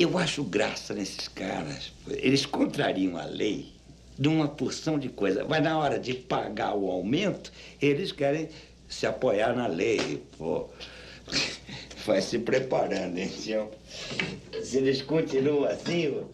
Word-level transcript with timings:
Eu 0.00 0.16
acho 0.16 0.42
graça 0.42 0.94
nesses 0.94 1.28
caras. 1.28 1.92
Eles 2.08 2.46
contrariam 2.46 3.18
a 3.18 3.26
lei 3.26 3.70
de 4.18 4.28
uma 4.28 4.48
porção 4.48 4.98
de 4.98 5.10
coisa. 5.10 5.44
Mas 5.44 5.62
na 5.62 5.78
hora 5.78 5.98
de 5.98 6.14
pagar 6.14 6.74
o 6.74 6.90
aumento, 6.90 7.52
eles 7.82 8.10
querem 8.10 8.48
se 8.88 9.06
apoiar 9.06 9.54
na 9.54 9.66
lei. 9.66 10.22
Pô. 10.38 10.70
Vai 12.06 12.22
se 12.22 12.38
preparando, 12.38 13.18
hein, 13.18 13.28
senhor? 13.28 13.70
Se 14.62 14.78
eles 14.78 15.02
continuam 15.02 15.64
assim, 15.64 16.24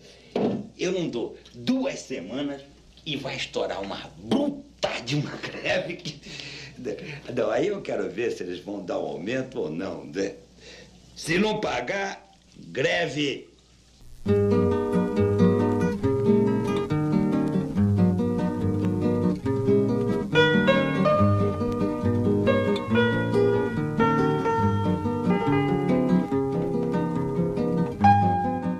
eu 0.79 0.93
não 0.93 1.09
dou 1.09 1.37
duas 1.53 1.99
semanas 1.99 2.63
e 3.05 3.17
vai 3.17 3.35
estourar 3.35 3.83
uma 3.83 4.09
bruta 4.17 4.91
de 5.05 5.17
uma 5.17 5.33
greve 5.43 5.97
que. 5.97 6.21
Não, 7.35 7.51
aí 7.51 7.67
eu 7.67 7.83
quero 7.83 8.09
ver 8.09 8.31
se 8.31 8.45
eles 8.45 8.61
vão 8.61 8.85
dar 8.85 9.01
um 9.01 9.07
aumento 9.07 9.59
ou 9.59 9.71
não. 9.71 10.05
Né? 10.05 10.35
Se 11.17 11.37
não 11.37 11.61
pagar, 11.61 12.33
greve. 12.57 13.56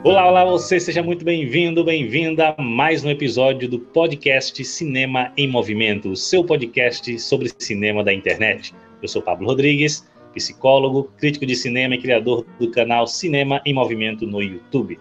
Olá, 0.07 0.29
olá, 0.29 0.45
você 0.45 0.81
seja 0.81 1.03
muito 1.03 1.25
bem-vindo, 1.25 1.85
bem-vinda 1.85 2.55
a 2.57 2.63
mais 2.63 3.05
um 3.05 3.11
episódio 3.11 3.69
do 3.69 3.79
podcast 3.79 4.65
Cinema 4.65 5.33
em 5.37 5.49
Movimento, 5.49 6.11
o 6.11 6.17
seu 6.17 6.45
podcast 6.45 7.19
sobre 7.19 7.51
cinema 7.59 8.05
da 8.05 8.13
internet. 8.13 8.73
Eu 9.03 9.09
sou 9.09 9.21
Pablo 9.21 9.47
Rodrigues, 9.47 10.09
psicólogo, 10.33 11.11
crítico 11.19 11.45
de 11.45 11.57
cinema 11.57 11.95
e 11.97 12.01
criador 12.01 12.47
do 12.59 12.71
canal 12.71 13.07
Cinema 13.07 13.61
em 13.67 13.75
Movimento 13.75 14.27
no 14.27 14.43
YouTube. 14.43 14.99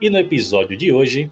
E 0.00 0.08
no 0.08 0.16
episódio 0.16 0.76
de 0.76 0.92
hoje, 0.92 1.28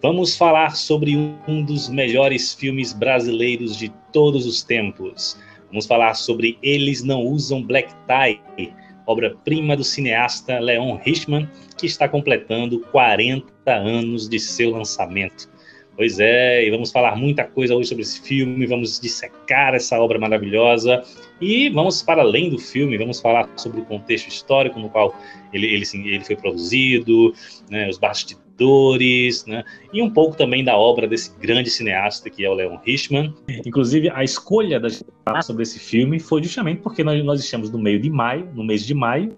vamos 0.00 0.36
falar 0.36 0.76
sobre 0.76 1.16
um 1.48 1.64
dos 1.64 1.88
melhores 1.88 2.54
filmes 2.54 2.92
brasileiros 2.92 3.76
de 3.76 3.92
todos 4.12 4.46
os 4.46 4.62
tempos. 4.62 5.36
Vamos 5.66 5.84
falar 5.84 6.14
sobre 6.14 6.56
Eles 6.62 7.02
Não 7.02 7.22
Usam 7.22 7.60
Black 7.60 7.92
Tie, 8.06 8.72
obra-prima 9.04 9.76
do 9.76 9.82
cineasta 9.82 10.60
Leon 10.60 10.96
Richman, 11.02 11.50
que 11.76 11.86
está 11.86 12.08
completando 12.08 12.78
40 12.92 13.50
anos 13.66 14.28
de 14.28 14.38
seu 14.38 14.70
lançamento. 14.70 15.50
Pois 15.96 16.20
é, 16.20 16.64
e 16.64 16.70
vamos 16.70 16.92
falar 16.92 17.16
muita 17.16 17.42
coisa 17.42 17.74
hoje 17.74 17.88
sobre 17.88 18.02
esse 18.02 18.20
filme, 18.20 18.64
vamos 18.64 19.00
dissecar 19.00 19.74
essa 19.74 19.98
obra 19.98 20.20
maravilhosa 20.20 21.02
e 21.44 21.68
vamos 21.68 22.02
para 22.02 22.22
além 22.22 22.48
do 22.48 22.58
filme, 22.58 22.96
vamos 22.96 23.20
falar 23.20 23.48
sobre 23.56 23.82
o 23.82 23.84
contexto 23.84 24.28
histórico 24.28 24.80
no 24.80 24.88
qual 24.88 25.14
ele, 25.52 25.66
ele, 25.66 25.84
ele 25.92 26.24
foi 26.24 26.36
produzido, 26.36 27.34
né, 27.68 27.86
os 27.88 27.98
bastidores, 27.98 29.44
né, 29.44 29.62
e 29.92 30.00
um 30.00 30.08
pouco 30.08 30.36
também 30.36 30.64
da 30.64 30.74
obra 30.74 31.06
desse 31.06 31.38
grande 31.38 31.68
cineasta 31.68 32.30
que 32.30 32.44
é 32.44 32.48
o 32.48 32.54
Leon 32.54 32.78
Richman. 32.82 33.34
Inclusive, 33.66 34.08
a 34.08 34.24
escolha 34.24 34.80
da 34.80 34.88
gente 34.88 35.04
falar 35.22 35.42
sobre 35.42 35.64
esse 35.64 35.78
filme 35.78 36.18
foi 36.18 36.42
justamente 36.42 36.80
porque 36.80 37.04
nós, 37.04 37.22
nós 37.22 37.40
estamos 37.40 37.70
no 37.70 37.78
meio 37.78 38.00
de 38.00 38.08
maio, 38.08 38.48
no 38.54 38.64
mês 38.64 38.86
de 38.86 38.94
maio, 38.94 39.36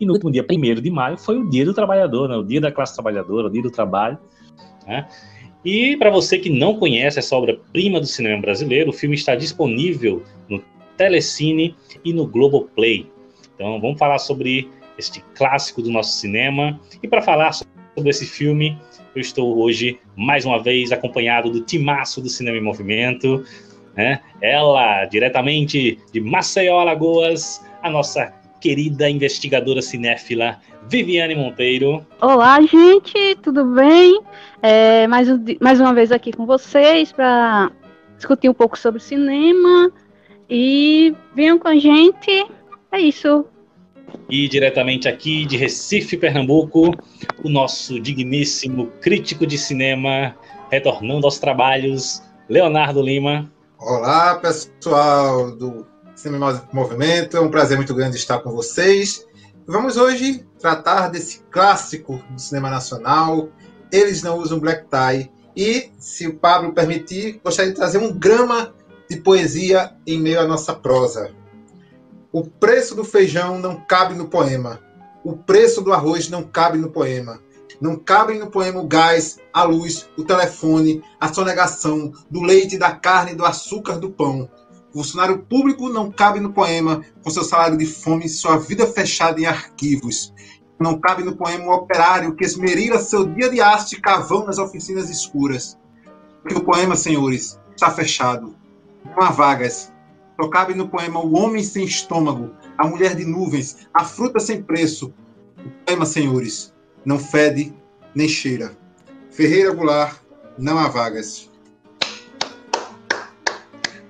e 0.00 0.04
no 0.04 0.18
dia 0.30 0.44
1 0.44 0.80
de 0.80 0.90
maio 0.90 1.16
foi 1.16 1.38
o 1.38 1.48
Dia 1.48 1.64
do 1.64 1.72
Trabalhador, 1.72 2.28
né, 2.28 2.36
o 2.36 2.42
Dia 2.42 2.60
da 2.60 2.72
Classe 2.72 2.94
Trabalhadora, 2.94 3.46
o 3.46 3.50
Dia 3.50 3.62
do 3.62 3.70
Trabalho. 3.70 4.18
Né? 4.84 5.06
E 5.64 5.96
para 5.96 6.10
você 6.10 6.38
que 6.38 6.50
não 6.50 6.76
conhece 6.78 7.18
essa 7.18 7.34
obra-prima 7.34 7.98
do 7.98 8.06
cinema 8.06 8.40
brasileiro, 8.40 8.90
o 8.90 8.92
filme 8.92 9.14
está 9.14 9.34
disponível 9.34 10.22
no 10.48 10.60
Telecine 10.96 11.76
e 12.04 12.12
no 12.12 12.26
Globoplay. 12.26 13.10
Então 13.54 13.80
vamos 13.80 13.98
falar 13.98 14.18
sobre 14.18 14.70
este 14.98 15.22
clássico 15.34 15.82
do 15.82 15.90
nosso 15.90 16.18
cinema. 16.18 16.78
E 17.02 17.08
para 17.08 17.22
falar 17.22 17.52
sobre 17.52 18.10
esse 18.10 18.26
filme, 18.26 18.78
eu 19.14 19.20
estou 19.20 19.58
hoje 19.58 19.98
mais 20.16 20.44
uma 20.44 20.62
vez 20.62 20.92
acompanhado 20.92 21.50
do 21.50 21.60
timaço 21.60 22.20
do 22.20 22.28
Cinema 22.28 22.56
em 22.56 22.62
Movimento, 22.62 23.44
né? 23.94 24.20
Ela, 24.40 25.04
diretamente 25.06 25.98
de 26.12 26.20
Maceió, 26.20 26.80
Alagoas, 26.80 27.64
a 27.82 27.90
nossa 27.90 28.32
querida 28.60 29.08
investigadora 29.08 29.80
cinéfila 29.80 30.58
Viviane 30.88 31.34
Monteiro. 31.34 32.06
Olá, 32.20 32.60
gente, 32.60 33.36
tudo 33.42 33.64
bem? 33.64 34.20
É, 34.62 35.06
mais, 35.06 35.28
mais 35.60 35.80
uma 35.80 35.94
vez 35.94 36.12
aqui 36.12 36.32
com 36.32 36.46
vocês 36.46 37.12
para 37.12 37.70
discutir 38.16 38.48
um 38.48 38.54
pouco 38.54 38.78
sobre 38.78 39.00
cinema 39.00 39.92
e 40.48 41.14
venham 41.34 41.58
com 41.58 41.68
a 41.68 41.76
gente. 41.76 42.46
É 42.92 43.00
isso. 43.00 43.44
E 44.28 44.48
diretamente 44.48 45.08
aqui 45.08 45.44
de 45.44 45.56
Recife, 45.56 46.16
Pernambuco, 46.16 46.92
o 47.44 47.48
nosso 47.48 48.00
digníssimo 48.00 48.88
crítico 49.00 49.46
de 49.46 49.58
cinema, 49.58 50.34
retornando 50.70 51.26
aos 51.26 51.38
trabalhos, 51.38 52.22
Leonardo 52.48 53.02
Lima. 53.02 53.50
Olá, 53.78 54.36
pessoal 54.36 55.54
do 55.54 55.86
Cinema 56.14 56.66
Movimento, 56.72 57.36
é 57.36 57.40
um 57.40 57.50
prazer 57.50 57.76
muito 57.76 57.94
grande 57.94 58.16
estar 58.16 58.38
com 58.38 58.50
vocês. 58.50 59.26
Vamos 59.66 59.96
hoje 59.96 60.46
tratar 60.58 61.08
desse 61.08 61.42
clássico 61.50 62.22
do 62.30 62.40
cinema 62.40 62.70
nacional. 62.70 63.48
Eles 63.92 64.22
não 64.22 64.38
usam 64.38 64.58
black 64.58 64.86
tie. 64.88 65.30
E, 65.56 65.90
se 65.98 66.26
o 66.26 66.34
Pablo 66.34 66.72
permitir, 66.72 67.40
gostaria 67.42 67.72
de 67.72 67.76
trazer 67.76 67.98
um 67.98 68.12
grama 68.12 68.74
de 69.08 69.16
poesia 69.16 69.94
em 70.06 70.20
meio 70.20 70.40
à 70.40 70.46
nossa 70.46 70.74
prosa. 70.74 71.34
O 72.32 72.44
preço 72.44 72.94
do 72.94 73.04
feijão 73.04 73.58
não 73.58 73.80
cabe 73.80 74.14
no 74.14 74.28
poema. 74.28 74.80
O 75.24 75.36
preço 75.36 75.80
do 75.80 75.92
arroz 75.92 76.28
não 76.28 76.42
cabe 76.42 76.78
no 76.78 76.90
poema. 76.90 77.40
Não 77.80 77.96
cabem 77.96 78.38
no 78.38 78.50
poema 78.50 78.80
o 78.80 78.86
gás, 78.86 79.38
a 79.52 79.62
luz, 79.62 80.08
o 80.16 80.24
telefone, 80.24 81.02
a 81.20 81.32
sonegação, 81.32 82.12
do 82.30 82.42
leite, 82.42 82.78
da 82.78 82.92
carne, 82.92 83.34
do 83.34 83.44
açúcar, 83.44 83.98
do 83.98 84.10
pão. 84.10 84.48
O 84.90 84.98
funcionário 84.98 85.40
público 85.40 85.88
não 85.90 86.10
cabe 86.10 86.40
no 86.40 86.52
poema, 86.52 87.02
com 87.22 87.30
seu 87.30 87.44
salário 87.44 87.76
de 87.76 87.84
fome 87.84 88.24
e 88.24 88.30
sua 88.30 88.56
vida 88.56 88.86
fechada 88.86 89.38
em 89.40 89.44
arquivos. 89.44 90.32
Não 90.80 90.98
cabe 90.98 91.22
no 91.22 91.36
poema 91.36 91.66
o 91.66 91.74
operário 91.74 92.34
que 92.34 92.44
esmerila 92.44 92.98
seu 92.98 93.26
dia 93.26 93.50
de 93.50 93.60
haste 93.60 94.00
cavão 94.00 94.46
nas 94.46 94.58
oficinas 94.58 95.10
escuras. 95.10 95.78
Porque 96.42 96.56
o 96.56 96.64
poema, 96.64 96.96
senhores, 96.96 97.58
está 97.74 97.90
fechado. 97.90 98.54
Não 99.14 99.22
há 99.22 99.30
vagas. 99.30 99.92
Só 100.40 100.48
cabe 100.48 100.74
no 100.74 100.88
poema 100.88 101.20
o 101.20 101.34
homem 101.36 101.62
sem 101.62 101.84
estômago, 101.84 102.54
a 102.76 102.86
mulher 102.86 103.14
de 103.14 103.24
nuvens, 103.24 103.88
a 103.94 104.04
fruta 104.04 104.38
sem 104.38 104.62
preço. 104.62 105.14
O 105.58 105.70
poema, 105.84 106.04
senhores, 106.04 106.74
não 107.04 107.18
fede 107.18 107.72
nem 108.14 108.28
cheira. 108.28 108.76
Ferreira 109.30 109.72
Goulart, 109.72 110.18
não 110.58 110.78
há 110.78 110.88
vagas. 110.88 111.50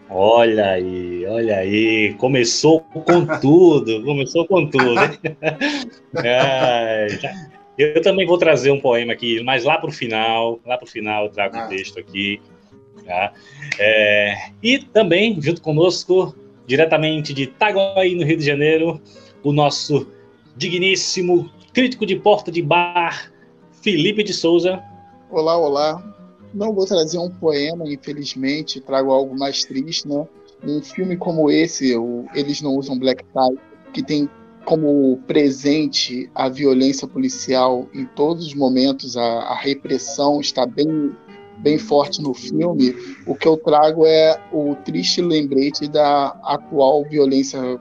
Olha 0.09 0.71
aí, 0.71 1.27
olha 1.27 1.57
aí, 1.57 2.15
começou 2.15 2.81
com 2.81 3.27
tudo, 3.41 4.05
começou 4.05 4.47
com 4.47 4.69
tudo. 4.69 5.01
é, 6.25 7.09
eu 7.77 8.01
também 8.01 8.25
vou 8.25 8.39
trazer 8.39 8.71
um 8.71 8.81
poema 8.81 9.13
aqui, 9.13 9.43
mas 9.43 9.65
lá 9.65 9.79
para 9.79 9.91
o 9.91 9.93
final, 9.93 10.61
lá 10.65 10.79
para 10.79 10.87
o 10.87 10.91
final 10.91 11.25
eu 11.25 11.31
trago 11.31 11.57
um 11.57 11.61
ah. 11.61 11.67
texto 11.67 11.99
aqui. 11.99 12.41
Tá? 13.05 13.33
É, 13.79 14.46
e 14.63 14.79
também, 14.79 15.41
junto 15.41 15.61
conosco, 15.61 16.35
diretamente 16.67 17.33
de 17.33 17.45
Itaguaí, 17.45 18.15
no 18.15 18.25
Rio 18.25 18.37
de 18.37 18.45
Janeiro, 18.45 19.01
o 19.43 19.53
nosso 19.53 20.07
digníssimo 20.57 21.51
crítico 21.73 22.07
de 22.07 22.17
porta 22.17 22.51
de 22.51 22.63
bar, 22.63 23.31
Felipe 23.83 24.23
de 24.23 24.33
Souza. 24.33 24.83
Olá, 25.31 25.57
olá. 25.57 26.03
Não 26.55 26.73
vou 26.73 26.87
trazer 26.87 27.19
um 27.19 27.31
poema, 27.31 27.85
infelizmente, 27.87 28.81
trago 28.81 29.13
algo 29.13 29.39
mais 29.39 29.65
triste, 29.65 30.09
né? 30.09 30.27
Um 30.65 30.81
filme 30.81 31.17
como 31.17 31.51
esse, 31.51 31.95
Eles 32.35 32.63
Não 32.63 32.77
Usam 32.77 32.99
Black 32.99 33.23
Tie, 33.23 33.59
que 33.93 34.03
tem 34.03 34.29
como 34.65 35.19
presente 35.29 36.29
a 36.35 36.49
violência 36.49 37.07
policial 37.07 37.89
em 37.95 38.05
todos 38.05 38.47
os 38.47 38.55
momentos, 38.55 39.17
a, 39.17 39.23
a 39.23 39.55
repressão 39.55 40.41
está 40.41 40.67
bem, 40.67 41.15
bem 41.59 41.79
forte 41.79 42.23
no 42.23 42.35
filme. 42.35 42.95
O 43.27 43.35
que 43.35 43.47
eu 43.47 43.57
trago 43.57 44.07
é 44.07 44.41
o 44.53 44.75
triste 44.85 45.21
lembrete 45.23 45.89
da 45.89 46.29
atual 46.45 47.05
violência 47.05 47.81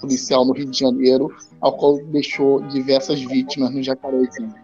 policial 0.00 0.44
no 0.44 0.52
Rio 0.52 0.70
de 0.70 0.78
Janeiro, 0.78 1.34
ao 1.60 1.76
qual 1.76 1.98
deixou 2.06 2.60
diversas 2.68 3.20
vítimas 3.20 3.72
no 3.72 3.82
Jacarezinho. 3.82 4.54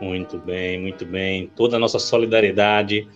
Muito 0.00 0.38
bem, 0.38 0.80
muito 0.80 1.04
bem. 1.04 1.50
Toda 1.54 1.76
a 1.76 1.78
nossa 1.78 1.98
solidariedade 1.98 3.06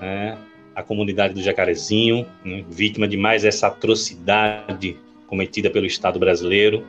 né, 0.00 0.36
à 0.74 0.82
comunidade 0.82 1.34
do 1.34 1.42
Jacarezinho, 1.42 2.26
né, 2.44 2.64
vítima 2.68 3.06
de 3.06 3.16
mais 3.16 3.44
essa 3.44 3.68
atrocidade 3.68 4.96
cometida 5.26 5.70
pelo 5.70 5.86
Estado 5.86 6.18
brasileiro. 6.18 6.84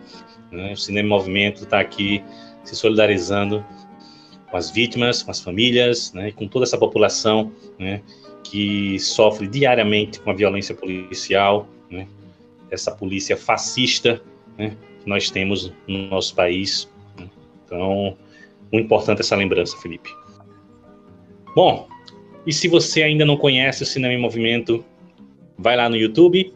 Né, 0.51 0.73
o 0.73 0.77
Cinema 0.77 1.09
Movimento 1.09 1.63
está 1.63 1.79
aqui 1.79 2.23
se 2.63 2.75
solidarizando 2.75 3.63
com 4.51 4.57
as 4.57 4.69
vítimas, 4.69 5.23
com 5.23 5.31
as 5.31 5.39
famílias, 5.39 6.11
né, 6.13 6.31
com 6.33 6.47
toda 6.47 6.65
essa 6.65 6.77
população 6.77 7.51
né, 7.79 8.01
que 8.43 8.99
sofre 8.99 9.47
diariamente 9.47 10.19
com 10.19 10.29
a 10.29 10.33
violência 10.33 10.75
policial, 10.75 11.67
né, 11.89 12.05
essa 12.69 12.91
polícia 12.91 13.37
fascista 13.37 14.21
né, 14.57 14.75
que 15.01 15.09
nós 15.09 15.31
temos 15.31 15.73
no 15.87 16.09
nosso 16.09 16.35
país. 16.35 16.89
Então, 17.65 18.17
muito 18.71 18.85
importante 18.85 19.21
essa 19.21 19.35
lembrança, 19.35 19.77
Felipe. 19.77 20.09
Bom, 21.55 21.87
e 22.45 22.51
se 22.51 22.67
você 22.67 23.03
ainda 23.03 23.25
não 23.25 23.37
conhece 23.37 23.83
o 23.83 23.85
Cinema 23.85 24.13
em 24.13 24.19
Movimento, 24.19 24.83
vai 25.57 25.77
lá 25.77 25.87
no 25.87 25.95
YouTube, 25.95 26.53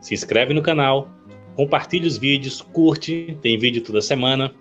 se 0.00 0.14
inscreve 0.14 0.54
no 0.54 0.62
canal, 0.62 1.08
compartilhe 1.54 2.06
os 2.06 2.16
vídeos, 2.16 2.60
curte, 2.60 3.36
tem 3.42 3.58
vídeo 3.58 3.82
toda 3.82 4.00
semana. 4.00 4.52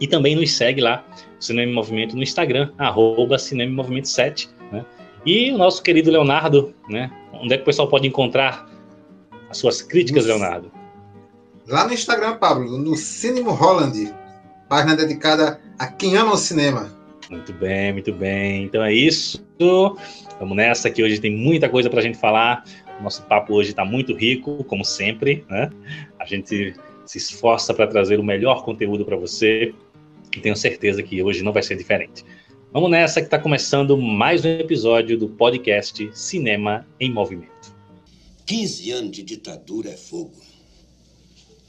E 0.00 0.06
também 0.06 0.36
nos 0.36 0.52
segue 0.52 0.80
lá, 0.80 1.04
Cinema 1.40 1.70
em 1.70 1.74
Movimento, 1.74 2.16
no 2.16 2.22
Instagram, 2.22 2.72
arroba 2.78 3.38
Cinema 3.38 3.70
em 3.70 3.74
Movimento 3.74 4.08
7. 4.08 4.48
Né? 4.72 4.84
E 5.24 5.50
o 5.50 5.58
nosso 5.58 5.82
querido 5.82 6.10
Leonardo, 6.10 6.74
né? 6.88 7.10
Onde 7.32 7.54
é 7.54 7.56
que 7.56 7.62
o 7.62 7.66
pessoal 7.66 7.88
pode 7.88 8.06
encontrar 8.06 8.68
as 9.50 9.58
suas 9.58 9.82
críticas, 9.82 10.26
Leonardo? 10.26 10.70
Lá 11.66 11.86
no 11.86 11.92
Instagram, 11.92 12.36
Pablo, 12.36 12.78
no 12.78 12.96
Cinema 12.96 13.52
Holland, 13.52 14.14
página 14.68 14.96
dedicada 14.96 15.60
a 15.78 15.86
quem 15.86 16.16
ama 16.16 16.32
o 16.32 16.36
cinema. 16.36 16.90
Muito 17.30 17.52
bem, 17.52 17.92
muito 17.92 18.12
bem. 18.12 18.64
Então 18.64 18.82
é 18.82 18.92
isso. 18.92 19.44
Vamos 20.38 20.56
nessa, 20.56 20.90
que 20.90 21.02
hoje 21.02 21.20
tem 21.20 21.36
muita 21.36 21.68
coisa 21.68 21.90
para 21.90 22.00
a 22.00 22.02
gente 22.02 22.16
falar. 22.16 22.64
Nosso 23.02 23.22
papo 23.24 23.54
hoje 23.54 23.70
está 23.70 23.84
muito 23.84 24.14
rico, 24.14 24.64
como 24.64 24.84
sempre. 24.84 25.44
Né? 25.48 25.70
A 26.18 26.24
gente 26.24 26.74
se 27.04 27.18
esforça 27.18 27.74
para 27.74 27.86
trazer 27.86 28.18
o 28.18 28.24
melhor 28.24 28.64
conteúdo 28.64 29.04
para 29.04 29.16
você 29.16 29.74
e 30.38 30.40
tenho 30.40 30.56
certeza 30.56 31.02
que 31.02 31.22
hoje 31.22 31.42
não 31.42 31.52
vai 31.52 31.62
ser 31.62 31.76
diferente. 31.76 32.24
Vamos 32.72 32.90
nessa 32.90 33.20
que 33.20 33.26
está 33.26 33.38
começando 33.38 33.96
mais 33.98 34.44
um 34.44 34.48
episódio 34.48 35.18
do 35.18 35.28
podcast 35.28 36.08
Cinema 36.14 36.86
em 37.00 37.12
Movimento. 37.12 37.74
15 38.46 38.90
anos 38.92 39.10
de 39.10 39.22
ditadura 39.22 39.90
é 39.90 39.96
fogo. 39.96 40.40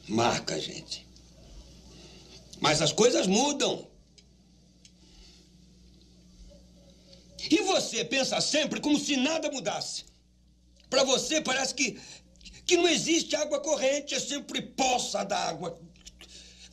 Marca, 0.07 0.59
gente. 0.59 1.07
Mas 2.61 2.81
as 2.81 2.91
coisas 2.91 3.25
mudam. 3.25 3.87
E 7.49 7.61
você 7.63 8.05
pensa 8.05 8.39
sempre 8.39 8.79
como 8.79 8.99
se 8.99 9.17
nada 9.17 9.49
mudasse. 9.51 10.05
Para 10.89 11.03
você 11.03 11.41
parece 11.41 11.73
que, 11.73 11.99
que 12.65 12.77
não 12.77 12.87
existe 12.87 13.35
água 13.35 13.59
corrente, 13.59 14.13
é 14.13 14.19
sempre 14.19 14.61
poça 14.61 15.23
d'água. 15.23 15.79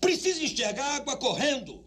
Precisa 0.01 0.43
enxergar 0.43 0.97
água 0.97 1.17
correndo. 1.17 1.86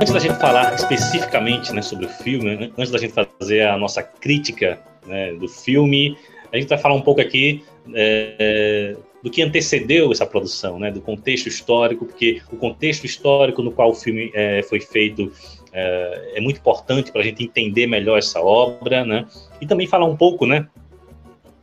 Antes 0.00 0.14
da 0.14 0.18
gente 0.18 0.40
falar 0.40 0.74
especificamente 0.74 1.74
né, 1.74 1.82
sobre 1.82 2.06
o 2.06 2.08
filme, 2.08 2.72
antes 2.78 2.90
da 2.90 2.96
gente 2.96 3.12
fazer 3.12 3.66
a 3.66 3.76
nossa 3.76 4.02
crítica 4.02 4.80
né, 5.06 5.34
do 5.34 5.46
filme, 5.46 6.16
a 6.50 6.56
gente 6.56 6.70
vai 6.70 6.78
falar 6.78 6.94
um 6.94 7.02
pouco 7.02 7.20
aqui 7.20 7.62
é, 7.94 8.96
do 9.22 9.30
que 9.30 9.42
antecedeu 9.42 10.10
essa 10.10 10.24
produção, 10.24 10.78
né, 10.78 10.90
do 10.90 11.02
contexto 11.02 11.48
histórico, 11.48 12.06
porque 12.06 12.40
o 12.50 12.56
contexto 12.56 13.04
histórico 13.04 13.62
no 13.62 13.72
qual 13.72 13.90
o 13.90 13.94
filme 13.94 14.30
é, 14.32 14.62
foi 14.62 14.80
feito 14.80 15.30
é, 15.70 16.32
é 16.36 16.40
muito 16.40 16.60
importante 16.60 17.12
para 17.12 17.20
a 17.20 17.24
gente 17.24 17.44
entender 17.44 17.86
melhor 17.86 18.18
essa 18.18 18.40
obra, 18.40 19.04
né, 19.04 19.26
e 19.60 19.66
também 19.66 19.86
falar 19.86 20.06
um 20.06 20.16
pouco, 20.16 20.46
né, 20.46 20.66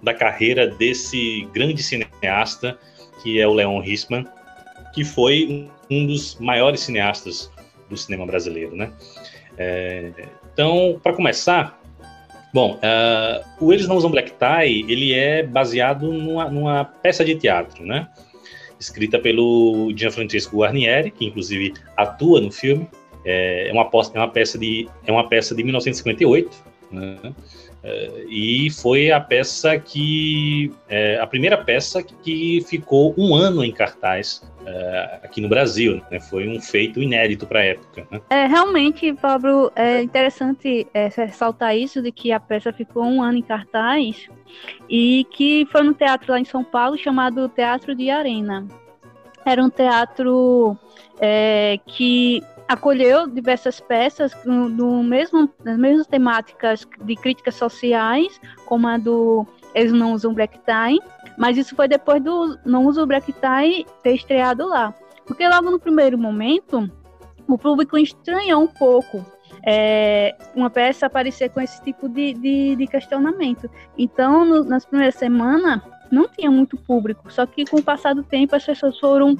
da 0.03 0.13
carreira 0.13 0.67
desse 0.67 1.47
grande 1.51 1.81
cineasta 1.81 2.77
que 3.23 3.41
é 3.41 3.47
o 3.47 3.53
Leon 3.55 3.81
Hissman, 3.83 4.27
que 4.93 5.03
foi 5.03 5.67
um 5.89 6.05
dos 6.05 6.35
maiores 6.35 6.81
cineastas 6.81 7.51
do 7.89 7.97
cinema 7.97 8.25
brasileiro, 8.25 8.75
né? 8.75 8.91
É, 9.57 10.11
então, 10.53 10.99
para 11.01 11.13
começar, 11.13 11.79
bom, 12.53 12.75
uh, 12.75 13.65
o 13.65 13.73
Eles 13.73 13.87
Não 13.87 13.95
Usam 13.95 14.11
Black 14.11 14.31
Tie, 14.31 14.85
ele 14.91 15.13
é 15.13 15.43
baseado 15.43 16.11
numa, 16.11 16.49
numa 16.49 16.85
peça 16.85 17.23
de 17.23 17.35
teatro, 17.35 17.85
né? 17.85 18.07
Escrita 18.79 19.17
pelo 19.17 19.91
Gianfrancesco 19.95 20.57
Guarnieri, 20.57 21.11
que 21.11 21.25
inclusive 21.25 21.73
atua 21.95 22.39
no 22.39 22.51
filme. 22.51 22.87
É, 23.25 23.69
é 23.69 23.73
uma, 23.73 23.89
é 24.13 24.17
uma 24.19 24.29
peça 24.29 24.57
de 24.57 24.87
é 25.05 25.11
uma 25.11 25.27
peça 25.27 25.55
de 25.55 25.63
1958, 25.63 26.63
né? 26.91 27.17
É, 27.83 28.25
e 28.27 28.69
foi 28.69 29.11
a 29.11 29.19
peça 29.19 29.77
que 29.77 30.71
é, 30.89 31.19
a 31.19 31.27
primeira 31.27 31.57
peça 31.57 32.01
que 32.03 32.63
ficou 32.67 33.13
um 33.17 33.35
ano 33.35 33.63
em 33.63 33.71
cartaz 33.71 34.41
é, 34.67 35.19
aqui 35.23 35.39
no 35.39 35.47
Brasil, 35.47 36.01
né? 36.11 36.19
Foi 36.19 36.47
um 36.47 36.59
feito 36.59 37.01
inédito 37.01 37.47
para 37.47 37.59
a 37.59 37.63
época. 37.63 38.05
Né? 38.11 38.21
É 38.29 38.45
realmente, 38.45 39.13
Pablo, 39.13 39.71
é 39.75 40.01
interessante 40.01 40.85
é, 40.93 41.07
ressaltar 41.07 41.75
isso 41.75 42.01
de 42.01 42.11
que 42.11 42.33
a 42.33 42.39
peça 42.39 42.73
ficou 42.73 43.05
um 43.05 43.21
ano 43.21 43.37
em 43.37 43.41
cartaz 43.41 44.27
e 44.89 45.25
que 45.31 45.65
foi 45.71 45.83
no 45.83 45.93
teatro 45.93 46.33
lá 46.33 46.39
em 46.39 46.45
São 46.45 46.65
Paulo 46.65 46.97
chamado 46.97 47.47
Teatro 47.47 47.95
de 47.95 48.09
Arena. 48.09 48.67
Era 49.45 49.63
um 49.63 49.69
teatro 49.69 50.77
é, 51.21 51.79
que 51.85 52.43
acolheu 52.67 53.27
diversas 53.27 53.79
peças 53.79 54.33
do 54.43 55.01
mesmo, 55.01 55.49
das 55.63 55.77
mesmas 55.77 56.05
temáticas 56.05 56.85
de 57.01 57.15
críticas 57.15 57.55
sociais, 57.55 58.41
como 58.65 58.85
a 58.89 58.97
do 58.97 59.47
Eles 59.77 59.91
Não 59.91 60.13
Usam 60.13 60.33
Black 60.33 60.59
Tie, 60.59 60.99
mas 61.37 61.57
isso 61.57 61.75
foi 61.75 61.87
depois 61.87 62.21
do 62.21 62.57
Não 62.65 62.85
Uso 62.85 63.05
Black 63.05 63.31
Tie 63.31 63.85
ter 64.01 64.13
estreado 64.13 64.67
lá. 64.67 64.93
Porque 65.25 65.47
logo 65.47 65.69
no 65.69 65.79
primeiro 65.79 66.17
momento, 66.17 66.89
o 67.47 67.57
público 67.57 67.97
estranhou 67.97 68.63
um 68.63 68.67
pouco 68.67 69.23
é, 69.65 70.35
uma 70.55 70.69
peça 70.69 71.05
aparecer 71.05 71.49
com 71.49 71.61
esse 71.61 71.81
tipo 71.83 72.07
de, 72.07 72.33
de, 72.33 72.75
de 72.75 72.87
questionamento. 72.87 73.69
Então, 73.97 74.45
no, 74.45 74.63
nas 74.63 74.85
primeiras 74.85 75.15
semanas, 75.15 75.81
não 76.09 76.27
tinha 76.27 76.49
muito 76.49 76.77
público, 76.77 77.31
só 77.31 77.45
que 77.45 77.65
com 77.65 77.77
o 77.77 77.83
passar 77.83 78.15
do 78.15 78.23
tempo 78.23 78.55
as 78.55 78.65
pessoas 78.65 78.97
foram 78.97 79.37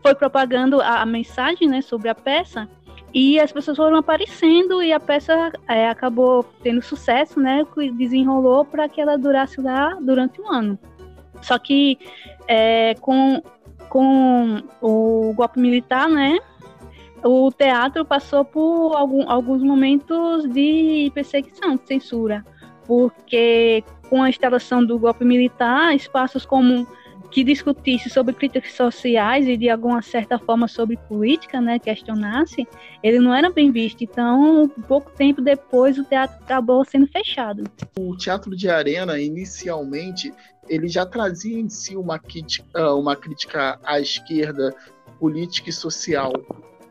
foi 0.00 0.14
propagando 0.14 0.80
a, 0.80 1.00
a, 1.00 1.06
mensagem 1.06 1.68
né, 1.68 1.80
sobre 1.80 2.08
a 2.08 2.14
peça 2.14 2.68
e 3.14 3.38
as 3.38 3.52
pessoas 3.52 3.76
foram 3.76 3.98
aparecendo 3.98 4.82
e 4.82 4.92
a 4.92 4.98
peça 4.98 5.52
é, 5.68 5.88
acabou 5.88 6.44
tendo 6.62 6.80
sucesso, 6.80 7.38
né? 7.38 7.64
Que 7.74 7.90
desenrolou 7.90 8.64
para 8.64 8.88
que 8.88 9.00
ela 9.00 9.18
durasse 9.18 9.60
lá 9.60 9.98
durante 10.00 10.40
um 10.40 10.50
ano. 10.50 10.78
Só 11.42 11.58
que 11.58 11.98
é, 12.48 12.94
com, 13.00 13.42
com 13.88 14.62
o 14.80 15.34
golpe 15.34 15.60
militar, 15.60 16.08
né? 16.08 16.38
O 17.22 17.52
teatro 17.52 18.04
passou 18.04 18.44
por 18.44 18.94
algum, 18.96 19.28
alguns 19.30 19.62
momentos 19.62 20.48
de 20.48 21.10
perseguição, 21.14 21.76
de 21.76 21.86
censura, 21.86 22.44
porque 22.86 23.84
com 24.08 24.22
a 24.22 24.28
instalação 24.28 24.84
do 24.84 24.98
golpe 24.98 25.24
militar, 25.24 25.94
espaços 25.94 26.44
como 26.44 26.86
que 27.32 27.42
discutisse 27.42 28.10
sobre 28.10 28.34
críticas 28.34 28.74
sociais 28.74 29.48
e 29.48 29.56
de 29.56 29.70
alguma 29.70 30.02
certa 30.02 30.38
forma 30.38 30.68
sobre 30.68 30.98
política, 31.08 31.60
né, 31.62 31.78
questionasse, 31.78 32.68
ele 33.02 33.18
não 33.18 33.34
era 33.34 33.50
bem 33.50 33.72
visto. 33.72 34.04
Então, 34.04 34.70
pouco 34.86 35.10
tempo 35.12 35.40
depois, 35.40 35.98
o 35.98 36.04
teatro 36.04 36.36
acabou 36.42 36.84
sendo 36.84 37.06
fechado. 37.06 37.64
O 37.98 38.14
teatro 38.16 38.54
de 38.54 38.68
arena, 38.68 39.18
inicialmente, 39.18 40.32
ele 40.68 40.88
já 40.88 41.06
trazia 41.06 41.58
em 41.58 41.70
si 41.70 41.96
uma 41.96 42.18
crítica, 42.18 42.66
ah, 42.74 42.94
uma 42.94 43.16
crítica 43.16 43.80
à 43.82 43.98
esquerda 43.98 44.74
política 45.18 45.70
e 45.70 45.72
social. 45.72 46.32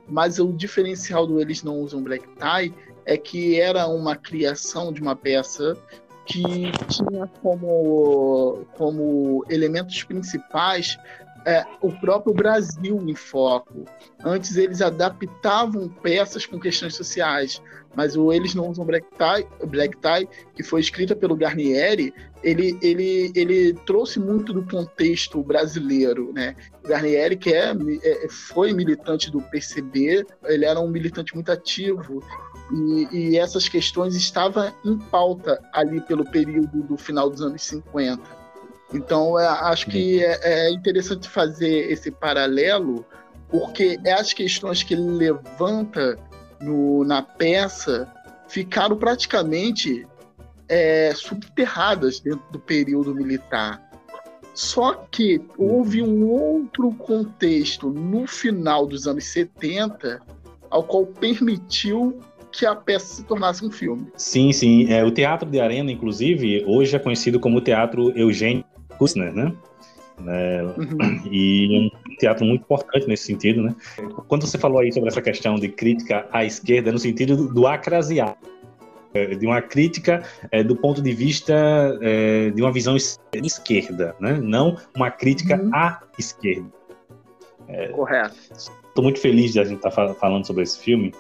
Mas 0.08 0.40
o 0.40 0.52
diferencial 0.52 1.28
do 1.28 1.40
Eles 1.40 1.62
Não 1.62 1.80
Usam 1.80 2.02
Black 2.02 2.28
Tie 2.36 2.74
é 3.06 3.16
que 3.16 3.60
era 3.60 3.88
uma 3.88 4.16
criação 4.16 4.92
de 4.92 5.02
uma 5.02 5.16
peça 5.16 5.78
que 6.26 6.72
tinha 6.88 7.28
como, 7.42 8.66
como 8.78 9.46
elementos 9.50 10.04
principais 10.04 10.98
é, 11.46 11.66
o 11.82 11.92
próprio 11.92 12.34
Brasil 12.34 13.02
em 13.08 13.16
foco. 13.16 13.86
Antes 14.24 14.58
eles 14.58 14.82
adaptavam 14.82 15.90
peças 15.90 16.46
com 16.46 16.60
questões 16.60 16.96
sociais, 16.96 17.62
mas 17.96 18.16
o 18.16 18.32
Eles 18.32 18.54
Não 18.54 18.70
Usam 18.70 18.86
Black 18.86 19.08
Tie, 19.18 19.68
Black 19.68 19.98
Tie 19.98 20.28
que 20.56 20.64
foi 20.64 20.80
escrita 20.80 21.16
pelo 21.16 21.36
Garnieri, 21.36 22.14
ele, 22.44 22.78
ele, 22.82 23.32
ele 23.36 23.74
trouxe 23.86 24.20
muito 24.20 24.54
do 24.54 24.64
contexto 24.64 25.42
brasileiro. 25.44 26.32
Né? 26.34 26.56
O 26.84 26.88
Garnieri, 26.88 27.36
que 27.36 27.54
é, 27.54 27.72
é, 27.72 28.28
foi 28.30 28.74
militante 28.74 29.32
do 29.32 29.42
PCB, 29.42 30.26
ele 30.46 30.66
era 30.66 30.80
um 30.80 30.90
militante 30.90 31.34
muito 31.34 31.52
ativo 31.52 32.24
e, 32.72 33.08
e, 33.12 33.38
essas 33.38 33.68
questões 33.68 34.16
estavam 34.16 34.72
em 34.86 34.98
pauta 34.98 35.62
ali 35.74 36.00
pelo 36.02 36.24
período 36.24 36.84
do 36.84 36.98
final 36.98 37.30
dos 37.30 37.42
anos 37.42 37.64
50. 37.64 38.22
Então, 38.94 39.38
é, 39.40 39.48
acho 39.48 39.88
que 39.88 40.24
é, 40.24 40.40
é, 40.44 40.72
interessante 40.72 41.28
fazer 41.28 41.92
esse 41.92 42.12
paralelo, 42.12 43.06
porque 43.50 44.00
as 44.18 44.34
questões 44.34 44.84
que 44.84 44.94
ele 44.94 45.10
levanta 45.12 46.18
no, 46.62 47.04
na 47.04 47.22
peça 47.22 48.12
ficaram 48.48 48.98
praticamente 48.98 50.08
é, 50.68 51.14
subterradas 51.16 52.20
dentro 52.20 52.44
do 52.52 52.60
período 52.60 53.14
militar. 53.14 53.82
Só 54.54 54.94
que 55.10 55.42
houve 55.58 56.02
um 56.02 56.28
outro 56.30 56.92
contexto 56.94 57.90
no 57.90 58.28
final 58.28 58.86
dos 58.86 59.08
anos 59.08 59.26
70 59.26 60.22
ao 60.70 60.84
qual 60.84 61.06
permitiu 61.06 62.20
que 62.52 62.66
a 62.66 62.76
peça 62.76 63.16
se 63.16 63.24
tornasse 63.24 63.66
um 63.66 63.72
filme. 63.72 64.08
Sim, 64.16 64.52
sim. 64.52 64.92
É, 64.92 65.04
o 65.04 65.12
Teatro 65.12 65.50
de 65.50 65.60
Arena, 65.60 65.92
inclusive, 65.92 66.64
hoje 66.68 66.96
é 66.96 67.00
conhecido 67.00 67.40
como 67.40 67.62
Teatro 67.62 68.12
Eugênio 68.18 68.64
Kussner, 68.98 69.34
né? 69.34 69.54
É, 70.28 70.64
uhum. 70.64 71.22
E 71.32 71.92
um 72.08 72.16
teatro 72.18 72.46
muito 72.46 72.62
importante 72.62 73.08
nesse 73.08 73.26
sentido, 73.26 73.64
né? 73.64 73.76
Quando 74.28 74.46
você 74.46 74.58
falou 74.58 74.80
aí 74.80 74.92
sobre 74.92 75.10
essa 75.10 75.22
questão 75.22 75.56
de 75.56 75.70
crítica 75.70 76.28
à 76.32 76.46
esquerda, 76.46 76.92
no 76.92 77.00
sentido 77.00 77.36
do, 77.36 77.54
do 77.54 77.68
acrasear, 77.68 78.38
é, 79.14 79.36
de 79.36 79.46
uma 79.46 79.62
crítica 79.62 80.24
é, 80.52 80.64
do 80.64 80.76
ponto 80.76 81.02
de 81.02 81.12
vista 81.14 81.54
é, 82.02 82.50
de 82.50 82.62
uma 82.62 82.72
visão 82.72 82.96
esquerda, 82.96 84.16
né? 84.20 84.40
não 84.42 84.78
uma 84.96 85.12
crítica 85.12 85.62
uhum. 85.62 85.70
à 85.74 86.02
esquerda. 86.18 86.70
É, 87.68 87.88
Correto. 87.90 88.36
Estou 88.52 89.04
muito 89.04 89.20
feliz 89.20 89.54
de 89.54 89.60
a 89.60 89.64
gente 89.64 89.78
estar 89.78 89.92
tá 89.92 90.14
falando 90.14 90.46
sobre 90.46 90.64
esse 90.64 90.80
filme, 90.80 91.14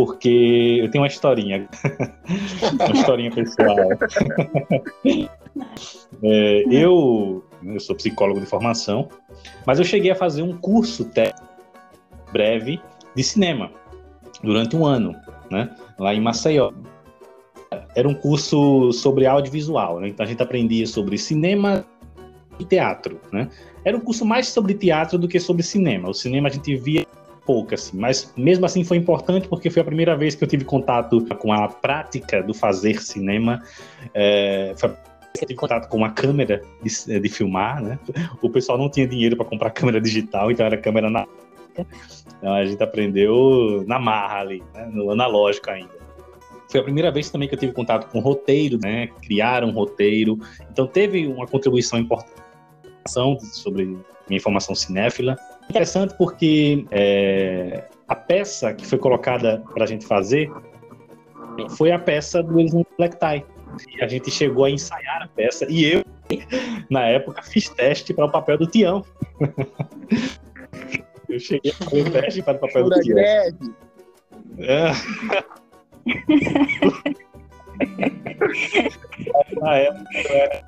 porque 0.00 0.78
eu 0.80 0.90
tenho 0.90 1.04
uma 1.04 1.08
historinha, 1.08 1.68
uma 2.72 2.96
historinha 2.96 3.30
pessoal. 3.30 3.76
é, 6.24 6.64
eu, 6.70 7.44
eu 7.62 7.78
sou 7.78 7.94
psicólogo 7.94 8.40
de 8.40 8.46
formação, 8.46 9.10
mas 9.66 9.78
eu 9.78 9.84
cheguei 9.84 10.10
a 10.10 10.14
fazer 10.14 10.40
um 10.40 10.56
curso 10.56 11.06
breve 12.32 12.80
de 13.14 13.22
cinema 13.22 13.70
durante 14.42 14.74
um 14.74 14.86
ano, 14.86 15.14
né, 15.50 15.68
lá 15.98 16.14
em 16.14 16.20
Maceió. 16.22 16.72
Era 17.94 18.08
um 18.08 18.14
curso 18.14 18.90
sobre 18.92 19.26
audiovisual, 19.26 20.00
né, 20.00 20.08
então 20.08 20.24
a 20.24 20.26
gente 20.26 20.42
aprendia 20.42 20.86
sobre 20.86 21.18
cinema 21.18 21.84
e 22.58 22.64
teatro, 22.64 23.20
né. 23.30 23.50
Era 23.84 23.98
um 23.98 24.00
curso 24.00 24.24
mais 24.24 24.48
sobre 24.48 24.72
teatro 24.72 25.18
do 25.18 25.28
que 25.28 25.38
sobre 25.38 25.62
cinema. 25.62 26.08
O 26.08 26.14
cinema 26.14 26.48
a 26.48 26.50
gente 26.50 26.74
via 26.76 27.06
pouco, 27.50 27.74
assim, 27.74 27.98
mas 27.98 28.32
mesmo 28.36 28.64
assim 28.64 28.84
foi 28.84 28.96
importante 28.96 29.48
porque 29.48 29.68
foi 29.68 29.82
a 29.82 29.84
primeira 29.84 30.16
vez 30.16 30.36
que 30.36 30.44
eu 30.44 30.46
tive 30.46 30.64
contato 30.64 31.20
com 31.36 31.52
a 31.52 31.66
prática 31.66 32.40
do 32.40 32.54
fazer 32.54 33.02
cinema. 33.02 33.60
É, 34.14 34.72
foi 34.76 34.90
eu 34.90 35.46
tive 35.46 35.54
contato 35.56 35.88
com 35.88 35.96
uma 35.96 36.10
câmera 36.10 36.62
de, 36.80 37.20
de, 37.20 37.28
filmar, 37.28 37.82
né? 37.82 37.98
O 38.40 38.48
pessoal 38.50 38.78
não 38.78 38.88
tinha 38.88 39.06
dinheiro 39.06 39.36
para 39.36 39.44
comprar 39.44 39.70
câmera 39.74 40.00
digital, 40.00 40.50
então 40.50 40.64
era 40.64 40.76
câmera 40.76 41.10
na. 41.10 41.26
Então 42.38 42.54
a 42.54 42.64
gente 42.64 42.80
aprendeu 42.82 43.82
na 43.84 43.98
marra 43.98 44.40
ali, 44.40 44.62
né? 44.72 44.88
no 44.92 45.10
analógico 45.10 45.70
ainda. 45.70 45.98
Foi 46.68 46.80
a 46.80 46.84
primeira 46.84 47.10
vez 47.10 47.30
também 47.30 47.48
que 47.48 47.54
eu 47.54 47.58
tive 47.58 47.72
contato 47.72 48.08
com 48.12 48.20
roteiro, 48.20 48.78
né? 48.80 49.08
Criar 49.22 49.64
um 49.64 49.72
roteiro. 49.72 50.38
Então 50.70 50.86
teve 50.86 51.26
uma 51.26 51.48
contribuição 51.48 51.98
importante 51.98 52.30
sobre 53.52 53.86
minha 53.86 54.36
informação 54.36 54.72
cinéfila. 54.72 55.36
Interessante 55.70 56.14
porque 56.18 56.84
é, 56.90 57.84
a 58.08 58.16
peça 58.16 58.74
que 58.74 58.84
foi 58.84 58.98
colocada 58.98 59.62
para 59.72 59.84
a 59.84 59.86
gente 59.86 60.04
fazer 60.04 60.50
foi 61.76 61.92
a 61.92 61.98
peça 61.98 62.42
do 62.42 62.58
Elisão 62.58 62.84
Black 62.98 63.16
Tie. 63.18 63.46
E 63.96 64.02
a 64.02 64.08
gente 64.08 64.32
chegou 64.32 64.64
a 64.64 64.70
ensaiar 64.70 65.22
a 65.22 65.28
peça 65.28 65.64
e 65.70 65.84
eu, 65.84 66.04
na 66.90 67.06
época, 67.06 67.40
fiz 67.42 67.68
teste 67.68 68.12
para 68.12 68.24
o 68.24 68.30
papel 68.30 68.58
do 68.58 68.66
Tião. 68.66 69.04
eu 71.28 71.38
cheguei 71.38 71.70
a 71.70 71.74
fazer 71.84 72.02
o 72.02 72.10
teste 72.10 72.42
para 72.42 72.56
o 72.56 72.60
papel 72.60 72.90
do 72.90 73.00
Tião. 73.00 73.20
É. 73.20 73.52
na 79.60 79.76
época, 79.76 80.18
era 80.18 80.64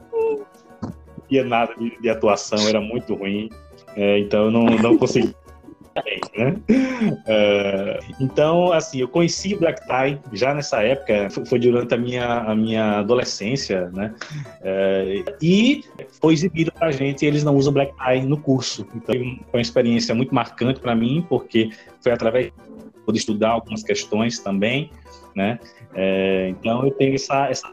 sabia 1.33 1.45
nada 1.45 1.75
de, 1.75 1.99
de 2.01 2.11
atuação, 2.11 2.69
era 2.69 2.81
muito 2.81 3.15
ruim. 3.15 3.49
É, 3.97 4.19
então 4.19 4.51
não, 4.51 4.65
não 4.65 4.97
consegui. 4.97 5.35
Né? 6.37 6.55
Uh, 6.71 8.15
então, 8.21 8.73
assim, 8.73 9.01
eu 9.01 9.09
conheci 9.09 9.55
Black 9.55 9.81
Tie 9.87 10.19
já 10.33 10.55
nessa 10.55 10.83
época, 10.83 11.29
foi 11.47 11.59
durante 11.59 11.93
a 11.93 11.99
minha, 11.99 12.27
a 12.27 12.55
minha 12.55 12.99
adolescência, 13.01 13.91
né? 13.91 14.15
Uh, 14.61 15.35
e 15.43 15.85
foi 16.21 16.33
exibido 16.33 16.73
pra 16.73 16.91
gente, 16.91 17.27
eles 17.27 17.45
não 17.45 17.57
usam 17.57 17.73
Black 17.73 17.93
Tie 17.97 18.23
no 18.23 18.39
curso. 18.39 18.87
Então, 18.95 19.15
foi 19.15 19.39
uma 19.53 19.61
experiência 19.61 20.15
muito 20.15 20.35
marcante 20.35 20.81
para 20.81 20.95
mim, 20.95 21.25
porque 21.29 21.71
foi 22.01 22.13
através 22.13 22.51
de 23.07 23.19
estudar 23.19 23.51
algumas 23.51 23.83
questões 23.83 24.39
também, 24.39 24.91
né? 25.37 25.59
Uh, 25.93 26.49
então, 26.49 26.87
eu 26.87 26.91
tenho 26.93 27.15
essa, 27.15 27.49
essa 27.49 27.71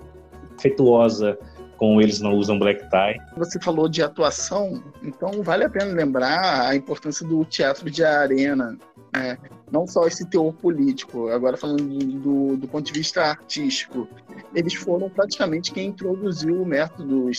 afetuosa 0.57 1.39
com 1.79 2.01
eles 2.01 2.19
não 2.19 2.33
usam 2.33 2.59
black 2.59 2.81
tie. 2.89 3.17
Você 3.37 3.57
falou 3.59 3.87
de 3.87 4.03
atuação, 4.03 4.83
então 5.01 5.41
vale 5.41 5.63
a 5.63 5.69
pena 5.69 5.93
lembrar 5.93 6.67
a 6.67 6.75
importância 6.75 7.25
do 7.25 7.45
teatro 7.45 7.89
de 7.89 8.03
arena, 8.03 8.77
né? 9.15 9.37
não 9.71 9.87
só 9.87 10.05
esse 10.05 10.25
teor 10.25 10.53
político, 10.53 11.29
agora 11.29 11.55
falando 11.55 11.83
do, 11.83 12.57
do, 12.57 12.67
ponto 12.67 12.85
de 12.85 12.91
vista 12.91 13.21
artístico. 13.21 14.07
Eles 14.53 14.73
foram 14.73 15.09
praticamente 15.09 15.71
quem 15.71 15.87
introduziu 15.87 16.61
o 16.61 16.65
método 16.65 17.29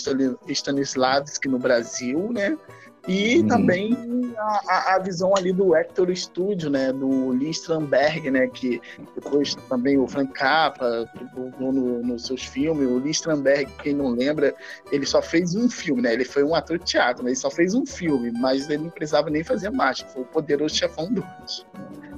Stanislavski 0.49 1.49
no 1.49 1.59
Brasil, 1.59 2.33
né? 2.33 2.57
E 3.09 3.39
uhum. 3.39 3.49
também 3.49 3.97
a, 4.37 4.95
a, 4.95 4.99
visão 4.99 5.35
ali 5.37 5.53
do 5.53 5.75
Hector 5.75 6.15
Studio, 6.15 6.69
né? 6.69 6.93
Do 6.93 7.31
Lee 7.31 7.51
Strandberg, 7.51 8.31
né? 8.31 8.47
Que 8.49 8.81
depois 9.15 9.55
também 9.69 9.99
o 9.99 10.07
Frank 10.07 10.33
Capra 10.33 11.11
no, 11.59 11.73
no, 11.73 12.03
nos 12.03 12.27
seus 12.27 12.45
filmes. 12.45 12.87
O 12.87 12.99
Lee 12.99 13.11
Strandberg, 13.11 13.73
quem 13.83 13.95
não 13.95 14.11
lembra, 14.11 14.55
ele 14.93 15.07
só 15.07 15.23
fez 15.23 15.55
um 15.55 15.69
filme, 15.69 16.03
né? 16.03 16.13
Ele 16.13 16.25
foi 16.25 16.45
um 16.45 16.55
ator 16.55 16.79
de 16.79 16.85
teatro, 16.85 17.25
mas 17.25 17.33
ele 17.33 17.41
só 17.41 17.51
fez 17.51 17.75
um 17.75 17.87
filme, 17.87 18.31
mas 18.33 18.69
ele 18.69 18.85
não 18.85 18.91
precisava 18.91 19.31
nem 19.31 19.43
fazer 19.43 19.71
mágica. 19.71 20.11
Foi 20.11 20.23
o 20.23 20.27
Poderoso 20.27 20.75
Chefão 20.75 21.13
2. 21.13 21.67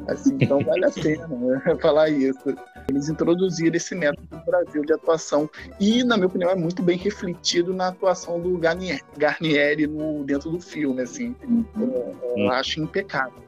Assim, 0.06 0.36
então 0.40 0.60
vale 0.60 0.84
a 0.84 0.90
pena 0.90 1.26
né, 1.28 1.62
falar 1.80 2.08
isso. 2.08 2.54
Eles 2.88 3.08
introduziram 3.08 3.76
esse 3.76 3.94
método 3.94 4.26
no 4.30 4.44
Brasil 4.44 4.84
de 4.84 4.92
atuação 4.92 5.48
e, 5.78 6.02
na 6.02 6.16
minha 6.16 6.26
opinião, 6.26 6.50
é 6.50 6.56
muito 6.56 6.82
bem 6.82 6.98
refletido 6.98 7.72
na 7.72 7.88
atuação 7.88 8.40
do 8.40 8.56
Garnier, 8.58 9.00
Garnieri 9.16 9.86
no, 9.86 10.24
dentro 10.24 10.50
do 10.50 10.60
filme. 10.60 11.02
Assim, 11.02 11.34
eu, 11.78 12.16
eu 12.36 12.44
hum. 12.44 12.50
acho 12.50 12.80
impecável. 12.80 13.42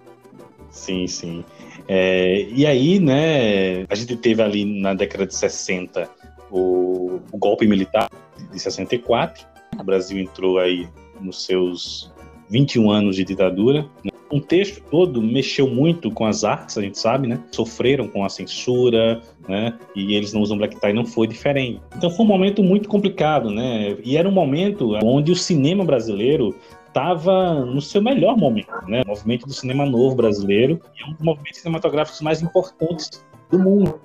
Sim, 0.70 1.06
sim. 1.06 1.44
É, 1.86 2.42
e 2.42 2.66
aí, 2.66 2.98
né, 2.98 3.84
a 3.88 3.94
gente 3.94 4.16
teve 4.16 4.42
ali 4.42 4.80
na 4.80 4.94
década 4.94 5.26
de 5.26 5.34
60 5.34 6.08
o, 6.50 7.20
o 7.32 7.38
golpe 7.38 7.66
militar 7.66 8.10
de 8.52 8.58
64. 8.58 9.46
O 9.78 9.84
Brasil 9.84 10.18
entrou 10.18 10.58
aí 10.58 10.88
nos 11.20 11.44
seus 11.44 12.12
21 12.48 12.90
anos 12.90 13.16
de 13.16 13.24
ditadura. 13.24 13.86
Né? 14.04 14.10
O 14.30 14.40
texto 14.40 14.82
todo 14.90 15.22
mexeu 15.22 15.68
muito 15.68 16.10
com 16.10 16.26
as 16.26 16.44
artes, 16.44 16.76
a 16.76 16.82
gente 16.82 16.98
sabe, 16.98 17.28
né? 17.28 17.38
Sofreram 17.52 18.08
com 18.08 18.24
a 18.24 18.28
censura, 18.28 19.20
né? 19.48 19.78
E 19.94 20.14
eles 20.14 20.32
não 20.32 20.40
usam 20.40 20.58
black 20.58 20.80
tie, 20.80 20.92
não 20.92 21.04
foi 21.04 21.26
diferente. 21.26 21.80
Então 21.96 22.10
foi 22.10 22.24
um 22.24 22.28
momento 22.28 22.62
muito 22.62 22.88
complicado, 22.88 23.50
né? 23.50 23.96
E 24.02 24.16
era 24.16 24.28
um 24.28 24.32
momento 24.32 24.94
onde 25.04 25.30
o 25.30 25.36
cinema 25.36 25.84
brasileiro 25.84 26.54
estava 26.88 27.64
no 27.64 27.80
seu 27.80 28.02
melhor 28.02 28.36
momento, 28.36 28.72
né? 28.88 29.02
O 29.04 29.08
movimento 29.08 29.46
do 29.46 29.52
cinema 29.52 29.84
novo 29.84 30.16
brasileiro 30.16 30.80
é 31.00 31.08
um 31.08 31.12
dos 31.12 31.22
movimentos 31.22 31.60
cinematográficos 31.60 32.20
mais 32.20 32.42
importantes 32.42 33.24
do 33.50 33.58
mundo. 33.58 34.00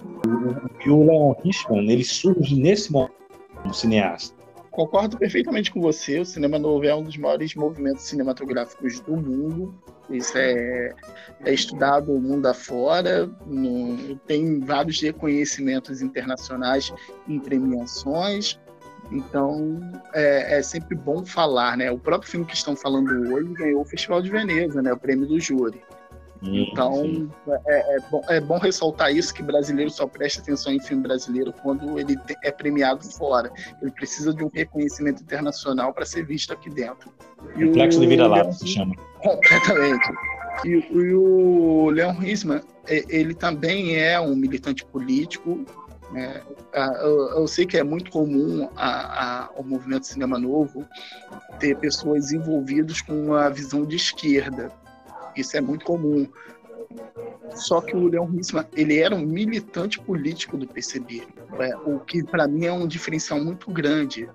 E 0.85 0.89
o 0.89 1.05
Leon 1.05 1.33
Richman, 1.43 1.89
ele 1.91 2.03
surge 2.03 2.55
nesse 2.55 2.91
momento 2.91 3.13
como 3.61 3.73
cineasta 3.73 4.38
concordo 4.79 5.17
perfeitamente 5.17 5.71
com 5.71 5.81
você. 5.81 6.19
O 6.19 6.25
cinema 6.25 6.57
novo 6.57 6.85
é 6.85 6.95
um 6.95 7.03
dos 7.03 7.17
maiores 7.17 7.53
movimentos 7.53 8.03
cinematográficos 8.03 9.01
do 9.01 9.17
mundo. 9.17 9.75
Isso 10.09 10.37
é, 10.37 10.95
é 11.43 11.53
estudado 11.53 12.13
o 12.13 12.21
mundo 12.21 12.45
afora, 12.45 13.29
no, 13.45 14.15
tem 14.19 14.61
vários 14.61 15.01
reconhecimentos 15.01 16.01
internacionais 16.01 16.93
em 17.27 17.39
premiações. 17.39 18.57
Então, 19.11 19.79
é, 20.13 20.59
é, 20.59 20.63
sempre 20.63 20.95
bom 20.95 21.25
falar, 21.25 21.75
né? 21.75 21.91
O 21.91 21.99
próprio 21.99 22.31
filme 22.31 22.45
que 22.45 22.55
estão 22.55 22.73
falando 22.73 23.09
hoje 23.33 23.51
ganhou 23.55 23.81
o 23.81 23.85
Festival 23.85 24.21
de 24.21 24.29
Veneza, 24.29 24.81
né? 24.81 24.93
O 24.93 24.97
prêmio 24.97 25.27
do 25.27 25.39
júri. 25.41 25.81
Então, 26.41 27.29
é, 27.67 27.95
é, 27.95 27.99
bom, 28.09 28.21
é 28.29 28.39
bom 28.39 28.57
ressaltar 28.57 29.13
isso, 29.13 29.33
que 29.33 29.43
brasileiro 29.43 29.89
só 29.89 30.07
presta 30.07 30.41
atenção 30.41 30.71
em 30.71 30.79
filme 30.79 31.03
brasileiro 31.03 31.53
quando 31.61 31.99
ele 31.99 32.17
é 32.43 32.51
premiado 32.51 33.03
fora. 33.11 33.51
Ele 33.81 33.91
precisa 33.91 34.33
de 34.33 34.43
um 34.43 34.49
reconhecimento 34.53 35.21
internacional 35.21 35.93
para 35.93 36.05
ser 36.05 36.25
visto 36.25 36.53
aqui 36.53 36.69
dentro. 36.69 37.11
E 37.55 37.65
Reflexo 37.65 37.99
de 37.99 38.07
vira-lata, 38.07 38.51
se 38.53 38.67
chama. 38.67 38.95
Completamente. 39.21 40.09
E, 40.65 40.69
e 40.69 41.13
o 41.13 41.89
Leon 41.89 42.13
Risman, 42.13 42.61
ele 42.87 43.33
também 43.33 43.97
é 43.97 44.19
um 44.19 44.35
militante 44.35 44.85
político, 44.85 45.65
é, 46.13 46.41
eu, 47.03 47.29
eu, 47.37 47.47
sei 47.47 47.67
que 47.67 47.77
é 47.77 47.83
muito 47.83 48.09
comum 48.09 48.67
a, 48.75 49.43
a, 49.45 49.49
o 49.51 49.63
movimento 49.63 50.07
Cinema 50.07 50.39
Novo 50.39 50.83
ter 51.59 51.77
pessoas 51.77 52.31
envolvidas 52.31 53.01
com 53.01 53.13
uma 53.13 53.47
visão 53.49 53.85
de 53.85 53.95
esquerda. 53.95 54.71
Isso 55.35 55.57
é 55.57 55.61
muito 55.61 55.85
comum. 55.85 56.27
Só 57.53 57.81
que 57.81 57.95
o 57.95 58.07
Leon 58.07 58.29
Hissman, 58.33 58.65
ele 58.75 58.99
era 58.99 59.15
um 59.15 59.25
militante 59.25 59.99
político 59.99 60.57
do 60.57 60.67
PCB, 60.67 61.27
é, 61.59 61.75
o 61.77 61.99
que 61.99 62.23
para 62.23 62.47
mim 62.47 62.65
é 62.65 62.71
um 62.71 62.87
diferencial 62.87 63.39
muito 63.39 63.71
grande. 63.71 64.29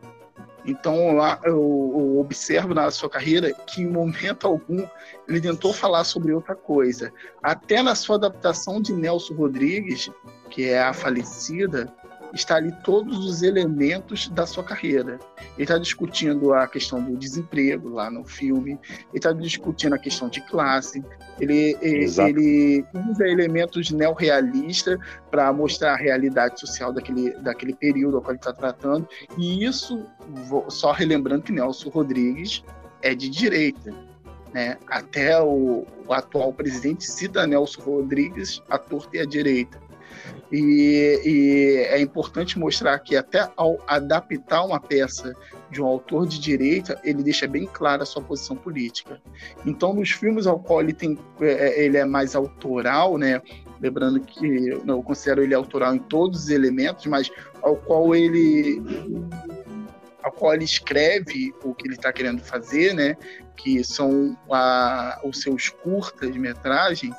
Então 0.67 1.19
eu, 1.45 2.19
observo 2.19 2.73
na 2.73 2.91
sua 2.91 3.11
carreira 3.11 3.53
que 3.53 3.83
em 3.83 3.87
momento 3.87 4.47
algum 4.47 4.87
ele 5.29 5.41
tentou 5.41 5.75
falar 5.75 6.05
sobre 6.05 6.33
outra 6.33 6.55
coisa. 6.55 7.13
Até 7.43 7.83
na 7.83 7.95
sua 7.95 8.17
adaptação 8.17 8.81
de 8.81 8.93
Nelson 8.93 9.35
Rodrigues, 9.35 10.11
que 10.49 10.71
é 10.71 10.83
a 10.83 10.95
falecida, 10.95 11.93
está 12.35 12.57
ali 12.57 12.73
todos 12.83 13.25
os 13.25 13.43
elementos 13.43 14.29
da 14.29 14.47
sua 14.47 14.65
carreira. 14.65 15.19
Ele 15.55 15.63
está 15.63 15.79
discutindo 15.79 16.53
a 16.53 16.67
questão 16.67 17.03
do 17.03 17.17
desemprego 17.17 17.89
lá 17.89 18.11
no 18.11 18.25
filme, 18.25 18.73
ele 18.73 19.09
está 19.15 19.33
discutindo 19.33 19.95
a 19.95 19.99
questão 19.99 20.29
de 20.29 20.41
classe, 20.41 21.05
ele, 21.41 21.77
ele 21.81 22.85
usa 23.11 23.29
elementos 23.29 23.91
neorrealistas 23.91 24.99
para 25.31 25.53
mostrar 25.53 25.95
a 25.95 25.97
realidade 25.97 26.59
social 26.61 26.93
daquele, 26.93 27.31
daquele 27.41 27.75
período 27.75 28.17
ao 28.17 28.23
qual 28.23 28.33
ele 28.33 28.39
está 28.39 28.53
tratando, 28.53 29.09
e 29.39 29.65
isso, 29.65 30.05
só 30.69 30.93
relembrando 30.93 31.43
que 31.43 31.53
Nelson 31.53 31.89
Rodrigues 31.91 32.65
é 33.03 33.15
de 33.15 33.29
direita. 33.29 33.93
Né? 34.53 34.79
Até 34.87 35.41
o, 35.43 35.85
o 36.07 36.13
atual 36.13 36.53
presidente 36.53 37.05
cita 37.05 37.47
Nelson 37.47 37.83
Rodrigues, 37.83 38.63
a 38.71 38.79
torta 38.79 39.17
e 39.17 39.21
a 39.21 39.27
direita. 39.27 39.84
E, 40.53 41.21
e, 41.25 41.77
é 41.89 42.01
importante 42.01 42.59
mostrar 42.59 42.99
que 43.01 43.17
até 43.17 43.51
ao 43.57 43.79
adaptar 43.87 44.65
uma 44.65 44.81
peça 44.81 45.35
de 45.71 45.83
um 45.83 45.87
autor 45.87 46.27
de 46.27 46.39
direita, 46.39 47.01
ele 47.03 47.23
deixa 47.23 47.47
bem 47.47 47.67
clara 47.67 48.05
a 48.05 48.07
sua 48.07 48.23
posição 48.23 48.57
política. 48.57 49.21
Então, 49.67 49.93
nos 49.93 50.11
filmes 50.11 50.47
ao 50.47 50.59
qual 50.59 50.81
ele, 50.81 50.93
tem, 50.93 51.19
é, 51.41 51.53
é, 51.53 51.85
ele 51.85 51.97
é 51.97 52.05
mais 52.05 52.37
autoral, 52.37 53.19
né? 53.19 53.43
lembrando 53.81 54.21
que 54.21 54.69
eu 54.69 55.03
considero 55.03 55.43
ele 55.43 55.55
autoral 55.55 55.95
em 55.95 55.99
todos 55.99 56.45
os 56.45 56.49
elementos, 56.51 57.07
mas 57.07 57.31
ao 57.61 57.77
qual 57.77 58.15
ele 58.15 58.81
ao 60.23 60.33
qual 60.33 60.55
ele 60.55 60.65
escreve 60.65 61.53
o 61.63 61.75
que 61.75 61.87
ele 61.87 61.97
está 61.97 62.11
querendo 62.11 62.41
fazer, 62.41 62.95
né? 62.95 63.15
que 63.57 63.85
são 63.85 64.37
a, 64.51 65.21
os 65.23 65.43
seus 65.43 65.69
curtas 65.69 66.33
de 66.33 66.39
metragem, 66.39 67.13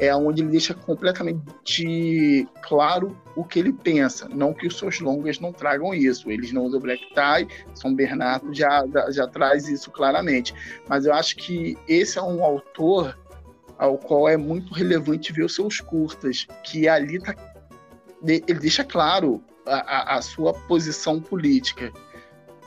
é 0.00 0.16
onde 0.16 0.42
ele 0.42 0.50
deixa 0.50 0.72
completamente 0.72 2.48
claro 2.62 3.14
o 3.36 3.44
que 3.44 3.58
ele 3.58 3.72
pensa. 3.72 4.28
Não 4.28 4.54
que 4.54 4.66
os 4.66 4.78
seus 4.78 4.98
longas 4.98 5.38
não 5.38 5.52
tragam 5.52 5.94
isso. 5.94 6.30
Eles 6.30 6.50
não 6.52 6.64
usam 6.64 6.80
black 6.80 7.06
tie, 7.08 7.46
São 7.74 7.94
Bernardo 7.94 8.52
já, 8.52 8.82
já 9.10 9.28
traz 9.28 9.68
isso 9.68 9.90
claramente. 9.90 10.54
Mas 10.88 11.04
eu 11.04 11.12
acho 11.12 11.36
que 11.36 11.76
esse 11.86 12.18
é 12.18 12.22
um 12.22 12.42
autor 12.42 13.16
ao 13.78 13.98
qual 13.98 14.26
é 14.28 14.36
muito 14.36 14.72
relevante 14.72 15.32
ver 15.32 15.44
os 15.44 15.54
seus 15.54 15.80
curtas, 15.80 16.46
que 16.64 16.88
ali 16.88 17.18
tá, 17.18 17.34
ele 18.22 18.58
deixa 18.58 18.84
claro 18.84 19.42
a, 19.66 20.14
a, 20.14 20.16
a 20.16 20.22
sua 20.22 20.52
posição 20.52 21.20
política. 21.20 21.92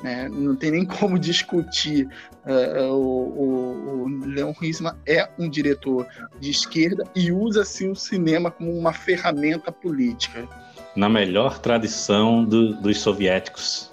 Né? 0.03 0.27
Não 0.29 0.53
tem 0.53 0.71
nem 0.71 0.85
como 0.85 1.17
discutir. 1.17 2.09
Uh, 2.45 2.91
o, 2.91 4.03
o, 4.03 4.07
Leon 4.25 4.51
Risma 4.51 4.99
é 5.07 5.29
um 5.39 5.49
diretor 5.49 6.05
de 6.41 6.51
esquerda 6.51 7.05
e 7.15 7.31
usa 7.31 7.61
assim, 7.61 7.89
o 7.89 7.95
cinema 7.95 8.51
como 8.51 8.77
uma 8.77 8.91
ferramenta 8.91 9.71
política. 9.71 10.45
Na 10.93 11.07
melhor 11.07 11.57
tradição 11.59 12.43
do, 12.43 12.73
dos 12.75 12.99
soviéticos. 12.99 13.89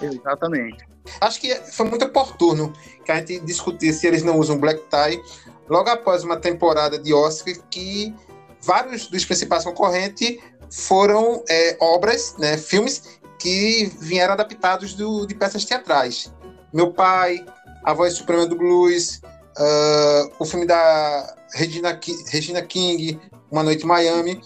Exatamente. 0.00 0.86
Acho 1.20 1.38
que 1.38 1.54
foi 1.54 1.86
muito 1.86 2.06
oportuno 2.06 2.72
que 3.04 3.12
a 3.12 3.16
gente 3.16 3.40
discutisse 3.40 4.00
se 4.00 4.06
eles 4.06 4.22
não 4.22 4.38
usam 4.38 4.58
black 4.58 4.80
tie 4.88 5.20
logo 5.68 5.90
após 5.90 6.24
uma 6.24 6.38
temporada 6.38 6.98
de 6.98 7.12
Oscar 7.12 7.54
que 7.70 8.14
vários 8.62 9.06
dos 9.08 9.22
principais 9.26 9.64
concorrentes 9.64 10.38
foram 10.70 11.44
é, 11.46 11.76
obras, 11.78 12.36
né, 12.38 12.56
filmes 12.56 13.20
que 13.44 13.92
vieram 14.00 14.32
adaptados 14.32 14.94
do, 14.94 15.26
de 15.26 15.34
peças 15.34 15.66
teatrais. 15.66 16.32
Meu 16.72 16.94
Pai, 16.94 17.44
A 17.84 17.92
Voz 17.92 18.14
Suprema 18.14 18.46
do 18.46 18.56
Blues, 18.56 19.20
uh, 19.58 20.32
o 20.38 20.46
filme 20.46 20.64
da 20.64 21.36
Regina, 21.52 22.00
Regina 22.28 22.62
King, 22.62 23.20
Uma 23.52 23.62
Noite 23.62 23.84
em 23.84 23.86
Miami. 23.86 24.40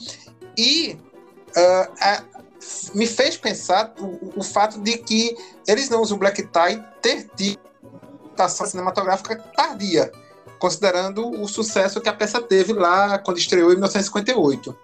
E 0.56 0.98
uh, 1.50 2.26
me 2.92 3.06
fez 3.06 3.36
pensar 3.36 3.94
o, 4.00 4.40
o, 4.40 4.42
fato 4.42 4.80
de 4.80 4.98
que 4.98 5.36
eles 5.68 5.88
não 5.88 6.02
usam 6.02 6.18
black 6.18 6.42
tie 6.42 6.82
ter 7.00 7.30
tido 7.36 7.60
adaptação 8.34 8.66
cinematográfica 8.66 9.36
tardia, 9.56 10.10
considerando 10.58 11.40
o 11.40 11.46
sucesso 11.46 12.00
que 12.00 12.08
a 12.08 12.12
peça 12.12 12.42
teve 12.42 12.72
lá 12.72 13.16
quando 13.20 13.38
estreou 13.38 13.70
em 13.70 13.74
1958. 13.74 14.76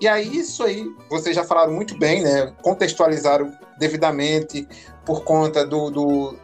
E 0.00 0.06
aí, 0.06 0.36
isso 0.36 0.62
aí, 0.62 0.86
vocês 1.08 1.34
já 1.34 1.44
falaram 1.44 1.72
muito 1.72 1.96
bem, 1.98 2.22
né? 2.22 2.52
Contextualizaram 2.62 3.52
devidamente 3.78 4.68
por 5.04 5.24
conta 5.24 5.64
do, 5.64 5.90
do 5.90 6.36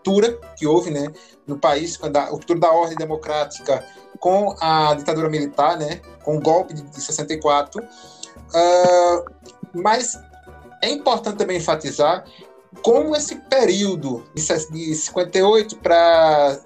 ruptura 0.00 0.38
que 0.56 0.66
houve, 0.66 0.90
né? 0.90 1.08
No 1.46 1.58
país, 1.58 1.98
a 2.02 2.24
ruptura 2.26 2.58
da 2.58 2.72
ordem 2.72 2.96
democrática 2.96 3.84
com 4.18 4.54
a 4.60 4.94
ditadura 4.94 5.28
militar, 5.28 5.78
né? 5.78 6.00
Com 6.24 6.36
o 6.36 6.40
golpe 6.40 6.74
de, 6.74 6.82
de 6.82 7.00
64. 7.00 7.82
Uh, 7.82 9.24
mas 9.74 10.18
é 10.82 10.90
importante 10.90 11.36
também 11.36 11.58
enfatizar 11.58 12.24
como 12.82 13.14
esse 13.14 13.36
período 13.36 14.24
de 14.34 14.94
58 14.94 15.76
para 15.76 16.60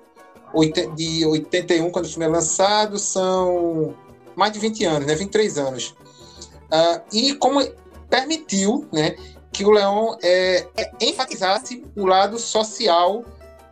de 0.95 1.27
81, 1.27 1.91
quando 1.91 2.05
o 2.05 2.09
filme 2.09 2.27
é 2.27 2.29
lançado, 2.29 2.97
são 2.97 3.93
mais 4.37 4.53
de 4.53 4.59
20 4.59 4.85
anos, 4.85 5.07
né? 5.07 5.15
23 5.15 5.59
anos. 5.59 5.95
Uh, 6.65 7.01
e 7.13 7.35
como 7.35 7.61
permitiu 8.09 8.89
né, 8.93 9.17
que 9.53 9.65
o 9.65 9.71
Leon 9.71 10.17
é, 10.23 10.67
enfatizasse 11.01 11.85
o 11.97 12.07
lado 12.07 12.39
social 12.39 13.25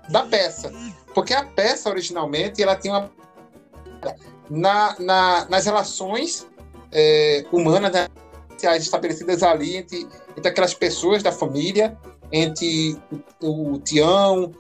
da 0.09 0.25
peça. 0.25 0.73
Porque 1.15 1.35
a 1.35 1.45
peça, 1.45 1.91
originalmente, 1.91 2.63
ela 2.63 2.77
tinha 2.77 2.95
uma... 2.95 3.11
Na, 4.51 4.97
na, 4.99 5.45
nas 5.49 5.65
relações 5.65 6.47
é, 6.91 7.45
humanas 7.51 7.93
né, 7.93 8.09
estabelecidas 8.77 9.43
ali 9.43 9.77
entre, 9.77 10.07
entre 10.37 10.49
aquelas 10.49 10.75
pessoas 10.75 11.23
da 11.23 11.33
família, 11.33 11.97
entre 12.31 12.99
o, 13.41 13.75
o 13.75 13.79
Tião, 13.79 14.53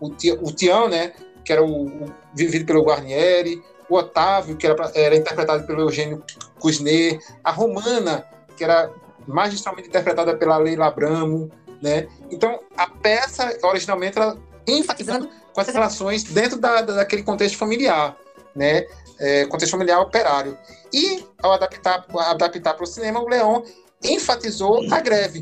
o, 0.00 0.08
o 0.08 0.52
Tião, 0.52 0.88
né, 0.88 1.12
que 1.44 1.52
era 1.52 1.64
o, 1.64 1.86
o 1.86 2.14
vivido 2.34 2.66
pelo 2.66 2.82
Guarnieri, 2.82 3.62
o 3.90 3.96
Otávio, 3.96 4.56
que 4.56 4.66
era, 4.66 4.90
era 4.94 5.16
interpretado 5.16 5.66
pelo 5.66 5.82
Eugênio 5.82 6.22
Cusner, 6.58 7.20
a 7.42 7.50
Romana, 7.50 8.24
que 8.56 8.62
era 8.62 8.90
magistralmente 9.26 9.88
interpretada 9.88 10.36
pela 10.36 10.56
Leila 10.56 10.86
Abramo, 10.86 11.50
né? 11.82 12.08
Então, 12.30 12.60
a 12.76 12.86
peça, 12.88 13.58
originalmente, 13.62 14.16
ela 14.16 14.38
enfatizando 14.66 15.28
com 15.52 15.60
essas 15.60 15.74
relações 15.74 16.22
dentro 16.24 16.58
da, 16.58 16.82
daquele 16.82 17.22
contexto 17.22 17.58
familiar, 17.58 18.16
né? 18.54 18.86
É, 19.18 19.44
contexto 19.46 19.72
familiar 19.72 20.00
operário. 20.00 20.56
E, 20.92 21.24
ao 21.42 21.52
adaptar, 21.52 22.06
adaptar 22.14 22.74
para 22.74 22.84
o 22.84 22.86
cinema, 22.86 23.20
o 23.20 23.28
Leon 23.28 23.62
enfatizou 24.02 24.82
a 24.92 25.00
greve, 25.00 25.40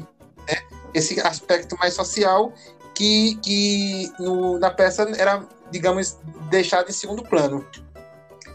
né? 0.48 0.56
Esse 0.94 1.20
aspecto 1.20 1.76
mais 1.78 1.94
social 1.94 2.52
que, 2.94 3.36
que 3.36 4.12
no, 4.18 4.58
na 4.58 4.70
peça 4.70 5.08
era, 5.16 5.44
digamos, 5.70 6.16
deixado 6.50 6.88
em 6.88 6.92
segundo 6.92 7.22
plano. 7.22 7.64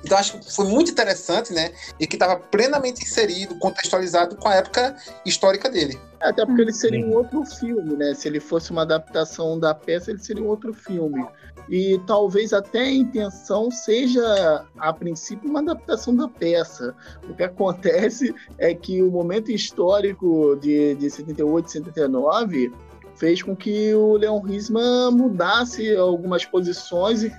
Então 0.04 0.18
acho 0.18 0.40
que 0.40 0.54
foi 0.54 0.66
muito 0.68 0.92
interessante, 0.92 1.54
né? 1.54 1.72
E 2.00 2.06
que 2.06 2.16
estava 2.16 2.36
plenamente 2.36 3.04
inserido, 3.04 3.56
contextualizado 3.56 4.36
com 4.36 4.48
a 4.48 4.56
época 4.56 4.96
histórica 5.26 5.70
dele. 5.70 6.00
É, 6.20 6.30
até 6.30 6.46
porque 6.46 6.62
ele 6.62 6.74
seria 6.74 7.06
um 7.06 7.14
outro 7.14 7.46
filme, 7.46 7.96
né? 7.96 8.14
Se 8.14 8.28
ele 8.28 8.40
fosse 8.40 8.72
uma 8.72 8.82
adaptação 8.82 9.60
da 9.60 9.74
peça, 9.74 10.12
ele 10.12 10.20
seria 10.20 10.44
um 10.44 10.48
outro 10.48 10.74
filme. 10.74 11.26
E 11.70 12.00
talvez 12.06 12.52
até 12.54 12.80
a 12.80 12.92
intenção 12.92 13.72
seja, 13.72 14.66
a 14.78 14.94
princípio, 14.94 15.50
uma 15.50 15.60
adaptação 15.60 16.16
da 16.16 16.28
peça. 16.28 16.94
O 17.30 17.34
que 17.34 17.44
acontece 17.44 18.34
é 18.58 18.74
que 18.74 19.02
o 19.02 19.10
momento 19.10 19.52
histórico 19.52 20.58
de, 20.62 20.96
de 20.96 21.10
78, 21.10 21.72
79 21.72 22.74
fez 23.16 23.42
com 23.42 23.56
que 23.56 23.94
o 23.94 24.18
Leon 24.18 24.40
Risman 24.40 25.12
mudasse 25.12 25.96
algumas 25.96 26.46
posições 26.46 27.24
e 27.24 27.34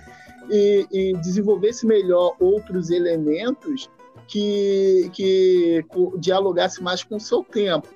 e, 0.50 0.87
e 0.90 1.12
desenvolvesse 1.18 1.87
melhor 1.87 2.37
outros 2.38 2.90
elementos 2.90 3.90
que, 4.26 5.11
que 5.12 5.85
dialogasse 6.18 6.83
mais 6.83 7.02
com 7.02 7.16
o 7.16 7.20
seu 7.20 7.42
tempo. 7.42 7.88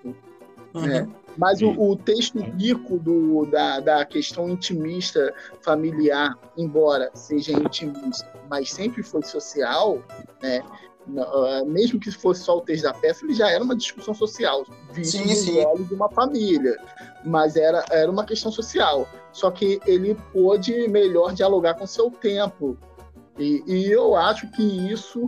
Uhum. 0.75 0.87
Né? 0.87 1.09
Mas 1.37 1.63
o, 1.63 1.71
o, 1.71 1.97
texto 1.97 2.41
rico 2.41 2.99
do, 2.99 3.47
da, 3.47 3.79
da 3.79 4.05
questão 4.05 4.49
intimista 4.49 5.33
familiar, 5.63 6.37
embora 6.57 7.11
seja 7.15 7.53
intimista, 7.53 8.29
mas 8.51 8.73
sempre 8.73 9.05
foi 9.05 9.23
social, 9.23 10.03
né? 10.43 10.61
Ah, 11.17 11.63
mesmo 11.67 11.99
que 11.99 12.11
fosse 12.11 12.43
só 12.43 12.59
o 12.59 12.61
texto 12.61 12.83
da 12.85 12.93
peça, 12.93 13.25
ele 13.25 13.35
já 13.35 13.51
era 13.51 13.63
uma 13.63 13.75
discussão 13.75 14.13
social, 14.13 14.67
visto 14.93 15.17
sim, 15.17 15.35
sim. 15.35 15.65
olhos 15.65 15.89
de 15.89 15.95
uma 15.95 16.09
família. 16.11 16.77
Mas 17.25 17.57
era, 17.57 17.85
era 17.91 18.11
uma 18.11 18.25
questão 18.25 18.53
social. 18.53 19.09
Só 19.33 19.51
que 19.51 19.81
ele 19.87 20.15
pôde 20.33 20.89
melhor 20.89 21.33
dialogar 21.33 21.75
com 21.75 21.87
seu 21.87 22.11
tempo. 22.11 22.77
E, 23.39 23.63
e 23.67 23.91
eu 23.91 24.17
acho 24.17 24.51
que 24.51 24.63
isso 24.63 25.27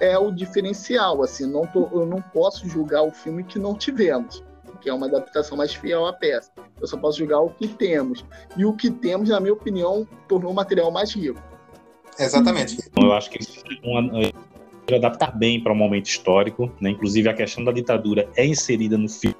é 0.00 0.18
o 0.18 0.30
diferencial. 0.32 1.22
Assim, 1.22 1.46
não 1.46 1.66
tô, 1.66 1.88
eu 1.92 2.04
não 2.04 2.20
posso 2.20 2.68
julgar 2.68 3.02
o 3.02 3.10
filme 3.10 3.44
que 3.44 3.58
não 3.58 3.74
tivemos. 3.74 4.44
que 4.80 4.90
é 4.90 4.94
uma 4.94 5.06
adaptação 5.06 5.56
mais 5.56 5.72
fiel 5.72 6.06
à 6.06 6.12
peça. 6.12 6.50
Eu 6.80 6.86
só 6.86 6.96
posso 6.96 7.18
julgar 7.18 7.40
o 7.40 7.50
que 7.50 7.68
temos. 7.68 8.24
E 8.56 8.64
o 8.64 8.72
que 8.72 8.90
temos, 8.90 9.28
na 9.28 9.38
minha 9.38 9.52
opinião, 9.52 10.06
tornou 10.28 10.50
o 10.50 10.54
material 10.54 10.90
mais 10.90 11.12
rico. 11.14 11.40
Exatamente. 12.18 12.90
Eu 13.00 13.12
acho 13.12 13.30
que 13.30 13.40
isso 13.40 13.62
é 13.64 13.88
uma, 13.88 14.32
adaptar 14.90 15.36
bem 15.36 15.60
para 15.60 15.72
um 15.72 15.76
momento 15.76 16.06
histórico, 16.06 16.70
né? 16.80 16.90
Inclusive 16.90 17.28
a 17.28 17.34
questão 17.34 17.64
da 17.64 17.72
ditadura 17.72 18.28
é 18.36 18.44
inserida 18.44 18.98
no 18.98 19.08
filme, 19.08 19.36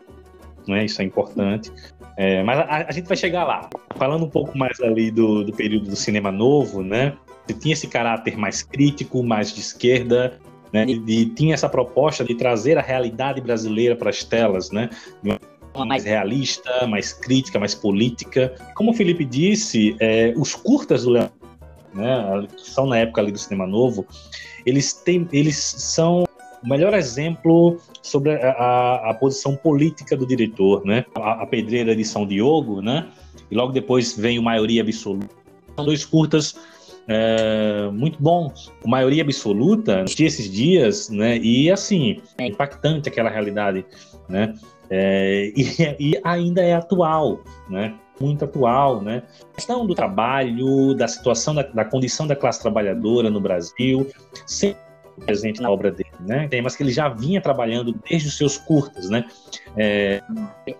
né? 0.67 0.85
Isso 0.85 1.01
é 1.03 1.05
importante. 1.05 1.73
É, 2.17 2.43
mas 2.43 2.59
a, 2.59 2.87
a, 2.89 2.93
gente 2.93 3.07
vai 3.07 3.17
chegar 3.17 3.45
lá. 3.45 3.69
Falando 3.97 4.25
um 4.25 4.31
pouco 4.31 4.57
mais 4.57 4.81
ali 4.81 5.11
do, 5.11 5.45
do 5.45 5.53
período 5.53 5.89
do 5.91 5.97
cinema 5.97 6.31
novo, 6.31 6.83
né? 6.83 7.15
Tinha 7.61 7.73
esse 7.73 7.89
caráter 7.89 8.37
mais 8.37 8.63
crítico, 8.63 9.23
mais 9.23 9.53
de 9.53 9.61
esquerda, 9.61 10.39
né? 10.73 10.87
E, 10.87 11.23
e 11.23 11.27
tinha 11.27 11.55
essa 11.55 11.69
proposta 11.69 12.25
de 12.25 12.35
trazer 12.35 12.79
a 12.79 12.83
realidade 12.83 13.41
brasileira 13.41 13.97
para 13.97 14.11
as 14.11 14.23
telas, 14.25 14.71
né? 14.71 14.89
mais 15.87 16.05
realista, 16.05 16.87
mais 16.87 17.13
crítica, 17.13 17.59
mais 17.59 17.75
política. 17.75 18.55
Como 18.75 18.91
o 18.91 18.95
Felipe 18.95 19.25
disse, 19.25 19.97
é, 20.01 20.35
os 20.37 20.55
curtas 20.55 21.05
do 21.05 21.11
Leandro, 21.11 21.33
né, 21.95 22.47
que 22.55 22.71
são 22.71 22.87
na 22.87 22.99
época 22.99 23.21
ali 23.21 23.33
do 23.33 23.39
cinema 23.39 23.67
novo, 23.67 24.07
eles, 24.64 24.92
têm, 24.92 25.29
eles 25.33 25.57
são 25.57 26.25
o 26.62 26.68
melhor 26.68 26.94
exemplo 26.94 27.79
sobre 28.03 28.33
a, 28.33 28.51
a, 28.51 29.11
a 29.11 29.14
posição 29.14 29.57
política 29.57 30.16
do 30.16 30.27
diretor, 30.27 30.85
né? 30.85 31.05
A, 31.14 31.42
a, 31.42 31.46
Pedreira 31.46 31.94
de 31.94 32.05
São 32.05 32.27
Diogo, 32.27 32.81
né? 32.81 33.09
E 33.51 33.55
logo 33.55 33.72
depois 33.72 34.16
vem 34.16 34.38
o 34.38 34.42
Maioria 34.42 34.83
Absoluta. 34.83 35.29
São 35.75 35.85
dois 35.85 36.05
curtas 36.05 36.57
é, 37.09 37.90
muito 37.92 38.22
bons. 38.22 38.72
O 38.85 38.88
Maioria 38.88 39.22
Absoluta, 39.22 40.05
tinha 40.05 40.29
esses 40.29 40.51
dias, 40.51 41.11
né? 41.11 41.38
E 41.38 41.70
assim, 41.70 42.20
é 42.38 42.46
impactante 42.46 43.09
aquela 43.09 43.31
realidade, 43.31 43.85
né? 44.29 44.55
É, 44.88 45.53
e, 45.57 46.12
e 46.12 46.20
ainda 46.22 46.62
é 46.62 46.75
atual, 46.75 47.40
né? 47.68 47.94
Muito 48.23 48.45
atual, 48.45 49.03
né? 49.03 49.23
A 49.53 49.57
questão 49.57 49.85
do 49.85 49.95
trabalho, 49.95 50.95
da 50.95 51.09
situação 51.09 51.55
da, 51.55 51.63
da 51.63 51.85
condição 51.85 52.27
da 52.27 52.37
classe 52.37 52.63
trabalhadora 52.63 53.29
no 53.29 53.41
Brasil, 53.41 54.09
sempre 54.47 54.81
presente 55.27 55.61
na 55.61 55.71
obra 55.71 55.91
dele, 55.91 56.11
né? 56.21 56.49
Temas 56.49 56.77
que 56.77 56.83
ele 56.83 56.93
já 56.93 57.09
vinha 57.09 57.41
trabalhando 57.41 57.95
desde 58.09 58.29
os 58.29 58.37
seus 58.37 58.57
curtas, 58.57 59.11
né? 59.11 59.25
É, 59.77 60.23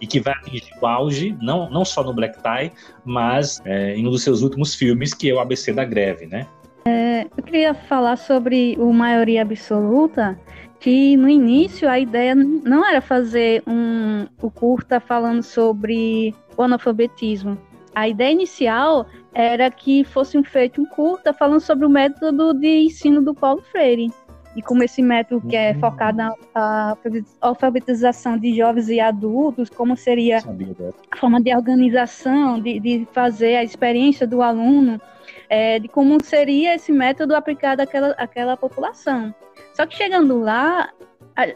e 0.01 0.07
que 0.07 0.21
vai 0.21 0.35
atingir 0.35 0.73
o 0.81 0.87
auge, 0.87 1.37
não, 1.41 1.69
não 1.69 1.85
só 1.85 2.03
no 2.03 2.15
Black 2.15 2.39
Tie, 2.43 2.73
mas 3.05 3.61
é, 3.65 3.95
em 3.95 4.07
um 4.07 4.11
dos 4.11 4.23
seus 4.23 4.43
últimos 4.43 4.75
filmes, 4.75 5.13
que 5.13 5.31
é 5.31 5.35
o 5.35 5.41
ABC 5.41 5.73
da 5.73 5.85
Greve, 5.85 6.27
né? 6.27 6.47
É, 6.85 7.27
eu 7.37 7.43
queria 7.45 7.75
falar 7.75 8.17
sobre 8.17 8.77
o 8.79 8.93
Maioria 8.93 9.43
Absoluta, 9.43 10.39
que 10.83 11.17
no 11.17 11.29
início 11.29 11.89
a 11.89 11.97
ideia 11.97 12.35
não 12.35 12.85
era 12.85 13.01
fazer 13.01 13.63
um, 13.69 14.27
o 14.43 14.51
curta 14.51 14.99
falando 14.99 15.41
sobre 15.41 16.35
o 16.57 16.63
analfabetismo. 16.63 17.57
A 17.95 18.09
ideia 18.09 18.33
inicial 18.33 19.07
era 19.33 19.71
que 19.71 20.03
fosse 20.03 20.43
feito 20.43 20.83
um 20.83 20.87
curta 20.87 21.33
falando 21.33 21.61
sobre 21.61 21.87
o 21.87 21.89
método 21.89 22.53
de 22.53 22.87
ensino 22.87 23.23
do 23.23 23.33
Paulo 23.33 23.63
Freire. 23.63 24.11
E 24.57 24.61
como 24.61 24.83
esse 24.83 25.01
método 25.01 25.47
que 25.47 25.55
é 25.55 25.71
uhum. 25.71 25.79
focado 25.79 26.19
na 26.19 26.97
alfabetização 27.41 28.37
de 28.37 28.57
jovens 28.57 28.89
e 28.89 28.99
adultos, 28.99 29.71
como 29.71 29.97
seria 29.97 30.39
a 31.11 31.17
forma 31.17 31.41
de 31.41 31.55
organização, 31.55 32.61
de, 32.61 32.81
de 32.81 33.07
fazer 33.13 33.55
a 33.55 33.63
experiência 33.63 34.27
do 34.27 34.43
aluno, 34.43 35.01
é, 35.49 35.79
de 35.79 35.87
como 35.87 36.23
seria 36.25 36.75
esse 36.75 36.91
método 36.91 37.37
aplicado 37.37 37.83
àquela, 37.83 38.09
àquela 38.19 38.57
população. 38.57 39.33
Só 39.75 39.87
que 39.87 39.97
chegando 39.97 40.39
lá, 40.39 40.91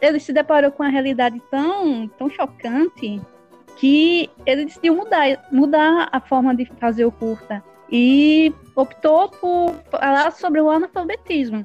ele 0.00 0.18
se 0.18 0.32
deparou 0.32 0.70
com 0.70 0.82
uma 0.82 0.88
realidade 0.90 1.40
tão, 1.50 2.08
tão 2.08 2.30
chocante 2.30 3.20
que 3.76 4.30
ele 4.46 4.64
decidiu 4.64 4.96
mudar, 4.96 5.46
mudar 5.52 6.08
a 6.10 6.20
forma 6.20 6.54
de 6.54 6.64
fazer 6.78 7.04
o 7.04 7.12
curta 7.12 7.62
e 7.90 8.52
optou 8.74 9.28
por 9.28 9.74
falar 9.90 10.32
sobre 10.32 10.60
o 10.60 10.70
analfabetismo, 10.70 11.64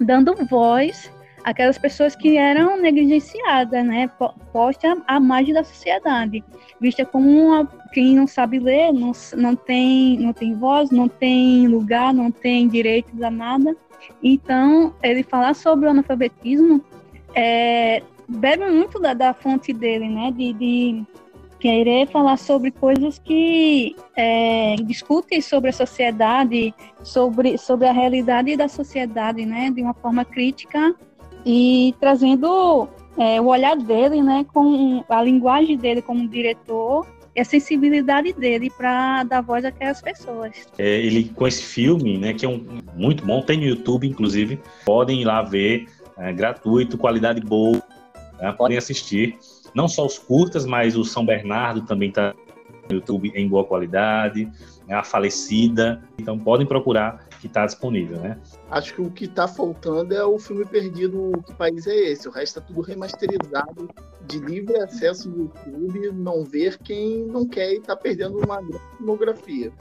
dando 0.00 0.34
voz 0.46 1.10
àquelas 1.44 1.78
pessoas 1.78 2.14
que 2.14 2.36
eram 2.36 2.80
negligenciadas, 2.80 3.84
né, 3.84 4.08
postas 4.52 4.98
à 5.06 5.18
margem 5.18 5.54
da 5.54 5.64
sociedade, 5.64 6.44
vista 6.80 7.04
como 7.04 7.28
uma, 7.28 7.66
quem 7.92 8.14
não 8.14 8.26
sabe 8.26 8.58
ler, 8.58 8.92
não, 8.92 9.12
não, 9.36 9.56
tem, 9.56 10.18
não 10.18 10.32
tem 10.32 10.54
voz, 10.54 10.90
não 10.90 11.08
tem 11.08 11.66
lugar, 11.66 12.14
não 12.14 12.30
tem 12.30 12.68
direitos 12.68 13.20
a 13.22 13.30
nada. 13.30 13.76
Então, 14.22 14.94
ele 15.02 15.22
falar 15.22 15.54
sobre 15.54 15.86
o 15.86 15.90
analfabetismo 15.90 16.82
é, 17.34 18.02
bebe 18.28 18.68
muito 18.70 18.98
da, 19.00 19.14
da 19.14 19.32
fonte 19.32 19.72
dele, 19.72 20.08
né, 20.08 20.30
de, 20.30 20.52
de 20.52 21.04
querer 21.58 22.06
falar 22.08 22.36
sobre 22.36 22.70
coisas 22.70 23.18
que 23.18 23.96
é, 24.16 24.76
discutem 24.84 25.40
sobre 25.40 25.70
a 25.70 25.72
sociedade, 25.72 26.74
sobre, 27.02 27.58
sobre 27.58 27.86
a 27.88 27.92
realidade 27.92 28.56
da 28.56 28.68
sociedade, 28.68 29.44
né, 29.44 29.70
de 29.70 29.82
uma 29.82 29.94
forma 29.94 30.24
crítica 30.24 30.94
e 31.44 31.94
trazendo 32.00 32.88
é, 33.16 33.40
o 33.40 33.46
olhar 33.46 33.76
dele, 33.76 34.22
né, 34.22 34.44
com 34.52 35.04
a 35.08 35.22
linguagem 35.22 35.76
dele 35.76 36.02
como 36.02 36.28
diretor 36.28 37.06
e 37.38 37.40
a 37.40 37.44
sensibilidade 37.44 38.32
dele 38.32 38.68
para 38.68 39.22
dar 39.22 39.40
voz 39.40 39.64
àquelas 39.64 40.02
pessoas. 40.02 40.66
É, 40.76 41.00
ele 41.00 41.28
com 41.28 41.46
esse 41.46 41.62
filme, 41.62 42.18
né, 42.18 42.34
que 42.34 42.44
é 42.44 42.48
um 42.48 42.82
muito 42.96 43.24
bom, 43.24 43.40
tem 43.40 43.58
no 43.58 43.64
YouTube 43.64 44.08
inclusive, 44.08 44.60
podem 44.84 45.22
ir 45.22 45.24
lá 45.24 45.40
ver, 45.42 45.86
é, 46.16 46.32
gratuito, 46.32 46.98
qualidade 46.98 47.40
boa, 47.40 47.80
né, 48.40 48.52
podem 48.52 48.76
assistir 48.76 49.38
não 49.72 49.86
só 49.86 50.04
os 50.04 50.18
curtas, 50.18 50.66
mas 50.66 50.96
o 50.96 51.04
São 51.04 51.24
Bernardo 51.24 51.82
também 51.82 52.08
está 52.08 52.34
no 52.88 52.96
YouTube 52.96 53.30
em 53.32 53.48
boa 53.48 53.64
qualidade, 53.64 54.50
né, 54.88 54.96
a 54.96 55.04
falecida, 55.04 56.02
então 56.18 56.36
podem 56.36 56.66
procurar 56.66 57.28
que 57.40 57.46
está 57.46 57.64
disponível, 57.64 58.18
né? 58.18 58.36
Acho 58.68 58.94
que 58.94 59.00
o 59.00 59.10
que 59.10 59.26
está 59.26 59.46
faltando 59.46 60.12
é 60.12 60.24
o 60.24 60.40
filme 60.40 60.64
perdido, 60.64 61.30
que 61.46 61.54
país 61.54 61.86
é 61.86 61.94
esse? 61.94 62.26
O 62.26 62.32
resto 62.32 62.58
está 62.58 62.60
tudo 62.60 62.80
remasterizado, 62.80 63.88
de 64.28 64.38
livre 64.38 64.76
acesso 64.76 65.28
no 65.30 65.44
YouTube, 65.44 66.12
não 66.12 66.44
ver 66.44 66.78
quem 66.78 67.24
não 67.26 67.46
quer 67.46 67.72
e 67.72 67.78
está 67.78 67.96
perdendo 67.96 68.38
uma 68.38 68.60
filmografia. 68.96 69.72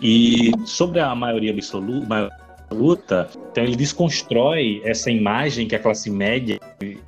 E 0.00 0.52
sobre 0.64 1.00
a 1.00 1.14
maioria 1.14 1.52
absoluta, 1.52 2.30
luta, 2.70 3.28
então 3.50 3.62
ele 3.62 3.76
desconstrói 3.76 4.80
essa 4.84 5.10
imagem 5.10 5.68
que 5.68 5.76
a 5.76 5.78
classe 5.78 6.10
média 6.10 6.58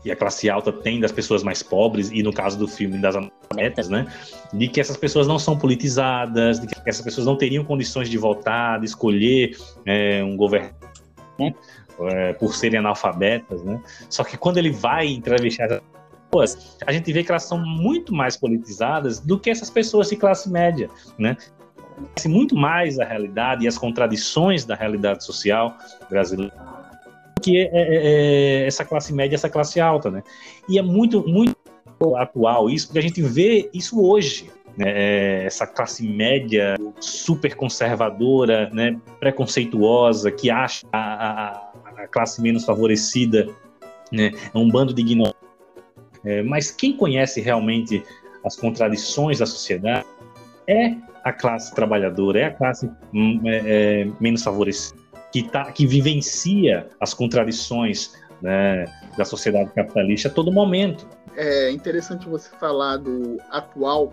e 0.05 0.11
a 0.11 0.17
classe 0.17 0.49
alta 0.49 0.73
tem 0.73 1.01
das 1.01 1.11
pessoas 1.11 1.43
mais 1.43 1.63
pobres, 1.63 2.11
e 2.13 2.23
no 2.23 2.33
caso 2.33 2.59
do 2.59 2.69
filme 2.69 2.99
das 2.99 3.17
analfabetas, 3.17 3.89
né? 3.89 4.07
De 4.53 4.69
que 4.69 4.81
essas 4.81 4.97
pessoas 4.97 5.27
não 5.27 5.39
são 5.39 5.59
politizadas, 5.59 6.61
de 6.61 6.67
que 6.67 6.75
essas 6.87 7.03
pessoas 7.03 7.27
não 7.27 7.37
teriam 7.37 7.65
condições 7.65 8.09
de 8.09 8.19
votar, 8.19 8.79
de 8.79 8.87
escolher 8.87 9.57
é, 9.85 10.23
um 10.23 10.37
governo. 10.37 10.71
Né? 11.39 11.55
É, 12.01 12.33
por 12.33 12.55
serem 12.55 12.79
analfabetas, 12.79 13.65
né? 13.65 13.81
Só 14.09 14.23
que 14.23 14.37
quando 14.37 14.59
ele 14.59 14.71
vai 14.71 15.09
entrevistar 15.09 15.83
a 16.87 16.93
gente 16.93 17.13
vê 17.13 17.23
que 17.23 17.31
elas 17.31 17.45
são 17.45 17.59
muito 17.59 18.15
mais 18.15 18.37
politizadas 18.37 19.21
do 19.21 19.39
que 19.39 19.51
essas 19.51 19.71
pessoas 19.71 20.09
de 20.09 20.17
classe 20.17 20.51
média, 20.51 20.89
né? 21.19 21.37
conhece 21.99 22.29
muito 22.29 22.55
mais 22.55 22.99
a 22.99 23.05
realidade 23.05 23.65
e 23.65 23.69
as 23.69 23.77
contradições 23.77 24.65
da 24.65 24.75
realidade 24.75 25.25
social 25.25 25.77
brasileira 26.09 26.53
que 27.41 27.57
é, 27.57 27.71
é, 27.73 28.63
é, 28.63 28.67
essa 28.67 28.85
classe 28.85 29.13
média, 29.13 29.37
essa 29.37 29.49
classe 29.49 29.81
alta, 29.81 30.11
né? 30.11 30.25
E 30.69 30.77
é 30.77 30.83
muito, 30.83 31.27
muito 31.27 31.57
atual 32.17 32.69
isso, 32.69 32.89
porque 32.89 32.99
a 32.99 33.03
gente 33.03 33.23
vê 33.23 33.71
isso 33.73 34.05
hoje, 34.05 34.51
né? 34.77 34.87
É, 34.89 35.45
essa 35.45 35.65
classe 35.65 36.07
média 36.07 36.77
super 37.01 37.55
conservadora, 37.55 38.69
né? 38.71 38.99
Preconceituosa, 39.21 40.33
que 40.33 40.51
acha 40.51 40.85
a, 40.93 40.99
a, 40.99 42.03
a 42.03 42.09
classe 42.09 42.43
menos 42.43 42.65
favorecida, 42.65 43.49
né? 44.11 44.33
É 44.53 44.59
um 44.59 44.69
bando 44.69 44.93
de 44.93 45.03
ignorantes. 45.03 45.38
É, 46.25 46.43
mas 46.43 46.71
quem 46.71 46.97
conhece 46.97 47.41
realmente 47.41 48.03
as 48.45 48.57
contradições 48.57 49.39
da 49.39 49.47
sociedade 49.47 50.07
é 50.67 50.95
a 51.25 51.33
classe 51.33 51.75
trabalhadora, 51.75 52.41
é 52.41 52.45
a 52.45 52.55
classe 52.55 52.91
hum, 53.13 53.41
é, 53.45 54.03
é, 54.03 54.11
menos 54.21 54.43
favorecida, 54.43 54.99
que, 55.33 55.43
tá, 55.43 55.71
que 55.73 55.87
vivencia 55.87 56.89
as 57.01 57.15
contradições 57.15 58.13
né, 58.41 58.85
da 59.17 59.25
sociedade 59.25 59.71
capitalista 59.73 60.29
a 60.29 60.31
todo 60.31 60.53
momento. 60.53 61.07
É 61.37 61.71
interessante 61.71 62.29
você 62.29 62.51
falar 62.59 62.97
do 62.97 63.39
atual, 63.51 64.13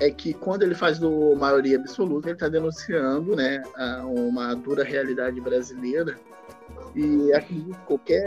é 0.00 0.10
que 0.10 0.32
quando 0.32 0.62
ele 0.62 0.74
faz 0.74 0.98
do 0.98 1.34
maioria 1.36 1.78
absoluta, 1.78 2.28
ele 2.28 2.36
está 2.36 2.48
denunciando 2.48 3.34
né, 3.34 3.62
uma 4.04 4.54
dura 4.54 4.84
realidade 4.84 5.40
brasileira. 5.40 6.16
E 6.94 7.32
acredito 7.32 7.78
que 7.78 7.86
qualquer 7.86 8.24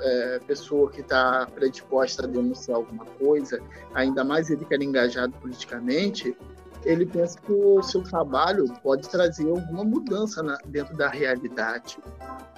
é, 0.00 0.38
pessoa 0.46 0.90
que 0.90 1.00
está 1.00 1.46
predisposta 1.54 2.24
a 2.24 2.26
denunciar 2.26 2.76
alguma 2.76 3.04
coisa, 3.04 3.60
ainda 3.94 4.24
mais 4.24 4.50
ele 4.50 4.64
que 4.64 4.74
era 4.74 4.84
engajado 4.84 5.32
politicamente, 5.40 6.36
ele 6.84 7.06
pensa 7.06 7.40
que 7.40 7.52
o 7.52 7.82
seu 7.82 8.02
trabalho 8.02 8.66
pode 8.82 9.08
trazer 9.08 9.48
alguma 9.48 9.84
mudança 9.84 10.42
na, 10.42 10.58
dentro 10.66 10.96
da 10.96 11.08
realidade. 11.08 11.98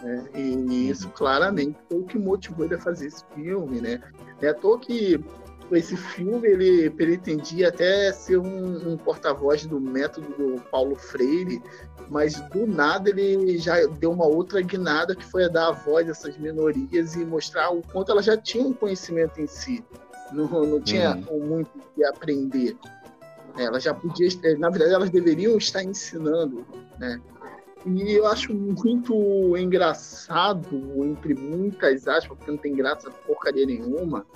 Né? 0.03 0.29
E 0.35 0.90
isso 0.90 1.09
claramente 1.11 1.79
foi 1.88 2.01
o 2.01 2.05
que 2.05 2.19
motivou 2.19 2.64
ele 2.64 2.75
a 2.75 2.79
fazer 2.79 3.07
esse 3.07 3.25
filme. 3.35 3.81
Né? 3.81 4.01
É 4.42 4.49
à 4.49 4.55
toa 4.55 4.79
que 4.79 5.23
esse 5.72 5.96
filme 5.96 6.46
ele 6.48 6.90
pretendia 6.90 7.68
até 7.68 8.12
ser 8.12 8.38
um, 8.38 8.92
um 8.92 8.96
porta-voz 8.96 9.66
do 9.66 9.81
método 9.81 10.29
do 10.37 10.61
Paulo 10.70 10.94
Freire, 10.94 11.62
mas 12.09 12.40
do 12.50 12.66
nada 12.66 13.11
ele 13.11 13.59
já 13.59 13.85
deu 13.87 14.12
uma 14.12 14.26
outra 14.26 14.61
guinada 14.61 15.16
que 15.16 15.24
foi 15.24 15.44
a 15.44 15.48
dar 15.48 15.68
a 15.68 15.72
voz 15.72 16.07
a 16.09 16.12
essas 16.12 16.37
minorias 16.38 17.14
e 17.14 17.24
mostrar 17.24 17.70
o 17.70 17.83
quanto 17.83 18.12
elas 18.12 18.24
já 18.24 18.37
tinham 18.37 18.72
conhecimento 18.72 19.40
em 19.40 19.46
si. 19.46 19.85
Não, 20.33 20.46
não 20.46 20.81
tinha 20.81 21.16
uhum. 21.31 21.46
muito 21.46 21.70
que 21.94 22.05
aprender. 22.05 22.76
Elas 23.57 23.83
já 23.83 23.94
podiam, 23.94 24.29
na 24.59 24.68
verdade, 24.68 24.94
elas 24.94 25.11
deveriam 25.11 25.57
estar 25.57 25.83
ensinando, 25.83 26.66
né? 26.98 27.20
E 27.87 28.12
eu 28.12 28.26
acho 28.26 28.52
muito 28.52 29.57
engraçado, 29.57 30.83
entre 31.05 31.35
muitas 31.35 32.09
aspas, 32.09 32.37
porque 32.37 32.50
não 32.50 32.59
tem 32.59 32.74
graça 32.74 33.11
porcaria 33.11 33.64
nenhuma, 33.64 34.26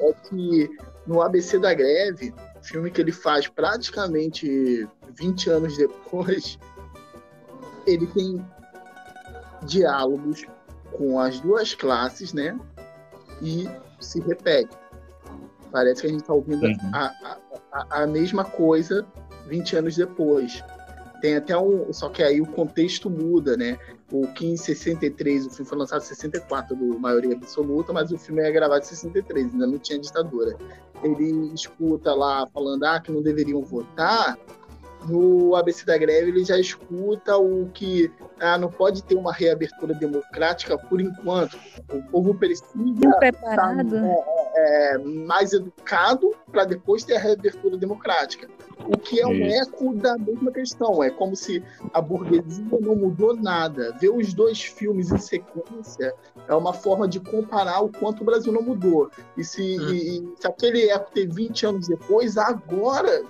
é 0.00 0.12
que 0.28 0.70
no 1.06 1.20
ABC 1.22 1.58
da 1.58 1.74
Greve, 1.74 2.34
filme 2.62 2.90
que 2.90 3.00
ele 3.00 3.12
faz 3.12 3.48
praticamente 3.48 4.88
20 5.14 5.50
anos 5.50 5.76
depois, 5.76 6.58
ele 7.86 8.06
tem 8.06 8.44
diálogos 9.64 10.46
com 10.92 11.18
as 11.18 11.40
duas 11.40 11.74
classes, 11.74 12.32
né? 12.32 12.58
E 13.42 13.68
se 14.00 14.20
repete. 14.20 14.76
Parece 15.70 16.00
que 16.00 16.06
a 16.08 16.10
gente 16.10 16.20
está 16.20 16.32
ouvindo 16.32 16.64
uhum. 16.66 16.76
a, 16.92 17.38
a, 17.72 18.02
a 18.02 18.06
mesma 18.06 18.44
coisa 18.44 19.06
20 19.46 19.76
anos 19.76 19.96
depois. 19.96 20.62
Tem 21.20 21.36
até 21.36 21.56
um. 21.56 21.92
Só 21.92 22.08
que 22.08 22.22
aí 22.22 22.40
o 22.40 22.46
contexto 22.46 23.10
muda, 23.10 23.56
né? 23.56 23.78
O 24.12 24.26
que 24.28 24.46
em 24.46 24.56
63, 24.56 25.46
o 25.46 25.50
filme 25.50 25.68
foi 25.68 25.78
lançado 25.78 26.02
em 26.02 26.06
64, 26.06 26.74
do 26.74 26.98
Maioria 26.98 27.34
Absoluta, 27.34 27.92
mas 27.92 28.10
o 28.10 28.18
filme 28.18 28.42
é 28.42 28.50
gravado 28.50 28.82
em 28.82 28.86
63, 28.88 29.52
ainda 29.52 29.66
não 29.66 29.78
tinha 29.78 29.98
ditadura. 29.98 30.56
Ele 31.02 31.52
escuta 31.54 32.12
lá 32.12 32.46
falando 32.52 32.84
ah, 32.84 33.00
que 33.00 33.12
não 33.12 33.22
deveriam 33.22 33.62
votar, 33.62 34.36
no 35.08 35.54
ABC 35.56 35.84
da 35.86 35.96
Greve 35.96 36.30
ele 36.30 36.44
já 36.44 36.58
escuta 36.58 37.36
o 37.36 37.68
que 37.72 38.10
ah, 38.38 38.58
não 38.58 38.70
pode 38.70 39.02
ter 39.04 39.14
uma 39.14 39.32
reabertura 39.32 39.94
democrática 39.94 40.76
por 40.76 41.00
enquanto. 41.00 41.58
O 41.92 42.02
povo 42.10 42.34
precisa 42.34 42.64
estar 43.22 43.76
é, 43.78 44.94
é, 44.94 44.98
mais 44.98 45.52
educado 45.52 46.34
para 46.50 46.64
depois 46.64 47.04
ter 47.04 47.16
a 47.16 47.20
reabertura 47.20 47.76
democrática. 47.76 48.48
O 48.86 48.98
que 48.98 49.20
é 49.20 49.26
um 49.26 49.44
eco 49.46 49.94
da 49.94 50.16
mesma 50.16 50.50
questão. 50.50 51.02
É 51.02 51.10
como 51.10 51.36
se 51.36 51.62
a 51.92 52.00
burguesia 52.00 52.64
não 52.80 52.96
mudou 52.96 53.34
nada. 53.36 53.96
Ver 54.00 54.10
os 54.10 54.32
dois 54.34 54.62
filmes 54.62 55.10
em 55.10 55.18
sequência 55.18 56.14
é 56.48 56.54
uma 56.54 56.72
forma 56.72 57.06
de 57.06 57.20
comparar 57.20 57.80
o 57.80 57.88
quanto 57.88 58.22
o 58.22 58.24
Brasil 58.24 58.52
não 58.52 58.62
mudou. 58.62 59.10
E 59.36 59.44
se, 59.44 59.78
hum. 59.78 59.92
e, 59.92 60.34
se 60.40 60.46
aquele 60.46 60.90
eco 60.90 61.10
ter 61.12 61.28
20 61.28 61.66
anos 61.66 61.88
depois, 61.88 62.36
agora, 62.36 63.22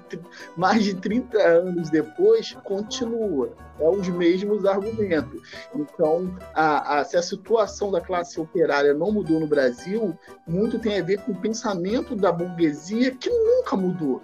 mais 0.56 0.84
de 0.84 0.94
30 0.94 1.38
anos 1.38 1.90
depois, 1.90 2.52
continua. 2.64 3.50
É 3.80 3.88
os 3.88 4.08
mesmos 4.08 4.64
argumentos. 4.64 5.40
Então, 5.74 6.34
a, 6.52 6.98
a, 6.98 7.04
se 7.04 7.16
a 7.16 7.22
situação 7.22 7.92
da 7.92 8.00
classe 8.00 8.40
operária 8.40 8.92
não 8.92 9.12
mudou 9.12 9.38
no 9.38 9.46
Brasil, 9.46 10.18
muito 10.46 10.78
tem 10.78 10.98
a 10.98 11.02
ver 11.02 11.20
com 11.20 11.32
o 11.32 11.36
pensamento 11.36 12.16
da 12.16 12.32
burguesia 12.32 13.12
que 13.12 13.30
nunca 13.30 13.76
mudou. 13.76 14.20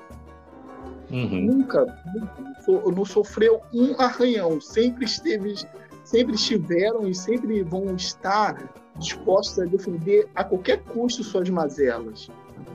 Uhum. 1.14 1.42
Nunca, 1.42 1.86
nunca 2.12 2.90
não 2.90 3.04
sofreu 3.04 3.60
um 3.72 3.94
arranhão, 4.00 4.60
sempre 4.60 5.04
esteve, 5.04 5.54
sempre 6.02 6.34
estiveram 6.34 7.06
e 7.06 7.14
sempre 7.14 7.62
vão 7.62 7.94
estar 7.94 8.68
dispostos 8.96 9.60
a 9.60 9.64
defender 9.64 10.28
a 10.34 10.42
qualquer 10.42 10.82
custo 10.82 11.22
suas 11.22 11.48
mazelas, 11.48 12.28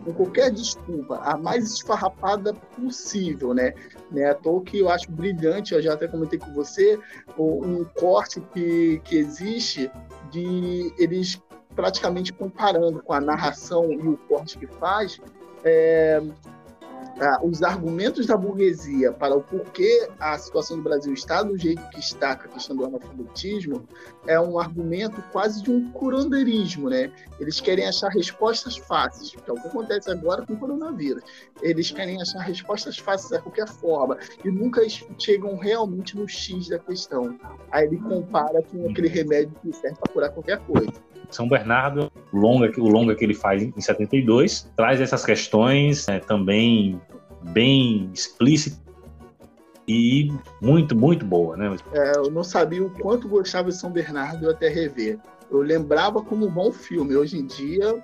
com 0.05 0.13
qualquer 0.13 0.51
desculpa, 0.51 1.17
a 1.17 1.37
mais 1.37 1.65
esfarrapada 1.73 2.53
possível, 2.53 3.53
né? 3.53 3.73
né? 4.09 4.29
À 4.29 4.35
toa 4.35 4.61
que 4.61 4.79
eu 4.79 4.89
acho 4.89 5.11
brilhante, 5.11 5.73
eu 5.73 5.81
já 5.81 5.93
até 5.93 6.07
comentei 6.07 6.39
com 6.39 6.53
você, 6.53 6.97
um 7.37 7.83
corte 7.83 8.39
que, 8.53 9.01
que 9.03 9.17
existe 9.17 9.91
de 10.31 10.93
eles 10.97 11.41
praticamente 11.75 12.31
comparando 12.31 13.01
com 13.03 13.11
a 13.11 13.19
narração 13.19 13.91
e 13.91 13.97
o 13.97 14.17
corte 14.29 14.57
que 14.57 14.67
faz, 14.67 15.19
é, 15.63 16.21
ah, 17.21 17.39
os 17.43 17.61
argumentos 17.61 18.25
da 18.25 18.37
burguesia 18.37 19.11
para 19.11 19.35
o 19.35 19.41
porquê 19.41 20.07
a 20.19 20.37
situação 20.37 20.77
do 20.77 20.83
Brasil 20.83 21.13
está 21.13 21.43
do 21.43 21.57
jeito 21.57 21.81
que 21.89 21.99
está 21.99 22.35
com 22.35 22.45
a 22.45 22.47
questão 22.47 22.75
do 22.75 22.85
analfabetismo 22.85 23.85
é 24.25 24.39
um 24.39 24.57
argumento 24.57 25.21
quase 25.31 25.61
de 25.61 25.69
um 25.69 25.91
curandeirismo, 25.91 26.89
né? 26.89 27.11
Eles 27.39 27.59
querem 27.59 27.85
achar 27.85 28.09
respostas 28.09 28.77
fáceis, 28.77 29.31
que 29.31 29.49
é 29.49 29.53
o 29.53 29.55
que 29.55 29.67
acontece 29.67 30.09
agora 30.09 30.45
com 30.45 30.53
o 30.53 30.57
coronavírus. 30.57 31.23
Eles 31.61 31.91
querem 31.91 32.21
achar 32.21 32.39
respostas 32.39 32.97
fáceis 32.97 33.29
de 33.31 33.43
qualquer 33.43 33.67
forma 33.67 34.17
e 34.43 34.49
nunca 34.49 34.81
chegam 35.17 35.57
realmente 35.57 36.15
no 36.17 36.27
X 36.27 36.69
da 36.69 36.79
questão. 36.79 37.37
Aí 37.71 37.85
ele 37.85 37.97
compara 37.97 38.61
com 38.63 38.89
aquele 38.89 39.09
remédio 39.09 39.51
que 39.61 39.73
serve 39.73 39.97
para 39.99 40.13
curar 40.13 40.29
qualquer 40.31 40.59
coisa. 40.59 40.93
São 41.29 41.47
Bernardo, 41.47 42.11
longa, 42.33 42.71
o 42.79 42.87
longa 42.87 43.15
que 43.15 43.23
ele 43.23 43.35
faz 43.35 43.61
em 43.61 43.79
72, 43.79 44.71
traz 44.75 44.99
essas 44.99 45.23
questões 45.23 46.07
né, 46.07 46.19
também 46.19 46.99
bem 47.41 48.09
explícitas 48.13 48.79
e 49.87 50.31
muito, 50.61 50.95
muito 50.95 51.25
boa, 51.25 51.57
né? 51.57 51.75
É, 51.93 52.17
eu 52.17 52.29
não 52.29 52.43
sabia 52.43 52.83
o 52.83 52.89
quanto 52.89 53.27
gostava 53.27 53.69
de 53.69 53.75
São 53.75 53.91
Bernardo 53.91 54.49
até 54.49 54.69
rever. 54.69 55.19
Eu 55.49 55.61
lembrava 55.61 56.21
como 56.21 56.45
um 56.45 56.51
bom 56.51 56.71
filme. 56.71 57.15
Hoje 57.15 57.39
em 57.39 57.45
dia, 57.45 58.03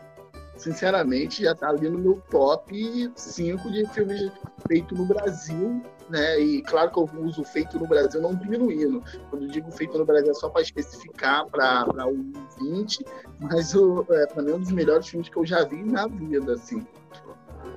sinceramente, 0.58 1.44
já 1.44 1.52
está 1.52 1.70
ali 1.70 1.88
no 1.88 2.00
meu 2.00 2.22
top 2.32 3.12
5 3.16 3.72
de 3.72 3.86
filmes 3.90 4.32
feitos 4.68 4.98
no 4.98 5.06
Brasil 5.06 5.84
né? 6.10 6.40
E 6.40 6.62
claro 6.62 6.92
que 6.92 7.00
eu 7.00 7.10
uso 7.24 7.44
feito 7.44 7.80
no 7.80 7.88
Brasil 7.88 8.22
não 8.22 8.36
diminuindo. 8.36 9.04
Quando 9.30 9.48
digo 9.48 9.72
feito 9.72 9.98
no 9.98 10.06
Brasil 10.06 10.32
é 10.32 10.34
só 10.34 10.50
para 10.50 10.62
especificar 10.62 11.46
para 11.48 12.08
o 12.08 12.16
20, 12.60 13.06
mas 13.40 13.74
é, 13.74 14.28
para 14.28 14.44
mim 14.44 14.52
é 14.52 14.56
um 14.56 14.60
dos 14.60 14.72
melhores 14.72 15.08
filmes 15.08 15.30
que 15.30 15.38
eu 15.38 15.46
já 15.46 15.64
vi 15.64 15.84
na 15.84 16.08
vida, 16.08 16.54
assim. 16.54 16.86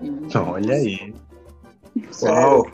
E, 0.02 0.38
Olha 0.38 0.74
aí. 0.74 1.14
Uau! 2.22 2.66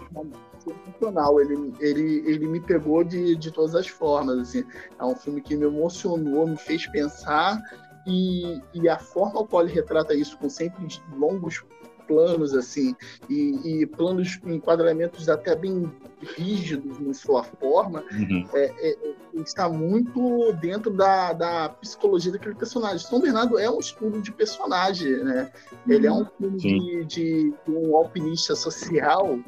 sensacional. 0.64 1.40
Ele, 1.40 1.74
ele, 1.78 2.22
ele 2.26 2.46
me 2.46 2.60
pegou 2.60 3.04
de, 3.04 3.36
de 3.36 3.50
todas 3.50 3.74
as 3.74 3.88
formas. 3.88 4.38
Assim. 4.38 4.64
É 4.98 5.04
um 5.04 5.14
filme 5.14 5.40
que 5.40 5.56
me 5.56 5.64
emocionou, 5.64 6.46
me 6.46 6.56
fez 6.56 6.86
pensar. 6.86 7.60
E, 8.06 8.60
e 8.74 8.88
a 8.88 8.98
forma 8.98 9.46
como 9.46 9.62
ele 9.62 9.72
retrata 9.72 10.14
isso, 10.14 10.36
com 10.36 10.48
sempre 10.48 10.86
longos 11.16 11.64
planos 12.06 12.54
assim 12.54 12.94
e, 13.28 13.82
e 13.82 13.86
planos 13.86 14.40
enquadramentos 14.44 15.28
até 15.28 15.54
bem 15.54 15.90
rígidos 16.36 16.98
em 17.00 17.12
sua 17.12 17.44
forma 17.44 18.04
uhum. 18.12 18.48
é, 18.54 18.90
é, 18.90 18.96
está 19.40 19.68
muito 19.68 20.52
dentro 20.54 20.90
da, 20.90 21.32
da 21.32 21.68
psicologia 21.68 22.32
daquele 22.32 22.54
personagem. 22.54 22.98
São 22.98 23.20
Bernardo 23.20 23.58
é 23.58 23.68
um 23.70 23.78
estudo 23.78 24.20
de 24.20 24.30
personagem, 24.32 25.24
né? 25.24 25.50
Ele 25.88 26.06
é 26.06 26.12
um 26.12 26.24
filme 26.24 26.58
de, 26.58 27.04
de, 27.04 27.50
de, 27.50 27.54
um 27.68 27.96
alpinista 27.96 28.54
social, 28.54 29.38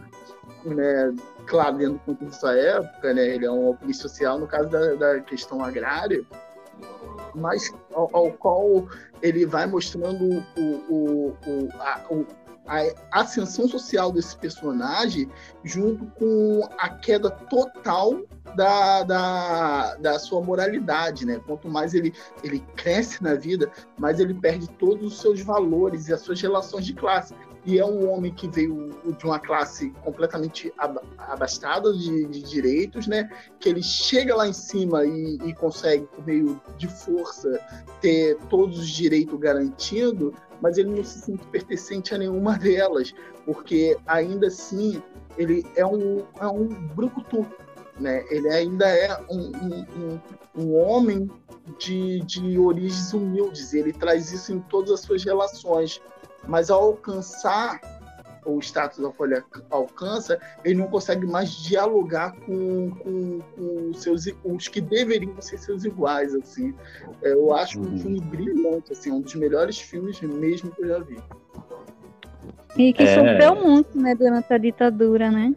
né? 0.65 1.15
Claro, 1.47 1.79
dentro 1.79 1.95
do 1.95 2.01
contexto 2.01 2.43
da 2.43 2.57
época, 2.57 3.15
né? 3.15 3.35
Ele 3.35 3.47
é 3.47 3.51
um 3.51 3.69
alpinista 3.69 4.09
social 4.09 4.39
no 4.39 4.47
caso 4.47 4.69
da, 4.69 4.95
da 4.95 5.21
questão 5.21 5.63
agrária, 5.63 6.25
mas 7.35 7.73
ao, 7.93 8.11
ao, 8.13 8.33
qual 8.33 8.87
ele 9.23 9.47
vai 9.47 9.67
mostrando 9.67 10.43
o, 10.57 10.63
o, 10.63 11.37
o, 11.47 11.69
a, 11.79 12.01
o, 12.11 12.27
a 12.67 13.21
ascensão 13.21 13.69
social 13.69 14.11
desse 14.13 14.37
personagem 14.37 15.29
junto 15.65 16.07
com 16.19 16.69
a 16.79 16.89
queda 16.89 17.31
total 17.31 18.23
da, 18.57 19.03
da, 19.03 19.95
da 19.97 20.19
sua 20.19 20.41
moralidade, 20.41 21.27
né? 21.27 21.41
Quanto 21.47 21.69
mais 21.69 21.95
ele, 21.95 22.15
ele 22.43 22.61
cresce 22.75 23.23
na 23.23 23.35
vida, 23.35 23.71
mais 23.99 24.19
ele 24.19 24.35
perde 24.35 24.69
todos 24.71 25.13
os 25.13 25.21
seus 25.21 25.41
valores 25.41 26.09
e 26.09 26.13
as 26.13 26.21
suas 26.21 26.41
relações 26.41 26.87
de 26.87 26.95
classe. 26.95 27.35
E 27.67 27.81
é 27.81 27.85
um 27.85 28.09
homem 28.09 28.33
que 28.33 28.47
veio 28.47 28.91
de 29.19 29.25
uma 29.25 29.41
classe 29.41 29.91
completamente 30.05 30.73
abastada 31.19 31.93
de, 31.93 32.25
de 32.27 32.43
direitos, 32.43 33.09
né? 33.09 33.29
Que 33.59 33.69
ele 33.69 33.83
chega 33.83 34.37
lá 34.37 34.47
em 34.47 34.53
cima 34.53 35.05
e, 35.05 35.37
e 35.45 35.53
consegue, 35.53 36.07
por 36.07 36.25
meio 36.25 36.61
de 36.79 36.87
força, 36.87 37.61
ter 38.01 38.39
todos 38.49 38.79
os 38.79 38.89
direitos 38.89 39.37
garantidos, 39.41 40.33
mas 40.63 40.79
ele 40.79 40.91
não 40.91 41.03
se 41.03 41.19
sente 41.19 41.45
pertencente 41.49 42.15
a 42.15 42.19
nenhuma 42.19 42.57
delas, 42.59 43.13
porque 43.45 43.97
ainda 44.07 44.47
assim 44.47 45.03
ele 45.37 45.67
é 45.75 45.85
um, 45.85 46.25
é 46.41 46.47
um 46.47 46.69
brucutu, 46.69 47.45
né? 47.99 48.25
Ele 48.31 48.49
ainda 48.49 48.87
é 48.89 49.19
um, 49.29 49.51
um, 49.57 50.21
um, 50.57 50.75
homem 50.77 51.29
de, 51.79 52.21
de 52.21 52.59
origens 52.59 53.13
humildes, 53.13 53.75
ele 53.75 53.93
traz 53.93 54.33
isso 54.33 54.53
em 54.53 54.61
todas 54.61 54.93
as 54.93 55.01
suas 55.01 55.25
relações, 55.25 56.01
mas 56.47 56.71
ao 56.71 56.83
alcançar 56.83 57.81
o 58.47 58.61
status 58.61 58.99
da 58.99 59.11
Folha 59.11 59.45
alcança, 59.71 60.39
ele 60.65 60.77
não 60.77 60.87
consegue 60.87 61.27
mais 61.27 61.51
dialogar 61.51 62.33
com, 62.47 62.91
com, 62.91 63.41
com 63.41 63.95
seus, 63.95 64.27
os 64.45 64.69
que 64.69 64.81
deveriam 64.81 65.41
ser 65.41 65.59
seus 65.59 65.85
iguais, 65.85 66.35
assim. 66.35 66.73
É, 67.23 67.33
eu 67.33 67.53
acho 67.55 67.81
uhum. 67.81 67.95
um 67.95 67.99
filme 67.99 68.21
brilhante, 68.21 68.93
assim, 68.93 69.11
um 69.11 69.21
dos 69.21 69.35
melhores 69.35 69.79
filmes 69.79 70.21
mesmo 70.21 70.71
que 70.71 70.83
eu 70.83 70.89
já 70.89 70.99
vi. 71.01 71.19
E 72.77 72.93
que 72.93 73.03
é... 73.03 73.15
sofreu 73.15 73.57
muito, 73.57 73.99
né, 73.99 74.15
durante 74.15 74.53
a 74.53 74.59
ditadura, 74.59 75.31
né? 75.31 75.53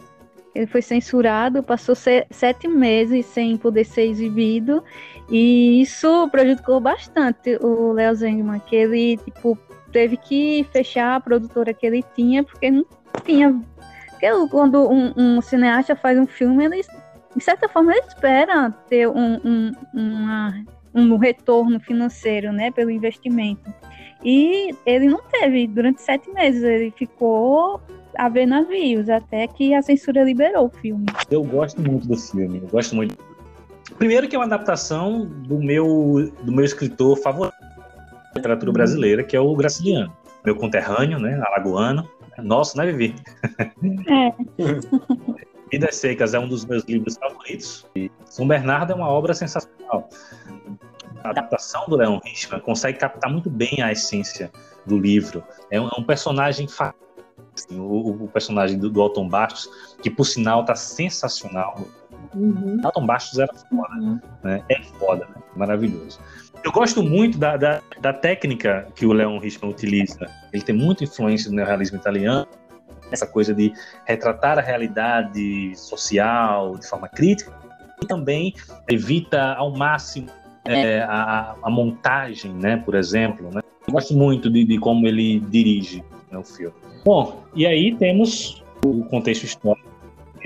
Ele 0.55 0.65
foi 0.65 0.81
censurado, 0.81 1.61
passou 1.61 1.95
sete 1.95 2.67
meses 2.67 3.25
sem 3.27 3.55
poder 3.55 3.85
ser 3.85 4.03
exibido, 4.03 4.83
e 5.29 5.81
isso 5.81 6.27
prejudicou 6.29 6.79
bastante 6.79 7.55
o 7.61 7.93
Léo 7.93 8.15
Zengman, 8.15 8.59
que 8.59 8.75
ele, 8.75 9.17
tipo, 9.17 9.57
teve 9.91 10.17
que 10.17 10.65
fechar 10.71 11.15
a 11.15 11.19
produtora 11.19 11.73
que 11.73 11.85
ele 11.85 12.03
tinha, 12.15 12.43
porque 12.43 12.71
não 12.71 12.85
tinha. 13.23 13.59
Porque 14.09 14.47
quando 14.49 14.89
um, 14.89 15.13
um 15.15 15.41
cineasta 15.41 15.95
faz 15.95 16.17
um 16.17 16.27
filme, 16.27 16.65
ele, 16.65 16.81
de 17.35 17.43
certa 17.43 17.69
forma, 17.69 17.91
ele 17.93 18.05
espera 18.07 18.71
ter 18.89 19.07
um, 19.07 19.39
um, 19.43 19.71
uma, 19.93 20.65
um 20.93 21.17
retorno 21.17 21.79
financeiro, 21.79 22.51
né, 22.51 22.71
pelo 22.71 22.91
investimento. 22.91 23.73
E 24.23 24.75
ele 24.85 25.07
não 25.07 25.21
teve 25.31 25.67
durante 25.67 26.01
sete 26.01 26.29
meses, 26.31 26.61
ele 26.61 26.91
ficou 26.91 27.81
a 28.17 28.27
ver 28.27 28.45
navios, 28.45 29.09
até 29.09 29.47
que 29.47 29.73
a 29.73 29.81
censura 29.81 30.23
liberou 30.23 30.65
o 30.65 30.69
filme. 30.69 31.05
Eu 31.31 31.43
gosto 31.43 31.81
muito 31.81 32.05
do 32.07 32.17
filme, 32.17 32.59
eu 32.61 32.67
gosto 32.67 32.95
muito. 32.95 33.17
Primeiro 33.97 34.27
que 34.27 34.35
é 34.35 34.39
uma 34.39 34.45
adaptação 34.45 35.25
do 35.25 35.57
meu, 35.57 36.31
do 36.43 36.51
meu 36.51 36.65
escritor 36.65 37.17
favorito 37.17 37.55
literatura 38.35 38.71
brasileira, 38.71 39.23
que 39.23 39.35
é 39.35 39.39
o 39.39 39.55
Graciliano. 39.55 40.15
Meu 40.45 40.55
conterrâneo, 40.55 41.19
né, 41.19 41.41
alagoano. 41.45 42.09
Nosso, 42.37 42.77
né, 42.77 42.85
Vivi? 42.85 43.15
É. 44.07 44.33
Vidas 45.71 45.95
Secas 45.97 46.33
é 46.33 46.39
um 46.39 46.47
dos 46.47 46.65
meus 46.65 46.83
livros 46.85 47.15
favoritos. 47.17 47.85
E 47.95 48.09
São 48.25 48.47
Bernardo 48.47 48.91
é 48.91 48.95
uma 48.95 49.07
obra 49.07 49.33
sensacional. 49.33 50.09
A 51.23 51.29
adaptação 51.29 51.85
do 51.87 51.95
Leon 51.95 52.19
Richman 52.23 52.59
consegue 52.61 52.97
captar 52.97 53.31
muito 53.31 53.49
bem 53.49 53.81
a 53.81 53.91
essência 53.91 54.51
do 54.85 54.97
livro. 54.97 55.43
É 55.69 55.79
um, 55.79 55.87
é 55.87 55.99
um 55.99 56.03
personagem 56.03 56.67
Assim, 57.55 57.77
o, 57.77 58.23
o, 58.23 58.27
personagem 58.27 58.77
do, 58.77 58.89
do 58.89 59.01
Alton 59.01 59.27
Bastos, 59.27 59.69
que 60.01 60.09
por 60.09 60.23
sinal 60.23 60.63
tá 60.63 60.75
sensacional. 60.75 61.77
Uhum. 62.33 62.79
Alton 62.83 63.05
Bastos 63.05 63.37
era 63.37 63.53
foda, 63.53 63.95
uhum. 63.95 64.19
né? 64.43 64.63
É 64.69 64.81
foda, 64.83 65.25
né? 65.25 65.41
Maravilhoso. 65.55 66.19
Eu 66.63 66.71
gosto 66.71 67.01
muito 67.01 67.37
da, 67.37 67.57
da, 67.57 67.81
da 68.01 68.13
técnica 68.13 68.87
que 68.95 69.05
o 69.05 69.13
Leon 69.13 69.39
Richman 69.39 69.71
utiliza. 69.71 70.25
Ele 70.51 70.61
tem 70.61 70.75
muita 70.75 71.03
influência 71.03 71.49
do 71.49 71.55
neorrealismo 71.55 71.97
italiano, 71.97 72.47
essa 73.11 73.25
coisa 73.25 73.53
de 73.53 73.73
retratar 74.05 74.59
a 74.59 74.61
realidade 74.61 75.73
social 75.75 76.77
de 76.77 76.87
forma 76.87 77.07
crítica 77.07 77.51
e 78.01 78.05
também 78.05 78.53
evita 78.89 79.53
ao 79.53 79.71
máximo 79.71 80.27
é, 80.65 81.01
a, 81.01 81.55
a, 81.63 81.69
montagem, 81.69 82.53
né, 82.53 82.77
por 82.77 82.95
exemplo. 82.95 83.49
Né? 83.51 83.61
Eu 83.87 83.93
gosto 83.93 84.13
muito 84.13 84.49
de, 84.49 84.63
de 84.63 84.77
como 84.77 85.07
ele 85.07 85.39
dirige 85.39 86.03
né, 86.29 86.37
o 86.37 86.43
filme. 86.43 86.75
Bom, 87.03 87.43
e 87.55 87.65
aí 87.65 87.95
temos 87.95 88.63
o 88.85 89.03
contexto 89.05 89.43
histórico 89.43 89.89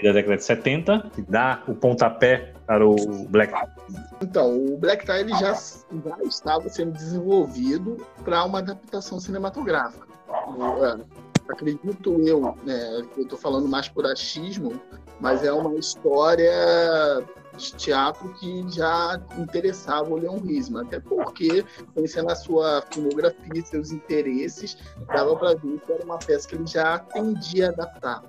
da 0.02 0.12
década 0.12 0.38
de 0.38 0.44
70, 0.44 1.12
que 1.16 1.22
dá 1.22 1.62
o 1.68 1.74
pontapé 1.74 2.53
para 2.74 2.88
o 2.88 3.28
Black 3.30 3.54
Tie. 3.54 3.98
Então, 4.22 4.66
o 4.66 4.78
Black 4.78 5.06
Tie 5.06 5.20
ele 5.20 5.32
já, 5.32 5.54
já 5.54 6.18
estava 6.24 6.68
sendo 6.70 6.92
desenvolvido 6.94 7.98
para 8.24 8.44
uma 8.44 8.60
adaptação 8.60 9.20
cinematográfica. 9.20 10.08
É, 10.28 11.52
acredito 11.52 12.20
eu, 12.26 12.58
né, 12.64 13.06
eu 13.16 13.24
estou 13.24 13.38
falando 13.38 13.68
mais 13.68 13.88
por 13.88 14.08
achismo, 14.08 14.82
mas 15.20 15.44
é 15.44 15.54
uma 15.54 15.76
história 15.76 17.24
de 17.56 17.76
teatro 17.76 18.34
que 18.40 18.68
já 18.70 19.22
interessava 19.38 20.10
o 20.10 20.18
Leon 20.18 20.40
Risma, 20.40 20.82
até 20.82 21.00
porque, 21.00 21.64
conhecendo 21.94 22.32
a 22.32 22.36
sua 22.36 22.84
filmografia, 22.92 23.64
seus 23.64 23.92
interesses, 23.92 24.76
dava 25.06 25.36
para 25.36 25.54
ver 25.54 25.80
que 25.80 25.92
era 25.92 26.04
uma 26.04 26.18
peça 26.18 26.48
que 26.48 26.56
ele 26.56 26.66
já 26.66 26.98
tendia 26.98 27.68
a 27.68 27.70
adaptar. 27.70 28.24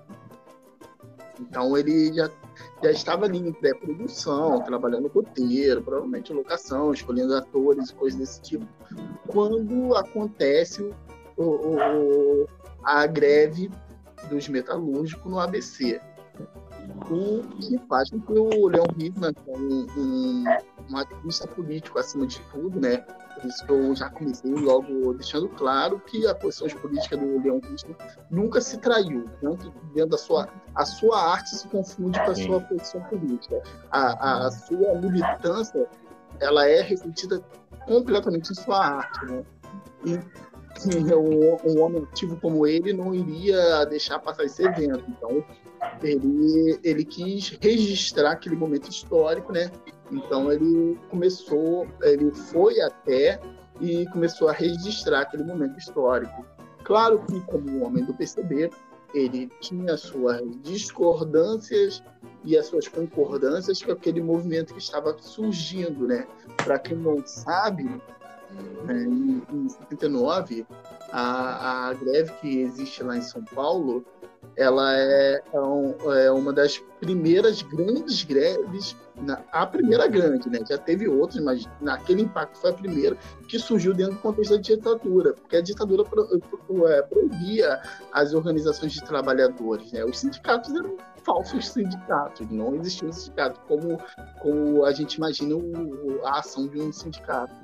Então 1.41 1.77
ele 1.77 2.13
já, 2.13 2.31
já 2.85 2.91
estava 2.91 3.25
ali 3.25 3.39
em 3.39 3.51
pré-produção, 3.51 4.61
trabalhando 4.61 5.09
roteiro, 5.09 5.83
provavelmente 5.83 6.33
locação, 6.35 6.93
escolhendo 6.93 7.35
atores 7.35 7.89
e 7.89 7.95
coisas 7.95 8.19
desse 8.19 8.43
tipo. 8.43 8.67
Quando 9.27 9.97
acontece 9.97 10.83
o, 11.35 11.43
o, 11.43 12.47
a 12.83 13.07
greve 13.07 13.71
dos 14.29 14.49
metalúrgicos 14.49 15.31
no 15.31 15.41
ABC 15.41 15.99
o 17.11 17.43
que 17.59 17.79
faz 17.89 18.11
com 18.11 18.21
que 18.21 18.33
o 18.33 18.69
Leon 18.69 18.87
Hickman, 18.99 19.33
é 19.47 19.51
um, 19.57 19.87
um, 19.97 20.45
um 20.91 20.97
ativista 20.97 21.47
político 21.49 21.99
acima 21.99 22.27
de 22.27 22.41
tudo, 22.53 22.81
né? 22.81 22.99
Por 22.99 23.47
isso 23.47 23.67
que 23.67 23.73
eu 23.73 23.95
já 23.95 24.09
comecei 24.11 24.51
logo 24.53 25.15
deixando 25.15 25.49
claro 25.51 26.01
que 26.01 26.27
a 26.27 26.35
posição 26.35 26.69
política 26.81 27.17
do 27.17 27.43
Leon 27.43 27.59
Hickman 27.59 27.97
nunca 28.31 28.61
se 28.61 28.79
traiu, 28.79 29.25
tanto 29.41 29.73
dentro 29.95 30.11
da 30.11 30.19
sua 30.19 30.49
a 30.75 30.85
sua 30.85 31.33
arte 31.33 31.51
se 31.51 31.69
confunde 31.69 32.19
com 32.25 32.31
a 32.31 32.35
sua 32.35 32.61
posição 32.61 33.01
política. 33.03 33.63
A, 33.91 34.47
a 34.47 34.51
sua 34.51 34.95
militância 34.95 35.89
ela 36.41 36.69
é 36.69 36.81
refletida 36.81 37.41
completamente 37.87 38.51
em 38.51 38.55
sua 38.55 38.87
arte, 38.87 39.25
né? 39.27 39.45
E, 40.05 40.19
um, 41.15 41.71
um 41.71 41.83
homem 41.83 42.03
ativo 42.03 42.37
como 42.41 42.67
ele 42.67 42.93
não 42.93 43.15
iria 43.15 43.85
deixar 43.85 44.19
passar 44.19 44.45
esse 44.45 44.63
evento. 44.63 45.05
Então, 45.09 45.45
ele, 46.03 46.79
ele 46.83 47.05
quis 47.05 47.57
registrar 47.61 48.33
aquele 48.33 48.57
momento 48.57 48.91
histórico, 48.91 49.53
né? 49.53 49.71
Então 50.11 50.53
ele 50.53 50.99
começou, 51.11 51.87
ele 52.03 52.31
foi 52.33 52.81
até 52.81 53.41
e 53.81 54.07
começou 54.07 54.49
a 54.49 54.53
registrar 54.53 55.23
aquele 55.23 55.45
momento 55.45 55.79
histórico. 55.79 56.45
Claro 56.85 57.25
que 57.25 57.41
como 57.43 57.85
homem 57.85 58.05
do 58.05 58.15
PCB, 58.15 58.71
ele 59.15 59.51
tinha 59.61 59.97
suas 59.97 60.43
discordâncias 60.63 62.03
e 62.45 62.59
as 62.59 62.67
suas 62.67 62.89
concordâncias 62.89 63.83
com 63.83 63.93
aquele 63.93 64.21
movimento 64.21 64.75
que 64.75 64.81
estava 64.81 65.17
surgindo, 65.19 66.07
né? 66.07 66.27
Para 66.59 66.79
quem 66.79 66.97
não 66.97 67.25
sabe, 67.25 67.85
né, 68.85 69.03
em, 69.03 69.43
em 69.51 69.69
79, 69.69 70.67
a, 71.11 71.89
a 71.89 71.95
greve 71.95 72.33
que 72.41 72.61
existe 72.61 73.03
lá 73.03 73.17
em 73.17 73.23
São 73.23 73.43
Paulo, 73.45 74.05
ela 74.57 74.93
é, 74.97 75.43
um, 75.55 76.13
é, 76.13 76.31
uma 76.31 76.53
das 76.53 76.79
primeiras 77.01 77.63
grandes 77.63 78.23
greves, 78.25 78.97
a 79.53 79.67
primeira 79.67 80.07
grande, 80.07 80.49
né? 80.49 80.61
Já 80.69 80.79
teve 80.79 81.09
outras, 81.09 81.43
mas 81.43 81.69
naquele 81.81 82.23
impacto 82.23 82.59
foi 82.59 82.71
a 82.71 82.75
primeira 82.75 83.17
que 83.49 83.59
surgiu 83.59 83.95
dentro 83.95 84.15
do 84.15 84.21
contexto 84.21 84.53
da 84.53 84.61
ditadura, 84.61 85.35
porque 85.35 85.57
a 85.57 85.61
ditadura 85.61 86.05
pro, 86.05 86.27
pro, 86.67 86.89
é, 86.89 87.03
proibia 87.03 87.81
as 88.13 88.33
organizações 88.33 88.93
de 88.93 89.05
trabalhadores, 89.05 89.93
né? 89.93 90.05
Os 90.05 90.19
sindicatos 90.19 90.75
eram 90.75 90.97
falsos 91.25 91.71
sindicatos, 91.71 92.49
não 92.51 92.77
existia 92.77 93.09
um 93.09 93.13
sindicato 93.13 93.61
como, 93.67 93.99
como 94.41 94.85
a 94.85 94.93
gente 94.93 95.15
imagina 95.15 95.57
o, 95.57 96.21
a 96.25 96.39
ação 96.39 96.67
de 96.69 96.81
um 96.81 96.93
sindicato. 96.93 97.55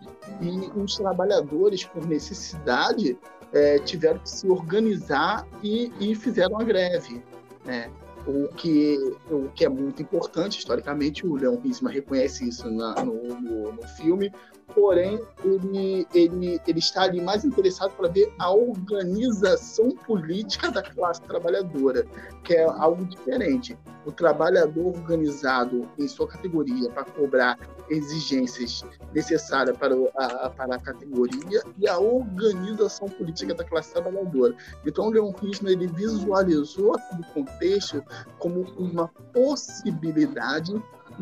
E 0.41 0.71
os 0.79 0.97
trabalhadores, 0.97 1.85
por 1.85 2.07
necessidade, 2.07 3.19
é, 3.53 3.79
tiveram 3.81 4.19
que 4.19 4.31
se 4.31 4.49
organizar 4.49 5.47
e, 5.63 5.93
e 6.01 6.15
fizeram 6.15 6.59
a 6.59 6.65
greve. 6.65 7.23
Né? 7.65 7.91
O, 8.27 8.49
que, 8.49 8.99
o 9.31 9.49
que 9.55 9.65
é 9.65 9.69
muito 9.69 10.03
importante, 10.03 10.59
historicamente, 10.59 11.27
o 11.27 11.37
Leon 11.37 11.57
Risma 11.57 11.91
reconhece 11.91 12.49
isso 12.49 12.71
na, 12.71 13.05
no, 13.05 13.41
no, 13.41 13.73
no, 13.73 13.83
filme, 13.97 14.31
porém, 14.75 15.21
ele, 15.45 16.07
ele, 16.15 16.61
ele 16.67 16.79
está 16.79 17.03
ali 17.03 17.21
mais 17.21 17.45
interessado 17.45 17.93
para 17.93 18.09
ver 18.09 18.33
a 18.39 18.53
organização 18.53 19.91
política 19.91 20.71
da 20.71 20.83
classe 20.83 21.21
trabalhadora, 21.23 22.07
que 22.45 22.55
é 22.55 22.65
algo 22.65 23.05
diferente. 23.05 23.79
O 24.07 24.13
trabalhador 24.13 24.87
organizado 24.87 25.89
em 25.99 26.09
sua 26.09 26.27
categoria 26.27 26.91
para 26.91 27.05
cobrar 27.05 27.59
exigências 27.89 28.85
necessárias 29.13 29.77
para 29.77 29.95
a, 30.17 30.51
para 30.51 30.77
a 30.77 30.79
categoria 30.79 31.63
e 31.79 31.89
a 31.89 31.99
organização 31.99 33.09
política 33.09 33.55
da 33.55 33.65
classe 33.65 33.93
trabalhadora. 33.93 34.55
Então, 34.87 35.09
o 35.09 35.11
Leon 35.11 35.33
Kirchner 35.33 35.73
ele 35.73 35.87
visualizou 35.87 36.95
aquele 36.95 37.25
contexto 37.35 38.03
como 38.39 38.63
uma 38.79 39.09
possibilidade 39.33 40.73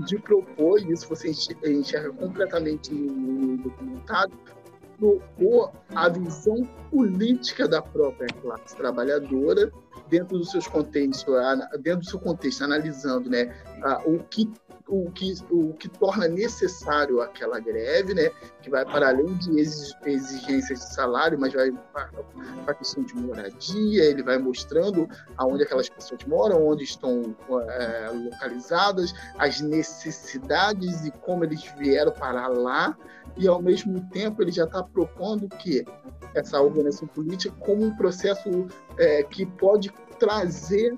de 0.05 0.19
propor, 0.19 0.81
e 0.81 0.93
isso 0.93 1.09
você 1.09 1.31
enxerga 1.31 2.13
completamente 2.13 2.93
no 2.93 3.57
documentário, 3.59 4.33
propor 4.99 5.73
a 5.95 6.09
visão 6.09 6.65
política 6.91 7.69
da 7.69 7.81
própria 7.81 8.29
classe 8.43 8.77
trabalhadora 8.77 9.71
dentro 10.09 10.39
dos 10.39 10.51
seus 10.51 10.67
contextos, 10.67 11.35
dentro 11.81 12.01
do 12.01 12.07
seu 12.07 12.19
contexto, 12.19 12.65
analisando 12.65 13.31
né, 13.31 13.55
o 14.05 14.19
que 14.19 14.51
o, 14.89 15.11
que, 15.11 15.35
o 15.51 15.75
que 15.75 15.89
torna 15.89 16.27
necessário 16.27 17.21
aquela 17.21 17.61
greve, 17.61 18.15
né? 18.15 18.31
Que 18.63 18.71
vai 18.71 18.85
para 18.85 19.09
além 19.09 19.35
de 19.35 19.61
exigências 19.61 20.81
de 20.81 20.95
salário, 20.95 21.39
mas 21.39 21.53
vai 21.53 21.71
para 21.93 22.11
a 22.67 22.75
questão 22.75 23.05
de 23.05 23.15
moradia, 23.15 24.05
ele 24.05 24.23
vai 24.23 24.39
mostrando 24.39 25.09
aonde 25.37 25.63
aquelas 25.63 25.89
pessoas 25.89 26.25
moram, 26.27 26.67
onde 26.67 26.85
estão 26.85 27.37
é, 27.69 28.11
localizadas, 28.11 29.13
as 29.39 29.61
necessidades 29.61 31.05
e 31.05 31.11
como 31.11 31.45
eles 31.45 31.63
vieram 31.77 32.13
para 32.13 32.49
lá, 32.49 32.97
e 33.37 33.47
ao 33.47 33.61
mesmo 33.61 34.01
tempo 34.09 34.43
ele 34.43 34.51
já 34.51 34.65
está 34.65 34.83
propondo 34.83 35.49
que 35.49 35.85
essa 36.35 36.61
organização 36.61 37.07
política 37.09 37.55
como 37.61 37.85
um 37.85 37.97
processo 37.97 38.67
é, 38.97 39.23
que 39.23 39.45
pode 39.45 39.93
trazer 40.19 40.97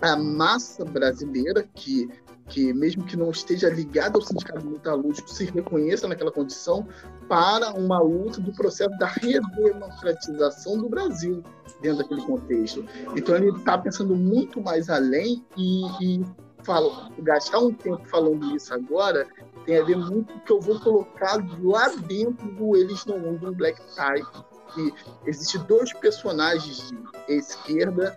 a 0.00 0.16
massa 0.16 0.84
brasileira 0.84 1.62
que 1.74 2.08
que 2.50 2.72
mesmo 2.74 3.04
que 3.04 3.16
não 3.16 3.30
esteja 3.30 3.70
ligada 3.70 4.18
ao 4.18 4.22
sindicato 4.22 4.66
metalúrgico 4.66 5.30
se 5.30 5.44
reconheça 5.46 6.06
naquela 6.06 6.32
condição 6.32 6.86
para 7.28 7.72
uma 7.72 8.00
luta 8.00 8.40
do 8.40 8.52
processo 8.52 8.90
da 8.98 9.06
redemocratização 9.06 10.76
do 10.76 10.88
Brasil 10.88 11.42
dentro 11.80 11.98
daquele 11.98 12.22
contexto. 12.22 12.84
Então 13.16 13.36
ele 13.36 13.50
está 13.56 13.78
pensando 13.78 14.14
muito 14.14 14.60
mais 14.60 14.90
além 14.90 15.44
e, 15.56 15.84
e 16.02 16.24
fala, 16.64 17.10
gastar 17.20 17.60
um 17.60 17.72
tempo 17.72 18.04
falando 18.08 18.54
isso 18.54 18.74
agora 18.74 19.26
tem 19.64 19.78
a 19.78 19.84
ver 19.84 19.96
muito 19.96 20.32
com 20.32 20.38
o 20.38 20.40
que 20.42 20.52
eu 20.52 20.60
vou 20.60 20.80
colocar 20.80 21.38
lá 21.62 21.88
dentro 22.06 22.46
do 22.52 22.76
Eles 22.76 23.04
Não 23.06 23.34
Usam 23.34 23.52
Black 23.52 23.80
Tie. 23.94 24.26
Que 24.74 24.94
existem 25.26 25.60
dois 25.62 25.92
personagens 25.94 26.88
de 26.88 27.34
esquerda 27.34 28.16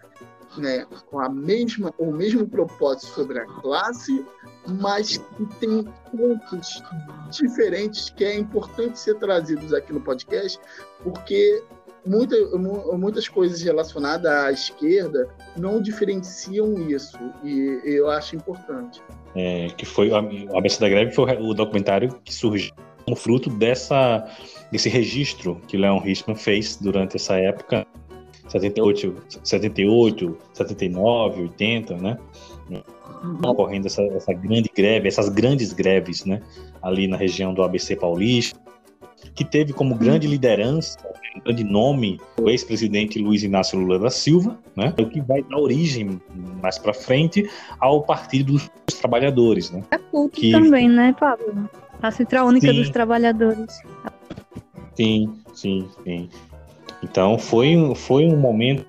né, 0.57 0.85
com 1.09 1.19
a 1.19 1.29
mesma, 1.29 1.93
o 1.97 2.11
mesmo 2.11 2.47
propósito 2.47 3.07
sobre 3.07 3.39
a 3.39 3.45
classe, 3.45 4.25
mas 4.67 5.17
que 5.17 5.45
tem 5.59 5.83
pontos 6.11 6.81
diferentes 7.29 8.09
que 8.09 8.23
é 8.23 8.37
importante 8.37 8.99
ser 8.99 9.15
trazidos 9.15 9.73
aqui 9.73 9.91
no 9.91 10.01
podcast, 10.01 10.59
porque 11.03 11.63
muita, 12.05 12.35
muitas 12.97 13.27
coisas 13.27 13.61
relacionadas 13.61 14.31
à 14.31 14.51
esquerda 14.51 15.27
não 15.57 15.81
diferenciam 15.81 16.73
isso, 16.89 17.17
e 17.43 17.81
eu 17.83 18.09
acho 18.09 18.35
importante. 18.35 19.01
É, 19.35 19.67
que 19.77 19.85
foi 19.85 20.11
a, 20.11 20.17
a 20.17 20.57
ABC 20.57 20.79
da 20.79 20.89
Greve 20.89 21.11
foi 21.11 21.35
o 21.37 21.53
documentário 21.53 22.19
que 22.23 22.33
surgiu 22.33 22.73
como 23.03 23.17
fruto 23.17 23.49
dessa, 23.49 24.25
desse 24.71 24.89
registro 24.89 25.59
que 25.67 25.77
Leon 25.77 25.99
Richman 25.99 26.35
fez 26.35 26.77
durante 26.77 27.17
essa 27.17 27.35
época 27.35 27.85
78, 28.53 29.15
78 29.43 30.37
79, 30.53 31.41
80, 31.41 31.97
né? 31.97 32.17
Uhum. 33.23 33.39
Ocorrendo 33.49 33.87
essa, 33.87 34.01
essa 34.03 34.33
grande 34.33 34.69
greve, 34.75 35.07
essas 35.07 35.29
grandes 35.29 35.73
greves, 35.73 36.25
né? 36.25 36.41
Ali 36.81 37.07
na 37.07 37.17
região 37.17 37.53
do 37.53 37.63
ABC 37.63 37.95
Paulista, 37.95 38.59
que 39.33 39.43
teve 39.43 39.73
como 39.73 39.95
grande 39.95 40.27
uhum. 40.27 40.33
liderança, 40.33 40.99
um 41.35 41.39
grande 41.39 41.63
nome, 41.63 42.19
o 42.39 42.49
ex-presidente 42.49 43.17
Luiz 43.17 43.43
Inácio 43.43 43.79
Lula 43.79 43.97
da 43.97 44.09
Silva, 44.09 44.59
né? 44.75 44.93
O 44.99 45.05
que 45.07 45.19
vai 45.21 45.41
dar 45.43 45.57
origem 45.57 46.21
mais 46.61 46.77
para 46.77 46.93
frente 46.93 47.49
ao 47.79 48.03
Partido 48.03 48.53
dos 48.53 48.99
Trabalhadores, 48.99 49.71
né? 49.71 49.83
A 49.89 49.97
CUT 49.97 50.39
que... 50.39 50.51
também, 50.51 50.87
né, 50.87 51.15
Pablo? 51.19 51.67
A 52.01 52.11
Central 52.11 52.47
Única 52.47 52.67
sim. 52.67 52.75
dos 52.75 52.89
Trabalhadores. 52.89 53.79
Sim, 54.95 55.33
sim, 55.53 55.87
sim. 56.03 56.29
Então 57.03 57.37
foi, 57.37 57.75
foi 57.95 58.25
um 58.25 58.37
momento 58.37 58.85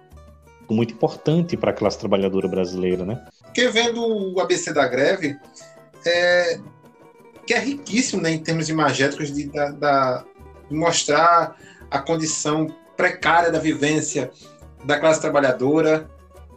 muito 0.70 0.94
importante 0.94 1.56
para 1.56 1.70
a 1.70 1.74
classe 1.74 1.98
trabalhadora 1.98 2.48
brasileira, 2.48 3.04
né? 3.04 3.22
Porque 3.42 3.68
vendo 3.68 4.00
o 4.34 4.40
ABC 4.40 4.72
da 4.72 4.88
greve, 4.88 5.36
é, 6.06 6.58
que 7.46 7.52
é 7.52 7.58
riquíssimo 7.58 8.22
né, 8.22 8.30
em 8.30 8.38
termos 8.38 8.68
imagéticos 8.68 9.32
de, 9.32 9.46
da, 9.48 9.70
da, 9.70 10.24
de 10.68 10.74
mostrar 10.74 11.56
a 11.90 11.98
condição 11.98 12.74
precária 12.96 13.50
da 13.50 13.58
vivência 13.58 14.30
da 14.84 14.98
classe 14.98 15.20
trabalhadora 15.20 16.08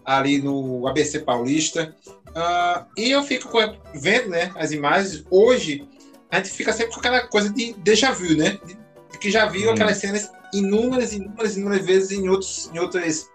ali 0.05 0.41
no 0.41 0.87
ABC 0.87 1.19
Paulista. 1.19 1.93
Uh, 2.27 2.85
e 2.95 3.11
eu 3.11 3.23
fico 3.23 3.49
vendo 3.93 4.29
né, 4.29 4.51
as 4.55 4.71
imagens. 4.71 5.25
Hoje, 5.29 5.87
a 6.29 6.37
gente 6.37 6.49
fica 6.49 6.71
sempre 6.71 6.93
com 6.93 6.99
aquela 6.99 7.27
coisa 7.27 7.49
de 7.49 7.73
déjà 7.73 8.11
vu, 8.11 8.35
né? 8.37 8.57
De, 8.65 8.77
que 9.19 9.31
já 9.31 9.45
viu 9.45 9.69
hum. 9.69 9.73
aquelas 9.73 9.97
cenas 9.97 10.31
inúmeras, 10.53 11.13
inúmeras, 11.13 11.57
inúmeras 11.57 11.85
vezes 11.85 12.11
em 12.11 12.29
outros, 12.29 12.69
em 12.73 12.79
outros 12.79 13.29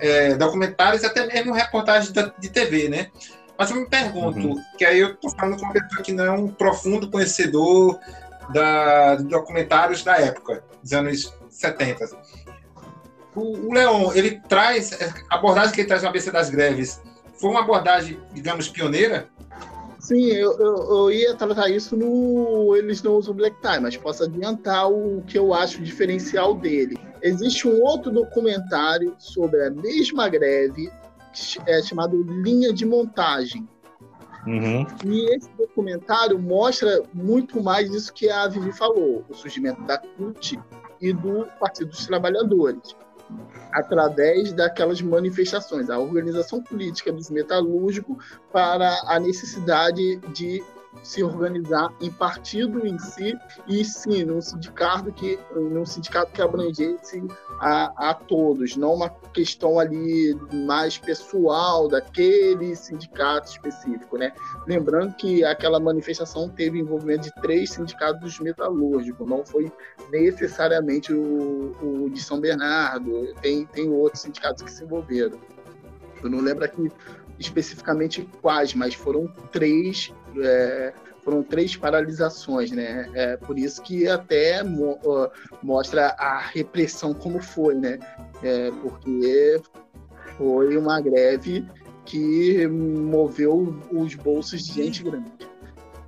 é, 0.00 0.34
documentários, 0.34 1.04
até 1.04 1.26
mesmo 1.26 1.52
reportagens 1.52 2.12
de 2.38 2.48
TV, 2.48 2.88
né? 2.88 3.10
Mas 3.56 3.70
eu 3.70 3.76
me 3.76 3.86
pergunto, 3.86 4.48
uhum. 4.48 4.64
que 4.76 4.84
aí 4.84 4.98
eu 4.98 5.14
tô 5.16 5.30
falando 5.30 5.58
com 5.58 5.64
uma 5.64 5.72
pessoa 5.72 6.02
que 6.02 6.12
não 6.12 6.24
é 6.24 6.30
um 6.30 6.48
profundo 6.48 7.10
conhecedor 7.10 7.98
da, 8.52 9.16
de 9.16 9.24
documentários 9.24 10.02
da 10.02 10.16
época, 10.16 10.64
dos 10.82 10.92
anos 10.92 11.32
70. 11.48 12.04
O, 13.34 13.68
o 13.68 13.72
Leon, 13.72 14.12
ele 14.14 14.40
traz, 14.48 14.92
a 15.30 15.36
abordagem 15.36 15.72
que 15.72 15.80
ele 15.82 15.88
traz 15.88 16.02
no 16.02 16.08
ABC 16.08 16.30
das 16.30 16.50
greves, 16.50 17.00
foi 17.40 17.50
uma 17.50 17.60
abordagem, 17.60 18.20
digamos, 18.32 18.68
pioneira? 18.68 19.28
Sim, 20.02 20.26
eu, 20.32 20.58
eu, 20.58 20.76
eu, 20.76 21.12
ia 21.12 21.32
tratar 21.36 21.68
isso 21.68 21.96
no 21.96 22.74
Eles 22.74 23.00
Não 23.04 23.14
Usam 23.14 23.32
Black 23.32 23.56
Tie, 23.62 23.78
mas 23.78 23.96
posso 23.96 24.24
adiantar 24.24 24.90
o 24.90 25.22
que 25.22 25.38
eu 25.38 25.54
acho 25.54 25.80
diferencial 25.80 26.56
dele. 26.56 26.98
Existe 27.22 27.68
um 27.68 27.80
outro 27.80 28.10
documentário 28.10 29.14
sobre 29.16 29.64
a 29.64 29.70
mesma 29.70 30.28
greve, 30.28 30.90
é 31.68 31.80
chamado 31.82 32.20
Linha 32.20 32.72
de 32.72 32.84
Montagem. 32.84 33.68
Uhum. 34.44 34.84
E 35.04 35.36
esse 35.36 35.48
documentário 35.56 36.36
mostra 36.36 37.04
muito 37.14 37.62
mais 37.62 37.88
disso 37.88 38.12
que 38.12 38.28
a 38.28 38.48
Vivi 38.48 38.72
falou: 38.72 39.24
o 39.28 39.34
surgimento 39.34 39.80
da 39.84 39.98
CUT 39.98 40.58
e 41.00 41.12
do 41.12 41.46
Partido 41.60 41.90
dos 41.90 42.04
Trabalhadores 42.06 42.96
através 43.72 44.52
daquelas 44.52 45.00
manifestações, 45.00 45.88
a 45.88 45.98
organização 45.98 46.62
política 46.62 47.12
dos 47.12 47.30
metalúrgicos 47.30 48.16
para 48.52 48.94
a 49.06 49.18
necessidade 49.18 50.16
de 50.32 50.62
se 51.02 51.22
organizar 51.22 51.92
em 52.00 52.10
partido 52.10 52.86
em 52.86 52.98
si 52.98 53.36
e 53.66 53.84
sim 53.84 54.24
num 54.24 54.40
sindicato 54.40 55.12
que 55.12 55.38
num 55.54 55.84
sindicato 55.84 56.32
que 56.32 56.40
abrangesse 56.40 57.22
a, 57.58 58.10
a 58.10 58.14
todos, 58.14 58.76
não 58.76 58.94
uma 58.94 59.10
questão 59.32 59.78
ali 59.78 60.34
mais 60.52 60.98
pessoal 60.98 61.88
daquele 61.88 62.74
sindicato 62.76 63.50
específico, 63.50 64.16
né? 64.16 64.32
Lembrando 64.66 65.14
que 65.14 65.44
aquela 65.44 65.80
manifestação 65.80 66.48
teve 66.48 66.78
envolvimento 66.78 67.22
de 67.22 67.34
três 67.40 67.70
sindicatos 67.70 68.38
metalúrgicos, 68.40 69.28
não 69.28 69.44
foi 69.44 69.72
necessariamente 70.10 71.12
o, 71.12 71.76
o 71.82 72.10
de 72.10 72.20
São 72.20 72.40
Bernardo, 72.40 73.32
tem, 73.40 73.66
tem 73.66 73.90
outros 73.90 74.22
sindicatos 74.22 74.62
que 74.62 74.70
se 74.70 74.84
envolveram. 74.84 75.38
Eu 76.22 76.30
não 76.30 76.40
lembro 76.40 76.64
aqui 76.64 76.90
especificamente 77.38 78.28
quais, 78.40 78.74
mas 78.74 78.94
foram 78.94 79.26
três 79.50 80.12
é, 80.40 80.92
foram 81.22 81.42
três 81.42 81.76
paralisações, 81.76 82.70
né? 82.70 83.10
É 83.14 83.36
por 83.36 83.58
isso 83.58 83.82
que 83.82 84.08
até 84.08 84.62
mo 84.62 84.98
mostra 85.62 86.08
a 86.18 86.38
repressão 86.38 87.14
como 87.14 87.40
foi, 87.40 87.74
né? 87.74 87.98
É, 88.42 88.70
porque 88.82 89.60
foi 90.36 90.76
uma 90.76 91.00
greve 91.00 91.66
que 92.04 92.66
moveu 92.66 93.78
os 93.92 94.14
bolsos 94.14 94.66
de 94.66 94.72
gente 94.72 95.02
grande. 95.02 95.30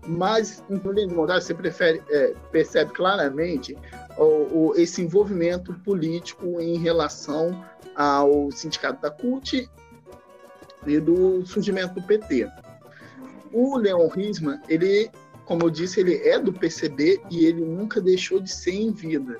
Mas, 0.07 0.63
em 0.69 1.07
montagem, 1.09 1.43
você 1.43 1.55
prefere, 1.55 2.03
é, 2.11 2.35
percebe 2.53 2.93
claramente 2.93 3.77
o, 4.19 4.23
o, 4.69 4.75
esse 4.77 5.01
envolvimento 5.01 5.73
político 5.81 6.61
em 6.61 6.77
relação 6.77 7.65
ao 7.95 8.51
sindicato 8.51 9.01
da 9.01 9.11
CUT 9.11 9.69
e 10.87 11.01
do 11.01 11.47
surgimento 11.47 11.95
do 11.95 12.03
PT. 12.03 12.49
O 13.55 13.77
Leon 13.77 14.09
Risman, 14.09 14.61
ele, 14.69 15.09
como 15.45 15.63
eu 15.63 15.71
disse, 15.71 16.01
ele 16.01 16.17
é 16.29 16.41
do 16.41 16.53
PCB 16.53 17.23
e 17.31 17.47
ele 17.47 17.65
nunca 17.65 18.01
deixou 18.01 18.41
de 18.41 18.51
ser 18.51 18.75
em 18.75 18.91
vida. 18.91 19.39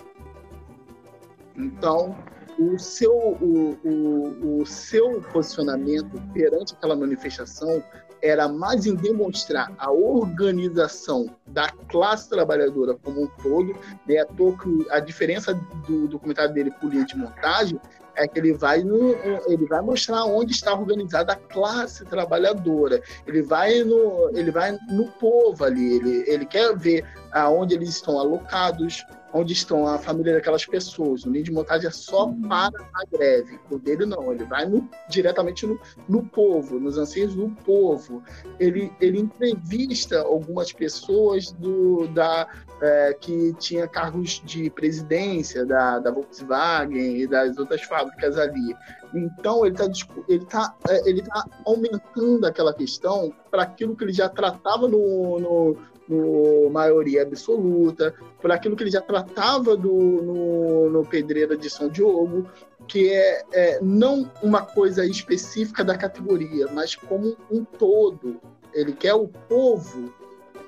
Então, 1.57 2.17
o 2.57 2.79
seu, 2.79 3.13
o, 3.13 3.77
o, 3.85 4.61
o 4.61 4.67
seu 4.67 5.21
posicionamento 5.33 6.23
perante 6.33 6.75
aquela 6.75 6.95
manifestação 6.95 7.83
era 8.23 8.49
mais 8.49 8.87
em 8.87 8.95
demonstrar 8.95 9.73
a 9.77 9.91
organização 9.91 11.29
da 11.47 11.69
classe 11.91 12.29
trabalhadora 12.29 12.95
como 12.95 13.25
um 13.25 13.27
todo, 13.43 13.77
né? 14.07 14.19
a, 14.21 14.97
a 14.97 15.01
diferença 15.01 15.53
do 15.87 16.07
documentário 16.07 16.55
dele 16.55 16.71
por 16.81 16.91
linha 16.91 17.05
de 17.05 17.17
montagem 17.17 17.79
é 18.17 18.27
que 18.27 18.39
ele 18.39 18.53
vai, 18.53 18.83
no, 18.83 19.15
ele 19.47 19.67
vai 19.67 19.81
mostrar 19.81 20.25
onde 20.25 20.53
está 20.53 20.75
organizada 20.75 21.33
a 21.33 21.37
classe 21.37 22.05
trabalhadora. 22.05 23.03
Ele 23.27 23.43
vai 23.43 23.83
no, 23.83 24.31
ele 24.35 24.51
vai 24.51 24.79
no 24.89 25.07
povo 25.13 25.65
ali. 25.65 25.97
Ele, 25.97 26.25
ele 26.27 26.47
quer 26.47 26.77
ver 26.77 27.05
aonde 27.33 27.75
eles 27.75 27.89
estão 27.91 28.19
alocados, 28.19 29.05
onde 29.35 29.53
estão 29.53 29.85
a 29.87 29.99
família 29.99 30.35
daquelas 30.35 30.65
pessoas. 30.65 31.25
O 31.25 31.31
linha 31.31 31.43
de 31.43 31.53
montagem 31.53 31.89
é 31.89 31.91
só 31.91 32.33
para 32.49 32.79
a 32.95 33.05
greve. 33.11 33.59
O 33.69 33.79
dele 33.79 34.07
não, 34.07 34.33
ele 34.33 34.45
vai 34.45 34.65
no, 34.65 34.89
diretamente 35.11 35.67
no, 35.67 35.79
no 36.09 36.25
povo, 36.25 36.79
nos 36.79 36.97
anseios 36.97 37.35
do 37.35 37.49
povo. 37.65 38.23
Ele, 38.61 38.93
ele 39.01 39.19
entrevista 39.19 40.21
algumas 40.21 40.73
pessoas 40.73 41.51
do, 41.51 42.07
da, 42.09 42.47
é, 42.81 43.17
que 43.21 43.53
tinha 43.55 43.89
cargos 43.89 44.41
de 44.45 44.71
presidência 44.71 45.67
da, 45.67 45.99
da 45.99 46.13
Volkswagen 46.13 47.17
e 47.17 47.27
das 47.27 47.59
outras 47.59 47.83
fábricas 47.83 48.39
ali. 48.39 48.77
Então 49.13 49.67
ele 49.67 49.75
está 49.75 49.91
ele 50.29 50.45
tá, 50.47 50.75
é, 50.89 51.09
ele 51.09 51.23
tá 51.23 51.45
aumentando 51.65 52.47
aquela 52.47 52.73
questão 52.73 53.33
para 53.51 53.63
aquilo 53.65 53.97
que 53.97 54.05
ele 54.05 54.13
já 54.13 54.29
tratava 54.29 54.87
no, 54.87 55.41
no 55.41 55.77
no 56.09 56.69
maioria 56.71 57.23
absoluta, 57.23 58.15
por 58.41 58.53
aquilo 58.53 58.77
que 58.77 58.83
ele 58.83 58.91
já 58.91 59.01
tratava 59.01 59.77
do, 59.77 59.93
no, 59.93 60.91
no 60.91 61.07
Pedreira 61.07 61.57
de 61.57 61.71
São 61.71 61.89
Diogo, 61.89 62.49
que 62.87 63.11
é, 63.11 63.43
é, 63.53 63.79
não 63.81 64.31
uma 64.43 64.63
coisa 64.63 65.05
específica 65.07 65.83
da 65.83 65.97
categoria, 65.97 66.69
mas 66.73 66.95
como 66.95 67.37
um 67.51 67.65
todo. 67.65 68.41
Ele 68.73 68.93
quer 68.93 69.15
o 69.15 69.29
povo 69.29 70.13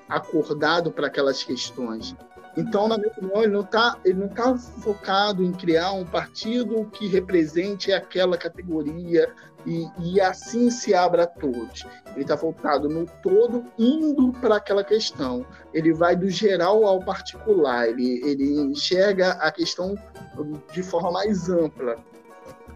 acordado 0.09 0.91
para 0.91 1.09
aquelas 1.09 1.43
questões. 1.43 2.14
Então, 2.57 2.89
na 2.89 2.97
minha 2.97 3.11
opinião, 3.11 3.43
ele 3.43 3.53
não 3.53 3.61
está 3.61 3.99
tá 4.35 4.57
focado 4.57 5.43
em 5.43 5.53
criar 5.53 5.93
um 5.93 6.05
partido 6.05 6.87
que 6.87 7.07
represente 7.07 7.93
aquela 7.93 8.39
categoria 8.39 9.31
e, 9.67 9.87
e 10.01 10.21
assim 10.21 10.71
se 10.71 10.95
abra 10.95 11.25
a 11.25 11.27
todos. 11.27 11.85
Ele 12.13 12.23
está 12.23 12.37
focado 12.37 12.89
no 12.89 13.05
todo, 13.23 13.65
indo 13.79 14.33
para 14.41 14.57
aquela 14.57 14.83
questão. 14.83 15.45
Ele 15.75 15.93
vai 15.93 16.17
do 16.17 16.31
geral 16.31 16.85
ao 16.85 17.01
particular, 17.01 17.89
ele, 17.89 18.23
ele 18.25 18.59
enxerga 18.59 19.33
a 19.33 19.53
questão 19.53 19.95
de 20.73 20.83
forma 20.83 21.13
mais 21.13 21.51
ampla 21.51 21.97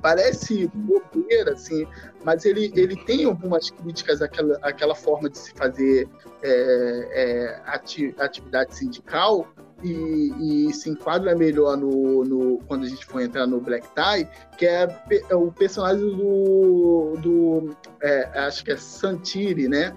parece 0.01 0.66
bobeira, 0.74 1.53
assim, 1.53 1.87
mas 2.24 2.45
ele, 2.45 2.72
ele 2.74 2.97
tem 3.05 3.24
algumas 3.24 3.70
críticas 3.70 4.22
àquela, 4.22 4.59
àquela 4.62 4.95
forma 4.95 5.28
de 5.28 5.39
se 5.39 5.53
fazer 5.53 6.09
é, 6.43 7.09
é, 7.12 7.62
ati, 7.66 8.14
atividade 8.18 8.74
sindical, 8.74 9.47
e, 9.83 10.68
e, 10.68 10.72
se 10.72 10.91
enquadra 10.91 11.35
melhor 11.35 11.76
no, 11.76 12.24
no, 12.24 12.59
quando 12.66 12.85
a 12.85 12.89
gente 12.89 13.05
for 13.07 13.20
entrar 13.20 13.47
no 13.47 13.61
Black 13.61 13.87
Tie, 13.95 14.28
que 14.57 14.66
é, 14.66 14.89
é 15.28 15.35
o 15.35 15.51
personagem 15.51 16.05
do, 16.16 17.16
do 17.18 17.76
é, 18.03 18.41
acho 18.41 18.64
que 18.64 18.72
é 18.72 18.76
Santiri, 18.76 19.68
né? 19.68 19.97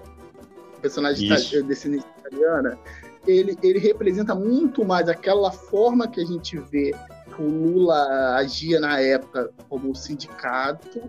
O 0.78 0.80
personagem 0.80 1.28
de 1.28 1.62
descendente 1.62 2.06
italiana. 2.18 2.78
Ele, 3.26 3.56
ele 3.62 3.78
representa 3.78 4.34
muito 4.34 4.84
mais 4.84 5.08
aquela 5.08 5.50
forma 5.50 6.06
que 6.06 6.20
a 6.20 6.24
gente 6.24 6.58
vê 6.58 6.94
que 7.34 7.42
o 7.42 7.48
Lula 7.48 8.36
agia 8.36 8.78
na 8.78 9.00
época 9.00 9.50
como 9.68 9.94
sindicato 9.94 11.02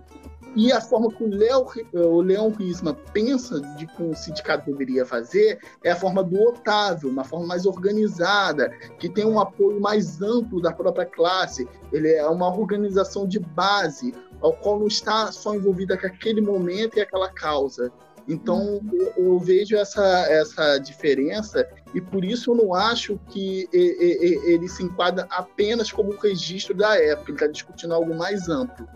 e 0.56 0.72
a 0.72 0.80
forma 0.80 1.12
que 1.12 1.24
o, 1.24 1.28
Leo, 1.28 1.66
o 1.94 2.22
Leão 2.22 2.50
Risma 2.50 2.94
pensa 3.12 3.60
de 3.78 3.86
que 3.86 4.02
um 4.02 4.16
sindicato 4.16 4.72
deveria 4.72 5.06
fazer 5.06 5.60
é 5.84 5.92
a 5.92 5.96
forma 5.96 6.24
do 6.24 6.42
Otávio, 6.42 7.10
uma 7.10 7.26
forma 7.26 7.46
mais 7.46 7.66
organizada, 7.66 8.70
que 8.98 9.10
tem 9.10 9.26
um 9.26 9.40
apoio 9.40 9.82
mais 9.82 10.22
amplo 10.22 10.62
da 10.62 10.72
própria 10.72 11.06
classe. 11.06 11.68
Ele 11.92 12.10
é 12.10 12.26
uma 12.28 12.48
organização 12.48 13.28
de 13.28 13.38
base, 13.38 14.14
ao 14.40 14.54
qual 14.54 14.80
não 14.80 14.88
está 14.88 15.30
só 15.32 15.54
envolvida 15.54 15.98
com 15.98 16.08
aquele 16.08 16.40
momento 16.40 16.98
e 16.98 17.02
aquela 17.02 17.30
causa. 17.30 17.92
Então, 18.28 18.80
eu, 18.92 19.14
eu, 19.18 19.40
vejo 19.40 19.76
essa, 19.76 20.04
essa 20.30 20.80
diferença 20.80 21.68
e 21.94 22.02
por 22.02 22.26
isso 22.26 22.52
eu 22.52 22.56
não 22.56 22.74
acho 22.74 23.20
que 23.30 23.70
ele, 23.72 24.40
ele 24.46 24.68
se 24.68 24.84
enquadra 24.84 25.28
apenas 25.30 25.92
como 25.92 26.12
um 26.12 26.18
registro 26.18 26.74
da 26.74 26.98
época, 26.98 27.30
ele 27.30 27.36
está 27.36 27.48
discutindo 27.48 27.94
algo 27.94 28.16
mais 28.16 28.50
amplo 28.50 28.88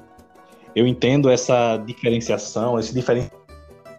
eu 0.75 0.87
entendo 0.87 1.29
essa 1.29 1.77
diferenciação, 1.77 2.79
esse 2.79 2.93
diferencial 2.93 3.39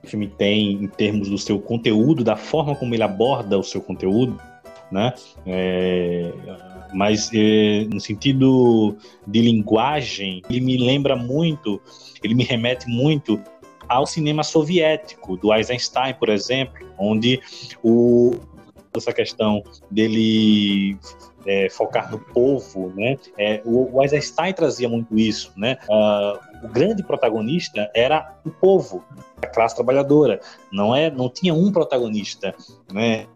que 0.00 0.06
o 0.06 0.10
filme 0.10 0.28
tem 0.28 0.72
em 0.72 0.88
termos 0.88 1.28
do 1.28 1.38
seu 1.38 1.58
conteúdo, 1.60 2.24
da 2.24 2.36
forma 2.36 2.74
como 2.74 2.94
ele 2.94 3.02
aborda 3.02 3.58
o 3.58 3.62
seu 3.62 3.80
conteúdo, 3.80 4.40
né? 4.90 5.12
É, 5.46 6.32
mas 6.92 7.30
é, 7.32 7.86
no 7.92 8.00
sentido 8.00 8.96
de 9.26 9.40
linguagem, 9.40 10.42
ele 10.48 10.60
me 10.60 10.76
lembra 10.76 11.14
muito, 11.16 11.80
ele 12.22 12.34
me 12.34 12.44
remete 12.44 12.88
muito 12.88 13.40
ao 13.88 14.06
cinema 14.06 14.42
soviético, 14.42 15.36
do 15.36 15.52
Eisenstein, 15.52 16.14
por 16.14 16.28
exemplo, 16.28 16.86
onde 16.98 17.40
o, 17.82 18.32
essa 18.96 19.12
questão 19.12 19.62
dele 19.90 20.96
é, 21.46 21.68
focar 21.68 22.10
no 22.10 22.18
povo, 22.18 22.92
né? 22.94 23.16
É, 23.38 23.60
o, 23.64 23.96
o 23.96 24.02
Eisenstein 24.02 24.52
trazia 24.52 24.88
muito 24.88 25.18
isso, 25.18 25.52
né? 25.56 25.76
Uh, 25.88 26.49
o 26.62 26.68
grande 26.68 27.02
protagonista 27.02 27.90
era 27.94 28.34
o 28.44 28.50
povo, 28.50 29.04
a 29.42 29.46
classe 29.46 29.74
trabalhadora. 29.74 30.40
Não 30.72 30.94
é, 30.94 31.10
não 31.10 31.28
tinha 31.28 31.54
um 31.54 31.72
protagonista, 31.72 32.54
né? 32.92 33.26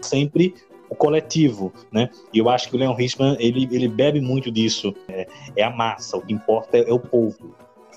Sempre 0.00 0.54
o 0.88 0.94
coletivo, 0.94 1.72
né? 1.90 2.10
E 2.32 2.38
eu 2.38 2.48
acho 2.48 2.68
que 2.68 2.76
o 2.76 2.78
Leon 2.78 2.94
Richman 2.94 3.36
ele, 3.40 3.68
ele 3.70 3.88
bebe 3.88 4.20
muito 4.20 4.50
disso. 4.50 4.94
É, 5.08 5.26
é 5.56 5.62
a 5.62 5.70
massa, 5.70 6.16
o 6.16 6.22
que 6.22 6.32
importa 6.32 6.78
é, 6.78 6.88
é 6.88 6.92
o 6.92 6.98
povo, 6.98 7.54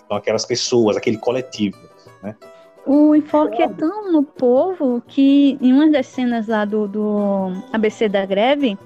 são 0.07 0.17
aquelas 0.17 0.45
pessoas, 0.45 0.97
aquele 0.97 1.17
coletivo, 1.17 1.77
né? 2.23 2.35
O 2.85 3.13
enfoque 3.13 3.61
é 3.61 3.67
tão 3.67 4.13
no 4.13 4.23
povo 4.23 5.03
que 5.05 5.57
em 5.61 5.73
uma 5.73 5.91
das 5.91 6.07
cenas 6.07 6.47
lá 6.47 6.63
do, 6.63 6.88
do 6.88 7.51
ABC 7.73 8.07
da 8.07 8.25
greve, 8.25 8.77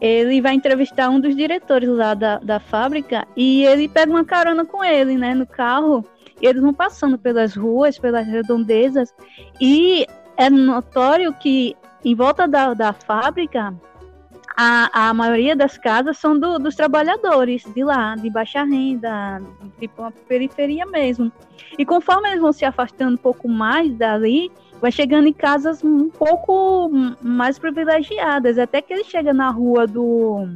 ele 0.00 0.40
vai 0.40 0.54
entrevistar 0.54 1.10
um 1.10 1.20
dos 1.20 1.34
diretores 1.34 1.88
lá 1.88 2.14
da, 2.14 2.38
da 2.38 2.60
fábrica 2.60 3.26
e 3.36 3.64
ele 3.64 3.88
pega 3.88 4.10
uma 4.10 4.24
carona 4.24 4.64
com 4.64 4.84
ele, 4.84 5.16
né, 5.16 5.34
no 5.34 5.46
carro. 5.46 6.04
E 6.40 6.46
eles 6.46 6.62
vão 6.62 6.72
passando 6.72 7.18
pelas 7.18 7.56
ruas, 7.56 7.98
pelas 7.98 8.26
redondezas, 8.26 9.12
e 9.60 10.06
é 10.36 10.48
notório 10.48 11.32
que 11.32 11.76
em 12.04 12.14
volta 12.14 12.46
da, 12.46 12.74
da 12.74 12.92
fábrica 12.92 13.74
a, 14.56 15.08
a 15.08 15.14
maioria 15.14 15.54
das 15.54 15.78
casas 15.78 16.18
são 16.18 16.38
do, 16.38 16.58
dos 16.58 16.74
trabalhadores 16.74 17.64
de 17.74 17.84
lá, 17.84 18.16
de 18.16 18.28
baixa 18.28 18.64
renda, 18.64 19.40
tipo 19.78 20.02
uma 20.02 20.10
periferia 20.10 20.84
mesmo. 20.84 21.30
E 21.78 21.84
conforme 21.84 22.28
eles 22.28 22.40
vão 22.40 22.52
se 22.52 22.64
afastando 22.64 23.14
um 23.14 23.16
pouco 23.16 23.48
mais 23.48 23.94
dali, 23.94 24.50
vai 24.80 24.92
chegando 24.92 25.28
em 25.28 25.32
casas 25.32 25.82
um 25.82 26.08
pouco 26.08 26.90
mais 27.22 27.58
privilegiadas, 27.58 28.58
até 28.58 28.80
que 28.80 28.92
ele 28.92 29.04
chega 29.04 29.32
na 29.32 29.50
rua 29.50 29.86
do 29.86 30.48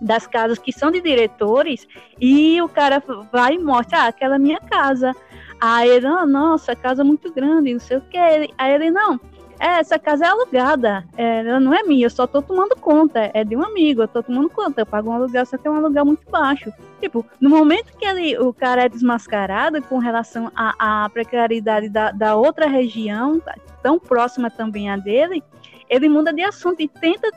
das 0.00 0.26
casas 0.26 0.58
que 0.58 0.72
são 0.72 0.90
de 0.90 1.00
diretores 1.00 1.88
e 2.20 2.60
o 2.60 2.68
cara 2.68 3.02
vai 3.32 3.54
e 3.54 3.58
mostra, 3.58 4.00
ah, 4.00 4.06
aquela 4.08 4.36
é 4.36 4.38
minha 4.38 4.60
casa. 4.60 5.12
Aí 5.58 5.88
ele, 5.88 6.06
oh, 6.06 6.26
nossa, 6.26 6.76
casa 6.76 7.02
muito 7.02 7.32
grande, 7.32 7.72
não 7.72 7.80
sei 7.80 7.96
o 7.96 8.02
que. 8.02 8.18
Aí 8.18 8.74
ele, 8.74 8.90
não, 8.90 9.18
é, 9.58 9.80
essa 9.80 9.98
casa 9.98 10.26
é 10.26 10.28
alugada, 10.28 11.04
é, 11.16 11.40
ela 11.40 11.60
não 11.60 11.72
é 11.72 11.82
minha, 11.82 12.06
eu 12.06 12.10
só 12.10 12.26
tô 12.26 12.42
tomando 12.42 12.76
conta, 12.76 13.30
é 13.32 13.44
de 13.44 13.56
um 13.56 13.64
amigo, 13.64 14.02
eu 14.02 14.08
tô 14.08 14.22
tomando 14.22 14.50
conta, 14.50 14.82
eu 14.82 14.86
pago 14.86 15.10
um 15.10 15.12
aluguel, 15.12 15.46
só 15.46 15.56
que 15.56 15.66
é 15.66 15.70
um 15.70 15.76
aluguel 15.76 16.04
muito 16.04 16.30
baixo. 16.30 16.72
Tipo, 17.00 17.24
no 17.40 17.48
momento 17.48 17.96
que 17.96 18.04
ele, 18.04 18.38
o 18.38 18.52
cara 18.52 18.84
é 18.84 18.88
desmascarado 18.88 19.80
com 19.82 19.98
relação 19.98 20.50
à, 20.54 21.08
precariedade 21.10 21.88
da, 21.88 22.10
da 22.10 22.36
outra 22.36 22.66
região, 22.66 23.40
tão 23.82 23.98
próxima 23.98 24.50
também 24.50 24.90
a 24.90 24.96
dele, 24.96 25.42
ele 25.88 26.08
muda 26.08 26.32
de 26.32 26.42
assunto 26.42 26.80
e 26.80 26.88
tenta 26.88 27.30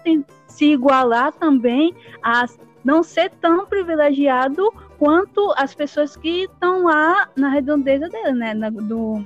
se 0.48 0.66
igualar 0.66 1.32
também 1.34 1.94
a 2.24 2.46
não 2.84 3.04
ser 3.04 3.30
tão 3.42 3.66
privilegiado 3.66 4.74
quanto 4.98 5.54
as 5.56 5.74
pessoas 5.74 6.16
que 6.16 6.44
estão 6.44 6.86
lá 6.86 7.30
na 7.36 7.50
redondeza 7.50 8.10
dele, 8.10 8.34
né, 8.34 8.54
na, 8.54 8.70
do, 8.70 9.24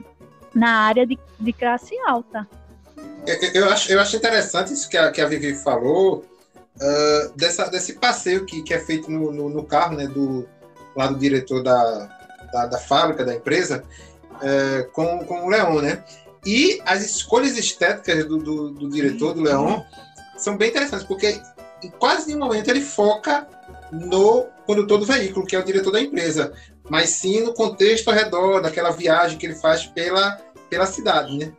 na 0.54 0.82
área 0.82 1.06
de, 1.06 1.18
de 1.40 1.54
classe 1.54 1.98
alta. 2.08 2.48
Eu, 3.54 3.70
acho, 3.70 3.92
eu 3.92 4.00
acho 4.00 4.16
interessante 4.16 4.74
isso 4.74 4.90
que 4.90 4.98
a, 4.98 5.12
que 5.12 5.22
a 5.22 5.28
Vivi 5.28 5.56
falou, 5.56 6.26
uh, 6.76 7.38
dessa, 7.38 7.70
desse 7.70 7.94
passeio 7.94 8.46
que, 8.46 8.62
que 8.64 8.74
é 8.74 8.80
feito 8.80 9.10
no, 9.10 9.32
no, 9.32 9.50
no, 9.50 9.64
carro, 9.64 9.96
né, 9.96 10.08
do, 10.08 10.48
lá 10.96 11.08
do 11.08 11.18
diretor 11.18 11.64
da, 11.64 12.10
da, 12.52 12.66
da 12.66 12.78
fábrica, 12.78 13.24
da 13.24 13.34
empresa, 13.34 13.84
uh, 14.34 14.92
com, 14.92 15.20
com 15.26 15.46
o 15.46 15.50
Leon, 15.50 15.82
né? 15.82 16.04
E 16.46 16.82
as 16.86 17.02
escolhas 17.02 17.58
estéticas 17.58 18.26
do, 18.26 18.38
do, 18.38 18.72
do 18.72 18.90
diretor, 18.90 19.34
do 19.34 19.42
Leon, 19.42 19.82
são 20.38 20.58
bem 20.58 20.70
interessantes, 20.70 21.08
porque 21.08 21.40
em 21.82 21.90
quase 21.92 22.28
nenhum 22.28 22.40
momento 22.40 22.68
ele 22.70 22.82
foca 22.82 23.48
no 23.92 24.48
condutor 24.66 25.00
do 25.00 25.06
veículo, 25.06 25.46
que 25.46 25.56
é 25.56 25.60
o 25.60 25.64
diretor 25.64 25.92
da 25.92 26.02
empresa, 26.02 26.52
mas 26.90 27.12
sim 27.12 27.42
no 27.42 27.54
contexto 27.54 28.10
ao 28.10 28.14
redor, 28.14 28.62
daquela 28.62 28.92
viagem 28.92 29.38
que 29.38 29.46
ele 29.46 29.56
faz 29.56 29.86
pela, 29.86 30.38
pela 30.70 30.86
cidade, 30.86 31.38
né? 31.38 31.54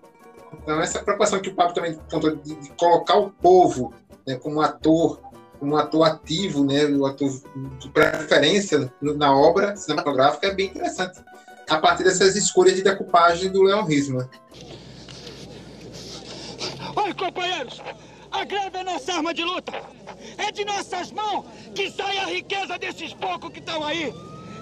Então, 0.62 0.80
essa 0.80 1.02
preocupação 1.02 1.40
que 1.40 1.48
o 1.48 1.54
Pablo 1.54 1.74
também 1.74 1.98
contou 2.10 2.36
de, 2.36 2.54
de 2.54 2.70
colocar 2.70 3.16
o 3.16 3.30
povo 3.30 3.92
né, 4.26 4.36
como 4.36 4.60
ator, 4.60 5.20
como 5.58 5.76
ator 5.76 6.06
ativo, 6.06 6.64
né, 6.64 6.84
o 6.86 7.06
ator 7.06 7.30
de 7.78 7.88
preferência 7.88 8.92
na 9.00 9.36
obra 9.36 9.76
cinematográfica 9.76 10.48
é 10.48 10.54
bem 10.54 10.66
interessante. 10.66 11.20
A 11.68 11.78
partir 11.78 12.04
dessas 12.04 12.36
escolhas 12.36 12.74
de 12.74 12.82
decupagem 12.82 13.50
do 13.50 13.62
Leon 13.62 13.84
Risman. 13.84 14.28
Olha, 16.94 17.14
companheiros, 17.14 17.80
A 18.30 18.44
greve 18.44 18.78
é 18.78 18.84
nossa 18.84 19.12
arma 19.14 19.32
de 19.32 19.42
luta. 19.42 19.72
É 20.36 20.52
de 20.52 20.64
nossas 20.64 21.10
mãos 21.12 21.46
que 21.74 21.90
sai 21.90 22.18
a 22.18 22.26
riqueza 22.26 22.78
desses 22.78 23.14
poucos 23.14 23.50
que 23.50 23.60
estão 23.60 23.84
aí. 23.84 24.12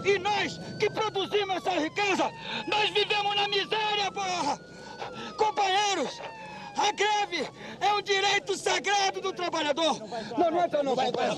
E 0.05 0.19
nós 0.19 0.59
que 0.79 0.91
produzimos 0.91 1.57
essa 1.57 1.71
riqueza, 1.71 2.31
nós 2.69 2.91
vivemos 2.91 3.37
na 3.37 3.49
miséria, 3.49 4.11
porra! 4.13 4.72
Companheiros, 5.37 6.21
a 6.77 6.93
greve 6.93 7.49
é 7.81 7.93
um 7.93 8.03
direito 8.03 8.57
sagrado 8.57 9.21
do 9.21 9.33
trabalhador. 9.33 9.99
Não, 10.39 10.51
não 10.51 10.65
entra 10.65 10.83
não, 10.83 10.95
vai, 10.95 11.13
vai, 11.13 11.29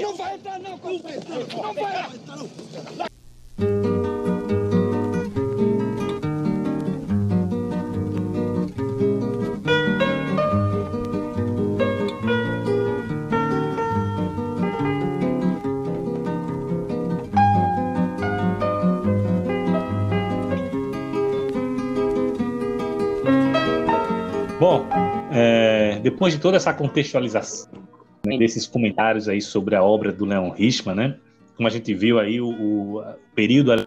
não 0.00 0.16
vai 0.16 0.34
entrar 0.34 0.58
não, 0.60 0.78
não 0.78 1.74
vai. 1.74 3.14
Bom, 24.64 24.86
é, 25.30 26.00
depois 26.02 26.32
de 26.32 26.40
toda 26.40 26.56
essa 26.56 26.72
contextualização, 26.72 27.70
né, 28.26 28.38
desses 28.38 28.66
comentários 28.66 29.28
aí 29.28 29.38
sobre 29.38 29.76
a 29.76 29.84
obra 29.84 30.10
do 30.10 30.24
Leon 30.24 30.48
Richman, 30.48 30.94
né? 30.94 31.18
Como 31.54 31.68
a 31.68 31.70
gente 31.70 31.92
viu 31.92 32.18
aí, 32.18 32.40
o, 32.40 32.48
o 32.48 33.04
período 33.34 33.86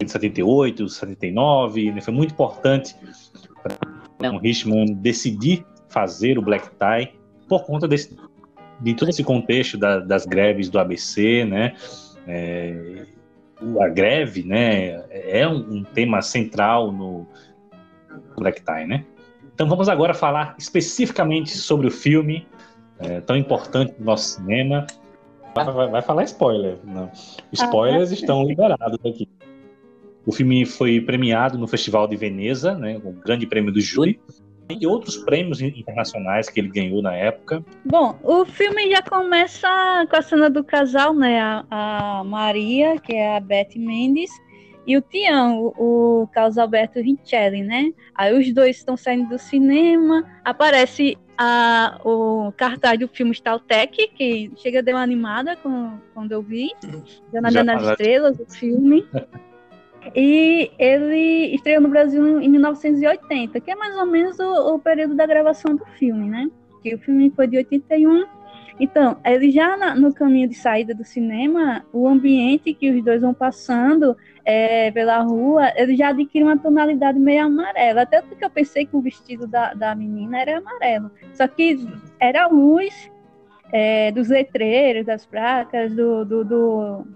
de 0.00 0.10
78, 0.10 0.88
79, 0.88 1.92
né, 1.92 2.00
foi 2.00 2.14
muito 2.14 2.32
importante 2.32 2.96
para 3.62 3.76
Leon 4.22 4.38
Richman 4.38 4.86
decidir 4.86 5.66
fazer 5.90 6.38
o 6.38 6.42
Black 6.42 6.70
Tie 6.70 7.12
por 7.46 7.66
conta 7.66 7.86
desse, 7.86 8.16
de 8.80 8.94
todo 8.94 9.10
esse 9.10 9.22
contexto 9.22 9.76
da, 9.76 9.98
das 9.98 10.24
greves 10.24 10.70
do 10.70 10.78
ABC, 10.78 11.44
né? 11.44 11.74
É, 12.26 13.04
a 13.82 13.88
greve, 13.88 14.44
né, 14.44 15.04
é 15.10 15.46
um, 15.46 15.58
um 15.58 15.84
tema 15.84 16.22
central 16.22 16.90
no 16.90 17.26
Black 18.38 18.62
Tie, 18.62 18.86
né? 18.86 19.04
Então 19.54 19.68
vamos 19.68 19.88
agora 19.88 20.12
falar 20.12 20.54
especificamente 20.58 21.56
sobre 21.56 21.86
o 21.86 21.90
filme 21.90 22.46
é, 22.98 23.20
tão 23.20 23.36
importante 23.36 23.94
do 23.98 24.04
nosso 24.04 24.36
cinema. 24.36 24.86
Vai, 25.54 25.64
vai, 25.64 25.88
vai 25.88 26.02
falar 26.02 26.24
spoiler. 26.24 26.78
Não. 26.84 27.10
Spoilers 27.52 28.10
ah, 28.10 28.14
estão 28.14 28.44
liberados 28.44 28.98
aqui. 29.04 29.28
O 30.26 30.32
filme 30.32 30.64
foi 30.64 31.00
premiado 31.00 31.58
no 31.58 31.68
Festival 31.68 32.08
de 32.08 32.16
Veneza, 32.16 32.74
né, 32.74 33.00
o 33.04 33.12
grande 33.12 33.46
prêmio 33.46 33.70
do 33.70 33.80
júri, 33.80 34.18
e 34.68 34.86
outros 34.86 35.18
prêmios 35.18 35.60
internacionais 35.60 36.48
que 36.48 36.58
ele 36.58 36.68
ganhou 36.68 37.02
na 37.02 37.14
época. 37.14 37.62
Bom, 37.84 38.18
o 38.22 38.46
filme 38.46 38.90
já 38.90 39.02
começa 39.02 39.68
com 40.08 40.16
a 40.16 40.22
cena 40.22 40.48
do 40.48 40.64
casal, 40.64 41.14
né, 41.14 41.38
a, 41.38 41.64
a 41.70 42.24
Maria, 42.24 42.98
que 42.98 43.12
é 43.12 43.36
a 43.36 43.40
Beth 43.40 43.76
Mendes, 43.76 44.30
e 44.86 44.96
o 44.96 45.02
Tião, 45.02 45.72
o, 45.78 46.28
Carlos 46.32 46.58
Alberto 46.58 47.00
Rincelli, 47.00 47.62
né? 47.62 47.92
Aí 48.14 48.36
os 48.38 48.52
dois 48.52 48.76
estão 48.76 48.96
saindo 48.96 49.28
do 49.30 49.38
cinema, 49.38 50.24
aparece 50.44 51.16
a, 51.38 52.00
o 52.04 52.52
cartaz 52.56 52.98
do 52.98 53.08
filme 53.08 53.32
Staltec, 53.32 54.08
que 54.08 54.52
chega 54.56 54.82
de 54.82 54.92
uma 54.92 55.02
animada 55.02 55.56
com, 55.56 55.98
quando 56.12 56.32
eu 56.32 56.42
vi, 56.42 56.70
Jornada 57.32 57.64
nas 57.64 57.82
Estrelas, 57.82 58.38
o 58.38 58.46
filme. 58.46 59.06
E 60.14 60.70
ele 60.78 61.54
estreou 61.54 61.80
no 61.80 61.88
Brasil 61.88 62.38
em 62.38 62.48
1980, 62.50 63.58
que 63.58 63.70
é 63.70 63.74
mais 63.74 63.96
ou 63.96 64.04
menos 64.04 64.38
o, 64.38 64.74
o 64.74 64.78
período 64.78 65.14
da 65.14 65.24
gravação 65.24 65.74
do 65.74 65.86
filme, 65.98 66.28
né? 66.28 66.50
Que 66.82 66.94
o 66.94 66.98
filme 66.98 67.32
foi 67.34 67.46
de 67.46 67.56
81 67.56 68.26
então, 68.78 69.16
ele 69.24 69.50
já 69.50 69.76
na, 69.76 69.94
no 69.94 70.12
caminho 70.12 70.48
de 70.48 70.54
saída 70.54 70.94
do 70.94 71.04
cinema, 71.04 71.84
o 71.92 72.08
ambiente 72.08 72.74
que 72.74 72.90
os 72.90 73.04
dois 73.04 73.22
vão 73.22 73.32
passando 73.32 74.16
é, 74.44 74.90
pela 74.90 75.20
rua, 75.20 75.72
ele 75.76 75.96
já 75.96 76.08
adquire 76.08 76.44
uma 76.44 76.58
tonalidade 76.58 77.18
meio 77.18 77.44
amarela. 77.44 78.02
Até 78.02 78.20
porque 78.20 78.44
eu 78.44 78.50
pensei 78.50 78.84
que 78.84 78.96
o 78.96 79.00
vestido 79.00 79.46
da, 79.46 79.74
da 79.74 79.94
menina 79.94 80.40
era 80.40 80.58
amarelo. 80.58 81.10
Só 81.32 81.46
que 81.46 81.86
era 82.18 82.44
a 82.44 82.48
luz 82.48 83.10
é, 83.72 84.10
dos 84.10 84.28
letreiros, 84.28 85.06
das 85.06 85.24
placas, 85.24 85.94
do, 85.94 86.24
do, 86.24 86.44
do, 86.44 87.06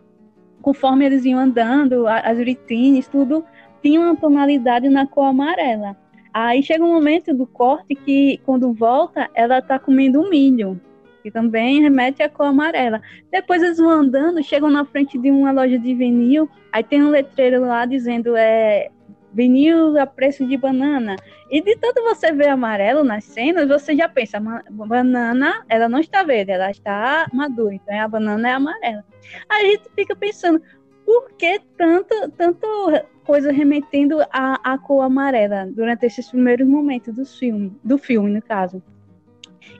conforme 0.63 1.07
eles 1.07 1.25
iam 1.25 1.41
andando, 1.41 2.07
as 2.07 2.39
vitrines, 2.39 3.09
tudo 3.09 3.45
tinha 3.83 4.01
uma 4.01 4.17
tonalidade 4.17 4.89
na 4.89 5.07
cor 5.07 5.25
amarela. 5.25 5.97
Aí 6.33 6.63
chega 6.63 6.85
um 6.85 6.93
momento 6.93 7.35
do 7.35 7.47
corte 7.47 7.97
que, 7.97 8.39
quando 8.45 8.73
volta, 8.73 9.29
ela 9.35 9.59
está 9.59 9.77
comendo 9.77 10.29
milho 10.31 10.81
que 11.23 11.31
também 11.31 11.83
remete 11.83 12.23
à 12.23 12.29
cor 12.29 12.47
amarela. 12.47 13.01
Depois 13.31 13.63
eles 13.63 13.79
vão 13.79 13.91
andando, 13.91 14.43
chegam 14.43 14.71
na 14.71 14.85
frente 14.85 15.19
de 15.19 15.31
uma 15.31 15.53
loja 15.53 15.79
de 15.79 15.95
vinil, 15.95 16.49
aí 16.73 16.83
tem 16.83 17.03
um 17.03 17.11
letreiro 17.11 17.61
lá 17.63 17.85
dizendo 17.85 18.37
é 18.37 18.91
vinil 19.33 19.99
a 20.01 20.07
preço 20.07 20.47
de 20.47 20.57
banana. 20.57 21.17
E 21.51 21.63
de 21.63 21.77
tanto 21.77 22.03
você 22.03 22.33
ver 22.33 22.49
amarelo 22.49 23.05
nas 23.05 23.25
cenas, 23.25 23.69
você 23.69 23.95
já 23.95 24.09
pensa, 24.09 24.41
banana, 24.71 25.65
ela 25.69 25.89
não 25.89 25.99
está 26.01 26.23
verde, 26.23 26.53
ela 26.53 26.71
está 26.71 27.27
madura, 27.33 27.75
então 27.75 28.01
a 28.01 28.09
banana 28.09 28.49
é 28.49 28.53
amarela. 28.53 29.05
Aí 29.49 29.67
a 29.67 29.71
gente 29.71 29.91
fica 29.95 30.17
pensando, 30.17 30.61
por 31.05 31.31
que 31.33 31.61
tanto, 31.77 32.31
tanto 32.37 32.67
coisa 33.25 33.53
remetendo 33.53 34.21
à, 34.31 34.73
à 34.73 34.79
cor 34.79 35.03
amarela 35.03 35.67
durante 35.67 36.07
esses 36.07 36.29
primeiros 36.31 36.67
momentos 36.67 37.15
do 37.15 37.25
filme, 37.25 37.75
do 37.85 37.97
filme, 37.97 38.31
no 38.31 38.43
caso? 38.43 38.83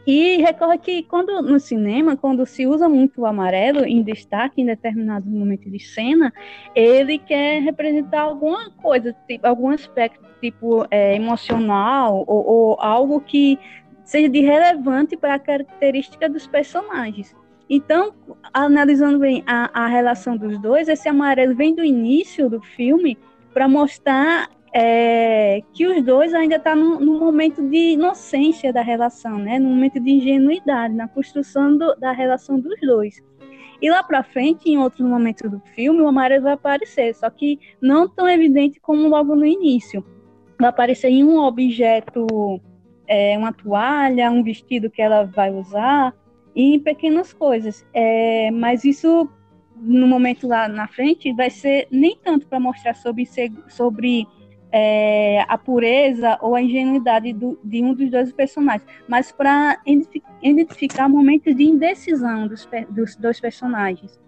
E 0.07 0.39
recorre 0.39 0.79
que 0.79 1.03
quando 1.03 1.43
no 1.43 1.61
cinema, 1.61 2.17
quando 2.17 2.47
se 2.47 2.67
usa 2.67 2.89
muito 2.89 3.21
o 3.21 3.27
amarelo 3.27 3.85
em 3.85 4.03
destaque 4.03 4.63
em 4.63 4.67
determinado 4.67 5.29
momento 5.29 5.71
de 5.71 5.79
cena, 5.79 6.33
ele 6.75 7.19
quer 7.19 7.61
representar 7.63 8.23
alguma 8.23 8.71
coisa, 8.71 9.15
tipo, 9.27 9.47
algum 9.47 9.69
aspecto 9.69 10.27
tipo 10.41 10.87
é, 10.91 11.15
emocional 11.17 12.25
ou, 12.27 12.47
ou 12.47 12.81
algo 12.81 13.21
que 13.21 13.59
seja 14.05 14.29
de 14.29 14.41
relevante 14.41 15.17
para 15.17 15.35
a 15.35 15.39
característica 15.39 16.29
dos 16.29 16.47
personagens. 16.47 17.37
Então, 17.69 18.15
analisando 18.53 19.19
bem 19.19 19.45
a, 19.47 19.85
a 19.85 19.87
relação 19.87 20.37
dos 20.37 20.59
dois, 20.59 20.89
esse 20.89 21.09
amarelo 21.09 21.55
vem 21.55 21.75
do 21.75 21.85
início 21.85 22.49
do 22.49 22.63
filme 22.63 23.19
para 23.53 23.69
mostrar 23.69 24.49
é, 24.73 25.63
que 25.73 25.87
os 25.87 26.03
dois 26.03 26.35
ainda 26.35 26.57
estão 26.57 26.99
tá 26.99 27.05
momento 27.05 27.63
de 27.69 27.93
inocência 27.93 28.73
da 28.73 28.83
relação, 28.83 29.39
né? 29.39 29.59
no 29.59 29.69
momento 29.71 30.01
de 30.01 30.11
ingenuidade, 30.11 30.95
na 30.95 31.09
construção 31.09 31.77
do, 31.77 31.95
da 31.97 32.13
relação 32.13 32.59
dos 32.59 32.79
dois. 32.81 33.23
E 33.81 33.89
lá 33.91 34.03
para 34.03 34.25
frente, 34.25 34.69
em 34.69 34.79
outros 34.79 35.07
momentos 35.07 35.49
do 35.49 35.61
filme, 35.75 36.01
o 36.01 36.09
amarelo 36.09 36.45
vai 36.45 36.55
aparecer, 36.55 37.15
só 37.15 37.31
que 37.31 37.59
não 37.81 38.09
tão 38.09 38.29
evidente 38.29 38.81
como 38.81 39.09
logo 39.09 39.37
no 39.37 39.47
início. 39.47 40.05
Vai 40.59 40.69
aparecer 40.69 41.09
em 41.09 41.23
um 41.23 41.39
objeto, 41.39 42.27
é, 43.07 43.39
uma 43.39 43.53
toalha, 43.53 44.31
um 44.33 44.43
vestido 44.43 44.91
que 44.91 45.01
ela 45.01 45.25
vai 45.25 45.51
usar, 45.51 46.13
e 46.57 46.75
em 46.75 46.81
pequenas 46.81 47.33
coisas. 47.33 47.87
É, 47.95 48.51
mas 48.51 48.85
isso, 48.85 49.29
no 49.77 50.09
momento 50.09 50.49
lá 50.49 50.67
na 50.67 50.89
frente, 50.89 51.33
vai 51.33 51.49
ser 51.49 51.87
nem 51.89 52.17
tanto 52.17 52.49
para 52.49 52.59
mostrar 52.59 52.95
sobre, 52.95 53.29
sobre 53.69 54.27
é, 54.73 55.45
a 55.49 55.57
pureza 55.57 56.39
ou 56.41 56.55
a 56.55 56.63
ingenuidade 56.63 57.33
do, 57.33 57.59
de 57.63 57.83
um 57.83 57.95
dos 57.95 58.11
dois 58.11 58.33
personagens, 58.33 58.89
mas 59.09 59.33
para 59.33 59.81
identificar 60.43 61.09
momentos 61.09 61.55
de 61.57 61.65
indecisão 61.65 62.47
dos, 62.47 62.69
dos 62.91 63.17
dois 63.17 63.41
personagens. 63.41 64.19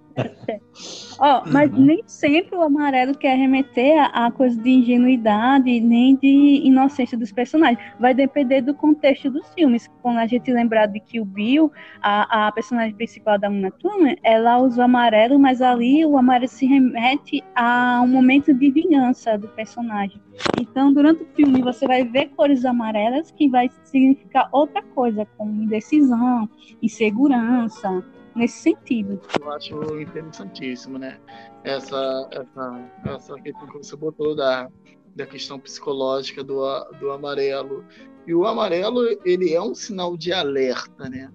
Oh, 1.21 1.49
mas 1.51 1.73
uhum. 1.73 1.81
nem 1.81 2.03
sempre 2.07 2.57
o 2.57 2.63
amarelo 2.63 3.17
quer 3.17 3.37
remeter 3.37 3.99
a, 3.99 4.27
a, 4.27 4.31
coisa 4.31 4.61
de 4.61 4.71
ingenuidade 4.71 5.81
nem 5.81 6.17
de 6.17 6.63
inocência 6.65 7.17
dos 7.17 7.33
personagens. 7.33 7.79
Vai 7.99 8.15
depender 8.15 8.61
do 8.63 8.75
contexto 8.75 9.31
dos 9.31 9.49
filmes. 9.55 9.89
Quando 10.03 10.19
a 10.19 10.27
gente 10.27 10.53
lembrar 10.53 10.87
de 10.87 11.01
que 11.01 11.21
o 11.21 11.25
Bill, 11.25 11.71
a, 12.03 12.47
a 12.49 12.53
personagem 12.53 12.95
principal 12.95 13.39
da 13.39 13.49
Uma 13.49 13.71
Thurman, 13.71 14.17
ela 14.23 14.59
usa 14.59 14.81
o 14.81 14.85
amarelo, 14.85 15.39
mas 15.39 15.61
ali 15.63 16.05
o 16.05 16.17
amarelo 16.17 16.49
se 16.49 16.67
remete 16.67 17.43
a 17.55 18.01
um 18.03 18.09
momento 18.09 18.53
de 18.55 18.71
vingança 18.71 19.37
do 19.37 19.49
personagem. 19.49 20.21
Então, 20.61 20.93
durante 20.93 21.23
o 21.23 21.27
filme, 21.35 21.63
você 21.63 21.87
vai 21.87 22.05
ver 22.05 22.29
cores 22.37 22.65
amarelas 22.65 23.31
que 23.31 23.49
vai 23.49 23.71
significar 23.85 24.49
outra 24.53 24.83
coisa, 24.83 25.27
como 25.37 25.63
indecisão, 25.63 26.49
insegurança, 26.83 28.03
nesse 28.41 28.63
sentido. 28.63 29.21
Eu 29.39 29.53
acho 29.53 30.01
interessantíssimo, 30.01 30.99
né? 30.99 31.19
Essa, 31.63 32.29
essa, 32.33 32.91
essa 33.05 33.35
questão 33.35 33.67
que 33.69 33.79
você 33.79 33.95
botou 33.95 34.35
da, 34.35 34.69
da 35.15 35.27
questão 35.27 35.61
psicológica 35.61 36.43
do, 36.43 36.63
do 36.99 37.11
amarelo. 37.13 37.85
E 38.27 38.35
o 38.35 38.47
amarelo, 38.47 39.07
ele 39.25 39.53
é 39.53 39.61
um 39.61 39.75
sinal 39.75 40.17
de 40.17 40.33
alerta, 40.33 41.09
né? 41.09 41.31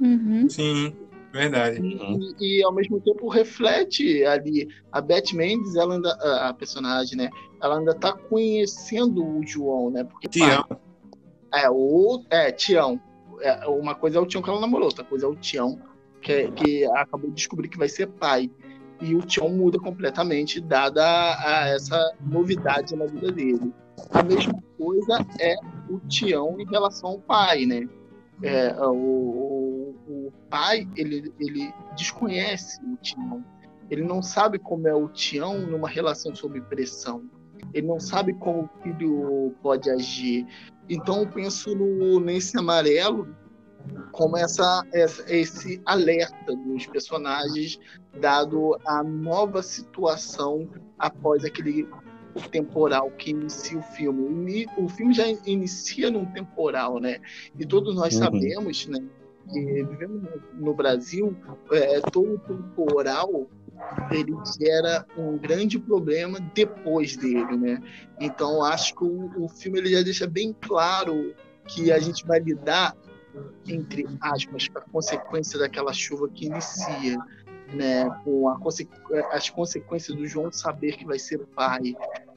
Uhum. 0.00 0.48
Sim, 0.48 0.96
verdade. 1.32 1.80
E, 1.82 2.58
e, 2.58 2.64
ao 2.64 2.72
mesmo 2.72 2.98
tempo 3.00 3.28
reflete 3.28 4.24
ali. 4.24 4.68
A 4.90 5.02
Beth 5.02 5.34
Mendes, 5.34 5.76
ela 5.76 5.94
ainda, 5.94 6.12
a 6.48 6.54
personagem, 6.54 7.18
né? 7.18 7.30
Ela 7.62 7.78
ainda 7.78 7.94
tá 7.94 8.14
conhecendo 8.14 9.22
o 9.22 9.46
João, 9.46 9.90
né? 9.90 10.04
Porque, 10.04 10.28
Tião. 10.28 10.64
é, 11.52 11.68
o, 11.68 12.24
é, 12.30 12.50
Tião 12.50 12.98
é, 13.42 13.66
uma 13.66 13.94
coisa 13.94 14.18
é 14.18 14.20
o 14.20 14.26
Tião 14.26 14.42
que 14.42 14.50
ela 14.50 14.60
namorou, 14.60 14.86
outra 14.86 15.04
coisa 15.04 15.26
é 15.26 15.28
o 15.28 15.34
Tião 15.34 15.78
que, 16.20 16.50
que 16.52 16.84
acabou 16.86 17.30
de 17.30 17.36
descobrir 17.36 17.68
que 17.68 17.78
vai 17.78 17.88
ser 17.88 18.06
pai. 18.06 18.50
E 19.00 19.14
o 19.14 19.22
Tião 19.22 19.48
muda 19.48 19.78
completamente, 19.78 20.60
dada 20.60 21.02
a, 21.02 21.62
a 21.62 21.68
essa 21.68 22.14
novidade 22.20 22.94
na 22.94 23.06
vida 23.06 23.32
dele. 23.32 23.72
A 24.10 24.22
mesma 24.22 24.62
coisa 24.76 25.26
é 25.40 25.56
o 25.88 25.98
Tião 26.00 26.60
em 26.60 26.66
relação 26.66 27.10
ao 27.10 27.18
pai, 27.18 27.64
né? 27.64 27.88
É, 28.42 28.74
o, 28.78 28.92
o, 28.92 29.96
o, 30.08 30.32
pai, 30.48 30.88
ele, 30.96 31.32
ele 31.38 31.72
desconhece 31.96 32.80
o 32.84 32.96
Tião. 32.96 33.44
Ele 33.90 34.02
não 34.02 34.22
sabe 34.22 34.58
como 34.58 34.86
é 34.86 34.94
o 34.94 35.08
Tião 35.08 35.58
numa 35.58 35.88
relação 35.88 36.34
sob 36.34 36.60
pressão. 36.62 37.24
Ele 37.72 37.86
não 37.86 38.00
sabe 38.00 38.34
como 38.34 38.62
o 38.64 38.82
filho 38.82 39.54
pode 39.62 39.90
agir. 39.90 40.46
Então, 40.88 41.20
eu 41.20 41.28
penso 41.28 41.74
no, 41.74 42.20
nesse 42.20 42.58
amarelo 42.58 43.28
como 44.12 44.36
essa, 44.36 44.84
esse 44.92 45.80
alerta 45.84 46.54
dos 46.54 46.86
personagens, 46.86 47.78
dado 48.20 48.78
a 48.86 49.02
nova 49.02 49.62
situação 49.62 50.68
após 50.98 51.44
aquele 51.44 51.88
temporal 52.50 53.10
que 53.12 53.30
inicia 53.30 53.78
o 53.78 53.82
filme. 53.82 54.66
O 54.76 54.88
filme 54.88 55.12
já 55.12 55.26
inicia 55.46 56.10
num 56.10 56.24
temporal, 56.26 57.00
né? 57.00 57.20
E 57.58 57.66
todos 57.66 57.94
nós 57.94 58.14
uhum. 58.14 58.20
sabemos, 58.20 58.86
né? 58.86 58.98
Que 59.50 59.82
vivemos 59.84 60.28
no 60.54 60.74
Brasil, 60.74 61.36
é, 61.72 62.00
todo 62.00 62.38
temporal 62.38 63.48
ele 64.10 64.34
gera 64.60 65.06
um 65.16 65.38
grande 65.38 65.78
problema 65.78 66.38
depois 66.54 67.16
dele, 67.16 67.56
né? 67.56 67.82
Então 68.20 68.62
acho 68.62 68.94
que 68.94 69.04
o, 69.04 69.44
o 69.44 69.48
filme 69.48 69.78
ele 69.78 69.90
já 69.90 70.02
deixa 70.02 70.26
bem 70.26 70.54
claro 70.60 71.34
que 71.66 71.90
a 71.90 71.98
gente 71.98 72.26
vai 72.26 72.38
lidar 72.40 72.94
entre 73.66 74.06
aspas, 74.20 74.68
a 74.74 74.80
consequência 74.80 75.58
daquela 75.58 75.92
chuva 75.92 76.28
que 76.28 76.46
inicia, 76.46 77.18
né, 77.72 78.10
com 78.24 78.48
a 78.48 78.58
conse 78.58 78.88
as 79.30 79.48
consequências 79.48 80.16
do 80.16 80.26
João 80.26 80.50
saber 80.50 80.96
que 80.96 81.04
vai 81.04 81.18
ser 81.18 81.38
pai, 81.54 81.94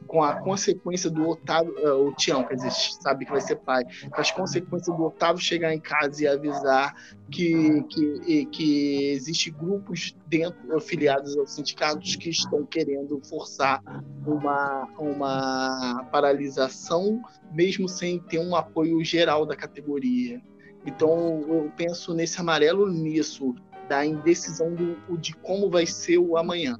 com 0.07 0.21
a 0.21 0.35
consequência 0.41 1.09
do 1.09 1.27
Otávio, 1.27 1.73
uh, 1.79 2.07
o 2.07 2.13
Tião, 2.13 2.43
quer 2.43 2.55
dizer, 2.55 2.71
sabe 2.71 3.25
que 3.25 3.31
vai 3.31 3.41
ser 3.41 3.55
pai, 3.55 3.83
com 4.11 4.21
as 4.21 4.31
consequências 4.31 4.95
do 4.95 5.03
Otávio 5.03 5.41
chegar 5.41 5.73
em 5.73 5.79
casa 5.79 6.23
e 6.23 6.27
avisar 6.27 6.93
que, 7.31 7.83
que, 7.83 8.45
que 8.47 9.11
existe 9.11 9.49
grupos 9.49 10.15
dentro, 10.27 10.75
afiliados 10.75 11.35
aos 11.37 11.53
sindicatos 11.53 12.15
que 12.15 12.29
estão 12.29 12.65
querendo 12.65 13.19
forçar 13.27 13.81
uma, 14.25 14.87
uma 14.99 16.07
paralisação, 16.11 17.21
mesmo 17.51 17.87
sem 17.87 18.19
ter 18.19 18.39
um 18.39 18.55
apoio 18.55 19.03
geral 19.03 19.45
da 19.45 19.55
categoria. 19.55 20.41
Então 20.86 21.43
eu 21.47 21.71
penso 21.75 22.13
nesse 22.13 22.39
amarelo 22.39 22.89
nisso, 22.89 23.55
da 23.88 24.05
indecisão 24.05 24.73
do, 24.73 25.17
de 25.17 25.34
como 25.38 25.69
vai 25.69 25.86
ser 25.86 26.17
o 26.17 26.38
amanhã. 26.38 26.79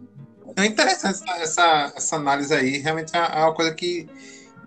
É 0.56 0.66
interessante 0.66 1.24
essa, 1.24 1.41
essa, 1.41 1.93
essa 1.95 2.16
análise 2.16 2.54
aí, 2.54 2.78
realmente 2.78 3.16
é, 3.16 3.20
é 3.20 3.39
uma 3.39 3.54
coisa 3.54 3.74
que, 3.74 4.08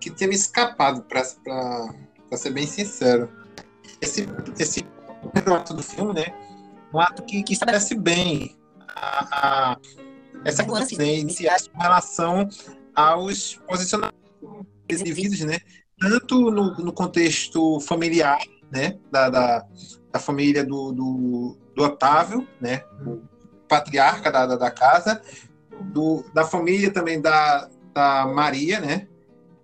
que 0.01 0.11
tinha 0.11 0.28
me 0.28 0.34
escapado, 0.34 1.03
para 1.03 1.24
ser 2.37 2.51
bem 2.51 2.66
sincero. 2.66 3.30
Esse, 4.01 4.26
esse 4.59 4.84
primeiro 5.32 5.55
ato 5.55 5.74
do 5.74 5.82
filme, 5.82 6.14
né? 6.14 6.26
Um 6.93 7.01
ato 7.01 7.22
que, 7.22 7.43
que 7.43 7.53
estabelece 7.53 7.95
bem 7.95 8.57
a, 8.89 9.72
a, 9.72 9.78
essa 10.45 10.64
coisa 10.64 10.87
né, 10.97 11.18
inicial 11.18 11.57
com 11.72 11.80
relação 11.80 12.49
aos 12.95 13.57
posicionamentos 13.66 14.16
indivíduos, 14.89 15.41
né? 15.41 15.59
Tanto 15.99 16.51
no, 16.51 16.74
no 16.76 16.93
contexto 16.93 17.80
familiar, 17.80 18.39
né, 18.71 18.99
da, 19.11 19.29
da, 19.29 19.67
da 20.12 20.19
família 20.19 20.64
do, 20.64 20.93
do, 20.93 21.57
do, 21.75 21.83
Otávio, 21.83 22.47
né, 22.61 22.83
patriarca 23.69 24.31
da, 24.31 24.47
da, 24.47 24.57
da 24.57 24.71
casa, 24.71 25.21
do, 25.93 26.25
da 26.35 26.45
família 26.45 26.91
também 26.91 27.21
da, 27.21 27.69
da 27.95 28.27
Maria, 28.27 28.81
né, 28.81 29.07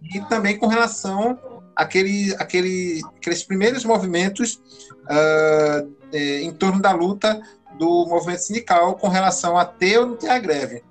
e 0.02 0.20
também 0.22 0.58
com 0.58 0.66
relação 0.66 1.38
àquele, 1.76 2.34
àquele, 2.36 3.00
aqueles 3.16 3.42
primeiros 3.42 3.84
movimentos 3.84 4.60
uh, 5.04 5.92
em 6.12 6.52
torno 6.52 6.80
da 6.80 6.92
luta 6.92 7.40
do 7.78 8.06
movimento 8.06 8.40
sindical 8.40 8.96
com 8.96 9.08
relação 9.08 9.56
a 9.56 9.64
ter 9.64 9.98
ou 9.98 10.06
não 10.06 10.16
ter 10.16 10.28
a 10.28 10.38
greve. 10.38 10.82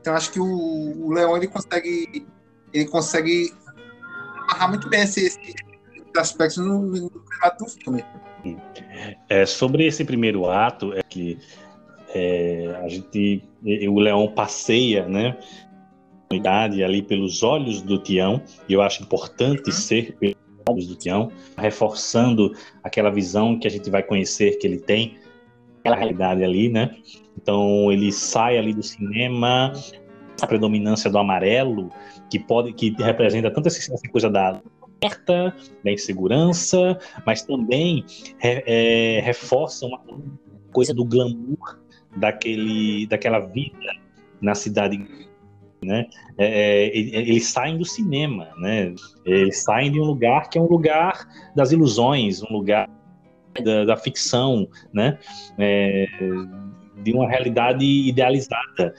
Então 0.00 0.14
acho 0.14 0.30
que 0.32 0.40
o, 0.40 0.46
o 1.06 1.12
Leão 1.12 1.36
ele 1.36 1.48
consegue 1.48 2.26
ele 2.72 2.86
consegue 2.86 3.54
amarrar 4.42 4.68
muito 4.68 4.88
bem 4.88 5.02
esse, 5.02 5.24
esse 5.24 5.38
aspectos 6.16 6.58
no, 6.58 6.82
no 6.82 7.10
do 7.10 7.68
filme. 7.68 8.04
É, 9.28 9.46
sobre 9.46 9.86
esse 9.86 10.04
primeiro 10.04 10.48
ato, 10.48 10.92
é 10.92 11.02
que 11.02 11.38
é, 12.14 12.78
a 12.82 12.88
gente, 12.88 13.42
o 13.88 13.98
Leão 13.98 14.28
passeia, 14.28 15.08
né, 15.08 15.36
ali 16.84 17.02
pelos 17.02 17.42
olhos 17.42 17.80
do 17.80 17.98
Tião, 17.98 18.42
e 18.68 18.72
eu 18.72 18.82
acho 18.82 19.02
importante 19.02 19.70
ser 19.72 20.16
pelos 20.16 20.36
olhos 20.68 20.86
do 20.86 20.96
Tião, 20.96 21.30
reforçando 21.56 22.52
aquela 22.82 23.10
visão 23.10 23.58
que 23.58 23.66
a 23.66 23.70
gente 23.70 23.90
vai 23.90 24.02
conhecer 24.02 24.58
que 24.58 24.66
ele 24.66 24.78
tem, 24.78 25.16
aquela 25.80 25.96
realidade 25.96 26.42
ali, 26.42 26.68
né? 26.68 26.96
Então 27.36 27.92
ele 27.92 28.10
sai 28.10 28.58
ali 28.58 28.72
do 28.72 28.82
cinema, 28.82 29.72
a 30.40 30.46
predominância 30.46 31.10
do 31.10 31.18
amarelo, 31.18 31.90
que 32.30 32.38
pode, 32.38 32.72
que 32.72 32.90
representa 32.98 33.50
tanto 33.50 33.68
essa 33.68 34.08
coisa 34.10 34.30
da 34.30 34.60
alerta, 35.04 35.54
da 35.84 35.92
insegurança, 35.92 36.98
mas 37.26 37.42
também 37.42 38.04
é, 38.42 39.20
reforça 39.22 39.86
uma 39.86 40.00
coisa 40.72 40.92
do 40.92 41.04
glamour 41.04 41.80
daquele, 42.16 43.06
daquela 43.06 43.40
vida 43.40 43.92
na 44.40 44.54
cidade. 44.54 45.06
Né? 45.82 46.06
É, 46.38 46.88
é 46.88 46.98
eles 46.98 47.46
saem 47.46 47.76
do 47.76 47.84
cinema, 47.84 48.48
né? 48.56 48.94
eles 49.24 49.62
saem 49.62 49.92
de 49.92 50.00
um 50.00 50.04
lugar 50.04 50.48
que 50.48 50.58
é 50.58 50.60
um 50.60 50.68
lugar 50.68 51.28
das 51.54 51.72
ilusões, 51.72 52.42
um 52.42 52.52
lugar 52.52 52.88
da, 53.62 53.84
da 53.84 53.96
ficção, 53.96 54.68
né? 54.92 55.18
É, 55.58 56.06
de 57.02 57.12
uma 57.12 57.28
realidade 57.28 57.84
idealizada, 57.84 58.94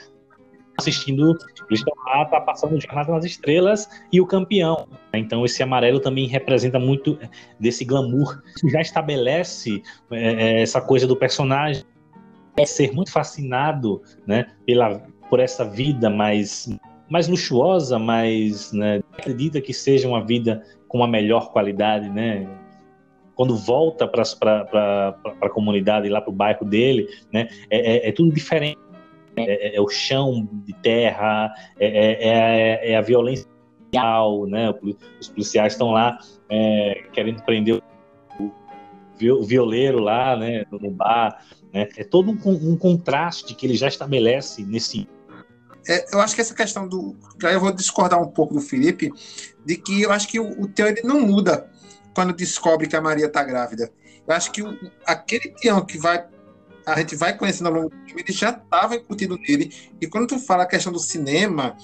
assistindo, 0.78 1.38
eles 1.70 1.80
estão 1.80 1.94
lá, 2.06 2.26
tá 2.26 2.42
passando 2.42 2.80
Jornada 2.80 3.12
nas 3.12 3.26
Estrelas 3.26 3.90
e 4.12 4.20
o 4.20 4.26
campeão. 4.26 4.88
Então 5.14 5.46
esse 5.46 5.62
amarelo 5.64 6.00
também 6.00 6.28
representa 6.28 6.80
muito 6.80 7.18
desse 7.60 7.86
glamour. 7.86 8.42
Já 8.70 8.82
estabelece 8.82 9.82
é, 10.12 10.34
é, 10.34 10.62
essa 10.62 10.82
coisa 10.82 11.08
do 11.08 11.16
personagem 11.16 11.84
é 12.58 12.66
ser 12.66 12.94
muito 12.94 13.12
fascinado, 13.12 14.02
né, 14.26 14.48
pela 14.66 15.02
por 15.30 15.40
essa 15.40 15.66
vida 15.66 16.10
mais 16.10 16.70
mais 17.10 17.28
luxuosa, 17.28 18.00
mais 18.00 18.72
né, 18.72 19.02
acredita 19.14 19.62
que 19.62 19.74
seja 19.74 20.08
uma 20.08 20.26
vida 20.26 20.64
com 20.88 21.00
uma 21.00 21.08
melhor 21.08 21.52
qualidade, 21.52 22.10
né? 22.10 22.48
Quando 23.36 23.56
volta 23.56 24.08
para 24.08 24.24
a 25.42 25.50
comunidade, 25.50 26.10
lá 26.10 26.22
para 26.22 26.32
o 26.32 26.34
bairro 26.34 26.66
dele, 26.66 27.08
né, 27.32 27.48
é, 27.70 28.08
é, 28.08 28.10
é 28.10 28.12
tudo 28.12 28.34
diferente 28.34 28.80
é, 29.38 29.44
é, 29.44 29.76
é, 29.76 29.82
o 29.82 29.88
chão 29.88 30.48
de 30.66 30.74
terra, 30.82 31.54
é, 31.80 31.88
é, 31.88 32.28
é, 32.30 32.92
é 32.92 32.98
a 32.98 33.02
violência 33.02 33.54
né? 34.50 34.74
Os 35.22 35.30
policiais 35.30 35.72
estão 35.72 35.92
lá 35.92 36.20
querendo 37.14 37.42
prender 37.44 37.82
o, 38.38 38.52
violeiro 39.44 40.00
lá, 40.00 40.36
né? 40.36 40.66
No 40.70 40.92
bar, 40.92 41.46
né? 41.74 41.88
É 41.96 42.04
todo 42.04 42.30
um, 42.30 42.72
um 42.72 42.78
contraste 42.78 43.56
que 43.56 43.66
ele 43.66 43.76
já 43.76 43.88
estabelece 43.88 44.66
nesse 44.66 45.08
eu 46.12 46.20
acho 46.20 46.34
que 46.34 46.42
essa 46.42 46.56
questão 46.56 46.88
do. 46.88 47.16
Eu 47.44 47.60
vou 47.60 47.72
discordar 47.72 48.20
um 48.20 48.28
pouco 48.28 48.56
do 48.56 48.60
Felipe, 48.60 49.12
de 49.64 49.78
que 49.78 50.02
eu 50.02 50.12
acho 50.12 50.28
que 50.28 50.40
o, 50.40 50.62
o 50.62 50.68
Theo 50.68 50.88
ele 50.88 51.04
não 51.04 51.22
muda 51.22 51.70
quando 52.14 52.34
descobre 52.34 52.88
que 52.88 52.96
a 52.96 53.02
Maria 53.02 53.28
está 53.28 53.44
grávida. 53.44 53.92
Eu 54.28 54.36
acho 54.36 54.52
que 54.52 54.64
o, 54.64 54.76
aquele 55.06 55.50
Tião 55.52 55.86
que 55.86 56.00
vai 56.00 56.26
a 56.86 57.00
gente 57.00 57.16
vai 57.16 57.38
conhecendo 57.38 57.68
ao 57.68 57.74
longo 57.74 57.90
do 57.90 57.96
filme, 58.06 58.24
ele 58.28 58.34
já 58.34 58.50
estava 58.52 58.96
incutido 58.96 59.38
nele. 59.38 59.74
E 60.00 60.08
quando 60.08 60.28
tu 60.28 60.40
fala 60.40 60.64
a 60.64 60.68
questão 60.68 60.92
do 60.92 61.00
cinema, 61.00 61.76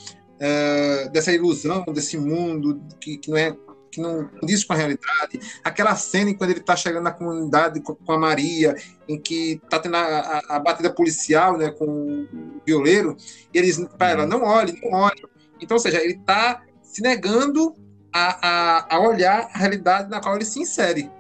uh, 0.42 1.10
dessa 1.12 1.32
ilusão, 1.32 1.84
desse 1.94 2.18
mundo 2.18 2.82
que, 3.00 3.18
que 3.18 3.30
não 3.30 3.38
é 3.38 3.56
que 3.92 4.00
não 4.00 4.30
diz 4.42 4.64
com 4.64 4.72
a 4.72 4.76
realidade. 4.78 5.40
Aquela 5.64 5.96
cena 5.96 6.30
em 6.30 6.34
quando 6.34 6.52
ele 6.52 6.62
está 6.62 6.78
chegando 6.78 7.04
na 7.04 7.12
comunidade 7.12 7.82
com, 7.82 7.94
com, 7.94 8.14
a 8.14 8.18
Maria, 8.18 8.74
em 9.08 9.20
que 9.20 9.60
está 9.64 9.80
tendo 9.80 9.98
a, 9.98 10.00
a, 10.00 10.56
a, 10.56 10.60
batida 10.60 10.90
policial 10.90 11.58
né, 11.58 11.70
com 11.72 11.86
o 11.86 12.62
violeiro, 12.66 13.18
e 13.54 13.58
eles, 13.58 13.78
para 13.98 14.12
ela, 14.12 14.24
uhum. 14.24 14.30
não 14.30 14.44
olhe, 14.44 14.80
não 14.82 14.92
olhe. 14.92 15.22
Então, 15.60 15.76
ou 15.76 15.82
seja, 15.82 16.02
ele 16.02 16.14
está 16.14 16.64
se 16.82 17.02
negando 17.02 17.76
a, 18.14 18.48
a, 18.48 18.96
a, 18.96 19.00
olhar 19.00 19.50
a 19.54 19.58
realidade 19.58 20.10
na 20.10 20.22
qual 20.22 20.36
ele 20.36 20.46
se 20.46 20.62
insere. 20.62 21.12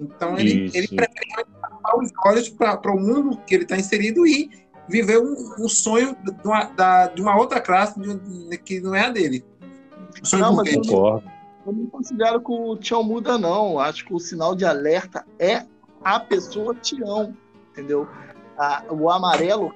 Então, 0.00 0.38
ele, 0.38 0.70
ele 0.72 0.86
prefere 0.86 1.28
os 1.96 2.10
olhos 2.24 2.48
para 2.48 2.92
o 2.92 3.00
mundo 3.00 3.38
que 3.46 3.54
ele 3.54 3.64
está 3.64 3.76
inserido 3.76 4.26
e 4.26 4.50
viver 4.88 5.18
um, 5.18 5.64
um 5.64 5.68
sonho 5.68 6.16
de 6.22 6.46
uma, 6.46 6.64
da, 6.64 7.06
de 7.08 7.20
uma 7.20 7.36
outra 7.36 7.60
classe 7.60 7.98
de, 8.00 8.58
que 8.58 8.80
não 8.80 8.94
é 8.94 9.06
a 9.06 9.10
dele. 9.10 9.44
Um 10.20 10.24
sonho 10.24 10.42
não, 10.42 10.56
mas, 10.56 10.72
eu 10.72 11.72
não 11.72 11.86
considero 11.86 12.40
que 12.40 12.50
o 12.50 12.76
Tião 12.76 13.02
muda, 13.02 13.36
não. 13.36 13.78
Acho 13.78 14.04
que 14.06 14.14
o 14.14 14.18
sinal 14.18 14.54
de 14.54 14.64
alerta 14.64 15.26
é 15.38 15.66
a 16.02 16.18
pessoa 16.18 16.74
Tião, 16.74 17.36
entendeu? 17.72 18.08
A, 18.56 18.84
o 18.90 19.10
amarelo 19.10 19.72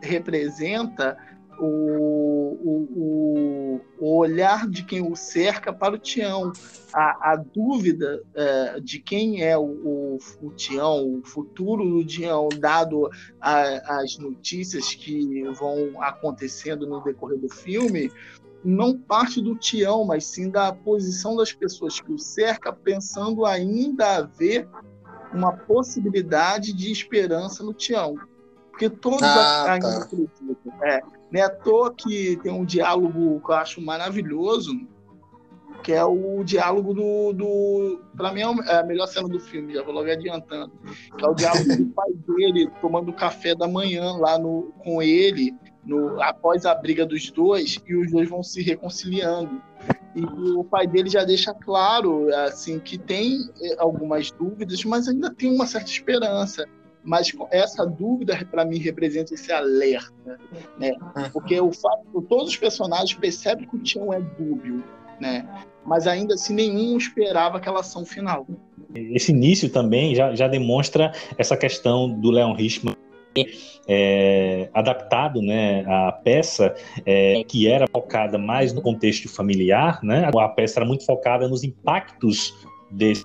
representa 0.00 1.16
o, 1.58 2.58
o, 2.62 3.80
o, 3.98 4.16
olhar 4.18 4.68
de 4.68 4.84
quem 4.84 5.00
o 5.00 5.14
cerca 5.16 5.72
para 5.72 5.94
o 5.94 5.98
Tião, 5.98 6.52
a, 6.92 7.32
a 7.32 7.36
dúvida 7.36 8.22
é, 8.34 8.80
de 8.80 8.98
quem 8.98 9.42
é 9.42 9.56
o, 9.56 9.62
o, 9.62 10.18
o, 10.42 10.50
Tião, 10.52 11.18
o 11.18 11.22
futuro 11.24 11.84
do 11.88 12.04
Tião, 12.04 12.48
dado 12.58 13.10
a, 13.40 14.00
as 14.00 14.18
notícias 14.18 14.94
que 14.94 15.42
vão 15.52 16.02
acontecendo 16.02 16.86
no 16.86 17.02
decorrer 17.02 17.38
do 17.38 17.48
filme, 17.48 18.10
não 18.64 18.98
parte 18.98 19.40
do 19.40 19.54
Tião, 19.54 20.04
mas 20.04 20.26
sim 20.26 20.50
da 20.50 20.72
posição 20.72 21.36
das 21.36 21.52
pessoas 21.52 22.00
que 22.00 22.12
o 22.12 22.18
cerca, 22.18 22.72
pensando 22.72 23.46
ainda 23.46 24.16
haver 24.16 24.68
uma 25.32 25.52
possibilidade 25.52 26.72
de 26.72 26.90
esperança 26.90 27.62
no 27.62 27.72
Tião. 27.72 28.16
Porque 28.70 28.90
todos 28.90 29.22
ah, 29.22 29.72
ainda 29.72 29.88
tá. 29.88 30.02
acreditam. 30.02 30.56
É, 30.82 31.00
é 31.32 31.42
à 31.42 31.50
toa 31.50 31.92
que 31.94 32.38
tem 32.42 32.52
um 32.52 32.64
diálogo 32.64 33.40
que 33.44 33.50
eu 33.50 33.54
acho 33.54 33.80
maravilhoso, 33.80 34.72
que 35.82 35.92
é 35.92 36.04
o 36.04 36.42
diálogo 36.44 36.94
do. 36.94 37.32
do 37.32 38.00
para 38.16 38.32
mim 38.32 38.40
é, 38.40 38.72
é 38.72 38.76
a 38.78 38.82
melhor 38.84 39.06
cena 39.06 39.28
do 39.28 39.38
filme, 39.38 39.74
já 39.74 39.82
vou 39.82 39.94
logo 39.94 40.10
adiantando. 40.10 40.72
Que 41.16 41.24
é 41.24 41.28
o 41.28 41.34
diálogo 41.34 41.76
do 41.76 41.86
pai 41.86 42.12
dele 42.26 42.70
tomando 42.80 43.12
café 43.12 43.54
da 43.54 43.68
manhã 43.68 44.16
lá 44.16 44.38
no, 44.38 44.72
com 44.78 45.02
ele, 45.02 45.54
no, 45.84 46.20
após 46.22 46.64
a 46.64 46.74
briga 46.74 47.04
dos 47.04 47.30
dois, 47.30 47.80
e 47.86 47.94
os 47.94 48.10
dois 48.10 48.28
vão 48.28 48.42
se 48.42 48.62
reconciliando. 48.62 49.60
E 50.14 50.24
o 50.24 50.64
pai 50.64 50.86
dele 50.86 51.10
já 51.10 51.24
deixa 51.24 51.52
claro 51.52 52.34
assim 52.34 52.78
que 52.78 52.96
tem 52.96 53.48
eh, 53.62 53.76
algumas 53.78 54.30
dúvidas, 54.30 54.82
mas 54.84 55.06
ainda 55.06 55.30
tem 55.30 55.54
uma 55.54 55.66
certa 55.66 55.90
esperança 55.90 56.66
mas 57.06 57.32
essa 57.52 57.86
dúvida 57.86 58.36
para 58.50 58.64
mim 58.64 58.78
representa 58.78 59.32
esse 59.32 59.52
alerta, 59.52 60.38
né? 60.76 60.92
Porque 61.32 61.58
o 61.60 61.72
fato, 61.72 62.20
todos 62.28 62.48
os 62.48 62.56
personagens 62.56 63.14
percebem 63.14 63.66
que 63.66 63.76
o 63.76 63.78
Tião 63.78 64.12
é 64.12 64.20
dúbio, 64.20 64.82
né? 65.20 65.48
Mas 65.84 66.08
ainda 66.08 66.34
assim 66.34 66.52
nenhum 66.52 66.98
esperava 66.98 67.58
aquela 67.58 67.80
ação 67.80 68.04
final. 68.04 68.44
Esse 68.92 69.30
início 69.30 69.70
também 69.70 70.16
já, 70.16 70.34
já 70.34 70.48
demonstra 70.48 71.12
essa 71.38 71.56
questão 71.56 72.10
do 72.10 72.30
Leon 72.30 72.54
Richman 72.54 72.96
é, 73.86 74.68
adaptado 74.74 75.40
né, 75.40 75.84
à 75.86 76.10
peça, 76.10 76.74
é, 77.04 77.44
que 77.44 77.68
era 77.68 77.86
focada 77.86 78.36
mais 78.36 78.72
no 78.72 78.82
contexto 78.82 79.28
familiar, 79.28 80.00
né? 80.02 80.28
A 80.36 80.48
peça 80.48 80.80
era 80.80 80.86
muito 80.86 81.04
focada 81.04 81.46
nos 81.46 81.62
impactos 81.62 82.52
desse 82.90 83.24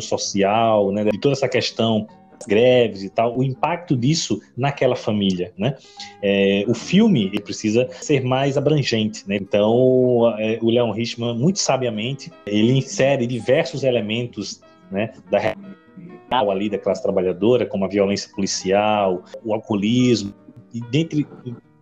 social, 0.00 0.92
né, 0.92 1.04
de 1.04 1.18
toda 1.20 1.34
essa 1.34 1.48
questão 1.48 2.08
greves 2.46 3.02
e 3.02 3.10
tal, 3.10 3.38
o 3.38 3.42
impacto 3.42 3.96
disso 3.96 4.40
naquela 4.56 4.96
família, 4.96 5.52
né? 5.56 5.74
É, 6.22 6.64
o 6.66 6.74
filme 6.74 7.30
precisa 7.40 7.88
ser 8.00 8.22
mais 8.24 8.56
abrangente, 8.56 9.26
né? 9.28 9.36
Então, 9.36 10.34
é, 10.38 10.58
o 10.60 10.70
Leon 10.70 10.90
Richman, 10.90 11.34
muito 11.34 11.58
sabiamente, 11.58 12.32
ele 12.46 12.72
insere 12.72 13.26
diversos 13.26 13.84
elementos, 13.84 14.60
né, 14.90 15.12
da 15.30 15.38
real 15.38 16.50
ali 16.50 16.68
da 16.68 16.78
classe 16.78 17.02
trabalhadora, 17.02 17.66
como 17.66 17.84
a 17.84 17.88
violência 17.88 18.30
policial, 18.34 19.24
o 19.44 19.54
alcoolismo, 19.54 20.34
e 20.74 20.80
dentre 20.90 21.26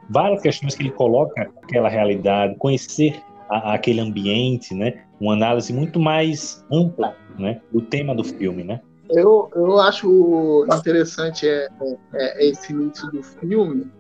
várias 0.09 0.40
questões 0.42 0.74
que 0.74 0.82
ele 0.82 0.90
coloca 0.90 1.50
aquela 1.62 1.88
realidade, 1.88 2.55
conhecer 2.57 3.20
a, 3.48 3.74
aquele 3.74 4.00
ambiente, 4.00 4.74
né? 4.74 5.05
Uma 5.20 5.32
análise 5.32 5.72
muito 5.72 5.98
mais 5.98 6.64
ampla, 6.70 7.16
né, 7.38 7.61
do 7.72 7.80
tema 7.80 8.14
do 8.14 8.24
filme, 8.24 8.62
né? 8.62 8.80
Eu, 9.11 9.50
eu 9.55 9.78
acho 9.80 10.66
interessante 10.78 11.46
é, 11.46 11.68
é, 12.14 12.44
é 12.44 12.46
esse 12.48 12.72
início 12.72 13.11
do 13.11 13.22
filme, 13.22 13.90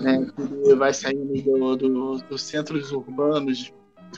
né, 0.00 0.26
que 0.64 0.74
vai 0.74 0.92
saindo 0.92 1.32
do, 1.42 1.76
do, 1.76 2.18
dos 2.18 2.42
centros 2.42 2.92
urbanos, 2.92 3.72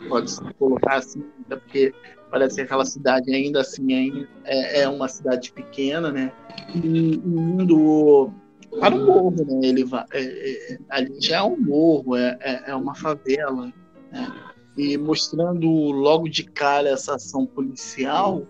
pode 0.09 0.31
se 0.31 0.43
colocar 0.55 0.97
assim, 0.97 1.25
porque 1.49 1.93
parece 2.31 2.57
que 2.57 2.62
aquela 2.62 2.85
cidade 2.85 3.33
ainda 3.35 3.61
assim 3.61 4.27
é, 4.45 4.81
é 4.83 4.89
uma 4.89 5.09
cidade 5.09 5.53
pequena, 5.53 6.11
né, 6.11 6.33
e, 6.75 7.16
indo 7.16 8.33
para 8.81 8.95
o 8.95 9.07
morro, 9.07 9.45
né, 9.47 9.68
ele 9.68 9.85
vai, 9.85 10.05
é, 10.12 10.72
é, 10.75 10.79
ali 10.89 11.20
já 11.20 11.39
é 11.39 11.43
um 11.43 11.57
morro, 11.57 12.16
é, 12.16 12.39
é, 12.41 12.70
é 12.70 12.75
uma 12.75 12.95
favela, 12.95 13.72
né, 14.11 14.33
e 14.77 14.97
mostrando 14.97 15.68
logo 15.68 16.29
de 16.29 16.45
cara 16.45 16.89
essa 16.89 17.14
ação 17.14 17.47
policial, 17.47 18.47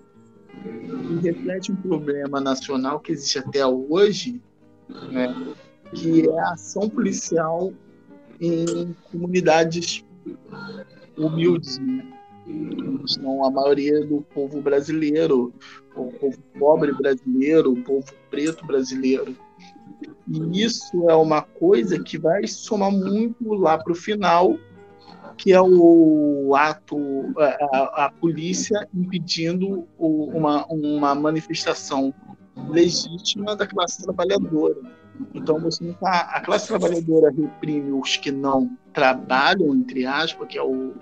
que 0.62 1.28
reflete 1.28 1.72
um 1.72 1.76
problema 1.76 2.40
nacional 2.40 3.00
que 3.00 3.12
existe 3.12 3.38
até 3.38 3.66
hoje, 3.66 4.40
né, 5.10 5.54
que 5.92 6.28
é 6.28 6.40
a 6.40 6.52
ação 6.52 6.88
policial 6.88 7.72
em 8.40 8.94
comunidades 9.10 10.04
humildes, 11.16 11.78
né? 11.78 12.14
Então, 12.46 13.44
a 13.44 13.50
maioria 13.50 14.04
do 14.04 14.20
povo 14.20 14.60
brasileiro, 14.60 15.52
o 15.96 16.12
povo 16.12 16.38
pobre 16.58 16.92
brasileiro, 16.92 17.72
o 17.72 17.82
povo 17.82 18.12
preto 18.30 18.66
brasileiro. 18.66 19.34
E 20.28 20.62
isso 20.62 21.08
é 21.08 21.14
uma 21.14 21.42
coisa 21.42 22.02
que 22.02 22.18
vai 22.18 22.46
somar 22.46 22.90
muito 22.90 23.54
lá 23.54 23.78
para 23.78 23.92
o 23.92 23.96
final 23.96 24.58
que 25.36 25.52
é 25.52 25.60
o 25.60 26.54
ato, 26.56 26.98
a, 27.72 28.06
a 28.06 28.10
polícia 28.10 28.88
impedindo 28.94 29.86
o, 29.98 30.26
uma, 30.26 30.66
uma 30.66 31.14
manifestação 31.14 32.14
legítima 32.68 33.56
da 33.56 33.66
classe 33.66 34.02
trabalhadora. 34.02 34.76
Então, 35.32 35.60
você 35.60 35.84
não 35.84 35.92
tá, 35.94 36.30
a 36.32 36.40
classe 36.40 36.66
trabalhadora 36.66 37.30
reprime 37.30 37.92
os 37.92 38.16
que 38.16 38.32
não 38.32 38.76
trabalham, 38.92 39.74
entre 39.74 40.06
aspas, 40.06 40.48
que 40.48 40.58
é 40.58 40.62
o, 40.62 40.92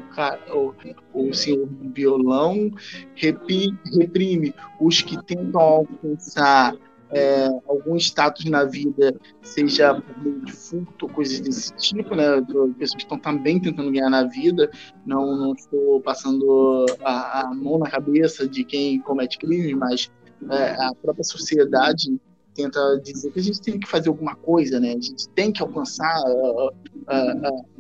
o, 0.53 0.75
o 1.15 1.35
senhor 1.35 1.67
violão, 1.95 2.71
reprime, 3.15 3.79
reprime 3.99 4.55
os 4.81 5.01
que 5.01 5.23
tentam 5.25 5.61
alcançar 5.61 6.75
é, 7.13 7.47
algum 7.69 7.97
status 7.97 8.45
na 8.47 8.65
vida, 8.65 9.15
seja 9.43 9.95
por 10.01 10.23
meio 10.23 10.41
de 10.45 10.53
furto 10.53 11.09
coisas 11.09 11.41
desse 11.41 11.75
tipo, 11.77 12.15
né? 12.15 12.41
Pessoas 12.79 12.95
que 12.95 13.03
estão 13.03 13.19
também 13.19 13.61
tentando 13.61 13.93
ganhar 13.93 14.11
na 14.11 14.25
vida. 14.25 14.71
Não, 15.07 15.37
não 15.37 15.53
estou 15.53 16.01
passando 16.01 16.87
a, 17.05 17.41
a 17.41 17.55
mão 17.55 17.79
na 17.79 17.91
cabeça 17.91 18.49
de 18.49 18.65
quem 18.65 19.01
comete 19.01 19.39
crime, 19.39 19.75
mas 19.75 20.11
é, 20.51 20.71
a 20.85 20.93
própria 21.01 21.25
sociedade 21.25 22.19
tenta 22.55 23.01
dizer 23.03 23.33
que 23.33 23.41
a 23.41 23.43
gente 23.43 23.61
tem 23.61 23.79
que 23.79 23.89
fazer 23.89 24.09
alguma 24.09 24.35
coisa, 24.35 24.79
né? 24.79 24.91
A 24.91 25.01
gente 25.01 25.29
tem 25.31 25.53
que 25.53 25.63
alcançar 25.63 26.07
a, 26.07 26.71
a, 27.09 27.33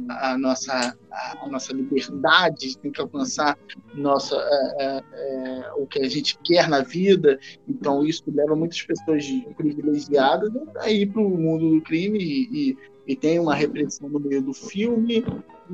a, 0.08 0.32
a 0.32 0.38
nossa, 0.38 0.96
a, 1.42 1.48
nossa 1.48 1.72
liberdade, 1.72 2.76
tem 2.78 2.90
que 2.90 3.00
alcançar 3.00 3.58
nossa, 3.94 4.36
é, 4.36 5.72
o 5.76 5.86
que 5.86 6.00
a 6.00 6.08
gente 6.08 6.38
quer 6.44 6.68
na 6.68 6.82
vida. 6.82 7.38
Então, 7.68 8.04
isso 8.04 8.24
leva 8.26 8.56
muitas 8.56 8.82
pessoas 8.82 9.24
privilegiadas 9.56 10.50
a 10.76 10.90
ir 10.90 11.06
para 11.10 11.20
o 11.20 11.30
mundo 11.30 11.70
do 11.70 11.82
crime 11.82 12.18
e, 12.18 12.70
e, 12.70 12.78
e, 13.06 13.16
tem 13.16 13.38
uma 13.38 13.54
repressão 13.54 14.08
no 14.08 14.20
meio 14.20 14.42
do 14.42 14.54
filme 14.54 15.24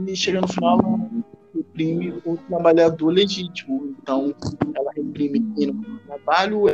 e 0.07 0.17
chega 0.17 0.41
no 0.41 0.49
final 0.49 0.79
reprime 1.55 2.21
o 2.25 2.37
trabalhador 2.37 3.11
legítimo. 3.11 3.95
Então, 4.01 4.35
ela 4.75 4.91
reprime 4.95 5.41
quem 5.55 5.69
não 5.69 5.83
tem 5.83 5.99
trabalho, 6.07 6.65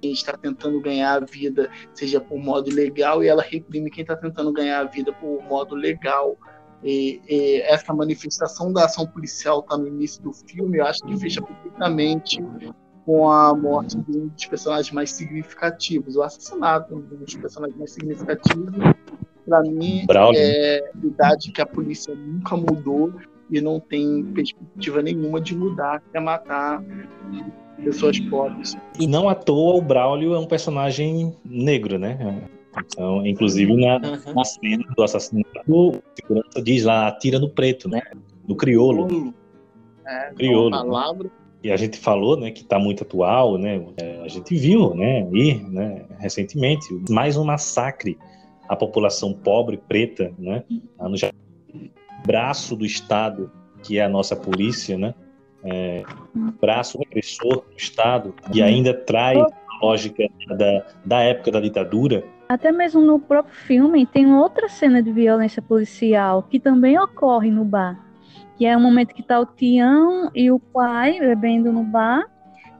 quem 0.00 0.12
está 0.12 0.36
tentando 0.36 0.80
ganhar 0.80 1.22
a 1.22 1.26
vida, 1.26 1.70
seja 1.94 2.20
por 2.20 2.38
modo 2.38 2.70
legal, 2.74 3.22
e 3.22 3.28
ela 3.28 3.42
reprime 3.42 3.90
quem 3.90 4.02
está 4.02 4.16
tentando 4.16 4.52
ganhar 4.52 4.80
a 4.80 4.84
vida 4.84 5.12
por 5.12 5.42
modo 5.44 5.74
legal. 5.74 6.36
E, 6.82 7.20
e 7.28 7.60
essa 7.62 7.92
manifestação 7.92 8.72
da 8.72 8.86
ação 8.86 9.06
policial 9.06 9.60
está 9.60 9.76
no 9.76 9.86
início 9.86 10.22
do 10.22 10.32
filme, 10.32 10.78
eu 10.78 10.86
acho 10.86 11.00
que 11.04 11.16
fecha 11.18 11.42
perfeitamente 11.42 12.42
com 13.04 13.30
a 13.30 13.54
morte 13.54 13.98
de 13.98 14.18
um 14.18 14.28
dos 14.28 14.46
personagens 14.46 14.90
mais 14.92 15.10
significativos, 15.10 16.16
o 16.16 16.22
assassinato 16.22 16.94
de 17.02 17.14
um 17.14 17.18
dos 17.18 17.34
personagens 17.34 17.78
mais 17.78 17.92
significativos. 17.92 18.72
Para 19.46 19.62
mim, 19.62 20.04
Bravo. 20.06 20.32
é 20.36 20.78
a 20.78 21.06
idade 21.06 21.50
que 21.50 21.60
a 21.60 21.66
polícia 21.66 22.14
nunca 22.14 22.56
mudou 22.56 23.12
e 23.50 23.60
não 23.60 23.80
tem 23.80 24.24
perspectiva 24.34 25.02
nenhuma 25.02 25.40
de 25.40 25.56
mudar, 25.56 26.00
que 26.00 26.16
é 26.16 26.20
matar 26.20 26.82
pessoas 27.82 28.18
pobres. 28.20 28.76
E 28.98 29.06
não 29.06 29.28
à 29.28 29.34
toa 29.34 29.76
o 29.76 29.82
Braulio 29.82 30.34
é 30.34 30.38
um 30.38 30.46
personagem 30.46 31.34
negro, 31.44 31.98
né? 31.98 32.42
Então, 32.78 33.26
inclusive 33.26 33.74
na, 33.76 33.96
uhum. 33.96 34.34
na 34.34 34.44
cena 34.44 34.84
do 34.96 35.02
assassinato, 35.02 35.48
o 35.66 35.94
segurança 36.14 36.62
diz 36.62 36.84
lá, 36.84 37.08
atira 37.08 37.38
no 37.38 37.48
preto, 37.48 37.88
né? 37.88 38.00
No 38.46 38.54
crioulo. 38.54 39.34
É, 40.06 40.32
crioulo. 40.34 40.70
Palavra. 40.70 41.24
Né? 41.24 41.30
E 41.62 41.70
a 41.70 41.76
gente 41.76 41.98
falou, 41.98 42.38
né, 42.38 42.50
que 42.50 42.62
está 42.62 42.78
muito 42.78 43.02
atual, 43.02 43.58
né? 43.58 43.84
É, 43.98 44.22
a 44.22 44.28
gente 44.28 44.54
viu, 44.54 44.94
né, 44.94 45.28
aí, 45.30 45.62
né, 45.62 46.06
recentemente, 46.18 46.86
mais 47.10 47.36
um 47.36 47.44
massacre 47.44 48.16
à 48.66 48.74
população 48.74 49.34
pobre 49.34 49.76
preta, 49.76 50.32
né? 50.38 50.64
No 50.98 51.16
braço 52.26 52.76
do 52.76 52.84
Estado, 52.84 53.50
que 53.82 53.98
é 53.98 54.04
a 54.04 54.08
nossa 54.08 54.36
polícia, 54.36 54.96
né? 54.96 55.14
é, 55.64 56.02
braço 56.60 56.98
repressor 56.98 57.62
do 57.62 57.76
Estado 57.76 58.34
e 58.52 58.62
ainda 58.62 58.94
traz 58.94 59.38
a 59.38 59.84
lógica 59.84 60.24
da, 60.48 60.86
da 61.04 61.20
época 61.20 61.50
da 61.50 61.60
ditadura. 61.60 62.24
Até 62.48 62.72
mesmo 62.72 63.00
no 63.00 63.18
próprio 63.18 63.54
filme 63.54 64.06
tem 64.06 64.32
outra 64.32 64.68
cena 64.68 65.02
de 65.02 65.12
violência 65.12 65.62
policial 65.62 66.42
que 66.42 66.58
também 66.58 66.98
ocorre 66.98 67.50
no 67.50 67.64
bar, 67.64 67.98
que 68.56 68.66
é 68.66 68.76
o 68.76 68.80
momento 68.80 69.14
que 69.14 69.22
está 69.22 69.38
o 69.38 69.46
Tião 69.46 70.30
e 70.34 70.50
o 70.50 70.58
pai 70.58 71.18
bebendo 71.20 71.72
no 71.72 71.84
bar 71.84 72.24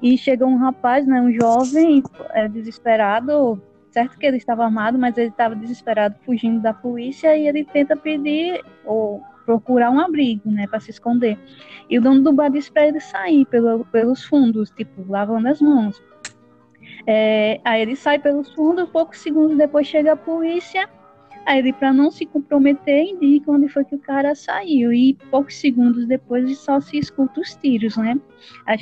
e 0.03 0.17
chega 0.17 0.47
um 0.47 0.57
rapaz, 0.57 1.07
né, 1.07 1.21
um 1.21 1.31
jovem, 1.31 2.03
é, 2.31 2.49
desesperado, 2.49 3.63
certo 3.91 4.19
que 4.19 4.25
ele 4.25 4.39
estava 4.39 4.65
armado, 4.65 4.99
mas 4.99 5.17
ele 5.19 5.29
estava 5.29 5.55
desesperado, 5.55 6.17
fugindo 6.25 6.61
da 6.61 6.73
polícia 6.73 7.37
e 7.37 7.47
ele 7.47 7.65
tenta 7.65 7.95
pedir 7.95 8.65
ou 8.85 9.23
procurar 9.51 9.91
um 9.91 9.99
abrigo, 9.99 10.49
né, 10.49 10.69
para 10.69 10.79
se 10.79 10.93
esconder. 10.93 11.37
E 11.89 11.99
o 11.99 12.03
dono 12.03 12.23
do 12.23 12.33
bar 12.33 12.49
diz 12.51 12.71
para 12.71 12.87
ele 12.87 13.01
sair 13.01 13.45
pelo, 13.47 13.85
pelos 13.87 14.25
fundos, 14.25 14.71
tipo, 14.71 15.05
lavando 15.11 15.49
as 15.49 15.61
mãos. 15.61 16.01
É, 17.05 17.61
aí 17.65 17.83
ele 17.83 17.97
sai 17.97 18.21
pelos 18.21 18.53
fundos, 18.55 18.89
poucos 18.91 19.19
segundos 19.19 19.57
depois 19.59 19.89
chega 19.89 20.13
a 20.13 20.17
polícia. 20.17 20.89
Aí 21.47 21.59
ele, 21.59 21.73
para 21.73 21.93
não 21.93 22.13
se 22.13 22.27
comprometer, 22.27 23.07
indica 23.07 23.51
onde 23.51 23.67
foi 23.69 23.85
que 23.85 23.97
o 23.97 23.99
cara 23.99 24.37
saiu. 24.37 24.93
E 24.93 25.15
poucos 25.33 25.57
segundos 25.57 26.07
depois 26.07 26.57
só 26.59 26.79
se 26.79 26.99
escuta 26.99 27.41
os 27.41 27.57
tiros, 27.57 27.97
né? 27.97 28.21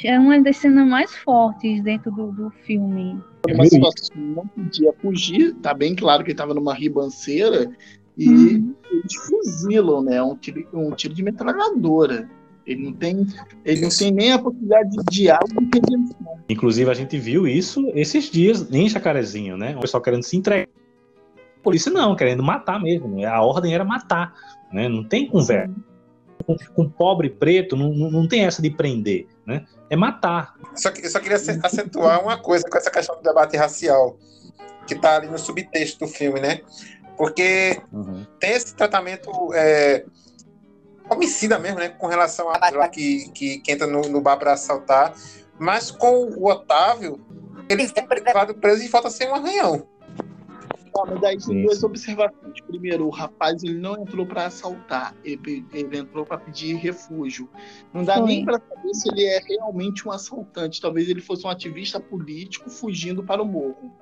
É 0.04 0.18
uma 0.18 0.42
das 0.42 0.58
cenas 0.58 0.86
mais 0.86 1.14
fortes 1.16 1.82
dentro 1.82 2.10
do, 2.10 2.32
do 2.32 2.50
filme. 2.50 3.18
Uma 3.48 3.64
situação 3.64 4.16
não 4.16 4.46
podia 4.48 4.92
fugir, 4.94 5.54
tá 5.62 5.72
bem 5.72 5.94
claro 5.94 6.22
que 6.22 6.30
ele 6.30 6.34
estava 6.34 6.52
numa 6.52 6.74
ribanceira 6.74 7.70
e 8.18 8.28
uhum. 8.28 8.74
eles 8.90 9.14
fuzilam, 9.14 10.02
né? 10.02 10.20
Um 10.20 10.34
tiro, 10.34 10.66
um 10.72 10.90
tiro 10.90 11.14
de 11.14 11.22
metralhadora. 11.22 12.28
Ele 12.66 12.84
não 12.84 12.92
tem, 12.92 13.26
ele 13.64 13.80
não 13.80 13.88
tem 13.88 14.10
nem 14.10 14.32
a 14.32 14.38
possibilidade 14.38 14.90
de 14.90 15.04
diálogo 15.08 15.54
e 15.54 15.70
redenção. 15.72 16.38
Inclusive, 16.50 16.90
a 16.90 16.94
gente 16.94 17.16
viu 17.16 17.46
isso 17.46 17.90
esses 17.94 18.28
dias 18.28 18.68
em 18.70 18.88
Jacarezinho, 18.88 19.56
né? 19.56 19.74
O 19.76 19.80
pessoal 19.80 20.02
querendo 20.02 20.24
se 20.24 20.36
entregar. 20.36 20.68
A 21.58 21.62
polícia 21.62 21.90
não, 21.90 22.16
querendo 22.16 22.42
matar 22.42 22.82
mesmo. 22.82 23.08
Né? 23.08 23.24
A 23.24 23.40
ordem 23.40 23.72
era 23.72 23.84
matar, 23.84 24.34
né? 24.72 24.88
Não 24.88 25.04
tem 25.04 25.28
conversa. 25.28 25.72
Com, 26.44 26.56
com 26.74 26.88
pobre 26.88 27.30
preto, 27.30 27.76
não, 27.76 27.90
não, 27.92 28.26
tem 28.26 28.44
essa 28.44 28.60
de 28.60 28.70
prender, 28.70 29.26
né? 29.46 29.64
É 29.88 29.96
matar. 29.96 30.54
Só, 30.74 30.88
eu 30.90 31.08
só 31.08 31.20
queria 31.20 31.36
acentuar 31.36 32.22
uma 32.22 32.36
coisa 32.36 32.64
com 32.68 32.76
essa 32.76 32.90
questão 32.90 33.16
do 33.16 33.22
debate 33.22 33.56
racial, 33.56 34.18
que 34.86 34.94
está 34.94 35.16
ali 35.16 35.28
no 35.28 35.38
subtexto 35.38 36.04
do 36.04 36.10
filme, 36.10 36.40
né? 36.40 36.60
Porque 37.18 37.82
uhum. 37.92 38.24
tem 38.38 38.52
esse 38.52 38.74
tratamento 38.76 39.52
é, 39.52 40.06
homicida 41.10 41.58
mesmo, 41.58 41.80
né? 41.80 41.88
Com 41.88 42.06
relação 42.06 42.48
a 42.48 42.88
que, 42.88 43.28
que, 43.30 43.58
que 43.58 43.72
entra 43.72 43.88
no, 43.88 44.02
no 44.02 44.20
bar 44.20 44.36
para 44.36 44.52
assaltar. 44.52 45.12
Mas 45.58 45.90
com 45.90 46.26
o 46.26 46.48
Otávio, 46.48 47.20
ele 47.68 47.82
é 47.82 48.14
levado 48.24 48.54
preso 48.54 48.84
e 48.84 48.88
falta 48.88 49.10
ser 49.10 49.28
um 49.28 49.34
arranhão. 49.34 49.84
Ah, 50.96 51.04
mas 51.06 51.20
daí 51.20 51.38
tem 51.38 51.62
duas 51.62 51.82
observações. 51.82 52.60
Primeiro, 52.66 53.06
o 53.06 53.10
rapaz 53.10 53.62
ele 53.62 53.78
não 53.78 54.00
entrou 54.00 54.26
para 54.26 54.46
assaltar, 54.46 55.14
ele, 55.24 55.64
ele 55.72 55.98
entrou 55.98 56.24
para 56.24 56.38
pedir 56.38 56.74
refúgio. 56.76 57.48
Não 57.92 58.04
dá 58.04 58.14
Foi. 58.14 58.26
nem 58.26 58.44
para 58.44 58.60
saber 58.60 58.94
se 58.94 59.08
ele 59.08 59.24
é 59.24 59.40
realmente 59.40 60.06
um 60.08 60.12
assaltante. 60.12 60.80
Talvez 60.80 61.08
ele 61.08 61.20
fosse 61.20 61.46
um 61.46 61.50
ativista 61.50 62.00
político 62.00 62.70
fugindo 62.70 63.22
para 63.22 63.42
o 63.42 63.44
morro. 63.44 63.92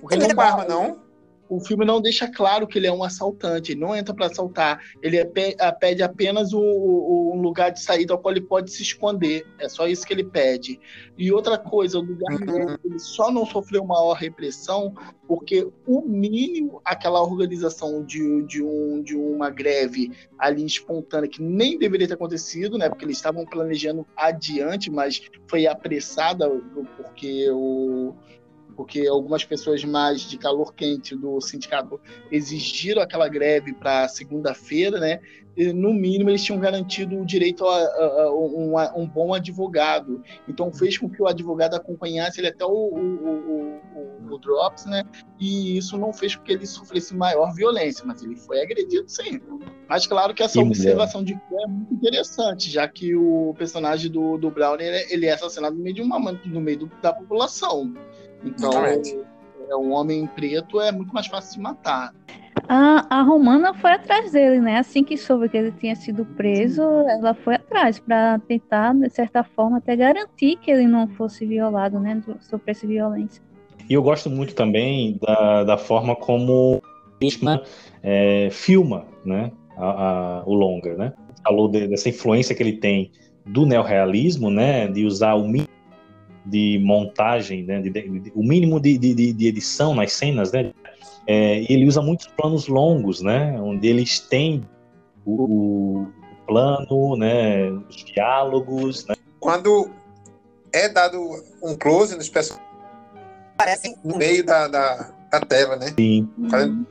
Porque 0.00 0.14
ele 0.14 0.32
não 0.32 0.42
é 0.42 0.46
arma, 0.46 0.64
não? 0.64 1.11
O 1.54 1.60
filme 1.60 1.84
não 1.84 2.00
deixa 2.00 2.26
claro 2.26 2.66
que 2.66 2.78
ele 2.78 2.86
é 2.86 2.92
um 2.92 3.04
assaltante, 3.04 3.72
ele 3.72 3.80
não 3.80 3.94
entra 3.94 4.14
para 4.14 4.24
assaltar, 4.24 4.80
ele 5.02 5.18
é, 5.18 5.24
pede 5.72 6.02
apenas 6.02 6.54
um, 6.54 7.40
lugar 7.42 7.70
de 7.70 7.82
saída 7.82 8.14
ao 8.14 8.18
qual 8.18 8.32
ele 8.32 8.40
pode 8.40 8.70
se 8.70 8.82
esconder, 8.82 9.46
é 9.58 9.68
só 9.68 9.86
isso 9.86 10.06
que 10.06 10.14
ele 10.14 10.24
pede. 10.24 10.80
E 11.18 11.30
outra 11.30 11.58
coisa, 11.58 11.98
o 11.98 12.02
lugar 12.02 12.32
uhum. 12.40 12.78
ele 12.82 12.98
só 12.98 13.30
não 13.30 13.44
sofreu 13.44 13.84
maior 13.84 14.14
repressão 14.14 14.94
porque 15.28 15.68
o 15.86 16.00
mínimo, 16.00 16.80
aquela 16.84 17.22
organização 17.22 18.02
de, 18.02 18.42
de, 18.44 18.62
um, 18.62 19.02
de 19.02 19.14
uma 19.14 19.50
greve 19.50 20.10
ali 20.38 20.64
espontânea, 20.64 21.28
que 21.28 21.42
nem 21.42 21.78
deveria 21.78 22.08
ter 22.08 22.14
acontecido, 22.14 22.78
né, 22.78 22.88
porque 22.88 23.04
eles 23.04 23.18
estavam 23.18 23.44
planejando 23.44 24.06
adiante, 24.16 24.90
mas 24.90 25.20
foi 25.46 25.66
apressada 25.66 26.48
porque 26.96 27.50
o 27.50 28.14
porque 28.72 29.06
algumas 29.06 29.44
pessoas 29.44 29.84
mais 29.84 30.22
de 30.22 30.38
calor 30.38 30.74
quente 30.74 31.14
do 31.14 31.40
sindicato 31.40 32.00
exigiram 32.30 33.02
aquela 33.02 33.28
greve 33.28 33.72
para 33.72 34.08
segunda-feira, 34.08 34.98
né? 34.98 35.20
E, 35.56 35.72
no 35.72 35.92
mínimo 35.92 36.30
eles 36.30 36.42
tinham 36.42 36.58
garantido 36.58 37.18
o 37.18 37.26
direito 37.26 37.66
a, 37.66 37.76
a, 37.76 38.22
a, 38.22 38.34
um, 38.34 38.78
a, 38.78 38.92
um, 38.96 39.06
bom 39.06 39.34
advogado. 39.34 40.22
Então 40.48 40.72
fez 40.72 40.96
com 40.96 41.08
que 41.08 41.22
o 41.22 41.26
advogado 41.26 41.74
acompanhasse 41.74 42.40
ele 42.40 42.48
até 42.48 42.64
o, 42.64 42.70
o, 42.70 43.80
o, 44.28 44.34
o, 44.34 44.38
Drops, 44.38 44.86
né? 44.86 45.04
E 45.38 45.76
isso 45.76 45.98
não 45.98 46.12
fez 46.12 46.34
com 46.34 46.42
que 46.42 46.52
ele 46.52 46.66
sofresse 46.66 47.14
maior 47.14 47.52
violência, 47.54 48.04
mas 48.06 48.22
ele 48.22 48.36
foi 48.36 48.62
agredido 48.62 49.08
sim. 49.08 49.40
Mas 49.88 50.06
claro 50.06 50.32
que 50.32 50.42
essa 50.42 50.58
observação 50.60 51.22
de 51.22 51.34
é 51.34 51.66
muito 51.66 51.92
interessante, 51.92 52.70
já 52.70 52.88
que 52.88 53.14
o 53.14 53.54
personagem 53.58 54.10
do, 54.10 54.38
do 54.38 54.50
Brown 54.50 54.76
ele, 54.80 55.06
ele 55.12 55.26
é 55.26 55.32
assassinado 55.32 55.76
no 55.76 55.82
meio 55.82 55.94
de 55.94 56.02
uma 56.02 56.18
no 56.32 56.60
meio 56.60 56.90
da 57.02 57.12
população. 57.12 57.92
Então, 58.44 58.72
é, 58.84 59.76
um 59.76 59.92
homem 59.92 60.26
preto 60.26 60.80
é 60.80 60.92
muito 60.92 61.12
mais 61.14 61.26
fácil 61.26 61.56
de 61.56 61.60
matar. 61.60 62.12
A, 62.68 63.18
a 63.18 63.22
Romana 63.22 63.74
foi 63.74 63.92
atrás 63.92 64.32
dele, 64.32 64.60
né? 64.60 64.78
Assim 64.78 65.02
que 65.02 65.16
soube 65.16 65.48
que 65.48 65.56
ele 65.56 65.72
tinha 65.72 65.96
sido 65.96 66.24
preso, 66.24 66.82
ela 66.82 67.34
foi 67.34 67.56
atrás 67.56 67.98
para 67.98 68.38
tentar, 68.40 68.94
de 68.94 69.10
certa 69.10 69.42
forma, 69.42 69.78
até 69.78 69.96
garantir 69.96 70.56
que 70.56 70.70
ele 70.70 70.86
não 70.86 71.08
fosse 71.08 71.44
violado, 71.44 71.98
né? 71.98 72.22
Sofresse 72.40 72.86
violência. 72.86 73.42
E 73.88 73.94
eu 73.94 74.02
gosto 74.02 74.30
muito 74.30 74.54
também 74.54 75.18
da, 75.20 75.64
da 75.64 75.78
forma 75.78 76.14
como 76.14 76.80
é, 78.02 78.48
filma, 78.50 79.06
né? 79.24 79.50
A, 79.76 79.86
a, 79.86 80.42
o 80.44 80.54
longa, 80.54 80.94
né? 80.96 81.12
Falou 81.44 81.68
de, 81.68 81.88
dessa 81.88 82.08
influência 82.08 82.54
que 82.54 82.62
ele 82.62 82.74
tem 82.74 83.10
do 83.46 83.66
neorrealismo, 83.66 84.50
né? 84.50 84.86
De 84.86 85.04
usar 85.04 85.34
o 85.34 85.44
mínimo 85.44 85.68
de 86.44 86.80
montagem, 86.82 87.62
né, 87.64 87.80
de, 87.80 87.90
de, 87.90 88.32
o 88.34 88.42
mínimo 88.42 88.80
de, 88.80 88.98
de, 88.98 89.46
edição 89.46 89.94
nas 89.94 90.12
cenas, 90.12 90.52
né? 90.52 90.72
É, 91.26 91.60
e 91.60 91.66
ele 91.68 91.86
usa 91.86 92.02
muitos 92.02 92.26
planos 92.26 92.66
longos, 92.66 93.20
né? 93.20 93.58
Onde 93.60 93.86
ele 93.86 94.02
estende 94.02 94.68
o, 95.24 96.02
o 96.02 96.06
plano, 96.46 97.16
né? 97.16 97.70
Os 97.70 98.04
diálogos. 98.04 99.06
Né? 99.06 99.14
Quando 99.38 99.88
é 100.72 100.88
dado 100.88 101.20
um 101.62 101.76
close 101.76 102.16
nos 102.16 102.28
personagens, 102.28 102.72
aparecem 103.54 103.94
no 104.02 104.16
meio 104.16 104.44
da, 104.44 104.66
da, 104.66 105.14
da 105.30 105.40
tela, 105.40 105.76
né? 105.76 105.94
Sim. 105.96 106.28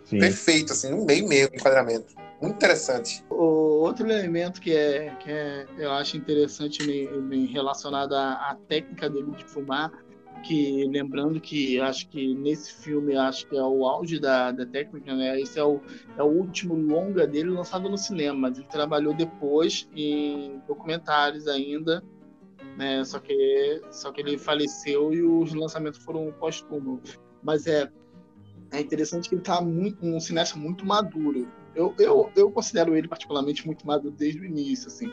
Sim. 0.06 0.20
Perfeito, 0.20 0.72
assim, 0.72 0.92
no 0.92 1.06
meio 1.06 1.28
mesmo 1.28 1.56
enquadramento. 1.56 2.21
Muito 2.42 2.56
interessante. 2.56 3.24
O 3.30 3.84
outro 3.84 4.10
elemento 4.10 4.60
que 4.60 4.76
é, 4.76 5.16
que 5.20 5.30
é 5.30 5.68
eu 5.78 5.92
acho 5.92 6.18
interessante 6.18 6.80
relacionado 7.52 8.16
à, 8.16 8.34
à, 8.34 8.56
técnica 8.68 9.08
dele 9.08 9.30
de 9.32 9.46
filmar, 9.46 9.92
que 10.44 10.88
lembrando 10.88 11.40
que 11.40 11.80
acho 11.80 12.10
que 12.10 12.34
nesse 12.34 12.74
filme 12.74 13.16
acho 13.16 13.48
que 13.48 13.56
é 13.56 13.62
o 13.62 13.86
auge 13.86 14.20
da, 14.20 14.52
da 14.52 14.66
técnica, 14.66 15.16
né? 15.16 15.40
Esse 15.40 15.60
é 15.60 15.64
o, 15.64 15.80
é 16.18 16.24
o 16.24 16.26
último 16.26 16.74
longa 16.74 17.28
dele 17.28 17.52
lançado 17.52 17.88
no 17.88 17.98
cinema, 17.98 18.50
mas 18.50 18.58
ele 18.58 18.68
trabalhou 18.68 19.14
depois 19.14 19.88
em 19.96 20.60
documentários 20.68 21.48
ainda, 21.48 22.04
né? 22.76 23.04
Só 23.04 23.20
que 23.20 23.84
só 23.92 24.12
que 24.12 24.20
ele 24.20 24.40
faleceu 24.40 25.14
e 25.14 25.22
os 25.22 25.54
lançamentos 25.54 26.04
foram 26.04 26.32
póstumos. 26.40 27.20
Mas 27.44 27.68
é 27.68 27.88
é 28.72 28.80
interessante 28.80 29.30
que 29.30 29.36
ele 29.36 29.44
tá 29.44 29.62
muito 29.62 30.04
um 30.04 30.20
cineasta 30.20 30.58
muito 30.58 30.84
maduro 30.86 31.48
eu, 31.76 31.94
eu, 31.98 32.32
eu 32.36 32.52
considero 32.52 32.96
ele 32.96 33.08
particularmente 33.08 33.66
muito 33.66 33.86
maduro 33.86 34.14
desde 34.14 34.40
o 34.40 34.46
início, 34.46 34.88
assim. 34.88 35.12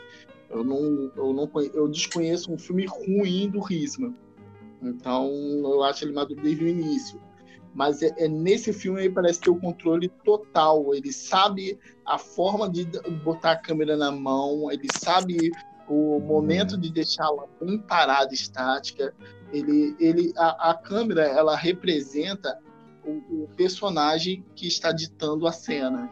Eu 0.49 0.63
não, 0.63 1.11
eu 1.15 1.33
não 1.33 1.49
eu 1.73 1.87
desconheço 1.87 2.51
um 2.51 2.57
filme 2.57 2.85
ruim 2.85 3.49
do 3.49 3.59
Risman. 3.59 4.15
Então, 4.81 5.29
eu 5.29 5.83
acho 5.83 6.03
ele 6.03 6.13
maduro 6.13 6.41
desde 6.41 6.63
o 6.63 6.67
início. 6.67 7.21
Mas 7.73 8.01
é, 8.01 8.13
é, 8.17 8.27
nesse 8.27 8.73
filme 8.73 9.01
ele 9.01 9.13
parece 9.13 9.41
ter 9.41 9.49
o 9.49 9.59
controle 9.59 10.09
total. 10.23 10.93
Ele 10.93 11.13
sabe 11.13 11.79
a 12.05 12.17
forma 12.17 12.69
de 12.69 12.85
botar 13.23 13.51
a 13.51 13.57
câmera 13.57 13.95
na 13.95 14.11
mão, 14.11 14.71
ele 14.71 14.87
sabe 14.91 15.51
o 15.87 16.19
momento 16.19 16.77
de 16.77 16.91
deixá-la 16.91 17.45
bem 17.61 17.77
parada, 17.79 18.33
estática. 18.33 19.13
Ele, 19.51 19.95
ele, 19.99 20.33
a, 20.37 20.71
a 20.71 20.73
câmera, 20.73 21.23
ela 21.23 21.55
representa 21.55 22.59
o, 23.03 23.43
o 23.43 23.49
personagem 23.55 24.45
que 24.55 24.67
está 24.67 24.91
ditando 24.91 25.47
a 25.47 25.51
cena. 25.51 26.09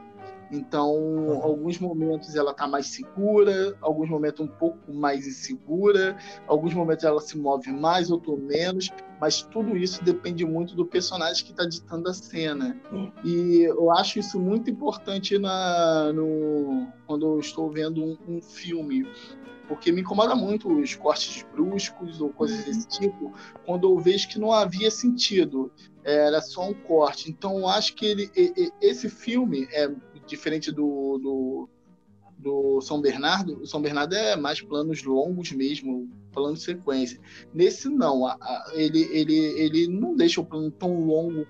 Então, 0.51 0.95
uhum. 0.95 1.43
alguns 1.43 1.79
momentos 1.79 2.35
ela 2.35 2.51
está 2.51 2.67
mais 2.67 2.87
segura, 2.87 3.75
alguns 3.81 4.09
momentos 4.09 4.45
um 4.45 4.47
pouco 4.47 4.93
mais 4.93 5.27
insegura, 5.27 6.17
alguns 6.47 6.73
momentos 6.73 7.03
ela 7.03 7.19
se 7.19 7.37
move 7.37 7.71
mais, 7.71 8.09
outro 8.09 8.37
menos, 8.37 8.89
mas 9.19 9.41
tudo 9.41 9.75
isso 9.75 10.03
depende 10.03 10.45
muito 10.45 10.75
do 10.75 10.85
personagem 10.85 11.43
que 11.43 11.51
está 11.51 11.65
ditando 11.65 12.09
a 12.09 12.13
cena. 12.13 12.79
Uhum. 12.91 13.11
E 13.23 13.61
eu 13.63 13.91
acho 13.91 14.19
isso 14.19 14.39
muito 14.39 14.69
importante 14.69 15.37
na, 15.37 16.11
no, 16.13 16.87
quando 17.05 17.25
eu 17.25 17.39
estou 17.39 17.69
vendo 17.69 18.03
um, 18.03 18.17
um 18.27 18.41
filme 18.41 19.05
porque 19.67 19.91
me 19.91 20.01
incomoda 20.01 20.33
muito 20.33 20.71
os 20.71 20.95
cortes 20.95 21.45
bruscos 21.51 22.21
ou 22.21 22.29
coisas 22.29 22.63
desse 22.63 22.83
uhum. 22.83 22.87
tipo, 22.87 23.33
quando 23.65 23.87
eu 23.87 23.99
vejo 23.99 24.29
que 24.29 24.39
não 24.39 24.51
havia 24.51 24.89
sentido, 24.89 25.71
era 26.03 26.41
só 26.41 26.69
um 26.69 26.73
corte. 26.73 27.29
Então, 27.29 27.59
eu 27.59 27.67
acho 27.67 27.93
que 27.95 28.05
ele, 28.05 28.31
esse 28.81 29.09
filme 29.09 29.67
é 29.71 29.91
diferente 30.27 30.71
do, 30.71 31.17
do, 31.17 31.69
do 32.37 32.81
São 32.81 33.01
Bernardo. 33.01 33.61
O 33.61 33.65
São 33.65 33.81
Bernardo 33.81 34.13
é 34.13 34.35
mais 34.35 34.61
planos 34.61 35.03
longos 35.03 35.51
mesmo, 35.51 36.09
plano 36.31 36.53
de 36.53 36.61
sequência. 36.61 37.19
Nesse, 37.53 37.89
não. 37.89 38.25
A, 38.25 38.33
a, 38.33 38.71
ele, 38.73 39.03
ele, 39.11 39.35
ele 39.35 39.87
não 39.87 40.15
deixa 40.15 40.41
o 40.41 40.45
plano 40.45 40.69
tão 40.71 41.05
longo 41.05 41.47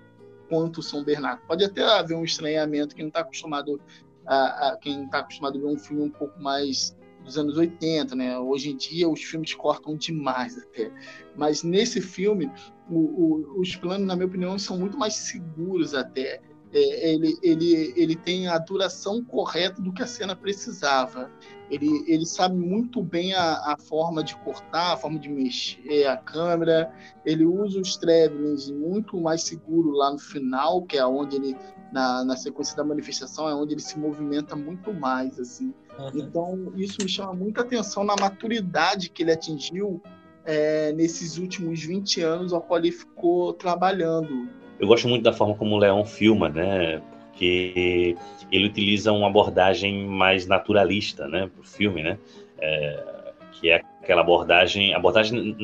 quanto 0.48 0.78
o 0.78 0.82
São 0.82 1.04
Bernardo. 1.04 1.42
Pode 1.46 1.64
até 1.64 1.82
haver 1.82 2.16
um 2.16 2.24
estranhamento 2.24 2.94
quem 2.94 3.04
não 3.04 3.08
está 3.08 3.20
acostumado 3.20 3.80
a, 4.26 4.68
a, 4.68 4.76
quem 4.76 5.04
está 5.04 5.18
acostumado 5.18 5.58
a 5.58 5.60
ver 5.60 5.66
um 5.66 5.78
filme 5.78 6.02
um 6.02 6.10
pouco 6.10 6.40
mais 6.40 6.96
dos 7.24 7.36
anos 7.36 7.56
80, 7.56 8.14
né? 8.14 8.38
Hoje 8.38 8.70
em 8.70 8.76
dia 8.76 9.08
os 9.08 9.22
filmes 9.22 9.54
cortam 9.54 9.96
demais 9.96 10.56
até. 10.58 10.90
Mas 11.36 11.62
nesse 11.62 12.00
filme, 12.00 12.50
o, 12.88 12.98
o, 12.98 13.60
os 13.60 13.76
planos, 13.76 14.06
na 14.06 14.14
minha 14.14 14.26
opinião, 14.26 14.58
são 14.58 14.78
muito 14.78 14.96
mais 14.96 15.14
seguros 15.14 15.94
até. 15.94 16.40
É, 16.72 17.14
ele, 17.14 17.38
ele, 17.42 17.94
ele 17.96 18.16
tem 18.16 18.48
a 18.48 18.58
duração 18.58 19.24
correta 19.24 19.80
do 19.80 19.92
que 19.92 20.02
a 20.02 20.06
cena 20.06 20.36
precisava. 20.36 21.30
Ele, 21.70 22.04
ele 22.06 22.24
sabe 22.24 22.56
muito 22.56 23.02
bem 23.02 23.34
a, 23.34 23.72
a 23.72 23.76
forma 23.78 24.22
de 24.22 24.34
cortar, 24.36 24.92
a 24.92 24.96
forma 24.96 25.18
de 25.18 25.28
mexer 25.28 26.06
a 26.06 26.16
câmera. 26.16 26.92
Ele 27.24 27.44
usa 27.44 27.80
os 27.80 27.96
travelings 27.96 28.70
muito 28.70 29.18
mais 29.20 29.42
seguro 29.42 29.90
lá 29.90 30.10
no 30.10 30.18
final, 30.18 30.82
que 30.82 30.96
é 30.96 31.06
onde 31.06 31.36
ele, 31.36 31.56
na, 31.92 32.24
na 32.24 32.36
sequência 32.36 32.76
da 32.76 32.84
manifestação, 32.84 33.48
é 33.48 33.54
onde 33.54 33.74
ele 33.74 33.82
se 33.82 33.98
movimenta 33.98 34.56
muito 34.56 34.92
mais. 34.92 35.38
assim. 35.38 35.74
Uhum. 35.98 36.10
Então, 36.14 36.72
isso 36.76 36.98
me 37.02 37.08
chama 37.08 37.34
muita 37.34 37.62
atenção 37.62 38.04
na 38.04 38.14
maturidade 38.18 39.10
que 39.10 39.22
ele 39.22 39.32
atingiu 39.32 40.02
é, 40.44 40.92
nesses 40.94 41.36
últimos 41.36 41.82
20 41.82 42.22
anos 42.22 42.52
ao 42.54 42.62
qual 42.62 42.78
ele 42.78 42.92
ficou 42.92 43.52
trabalhando. 43.52 44.48
Eu 44.78 44.86
gosto 44.86 45.08
muito 45.08 45.22
da 45.22 45.32
forma 45.32 45.54
como 45.54 45.74
o 45.74 45.78
Leão 45.78 46.04
filma, 46.04 46.48
né? 46.48 47.02
Porque 47.30 48.16
ele 48.50 48.66
utiliza 48.66 49.12
uma 49.12 49.28
abordagem 49.28 50.06
mais 50.06 50.46
naturalista, 50.46 51.28
né, 51.28 51.48
para 51.52 51.60
o 51.60 51.64
filme, 51.64 52.02
né? 52.02 52.18
É, 52.58 53.32
que 53.52 53.70
é 53.70 53.82
aquela 54.02 54.20
abordagem, 54.20 54.94
abordagem 54.94 55.56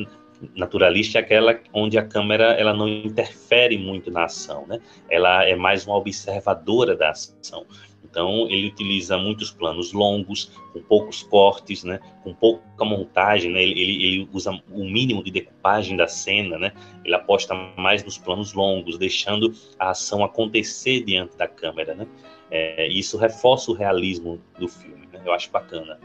naturalista 0.55 1.17
é 1.17 1.21
aquela 1.21 1.59
onde 1.73 1.97
a 1.97 2.05
câmera 2.05 2.53
ela 2.53 2.73
não 2.73 2.87
interfere 2.87 3.77
muito 3.77 4.11
na 4.11 4.25
ação, 4.25 4.65
né? 4.67 4.79
Ela 5.09 5.45
é 5.45 5.55
mais 5.55 5.85
uma 5.85 5.95
observadora 5.95 6.95
da 6.95 7.09
ação. 7.09 7.65
Então, 8.09 8.47
ele 8.49 8.67
utiliza 8.67 9.17
muitos 9.17 9.51
planos 9.51 9.91
longos, 9.91 10.51
com 10.71 10.81
poucos 10.81 11.23
cortes, 11.23 11.83
né? 11.83 11.99
com 12.23 12.33
pouca 12.33 12.85
montagem, 12.85 13.51
né? 13.51 13.63
ele, 13.63 13.79
ele, 13.79 14.29
usa 14.31 14.51
o 14.71 14.85
mínimo 14.85 15.23
de 15.23 15.31
decupagem 15.31 15.97
da 15.97 16.07
cena, 16.07 16.57
né? 16.57 16.71
ele 17.03 17.15
aposta 17.15 17.53
mais 17.77 18.03
nos 18.03 18.17
planos 18.17 18.53
longos, 18.53 18.97
deixando 18.97 19.53
a 19.79 19.89
ação 19.89 20.23
acontecer 20.23 21.03
diante 21.03 21.35
da 21.37 21.47
câmera. 21.47 21.95
Né? 21.95 22.07
É, 22.51 22.87
isso 22.87 23.17
reforça 23.17 23.71
o 23.71 23.73
realismo 23.73 24.39
do 24.59 24.67
filme, 24.67 25.07
né? 25.11 25.21
eu 25.25 25.33
acho 25.33 25.51
bacana. 25.51 25.99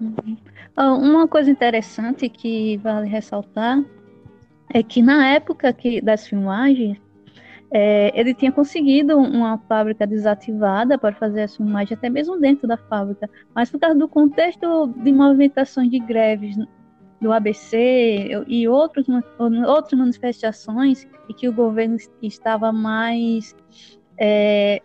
Uhum. 0.00 0.36
Uma 0.76 1.26
coisa 1.26 1.50
interessante 1.50 2.28
que 2.28 2.76
vale 2.78 3.08
ressaltar 3.08 3.82
é 4.72 4.82
que 4.82 5.02
na 5.02 5.28
época 5.28 5.72
que, 5.72 6.00
das 6.00 6.26
filmagens, 6.26 6.98
é, 7.70 8.18
ele 8.18 8.32
tinha 8.32 8.50
conseguido 8.50 9.18
uma 9.18 9.58
fábrica 9.68 10.06
desativada 10.06 10.96
para 10.96 11.14
fazer 11.14 11.42
a 11.42 11.48
filmagem, 11.48 11.96
até 11.96 12.08
mesmo 12.08 12.38
dentro 12.38 12.66
da 12.66 12.76
fábrica, 12.76 13.28
mas 13.54 13.70
por 13.70 13.78
causa 13.78 13.98
do 13.98 14.08
contexto 14.08 14.86
de 14.86 15.12
movimentações 15.12 15.90
de 15.90 15.98
greves 15.98 16.56
do 17.20 17.32
ABC 17.32 18.44
e 18.46 18.68
outros, 18.68 19.06
outras 19.66 19.98
manifestações, 19.98 21.06
e 21.28 21.34
que 21.34 21.48
o 21.48 21.52
governo 21.52 21.96
estava 22.22 22.72
mais, 22.72 23.54
é, 24.16 24.80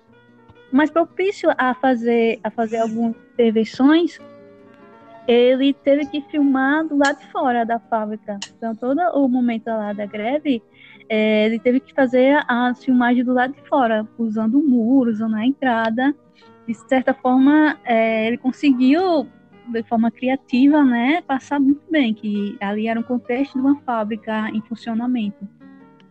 mais 0.71 0.89
propício 0.89 1.51
a 1.57 1.73
fazer, 1.75 2.39
a 2.43 2.49
fazer 2.49 2.77
algumas 2.77 3.15
intervenções, 3.33 4.19
ele 5.27 5.73
teve 5.73 6.05
que 6.07 6.21
filmar 6.23 6.85
do 6.85 6.97
lado 6.97 7.19
de 7.19 7.31
fora 7.31 7.65
da 7.65 7.79
fábrica. 7.79 8.37
Então, 8.57 8.75
todo 8.75 8.99
o 9.13 9.27
momento 9.27 9.67
lá 9.67 9.93
da 9.93 10.05
greve, 10.05 10.61
é, 11.09 11.45
ele 11.45 11.59
teve 11.59 11.79
que 11.79 11.93
fazer 11.93 12.43
a 12.47 12.73
filmagem 12.75 13.23
do 13.23 13.33
lado 13.33 13.53
de 13.53 13.61
fora, 13.67 14.07
usando 14.17 14.59
o 14.59 14.63
muro, 14.63 15.11
usando 15.11 15.35
a 15.35 15.45
entrada. 15.45 16.15
De 16.67 16.73
certa 16.73 17.13
forma, 17.13 17.77
é, 17.83 18.27
ele 18.27 18.37
conseguiu, 18.37 19.27
de 19.67 19.83
forma 19.83 20.09
criativa, 20.11 20.83
né, 20.83 21.21
passar 21.21 21.59
muito 21.59 21.81
bem, 21.89 22.13
que 22.13 22.57
ali 22.61 22.87
era 22.87 22.99
um 22.99 23.03
contexto 23.03 23.53
de 23.53 23.59
uma 23.59 23.75
fábrica 23.81 24.49
em 24.49 24.61
funcionamento. 24.61 25.47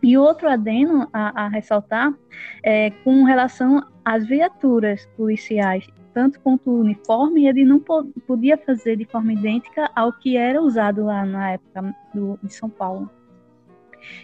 E 0.01 0.17
outro 0.17 0.49
adeno 0.49 1.07
a, 1.13 1.45
a 1.45 1.47
ressaltar 1.47 2.13
é 2.61 2.91
com 3.03 3.23
relação 3.23 3.83
às 4.03 4.27
viaturas 4.27 5.07
policiais, 5.15 5.87
tanto 6.13 6.39
quanto 6.41 6.69
o 6.69 6.81
uniforme, 6.81 7.47
ele 7.47 7.63
não 7.65 7.79
podia 7.79 8.57
fazer 8.57 8.97
de 8.97 9.05
forma 9.05 9.33
idêntica 9.33 9.89
ao 9.95 10.13
que 10.13 10.37
era 10.37 10.61
usado 10.61 11.05
lá 11.05 11.25
na 11.25 11.51
época 11.51 11.95
do, 12.13 12.37
de 12.43 12.53
São 12.53 12.69
Paulo 12.69 13.09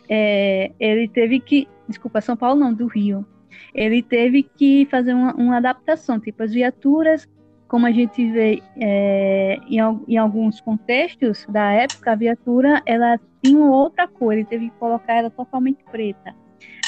é, 0.07 0.71
ele 0.79 1.07
teve 1.07 1.39
que, 1.39 1.67
desculpa, 1.87 2.21
São 2.21 2.35
Paulo 2.35 2.59
não, 2.59 2.73
do 2.73 2.87
Rio, 2.87 3.25
ele 3.73 4.01
teve 4.01 4.43
que 4.43 4.87
fazer 4.89 5.13
uma, 5.13 5.33
uma 5.35 5.57
adaptação, 5.57 6.19
tipo 6.19 6.43
as 6.43 6.53
viaturas, 6.53 7.27
como 7.67 7.85
a 7.85 7.91
gente 7.91 8.29
vê 8.31 8.61
é, 8.77 9.59
em, 9.67 9.77
em, 10.07 10.17
alguns 10.17 10.59
contextos 10.59 11.45
da 11.47 11.71
época, 11.71 12.11
a 12.11 12.15
viatura 12.15 12.81
ela 12.85 13.19
tinha 13.43 13.63
outra 13.63 14.07
cor, 14.07 14.33
ele 14.33 14.45
teve 14.45 14.69
que 14.69 14.75
colocar 14.77 15.13
ela 15.13 15.29
totalmente 15.29 15.83
preta. 15.91 16.35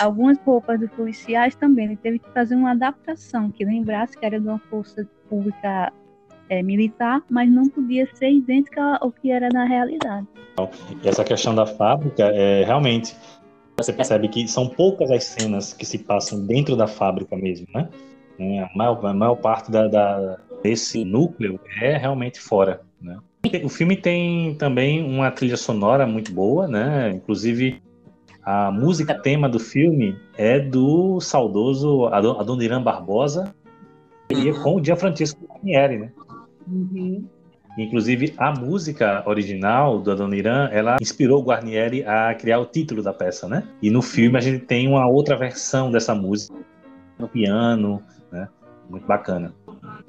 Algumas 0.02 0.38
roupas 0.40 0.80
dos 0.80 0.90
policiais 0.92 1.56
também, 1.56 1.86
ele 1.86 1.96
teve 1.98 2.20
que 2.20 2.30
fazer 2.32 2.56
uma 2.56 2.72
adaptação, 2.72 3.52
que 3.52 3.64
lembrasse 3.64 4.18
que 4.18 4.26
era 4.26 4.40
de 4.40 4.48
uma 4.48 4.60
força 4.60 5.08
pública 5.30 5.94
é, 6.52 6.62
militar, 6.62 7.24
mas 7.30 7.50
não 7.50 7.70
podia 7.70 8.06
ser 8.14 8.30
idêntica 8.30 8.98
ao 9.00 9.10
que 9.10 9.32
era 9.32 9.48
na 9.54 9.64
realidade. 9.64 10.28
Essa 11.02 11.24
questão 11.24 11.56
da 11.56 11.66
fábrica, 11.66 12.24
é, 12.26 12.66
realmente, 12.66 13.16
você 13.78 13.94
percebe 13.94 14.28
que 14.28 14.46
são 14.50 14.68
poucas 14.68 15.10
as 15.10 15.24
cenas 15.24 15.72
que 15.72 15.86
se 15.86 15.98
passam 16.00 16.46
dentro 16.46 16.76
da 16.76 16.88
fábrica 16.88 17.38
mesmo, 17.38 17.68
né? 17.74 17.88
É, 18.38 18.60
a 18.60 18.70
maior, 18.76 19.06
a 19.06 19.14
maior 19.14 19.36
parte 19.36 19.72
da, 19.72 19.88
da, 19.88 20.40
desse 20.62 21.06
núcleo 21.06 21.58
é 21.82 21.96
realmente 21.96 22.42
fora, 22.42 22.82
né? 23.02 23.18
O 23.64 23.70
filme 23.70 23.96
tem 23.96 24.54
também 24.56 25.04
uma 25.04 25.32
trilha 25.32 25.58
sonora 25.58 26.06
muito 26.06 26.34
boa, 26.34 26.68
né? 26.68 27.12
Inclusive, 27.12 27.82
a 28.44 28.70
música 28.72 29.16
tema 29.16 29.48
do 29.48 29.58
filme 29.58 30.18
é 30.38 30.60
do 30.60 31.22
saudoso 31.22 32.08
Adoniran 32.08 32.84
Barbosa, 32.84 33.56
e 34.30 34.52
com 34.54 34.76
o 34.76 34.84
Gianfrancesco 34.84 35.46
Guarnieri, 35.46 35.98
né? 35.98 36.12
Uhum. 36.68 37.26
Inclusive, 37.78 38.34
a 38.38 38.52
música 38.52 39.24
original 39.26 40.00
do 40.00 40.12
Adoniran, 40.12 40.70
ela 40.72 40.98
inspirou 41.00 41.42
o 41.42 41.46
Guarnieri 41.46 42.04
a 42.04 42.34
criar 42.36 42.60
o 42.60 42.66
título 42.66 43.02
da 43.02 43.14
peça, 43.14 43.48
né? 43.48 43.64
E 43.82 43.90
no 43.90 44.02
filme 44.02 44.38
a 44.38 44.42
gente 44.42 44.66
tem 44.66 44.88
uma 44.88 45.08
outra 45.08 45.38
versão 45.38 45.90
dessa 45.90 46.14
música, 46.14 46.54
no 47.18 47.30
piano, 47.30 48.02
né? 48.32 48.50
Muito 48.90 49.08
bacana. 49.08 49.54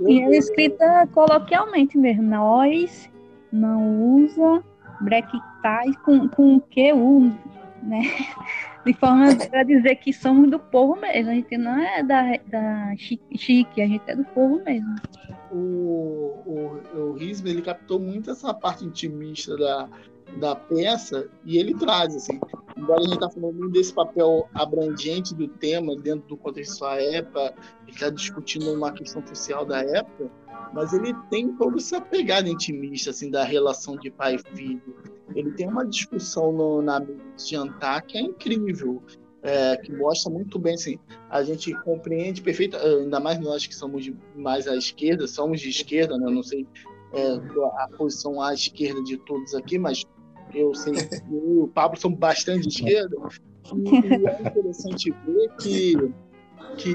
E 0.01 0.21
ela 0.21 0.35
é 0.35 0.39
escrita 0.39 1.09
coloquialmente 1.13 1.97
mesmo. 1.97 2.23
Nós 2.25 3.09
não 3.53 4.17
usa 4.17 4.63
brequitais 5.01 5.97
com, 6.05 6.29
com 6.29 6.61
que 6.61 6.93
o, 6.93 7.31
né? 7.83 8.03
De 8.85 8.93
forma 8.95 9.35
para 9.37 9.63
dizer 9.63 9.97
que 9.97 10.13
somos 10.13 10.51
do 10.51 10.59
povo 10.59 11.01
mesmo. 11.01 11.31
A 11.31 11.35
gente 11.35 11.57
não 11.57 11.79
é 11.79 12.03
da, 12.03 12.37
da 12.49 12.95
chique, 12.97 13.81
a 13.81 13.87
gente 13.87 14.03
é 14.09 14.17
do 14.17 14.25
povo 14.25 14.63
mesmo 14.65 14.97
o, 15.53 16.43
o, 16.47 17.15
o 17.15 17.19
ele 17.19 17.63
captou 17.63 18.01
muito 18.01 18.31
essa 18.31 18.53
parte 18.55 18.85
intimista 18.85 19.57
da, 19.57 19.89
da 20.39 20.57
peça 20.57 21.29
e 21.45 21.59
ele 21.59 21.75
traz, 21.75 22.15
assim, 22.17 22.41
embora 22.77 23.01
a 23.01 23.05
gente 23.05 23.15
está 23.15 23.31
falando 23.31 23.71
desse 23.71 23.93
papel 23.93 24.49
abrangente 24.55 25.35
do 25.35 25.49
tema 25.49 25.95
dentro 25.97 26.29
do 26.29 26.37
contexto 26.37 26.81
da 26.81 27.01
época, 27.01 27.55
ele 27.83 27.93
está 27.93 28.11
discutindo 28.11 28.73
uma 28.73 28.93
questão 28.93 29.25
social 29.27 29.65
da 29.65 29.83
época, 29.83 30.31
mas 30.73 30.93
ele 30.93 31.15
tem 31.31 31.53
toda 31.57 31.77
essa 31.77 32.01
pegada 32.01 32.49
intimista, 32.49 33.11
assim, 33.11 33.31
da 33.31 33.45
relação 33.45 33.97
de 33.97 34.11
pai 34.11 34.37
e 34.37 34.57
filho. 34.57 34.97
Ele 35.35 35.51
tem 35.53 35.69
uma 35.69 35.85
discussão 35.85 36.53
no, 36.53 36.83
na 36.83 37.05
jantar 37.37 38.03
que 38.03 38.19
é 38.19 38.23
incrível. 38.23 39.03
é, 39.43 39.77
que 39.77 39.93
mostra 39.93 40.31
muito 40.33 40.57
bem, 40.57 40.75
assim, 40.75 40.99
a 41.29 41.43
gente 41.43 41.75
compreende 41.83 42.41
perfeito, 42.41 42.77
ainda 42.77 43.19
mais 43.19 43.41
nós 43.41 43.67
que 43.67 43.75
somos 43.75 44.09
mais 44.37 44.69
à 44.69 44.77
esquerda, 44.77 45.27
somos 45.27 45.61
de 45.61 45.69
esquerda, 45.69 46.17
né? 46.17 46.31
não 46.31 46.45
sei 46.45 46.65
é, 47.13 47.35
a 47.83 47.89
posição 47.97 48.41
à 48.41 48.55
esquerda 48.55 49.03
de 49.03 49.17
todos 49.19 49.55
aqui, 49.55 49.79
mas 49.79 50.05
eu 50.55 50.73
que 50.73 50.91
eu 50.91 51.55
e 51.55 51.59
o 51.59 51.69
Pablo 51.69 51.99
somos 51.99 52.19
bastante 52.19 52.69
de 52.69 52.75
esquerda, 52.75 53.17
e 53.75 54.27
é 54.27 54.49
interessante 54.49 55.11
ver 55.27 55.51
que 55.61 55.95
que 56.79 56.95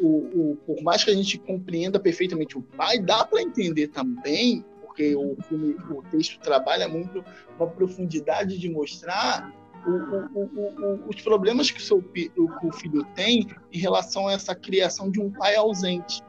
o, 0.00 0.06
o, 0.08 0.58
por 0.66 0.82
mais 0.82 1.04
que 1.04 1.10
a 1.10 1.14
gente 1.14 1.38
compreenda 1.38 2.00
perfeitamente 2.00 2.58
o 2.58 2.62
pai, 2.62 2.98
dá 2.98 3.24
para 3.24 3.40
entender 3.40 3.88
também, 3.88 4.64
porque 4.80 5.14
o, 5.14 5.36
filme, 5.48 5.76
o 5.90 6.02
texto 6.10 6.40
trabalha 6.40 6.88
muito 6.88 7.24
uma 7.56 7.68
profundidade 7.68 8.58
de 8.58 8.68
mostrar 8.68 9.52
o, 9.86 11.08
os 11.08 11.20
problemas 11.20 11.70
que 11.70 11.78
o, 11.78 11.82
seu, 11.82 11.98
o 11.98 12.72
filho 12.72 13.04
tem 13.14 13.46
em 13.72 13.78
relação 13.78 14.28
a 14.28 14.32
essa 14.32 14.54
criação 14.54 15.10
de 15.10 15.20
um 15.20 15.30
pai 15.30 15.56
ausente. 15.56 16.20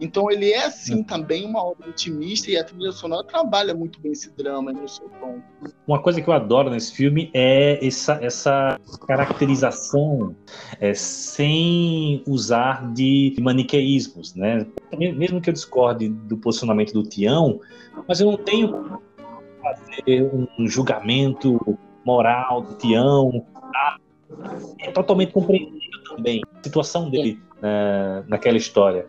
Então 0.00 0.30
ele 0.30 0.52
é 0.52 0.68
sim 0.70 1.00
é. 1.00 1.04
também 1.04 1.44
uma 1.44 1.64
obra 1.64 1.88
otimista 1.88 2.50
e 2.50 2.56
a 2.56 2.64
trilha 2.64 2.90
sonora 2.92 3.24
trabalha 3.24 3.74
muito 3.74 4.00
bem 4.00 4.12
esse 4.12 4.30
drama 4.36 4.72
no 4.72 4.88
seu 4.88 5.08
tom. 5.20 5.40
Uma 5.86 6.02
coisa 6.02 6.20
que 6.20 6.28
eu 6.28 6.34
adoro 6.34 6.70
nesse 6.70 6.92
filme 6.92 7.30
é 7.32 7.84
essa, 7.84 8.18
essa 8.20 8.80
caracterização 9.06 10.34
é, 10.80 10.92
sem 10.94 12.22
usar 12.26 12.92
de 12.92 13.34
maniqueísmos, 13.40 14.34
né? 14.34 14.66
Mesmo 14.98 15.40
que 15.40 15.50
eu 15.50 15.54
discorde 15.54 16.08
do 16.08 16.36
posicionamento 16.36 16.92
do 16.92 17.02
Tião, 17.02 17.60
mas 18.08 18.20
eu 18.20 18.30
não 18.30 18.36
tenho 18.36 19.00
fazer 19.62 20.30
um 20.58 20.66
julgamento 20.66 21.78
moral 22.04 22.62
do 22.62 22.74
Tião. 22.74 23.44
Tá? 23.72 23.96
É 24.80 24.90
totalmente 24.90 25.32
compreensível 25.32 26.02
também 26.16 26.42
a 26.52 26.62
situação 26.62 27.08
dele 27.08 27.40
né, 27.62 28.24
naquela 28.28 28.56
história 28.56 29.06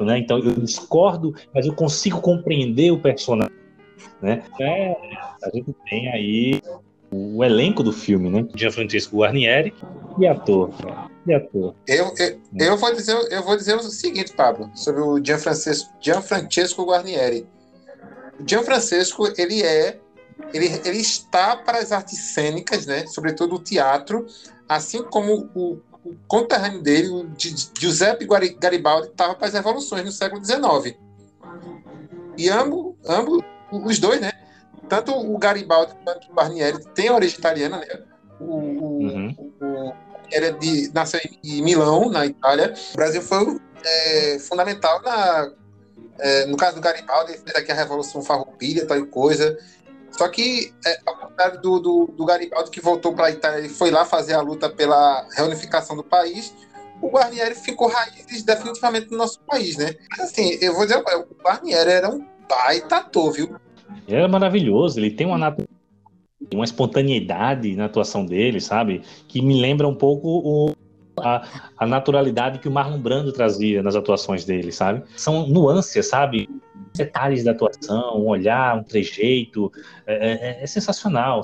né? 0.00 0.18
Então 0.18 0.38
eu 0.38 0.52
discordo, 0.54 1.34
mas 1.54 1.66
eu 1.66 1.74
consigo 1.74 2.20
compreender 2.20 2.90
o 2.90 3.00
personagem, 3.00 3.54
né? 4.20 4.42
É, 4.60 4.96
a 5.42 5.50
gente 5.54 5.74
tem 5.88 6.08
aí 6.08 6.62
o 7.10 7.44
elenco 7.44 7.82
do 7.82 7.92
filme, 7.92 8.30
né? 8.30 8.46
Gianfrancesco 8.54 9.18
Guarnieri 9.18 9.74
e 10.18 10.26
ator. 10.26 10.70
E 11.26 11.34
ator. 11.34 11.74
Eu, 11.86 12.12
eu, 12.18 12.40
eu, 12.58 12.76
vou 12.76 12.94
dizer, 12.94 13.16
eu 13.30 13.42
vou 13.42 13.56
dizer 13.56 13.76
o 13.76 13.82
seguinte, 13.82 14.32
Pablo, 14.34 14.70
sobre 14.74 15.00
o 15.00 15.24
Gianfrancesco, 15.24 15.92
Gianfrancesco 16.00 16.84
Guarnieri. 16.84 17.46
O 18.40 18.48
Gianfrancesco, 18.48 19.32
ele 19.38 19.62
é 19.62 19.98
ele, 20.52 20.66
ele 20.84 20.98
está 20.98 21.56
para 21.56 21.78
as 21.78 21.92
artes 21.92 22.18
cênicas, 22.18 22.86
né? 22.86 23.06
Sobretudo 23.06 23.56
o 23.56 23.58
teatro, 23.58 24.26
assim 24.68 25.02
como 25.02 25.48
o, 25.54 25.78
o 26.04 26.14
conterrâneo 26.28 26.82
dele, 26.82 27.08
o 27.08 27.30
Giuseppe 27.78 28.26
Garibaldi, 28.58 29.08
estava 29.08 29.34
para 29.34 29.48
as 29.48 29.54
revoluções 29.54 30.04
no 30.04 30.12
século 30.12 30.44
XIX. 30.44 30.96
E 32.36 32.50
ambos, 32.50 32.94
ambos, 33.06 33.42
os 33.70 33.98
dois, 33.98 34.20
né? 34.20 34.32
Tanto 34.88 35.12
o 35.12 35.38
Garibaldi 35.38 35.94
quanto 36.04 36.30
o 36.30 36.34
Barnieri 36.34 36.84
têm 36.94 37.10
origem 37.10 37.38
italiana, 37.38 37.78
né? 37.78 37.86
O, 38.38 38.44
uhum. 38.44 39.36
o, 39.60 39.92
ele 40.30 40.46
é 40.46 40.52
de, 40.52 40.90
nasceu 40.92 41.20
em 41.42 41.62
Milão, 41.62 42.10
na 42.10 42.26
Itália. 42.26 42.74
O 42.92 42.96
Brasil 42.96 43.22
foi 43.22 43.58
é, 43.82 44.38
fundamental 44.40 45.00
na, 45.02 45.52
é, 46.18 46.46
no 46.46 46.56
caso 46.56 46.76
do 46.76 46.82
Garibaldi, 46.82 47.38
fez 47.38 47.56
aqui 47.56 47.72
a 47.72 47.74
Revolução 47.74 48.22
Farroupilha, 48.22 48.86
tal 48.86 49.04
coisa. 49.06 49.58
Só 50.16 50.28
que, 50.28 50.72
é, 50.86 50.98
ao 51.06 51.16
contrário 51.16 51.60
do, 51.60 51.80
do, 51.80 52.06
do 52.06 52.24
Garibaldi, 52.24 52.70
que 52.70 52.80
voltou 52.80 53.14
para 53.14 53.26
a 53.26 53.30
Itália 53.30 53.66
e 53.66 53.68
foi 53.68 53.90
lá 53.90 54.04
fazer 54.04 54.34
a 54.34 54.40
luta 54.40 54.70
pela 54.70 55.26
reunificação 55.36 55.96
do 55.96 56.04
país, 56.04 56.54
o 57.02 57.08
Guarnieri 57.08 57.54
ficou 57.54 57.88
raízes 57.88 58.42
definitivamente 58.42 59.10
no 59.10 59.18
nosso 59.18 59.40
país, 59.40 59.76
né? 59.76 59.94
Mas, 60.10 60.30
assim, 60.30 60.56
eu 60.60 60.74
vou 60.74 60.86
dizer, 60.86 60.98
o 60.98 61.42
Guarnieri 61.42 61.90
era 61.90 62.08
um 62.08 62.24
baita 62.48 62.96
ator, 62.96 63.32
viu? 63.32 63.56
Ele 64.06 64.16
era 64.16 64.28
maravilhoso, 64.28 65.00
ele 65.00 65.10
tem 65.10 65.26
uma 65.26 65.36
uma 66.52 66.64
espontaneidade 66.64 67.74
na 67.74 67.86
atuação 67.86 68.24
dele, 68.24 68.60
sabe? 68.60 69.02
Que 69.26 69.40
me 69.40 69.60
lembra 69.60 69.88
um 69.88 69.94
pouco 69.94 70.28
o, 70.28 70.72
a, 71.20 71.46
a, 71.76 71.86
naturalidade 71.86 72.58
que 72.58 72.68
o 72.68 72.72
Marlon 72.72 72.98
Brando 72.98 73.32
trazia 73.32 73.82
nas 73.82 73.96
atuações 73.96 74.44
dele, 74.44 74.72
sabe? 74.72 75.02
São 75.16 75.46
nuances, 75.46 76.06
sabe? 76.06 76.48
Detalhes 76.94 77.44
da 77.44 77.52
atuação, 77.52 78.20
um 78.20 78.28
olhar, 78.28 78.76
um 78.76 78.82
trejeito, 78.82 79.70
é, 80.06 80.58
é, 80.60 80.62
é 80.62 80.66
sensacional. 80.66 81.42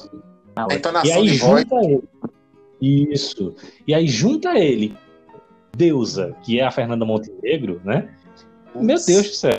A 0.56 0.74
entonação 0.74 1.10
e 1.10 1.12
aí 1.12 1.28
junta 1.28 1.64
voz. 1.68 1.86
ele. 1.86 2.02
Isso. 2.80 3.54
E 3.86 3.94
aí 3.94 4.06
junta 4.06 4.58
ele, 4.58 4.96
Deusa, 5.76 6.34
que 6.42 6.58
é 6.58 6.64
a 6.64 6.70
Fernanda 6.70 7.04
Montenegro, 7.04 7.80
né? 7.84 8.08
Meu 8.74 8.96
Deus 9.04 9.28
do 9.28 9.34
céu. 9.34 9.58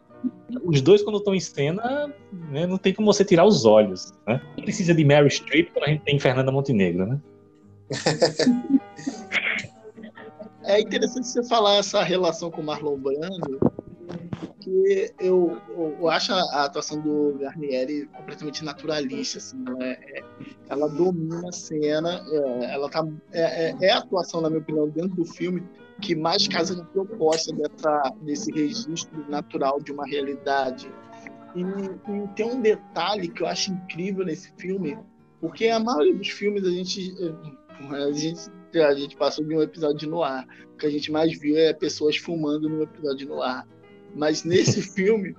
Os 0.64 0.82
dois, 0.82 1.02
quando 1.02 1.18
estão 1.18 1.34
em 1.34 1.40
cena, 1.40 2.14
né, 2.50 2.68
não 2.68 2.78
tem 2.78 2.94
como 2.94 3.12
você 3.12 3.26
tirar 3.26 3.46
os 3.46 3.66
olhos. 3.66 4.14
Né? 4.28 4.42
Não 4.56 4.64
precisa 4.64 4.94
de 4.94 5.04
Mary 5.04 5.30
Streep 5.30 5.72
quando 5.74 5.86
a 5.86 5.88
gente 5.88 6.04
tem 6.04 6.20
Fernanda 6.20 6.52
Montenegro, 6.52 7.08
né? 7.08 7.20
É 10.64 10.80
interessante 10.80 11.28
você 11.28 11.44
falar 11.44 11.76
essa 11.76 12.04
relação 12.04 12.52
com 12.52 12.62
o 12.62 12.64
Marlon 12.64 12.98
Brando, 12.98 13.60
que 14.60 15.12
eu, 15.20 15.58
eu, 16.00 16.10
acho 16.10 16.32
a 16.34 16.66
atuação 16.66 17.02
do 17.02 17.38
Garnieri 17.40 18.06
completamente 18.08 18.64
naturalista, 18.64 19.40
assim, 19.40 19.64
ela, 19.68 19.84
é, 19.84 19.92
é, 19.92 20.24
ela 20.70 20.88
domina 20.88 21.50
a 21.50 21.52
cena, 21.52 22.24
é, 22.30 22.74
ela 22.74 22.90
tá, 22.90 23.06
é, 23.32 23.70
é, 23.70 23.76
é, 23.82 23.92
a 23.92 23.98
atuação, 23.98 24.42
na 24.42 24.50
minha 24.50 24.62
opinião, 24.62 24.88
dentro 24.88 25.16
do 25.16 25.26
filme 25.26 25.64
que 26.00 26.16
mais 26.16 26.48
casa 26.48 26.76
na 26.76 26.84
proposta 26.86 27.54
dessa, 27.54 28.14
desse 28.22 28.52
registro 28.52 29.26
natural 29.30 29.80
de 29.80 29.92
uma 29.92 30.06
realidade. 30.06 30.92
E, 31.56 31.62
e 31.62 32.28
tem 32.36 32.46
um 32.46 32.62
detalhe 32.62 33.28
que 33.28 33.44
eu 33.44 33.48
acho 33.48 33.72
incrível 33.72 34.26
nesse 34.26 34.52
filme, 34.58 34.98
porque 35.40 35.68
a 35.68 35.80
maioria 35.80 36.16
dos 36.16 36.30
filmes 36.30 36.64
a 36.64 36.70
gente, 36.70 37.14
a 37.90 38.12
gente 38.12 38.50
a 38.80 38.94
gente 38.94 39.16
passou 39.16 39.44
de 39.46 39.56
um 39.56 39.62
episódio 39.62 40.10
no 40.10 40.24
ar. 40.24 40.48
O 40.74 40.78
que 40.78 40.86
a 40.86 40.90
gente 40.90 41.12
mais 41.12 41.38
viu 41.38 41.58
é 41.58 41.74
pessoas 41.74 42.18
fumando 42.18 42.70
no 42.70 42.84
episódio 42.84 43.28
no 43.28 43.42
ar. 43.42 43.68
Mas 44.16 44.44
nesse 44.44 44.82
filme, 44.94 45.36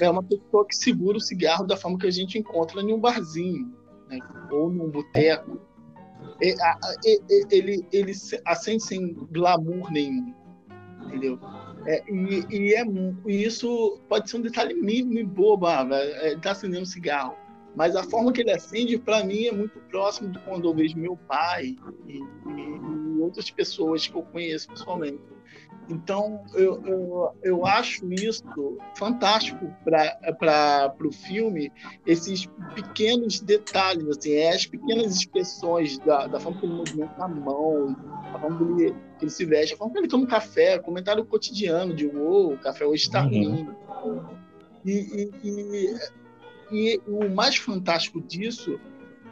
é 0.00 0.08
uma 0.08 0.22
pessoa 0.22 0.66
que 0.66 0.76
segura 0.76 1.18
o 1.18 1.20
cigarro 1.20 1.66
da 1.66 1.76
forma 1.76 1.98
que 1.98 2.06
a 2.06 2.10
gente 2.10 2.38
encontra 2.38 2.80
em 2.80 2.92
um 2.92 3.00
barzinho, 3.00 3.72
né? 4.08 4.18
ou 4.50 4.70
num 4.70 4.90
boteco. 4.90 5.60
Ele, 7.50 7.86
ele 7.92 8.12
acende 8.44 8.82
sem 8.82 9.14
glamour 9.30 9.90
nenhum, 9.92 10.34
entendeu? 11.06 11.38
É, 11.86 12.02
e, 12.10 12.46
e, 12.50 12.74
é, 12.74 12.82
e 13.26 13.44
isso 13.44 14.00
pode 14.08 14.30
ser 14.30 14.38
um 14.38 14.40
detalhe 14.40 14.74
mínimo 14.74 15.18
e 15.18 15.24
bobo, 15.24 15.66
ah, 15.66 15.86
ele 16.22 16.36
está 16.36 16.52
acendendo 16.52 16.82
um 16.82 16.86
cigarro. 16.86 17.36
Mas 17.74 17.96
a 17.96 18.04
forma 18.04 18.32
que 18.32 18.40
ele 18.40 18.52
acende, 18.52 18.96
para 18.98 19.24
mim, 19.24 19.46
é 19.46 19.52
muito 19.52 19.78
próximo 19.90 20.30
de 20.30 20.38
quando 20.40 20.68
eu 20.68 20.74
vejo 20.74 20.96
meu 20.96 21.16
pai 21.16 21.76
e, 22.06 22.18
e, 22.18 23.20
outras 23.20 23.50
pessoas 23.50 24.06
que 24.06 24.14
eu 24.14 24.22
conheço 24.22 24.68
pessoalmente. 24.68 25.20
Então, 25.88 26.44
eu, 26.54 26.82
eu, 26.86 27.32
eu 27.42 27.66
acho 27.66 28.10
isso 28.12 28.44
fantástico 28.96 29.66
para 29.84 30.94
o 31.04 31.12
filme, 31.12 31.70
esses 32.06 32.46
pequenos 32.74 33.40
detalhes, 33.40 34.06
assim, 34.08 34.32
é 34.32 34.54
as 34.54 34.66
pequenas 34.66 35.16
expressões 35.16 35.98
da, 35.98 36.26
da 36.26 36.40
forma 36.40 36.58
que 36.58 36.66
ele 36.66 36.74
movimenta 36.74 37.24
a 37.24 37.28
mão, 37.28 37.96
a 38.34 38.38
forma 38.38 38.56
que 38.56 38.82
ele, 38.82 38.92
que 39.18 39.24
ele 39.24 39.30
se 39.30 39.44
veste, 39.44 39.74
a 39.74 39.76
forma 39.76 39.92
que 39.92 39.98
ele 39.98 40.08
toma 40.08 40.26
café, 40.26 40.78
comentário 40.78 41.24
cotidiano 41.24 41.94
de 41.94 42.06
oh, 42.06 42.54
o 42.54 42.58
café 42.58 42.86
hoje 42.86 43.02
está 43.02 43.22
uhum. 43.24 43.28
ruim. 43.28 43.68
E, 44.86 45.30
e, 45.42 45.48
e 45.48 45.98
e 46.70 47.00
o 47.06 47.28
mais 47.28 47.56
fantástico 47.56 48.20
disso 48.20 48.78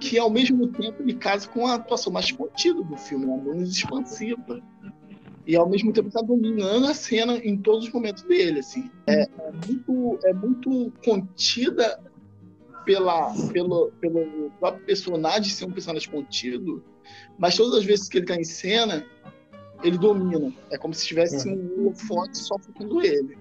que 0.00 0.18
ao 0.18 0.28
mesmo 0.28 0.66
tempo 0.68 1.00
ele 1.02 1.14
casa 1.14 1.48
com 1.48 1.66
a 1.66 1.74
atuação 1.74 2.12
mais 2.12 2.30
contida 2.32 2.82
do 2.82 2.96
filme, 2.96 3.24
uma 3.24 3.36
menos 3.36 3.70
expansiva. 3.70 4.60
E 5.46 5.56
ao 5.56 5.68
mesmo 5.68 5.92
tempo 5.92 6.08
está 6.08 6.20
dominando 6.20 6.86
a 6.86 6.94
cena 6.94 7.36
em 7.36 7.56
todos 7.56 7.86
os 7.86 7.92
momentos 7.92 8.22
dele, 8.24 8.60
assim. 8.60 8.90
É, 9.06 9.22
é 9.22 9.52
muito, 9.66 10.18
é 10.24 10.32
muito 10.32 10.92
contida 11.04 12.00
pela, 12.84 13.32
pelo, 13.52 13.92
pelo 14.00 14.50
próprio 14.58 14.84
personagem 14.84 15.50
ser 15.50 15.64
um 15.64 15.72
personagem 15.72 16.10
contido, 16.10 16.82
mas 17.38 17.56
todas 17.56 17.78
as 17.78 17.84
vezes 17.84 18.08
que 18.08 18.18
ele 18.18 18.24
está 18.24 18.36
em 18.36 18.44
cena, 18.44 19.04
ele 19.82 19.98
domina. 19.98 20.52
É 20.70 20.78
como 20.78 20.94
se 20.94 21.06
tivesse 21.06 21.48
um 21.48 21.80
holofote 21.80 22.38
só 22.38 22.58
focando 22.58 23.00
ele. 23.02 23.36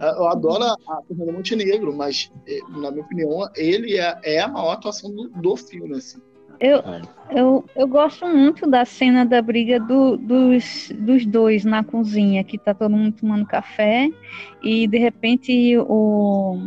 Eu 0.00 0.26
adoro 0.28 0.64
a 0.64 1.02
Fernanda 1.06 1.32
Montenegro, 1.32 1.94
mas, 1.94 2.30
eh, 2.46 2.60
na 2.68 2.90
minha 2.90 3.04
opinião, 3.04 3.48
ele 3.54 3.98
é, 3.98 4.18
é 4.22 4.40
a 4.40 4.48
maior 4.48 4.72
atuação 4.72 5.10
do, 5.14 5.28
do 5.28 5.56
filme, 5.56 5.96
assim. 5.96 6.20
Eu, 6.58 6.82
eu, 7.30 7.64
eu 7.76 7.86
gosto 7.86 8.26
muito 8.26 8.66
da 8.66 8.84
cena 8.84 9.26
da 9.26 9.42
briga 9.42 9.78
do, 9.78 10.16
dos, 10.16 10.90
dos 10.98 11.26
dois 11.26 11.64
na 11.64 11.84
cozinha, 11.84 12.42
que 12.42 12.56
tá 12.56 12.72
todo 12.72 12.96
mundo 12.96 13.16
tomando 13.20 13.44
café 13.46 14.10
e 14.62 14.86
de 14.88 14.98
repente 14.98 15.76
o, 15.78 16.58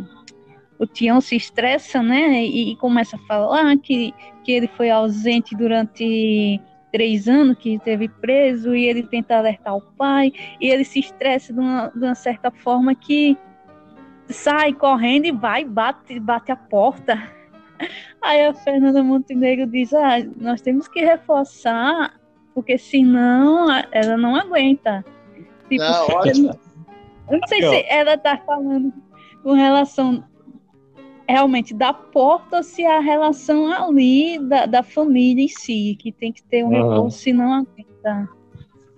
o 0.78 0.86
Tião 0.86 1.20
se 1.20 1.34
estressa, 1.34 2.02
né? 2.02 2.44
E, 2.44 2.72
e 2.72 2.76
começa 2.76 3.16
a 3.16 3.26
falar 3.26 3.76
que, 3.78 4.14
que 4.44 4.52
ele 4.52 4.68
foi 4.68 4.90
ausente 4.90 5.56
durante 5.56 6.60
três 6.92 7.28
anos 7.28 7.56
que 7.58 7.74
esteve 7.74 8.08
preso 8.08 8.74
e 8.74 8.84
ele 8.86 9.02
tenta 9.02 9.36
alertar 9.36 9.76
o 9.76 9.80
pai 9.80 10.32
e 10.60 10.68
ele 10.68 10.84
se 10.84 11.00
estressa 11.00 11.52
de 11.52 11.60
uma, 11.60 11.88
de 11.88 12.04
uma 12.04 12.14
certa 12.14 12.50
forma 12.50 12.94
que 12.94 13.36
sai 14.28 14.72
correndo 14.72 15.26
e 15.26 15.32
vai 15.32 15.64
bate 15.64 16.18
bate 16.20 16.52
a 16.52 16.56
porta. 16.56 17.20
Aí 18.22 18.46
a 18.46 18.54
Fernanda 18.54 19.02
Montenegro 19.02 19.66
diz 19.66 19.92
ah 19.92 20.18
nós 20.36 20.60
temos 20.60 20.88
que 20.88 21.00
reforçar 21.00 22.14
porque 22.54 22.76
senão 22.76 23.68
ela 23.92 24.16
não 24.16 24.36
aguenta. 24.36 25.04
Tipo, 25.68 25.84
não, 25.84 26.06
ótimo. 26.08 26.50
Eu 27.30 27.38
não 27.38 27.48
sei 27.48 27.62
se 27.62 27.86
ela 27.88 28.18
tá 28.18 28.36
falando 28.38 28.92
com 29.42 29.52
relação 29.52 30.24
realmente 31.30 31.72
da 31.74 31.92
porta 31.92 32.58
ou 32.58 32.62
se 32.62 32.84
a 32.84 33.00
relação 33.00 33.70
ali 33.70 34.38
da, 34.38 34.66
da 34.66 34.82
família 34.82 35.44
em 35.44 35.48
si, 35.48 35.96
que 35.98 36.12
tem 36.12 36.32
que 36.32 36.42
ter 36.42 36.64
um 36.64 36.68
uhum. 36.68 36.94
recurso, 36.94 37.18
senão 37.18 37.52
aguenta. 37.52 38.28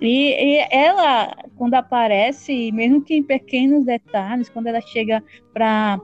E, 0.00 0.32
e, 0.32 0.66
ela, 0.70 1.32
quando 1.56 1.74
aparece, 1.74 2.72
mesmo 2.72 3.02
que 3.02 3.14
em 3.14 3.22
pequenos 3.22 3.84
detalhes, 3.84 4.48
quando 4.48 4.66
ela 4.66 4.80
chega 4.80 5.22
para 5.52 6.00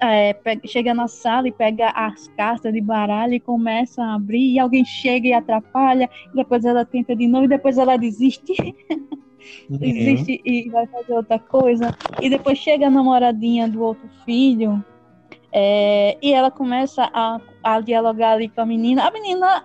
é, 0.00 0.36
chega 0.66 0.94
na 0.94 1.08
sala 1.08 1.48
e 1.48 1.52
pega 1.52 1.88
as 1.90 2.28
cartas 2.28 2.72
de 2.72 2.80
baralho 2.80 3.34
e 3.34 3.40
começa 3.40 4.02
a 4.02 4.14
abrir, 4.14 4.54
e 4.54 4.58
alguém 4.58 4.84
chega 4.84 5.28
e 5.28 5.32
atrapalha, 5.32 6.08
e 6.32 6.36
depois 6.36 6.64
ela 6.64 6.84
tenta 6.84 7.14
de 7.14 7.26
novo, 7.26 7.44
e 7.44 7.48
depois 7.48 7.76
ela 7.76 7.96
desiste. 7.96 8.52
Uhum. 9.68 9.76
desiste 9.78 10.40
e 10.44 10.70
vai 10.70 10.86
fazer 10.86 11.12
outra 11.12 11.38
coisa. 11.38 11.94
E 12.22 12.30
depois 12.30 12.58
chega 12.58 12.86
a 12.86 12.90
namoradinha 12.90 13.68
do 13.68 13.82
outro 13.82 14.08
filho, 14.24 14.82
é, 15.56 16.18
e 16.20 16.32
ela 16.32 16.50
começa 16.50 17.08
a, 17.14 17.40
a 17.62 17.80
dialogar 17.80 18.32
ali 18.32 18.48
com 18.48 18.60
a 18.60 18.66
menina. 18.66 19.06
A 19.06 19.10
menina 19.12 19.64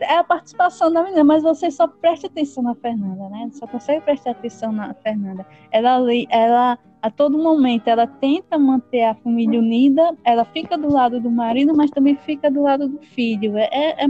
é 0.00 0.16
a 0.16 0.24
participação 0.24 0.90
da 0.90 1.02
menina, 1.02 1.22
mas 1.22 1.42
você 1.42 1.70
só 1.70 1.86
presta 1.86 2.28
atenção 2.28 2.62
na 2.62 2.74
Fernanda, 2.74 3.28
né? 3.28 3.50
Só 3.52 3.66
consegue 3.66 4.00
prestar 4.00 4.30
atenção 4.30 4.72
na 4.72 4.94
Fernanda. 4.94 5.46
Ela, 5.70 5.98
ela 6.30 6.78
a 7.02 7.10
todo 7.10 7.36
momento, 7.36 7.88
ela 7.88 8.06
tenta 8.06 8.58
manter 8.58 9.02
a 9.04 9.14
família 9.14 9.58
unida, 9.58 10.16
ela 10.24 10.46
fica 10.46 10.78
do 10.78 10.90
lado 10.90 11.20
do 11.20 11.30
marido, 11.30 11.76
mas 11.76 11.90
também 11.90 12.16
fica 12.16 12.50
do 12.50 12.62
lado 12.62 12.88
do 12.88 12.98
filho. 13.02 13.58
É, 13.58 13.68
é, 13.70 14.06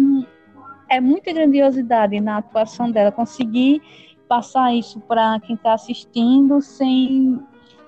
é 0.89 1.01
muita 1.01 1.33
grandiosidade 1.33 2.21
na 2.21 2.37
atuação 2.37 2.93
dela, 2.93 3.11
conseguir 3.11 3.83
passar 4.29 4.73
isso 4.73 5.01
para 5.01 5.41
quem 5.41 5.57
está 5.57 5.73
assistindo 5.73 6.61
sem 6.61 7.41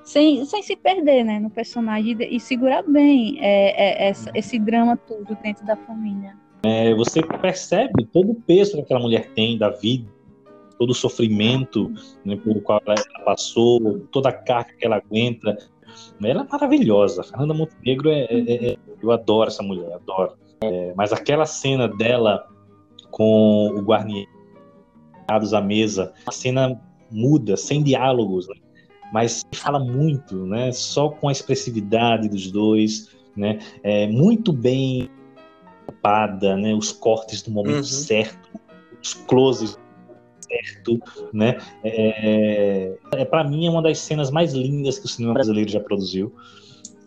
sem, 0.05 0.45
sem 0.45 0.63
se 0.63 0.77
perder 0.77 1.25
né, 1.25 1.41
no 1.41 1.51
personagem 1.51 2.17
e 2.21 2.39
segurar 2.39 2.83
bem 2.83 3.39
é, 3.41 4.05
é, 4.05 4.09
essa, 4.09 4.31
esse 4.35 4.59
drama 4.59 4.97
todo 4.97 5.37
dentro 5.43 5.65
da 5.67 5.75
família. 5.77 6.37
É, 6.63 6.95
você 6.95 7.23
percebe 7.23 8.05
todo 8.07 8.33
o 8.33 8.35
peso 8.35 8.77
que 8.77 8.83
aquela 8.83 9.01
mulher 9.01 9.31
tem 9.35 9.59
da 9.59 9.71
vida, 9.71 10.09
todo 10.79 10.91
o 10.91 10.95
sofrimento 10.95 11.93
né, 12.25 12.37
pelo 12.37 12.61
qual 12.61 12.81
ela 12.87 13.25
passou, 13.25 14.01
toda 14.11 14.29
a 14.29 14.33
carga 14.33 14.73
que 14.79 14.85
ela 14.85 14.97
aguenta. 14.97 15.57
Ela 16.23 16.43
é 16.43 16.47
maravilhosa. 16.51 17.23
Fernanda 17.23 17.55
Montenegro 17.55 18.11
é, 18.11 18.25
é, 18.25 18.73
é, 18.73 18.77
eu 19.03 19.11
adoro 19.11 19.49
essa 19.49 19.63
mulher, 19.63 19.93
adoro. 19.95 20.33
É, 20.63 20.93
mas 20.97 21.13
aquela 21.13 21.47
cena 21.47 21.89
dela 21.89 22.47
com 23.11 23.71
o 23.75 23.81
Guarnier 23.81 24.27
à 25.29 25.61
mesa, 25.61 26.13
uma 26.27 26.33
cena 26.33 26.81
muda, 27.11 27.57
sem 27.57 27.83
diálogos, 27.83 28.49
né? 28.49 28.57
Mas 29.13 29.45
fala 29.55 29.79
muito, 29.79 30.47
né? 30.47 30.73
Só 30.73 31.09
com 31.09 31.29
a 31.29 31.33
expressividade 31.33 32.29
dos 32.29 32.51
dois, 32.51 33.11
né? 33.37 33.59
É 33.83 34.07
muito 34.07 34.53
bem 34.53 35.11
ocupada, 35.87 36.57
né? 36.57 36.75
Os 36.75 36.93
cortes 36.93 37.43
do 37.43 37.51
momento 37.51 37.77
uhum. 37.77 37.83
certo, 37.85 38.51
os 39.03 39.15
closes 39.15 39.79
certo, 40.41 41.01
né? 41.33 41.57
É, 41.83 42.97
é, 43.13 43.21
é 43.23 43.25
para 43.25 43.45
mim 43.45 43.67
é 43.67 43.71
uma 43.71 43.83
das 43.83 43.99
cenas 43.99 44.31
mais 44.31 44.53
lindas 44.53 44.99
que 44.99 45.07
o 45.07 45.09
cinema 45.09 45.35
brasileiro 45.35 45.71
já 45.71 45.81
produziu. 45.81 46.33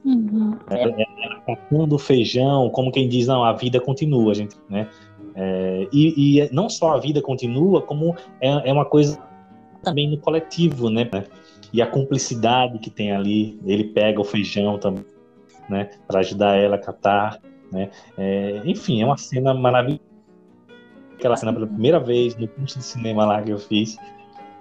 Uhum. 0.03 0.57
É, 0.69 1.01
é, 1.01 1.05
catando 1.45 1.97
feijão, 1.97 2.69
como 2.69 2.91
quem 2.91 3.07
diz, 3.07 3.27
não, 3.27 3.43
a 3.43 3.53
vida 3.53 3.79
continua, 3.79 4.33
gente, 4.33 4.55
né? 4.69 4.89
É, 5.35 5.87
e, 5.93 6.39
e, 6.39 6.53
não 6.53 6.69
só 6.69 6.95
a 6.95 6.99
vida 6.99 7.21
continua, 7.21 7.81
como 7.81 8.15
é, 8.41 8.69
é 8.69 8.73
uma 8.73 8.85
coisa 8.85 9.21
também 9.83 10.09
no 10.09 10.17
coletivo, 10.17 10.89
né? 10.89 11.05
E 11.73 11.81
a 11.81 11.87
cumplicidade 11.87 12.79
que 12.79 12.89
tem 12.89 13.11
ali. 13.11 13.59
Ele 13.65 13.85
pega 13.85 14.19
o 14.19 14.23
feijão 14.23 14.77
também, 14.77 15.05
né, 15.69 15.89
para 16.07 16.19
ajudar 16.19 16.55
ela 16.55 16.75
a 16.75 16.79
catar, 16.79 17.39
né? 17.71 17.89
É, 18.17 18.61
enfim, 18.65 19.01
é 19.01 19.05
uma 19.05 19.17
cena 19.17 19.53
maravilhosa. 19.53 20.01
Aquela 21.15 21.35
cena 21.35 21.51
pela 21.51 21.67
primeira 21.67 21.99
vez 21.99 22.35
no 22.35 22.47
curso 22.47 22.77
de 22.77 22.85
cinema 22.85 23.25
lá 23.25 23.41
que 23.41 23.51
eu 23.51 23.57
fiz, 23.57 23.97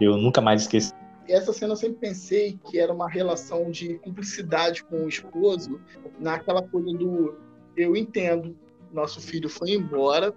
eu 0.01 0.17
nunca 0.17 0.41
mais 0.41 0.63
esqueci. 0.63 0.93
Essa 1.29 1.53
cena 1.53 1.73
eu 1.73 1.77
sempre 1.77 1.99
pensei 1.99 2.59
que 2.65 2.79
era 2.79 2.93
uma 2.93 3.09
relação 3.09 3.71
de 3.71 3.99
cumplicidade 3.99 4.83
com 4.85 5.05
o 5.05 5.09
esposo, 5.09 5.81
naquela 6.19 6.63
coisa 6.63 6.97
do 6.97 7.37
eu 7.77 7.95
entendo, 7.95 8.57
nosso 8.93 9.21
filho 9.21 9.49
foi 9.49 9.73
embora 9.73 10.35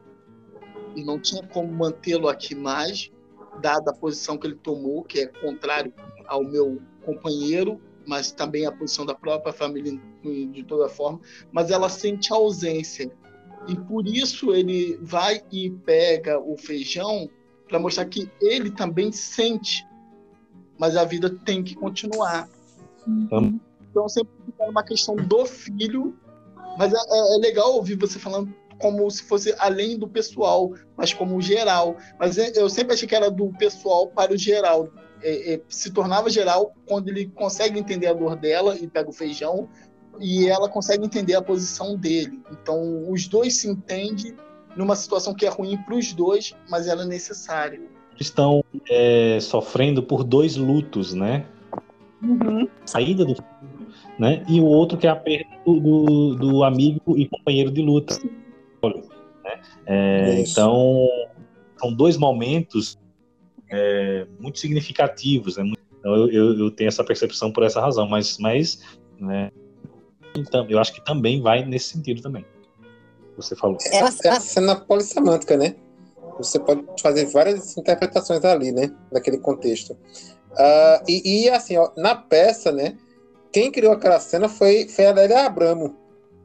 e 0.95 1.03
não 1.03 1.19
tinha 1.19 1.41
como 1.47 1.71
mantê-lo 1.71 2.27
aqui 2.27 2.53
mais, 2.53 3.11
dada 3.61 3.91
a 3.91 3.93
posição 3.93 4.37
que 4.37 4.47
ele 4.47 4.55
tomou, 4.55 5.03
que 5.03 5.21
é 5.21 5.27
contrário 5.27 5.93
ao 6.29 6.43
meu 6.43 6.81
companheiro, 7.03 7.81
mas 8.05 8.31
também 8.31 8.65
a 8.65 8.71
posição 8.71 9.05
da 9.05 9.13
própria 9.13 9.51
família 9.51 9.99
de 10.23 10.63
toda 10.63 10.87
forma, 10.87 11.19
mas 11.51 11.71
ela 11.71 11.89
sente 11.89 12.31
a 12.31 12.35
ausência. 12.35 13.11
E 13.67 13.75
por 13.75 14.07
isso 14.07 14.53
ele 14.53 14.97
vai 15.01 15.43
e 15.51 15.69
pega 15.69 16.39
o 16.39 16.57
feijão 16.57 17.29
para 17.67 17.79
mostrar 17.79 18.05
que 18.05 18.29
ele 18.41 18.71
também 18.71 19.11
sente, 19.11 19.85
mas 20.77 20.95
a 20.95 21.03
vida 21.03 21.29
tem 21.29 21.63
que 21.63 21.75
continuar. 21.75 22.49
Uhum. 23.07 23.59
Então 23.89 24.07
sempre 24.07 24.33
fica 24.45 24.63
uma 24.63 24.83
questão 24.83 25.15
do 25.15 25.45
filho, 25.45 26.17
mas 26.77 26.93
é, 26.93 26.97
é, 26.97 27.35
é 27.35 27.37
legal 27.37 27.73
ouvir 27.73 27.95
você 27.95 28.17
falando 28.17 28.53
como 28.79 29.09
se 29.11 29.23
fosse 29.23 29.53
além 29.59 29.97
do 29.97 30.07
pessoal, 30.07 30.73
mas 30.95 31.13
como 31.13 31.41
geral. 31.41 31.97
Mas 32.17 32.37
eu 32.37 32.69
sempre 32.69 32.93
achei 32.93 33.07
que 33.07 33.15
era 33.15 33.29
do 33.29 33.49
pessoal 33.57 34.07
para 34.07 34.33
o 34.33 34.37
geral 34.37 34.89
é, 35.21 35.53
é, 35.53 35.61
se 35.67 35.91
tornava 35.91 36.29
geral 36.29 36.73
quando 36.85 37.09
ele 37.09 37.27
consegue 37.27 37.79
entender 37.79 38.07
a 38.07 38.13
dor 38.13 38.35
dela 38.35 38.77
e 38.77 38.87
pega 38.87 39.09
o 39.09 39.13
feijão 39.13 39.67
e 40.19 40.47
ela 40.47 40.69
consegue 40.69 41.05
entender 41.05 41.35
a 41.35 41.41
posição 41.41 41.95
dele. 41.95 42.41
Então, 42.51 43.09
os 43.09 43.27
dois 43.27 43.57
se 43.57 43.69
entendem 43.69 44.35
numa 44.75 44.95
situação 44.95 45.33
que 45.33 45.45
é 45.45 45.49
ruim 45.49 45.77
para 45.77 45.95
os 45.95 46.13
dois, 46.13 46.53
mas 46.69 46.87
ela 46.87 47.03
é 47.03 47.05
necessária. 47.05 47.81
Estão 48.19 48.63
é, 48.89 49.39
sofrendo 49.39 50.03
por 50.03 50.23
dois 50.23 50.57
lutos, 50.57 51.13
né? 51.13 51.45
Uhum. 52.21 52.67
Saída 52.85 53.23
do 53.23 53.33
né? 54.17 54.43
E 54.49 54.59
o 54.59 54.65
outro 54.65 54.97
que 54.97 55.07
é 55.07 55.09
a 55.09 55.15
perda 55.15 55.49
do, 55.65 56.35
do 56.35 56.63
amigo 56.63 57.17
e 57.17 57.25
companheiro 57.25 57.71
de 57.71 57.81
luta. 57.81 58.19
Né? 58.83 59.61
É, 59.85 60.41
então, 60.41 61.07
são 61.79 61.93
dois 61.93 62.17
momentos 62.17 62.99
é, 63.69 64.25
muito 64.39 64.59
significativos. 64.59 65.57
Né? 65.57 65.71
Então, 65.99 66.15
eu, 66.15 66.31
eu, 66.31 66.59
eu, 66.59 66.71
tenho 66.71 66.87
essa 66.87 67.03
percepção 67.03 67.51
por 67.51 67.63
essa 67.63 67.81
razão, 67.81 68.07
mas, 68.07 68.37
mas 68.37 68.81
né, 69.19 69.51
então, 70.35 70.65
eu 70.69 70.79
acho 70.79 70.93
que 70.93 71.03
também 71.03 71.41
vai 71.41 71.65
nesse 71.65 71.89
sentido 71.89 72.21
também. 72.21 72.45
Você 73.35 73.55
falou. 73.55 73.77
É, 73.91 73.99
é 73.99 74.29
a 74.29 74.39
cena 74.39 74.75
polissemântica, 74.75 75.55
né? 75.55 75.75
Você 76.37 76.59
pode 76.59 76.83
fazer 77.01 77.25
várias 77.25 77.77
interpretações 77.77 78.43
ali, 78.43 78.71
né? 78.71 78.91
Naquele 79.11 79.37
contexto. 79.37 79.93
Uh, 80.51 81.03
e, 81.07 81.45
e, 81.45 81.49
assim, 81.49 81.77
ó, 81.77 81.91
na 81.97 82.15
peça, 82.15 82.71
né? 82.71 82.97
Quem 83.51 83.71
criou 83.71 83.93
aquela 83.93 84.19
cena 84.19 84.47
foi, 84.47 84.87
foi 84.87 85.05
a 85.05 85.13
Lélia 85.13 85.45
Abramo. 85.45 85.95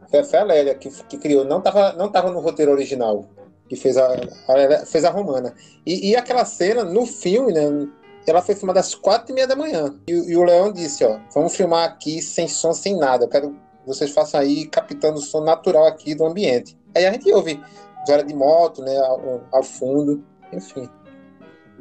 Foi 0.09 0.39
a 0.39 0.45
Lélia 0.45 0.75
que, 0.75 0.89
que 1.05 1.19
criou. 1.19 1.45
Não 1.45 1.59
estava 1.59 1.93
não 1.93 2.11
tava 2.11 2.31
no 2.31 2.41
roteiro 2.41 2.73
original 2.73 3.29
que 3.69 3.77
fez 3.77 3.97
a, 3.97 4.07
a 4.07 4.86
fez 4.86 5.05
a 5.05 5.11
romana. 5.11 5.55
E, 5.86 6.11
e, 6.11 6.16
aquela 6.16 6.45
cena, 6.45 6.85
no 6.85 7.07
filme, 7.07 7.53
né, 7.53 7.89
ela 8.27 8.43
foi 8.43 8.55
filmada 8.55 8.81
às 8.81 8.95
quatro 8.95 9.32
e 9.32 9.35
meia 9.35 9.47
da 9.47 9.57
manhã. 9.57 9.95
E, 10.07 10.12
e, 10.12 10.36
o 10.36 10.45
Leão 10.45 10.73
disse, 10.73 11.05
ó, 11.05 11.19
vamos 11.35 11.57
filmar 11.57 11.89
aqui 11.89 12.20
sem 12.20 12.49
som, 12.49 12.73
sem 12.73 12.97
nada. 12.97 13.24
Eu 13.24 13.28
quero 13.28 13.51
que 13.51 13.86
vocês 13.86 14.11
façam 14.12 14.41
aí, 14.41 14.66
captando 14.66 15.19
o 15.19 15.23
som 15.23 15.43
natural 15.43 15.86
aqui 15.86 16.15
do 16.15 16.24
ambiente. 16.24 16.77
Aí 16.95 17.07
a 17.07 17.12
gente 17.12 17.31
ouve 17.32 17.61
vara 18.07 18.23
de 18.23 18.35
moto, 18.35 18.82
né, 18.82 18.97
ao, 18.99 19.43
ao, 19.51 19.62
fundo, 19.62 20.23
enfim. 20.53 20.89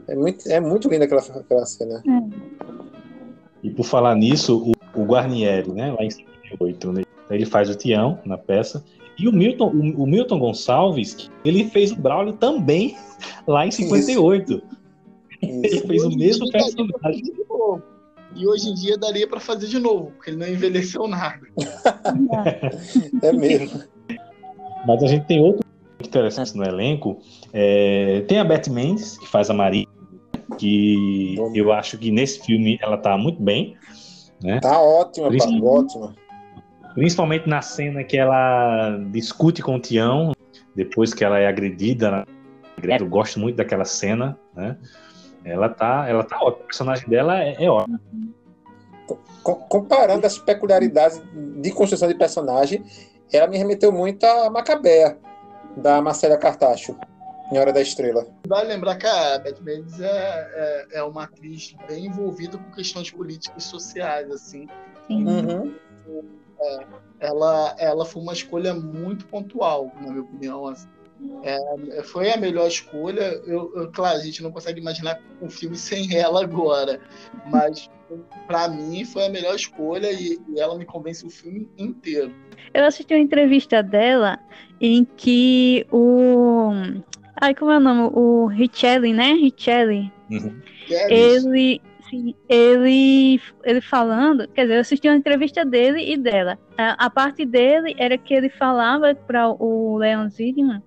É 0.08 0.16
muito, 0.16 0.50
é 0.50 0.60
muito 0.60 0.90
linda 0.90 1.06
aquela, 1.06 1.22
aquela 1.22 1.66
cena. 1.66 2.02
E 3.62 3.70
por 3.70 3.86
falar 3.86 4.16
nisso, 4.16 4.74
o, 4.96 5.00
o 5.02 5.06
Guarnieri, 5.06 5.72
né, 5.72 5.92
lá 5.92 6.04
em 6.04 6.10
58, 6.10 6.92
né, 6.94 7.04
ele 7.30 7.46
faz 7.46 7.70
o 7.70 7.76
Tião 7.76 8.20
na 8.26 8.38
peça, 8.38 8.84
e 9.18 9.28
o 9.28 9.32
Milton, 9.32 9.68
o, 9.68 10.04
o 10.04 10.08
Milton 10.08 10.40
Gonçalves, 10.40 11.30
ele 11.46 11.66
fez 11.66 11.92
o 11.92 11.96
Braulio 11.96 12.34
também 12.34 12.98
lá 13.48 13.66
em 13.66 13.72
58. 13.72 14.54
Isso. 14.54 14.64
Ele 15.44 15.82
fez 15.82 16.04
o 16.06 16.10
mesmo 16.10 16.50
personagem. 16.50 17.22
E 18.34 18.48
hoje 18.48 18.70
em 18.70 18.74
dia 18.74 18.98
daria 18.98 19.28
para 19.28 19.42
fazer 19.42 19.68
de 19.68 19.78
novo, 19.78 20.12
porque 20.12 20.30
ele 20.30 20.38
não 20.38 20.48
envelheceu 20.48 21.06
nada. 21.06 21.42
é 23.22 23.32
mesmo. 23.34 23.84
Mas 24.88 25.04
a 25.04 25.08
gente 25.08 25.26
tem 25.26 25.42
outro 25.42 25.64
interessantes 26.02 26.54
no 26.54 26.64
elenco. 26.64 27.20
É, 27.52 28.22
tem 28.28 28.40
a 28.40 28.44
Beth 28.44 28.70
Mendes, 28.70 29.18
que 29.18 29.28
faz 29.28 29.50
a 29.50 29.54
Maria, 29.54 29.86
que 30.58 31.36
Bom. 31.38 31.52
eu 31.54 31.72
acho 31.72 31.98
que 31.98 32.10
nesse 32.10 32.40
filme 32.44 32.80
ela 32.82 32.98
tá 32.98 33.18
muito 33.18 33.42
bem. 33.42 33.76
Né? 34.42 34.60
Tá 34.60 34.82
ótima, 34.82 35.28
Principalmente, 35.28 35.64
ótima. 35.64 36.16
Principalmente 36.94 37.48
na 37.48 37.62
cena 37.62 38.04
que 38.04 38.18
ela 38.18 38.98
discute 39.12 39.62
com 39.62 39.76
o 39.76 39.80
Tião, 39.80 40.34
depois 40.76 41.14
que 41.14 41.24
ela 41.24 41.40
é 41.40 41.48
agredida. 41.48 42.12
Né? 42.82 42.98
Eu 43.00 43.08
gosto 43.08 43.40
muito 43.40 43.56
daquela 43.56 43.86
cena, 43.86 44.38
né? 44.56 44.78
Ela 45.46 45.70
tá, 45.70 46.06
ela 46.08 46.24
tá 46.24 46.38
ótima. 46.38 46.64
O 46.64 46.68
personagem 46.68 47.10
dela 47.10 47.42
é, 47.42 47.56
é 47.64 47.70
ótimo. 47.70 48.00
Comparando 49.44 50.26
as 50.26 50.38
peculiaridades 50.38 51.22
de 51.62 51.72
construção 51.72 52.08
de 52.08 52.16
personagem, 52.16 52.84
ela 53.32 53.48
me 53.48 53.58
remeteu 53.58 53.92
muito 53.92 54.26
a 54.26 54.50
Macabea, 54.50 55.18
da 55.76 56.02
Marcela 56.02 56.38
Cartacho, 56.38 56.96
em 57.52 57.58
Hora 57.58 57.74
da 57.74 57.82
Estrela. 57.82 58.26
Vale 58.48 58.70
lembrar 58.70 58.96
que 58.96 59.08
a 59.08 59.40
Beth 59.40 59.60
Mendes 59.62 60.00
é, 60.00 60.08
é, 60.08 60.88
é, 61.00 61.04
uma 61.04 61.24
atriz 61.24 61.76
bem 61.88 62.06
envolvida 62.06 62.58
com 62.58 62.72
questões 62.72 63.12
políticas 63.12 63.66
e 63.66 63.68
sociais, 63.68 64.32
assim. 64.32 64.68
Uhum. 65.10 65.74
É, 66.64 66.86
ela, 67.20 67.76
ela 67.78 68.06
foi 68.06 68.22
uma 68.22 68.34
escolha 68.34 68.74
muito 68.74 69.26
pontual, 69.26 69.92
na 70.02 70.10
minha 70.10 70.24
opinião. 70.24 70.68
Assim. 70.68 70.88
É, 71.44 72.04
foi 72.04 72.32
a 72.32 72.38
melhor 72.38 72.68
escolha. 72.68 73.42
Eu, 73.46 73.72
eu, 73.76 73.92
claro, 73.92 74.18
a 74.18 74.22
gente 74.24 74.42
não 74.44 74.52
consegue 74.52 74.80
imaginar 74.80 75.20
um 75.42 75.50
filme 75.50 75.76
sem 75.76 76.16
ela 76.16 76.44
agora, 76.44 77.00
mas 77.50 77.90
para 78.48 78.68
mim 78.68 79.06
foi 79.06 79.26
a 79.26 79.30
melhor 79.30 79.56
escolha 79.56 80.12
e, 80.12 80.40
e, 80.50 80.60
ela 80.60 80.78
me 80.78 80.86
convence 80.86 81.26
o 81.26 81.30
filme 81.30 81.68
inteiro. 81.78 82.34
Eu 82.74 82.86
assisti 82.86 83.14
uma 83.14 83.20
entrevista 83.20 83.82
dela 83.82 84.40
em 84.80 85.06
que 85.06 85.86
o. 85.92 86.72
Ai, 87.40 87.56
como 87.56 87.72
é 87.72 87.78
o 87.78 87.80
nome? 87.80 88.12
O 88.14 88.48
Richelli, 88.48 89.14
né? 89.14 89.34
Richelli. 89.34 90.12
Uhum. 90.30 90.62
Ele. 90.90 91.82
Ele, 92.50 93.40
ele 93.64 93.82
falando, 93.82 94.48
quer 94.48 94.64
dizer, 94.64 94.76
eu 94.76 94.82
assisti 94.82 95.08
uma 95.08 95.18
entrevista 95.18 95.66
dele 95.66 96.14
e 96.14 96.18
dela. 96.18 96.58
A, 96.78 97.06
a 97.06 97.10
parte 97.10 97.46
dele 97.46 97.96
era 97.98 98.18
que 98.18 98.34
ele 98.34 98.50
falava 98.50 99.14
para 99.16 99.50
o 99.50 99.98
Leon 99.98 100.30
Zidman 100.30 100.82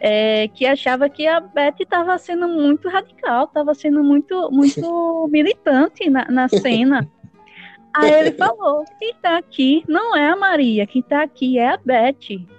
é, 0.00 0.48
que 0.48 0.66
achava 0.66 1.08
que 1.08 1.26
a 1.26 1.40
Beth 1.40 1.74
estava 1.80 2.16
sendo 2.18 2.48
muito 2.48 2.88
radical, 2.88 3.44
estava 3.44 3.74
sendo 3.74 4.02
muito, 4.02 4.50
muito 4.50 5.28
militante 5.30 6.08
na, 6.08 6.24
na 6.26 6.48
cena. 6.48 7.08
Aí 7.94 8.12
ele 8.12 8.32
falou: 8.32 8.84
quem 8.98 9.10
está 9.10 9.38
aqui 9.38 9.82
não 9.88 10.16
é 10.16 10.30
a 10.30 10.36
Maria, 10.36 10.86
quem 10.86 11.00
está 11.00 11.22
aqui 11.22 11.58
é 11.58 11.70
a 11.70 11.76
Beth. 11.76 12.14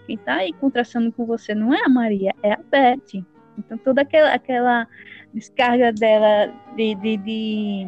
Quem 0.05 0.15
está 0.15 0.35
aí 0.35 0.51
contrastando 0.53 1.11
com 1.11 1.25
você 1.25 1.53
não 1.53 1.73
é 1.73 1.83
a 1.85 1.89
Maria, 1.89 2.33
é 2.43 2.53
a 2.53 2.59
Beth. 2.69 3.23
Então 3.57 3.77
toda 3.77 4.01
aquela, 4.01 4.33
aquela 4.33 4.87
descarga 5.33 5.93
dela 5.93 6.51
de, 6.75 6.95
de, 6.95 7.17
de, 7.17 7.87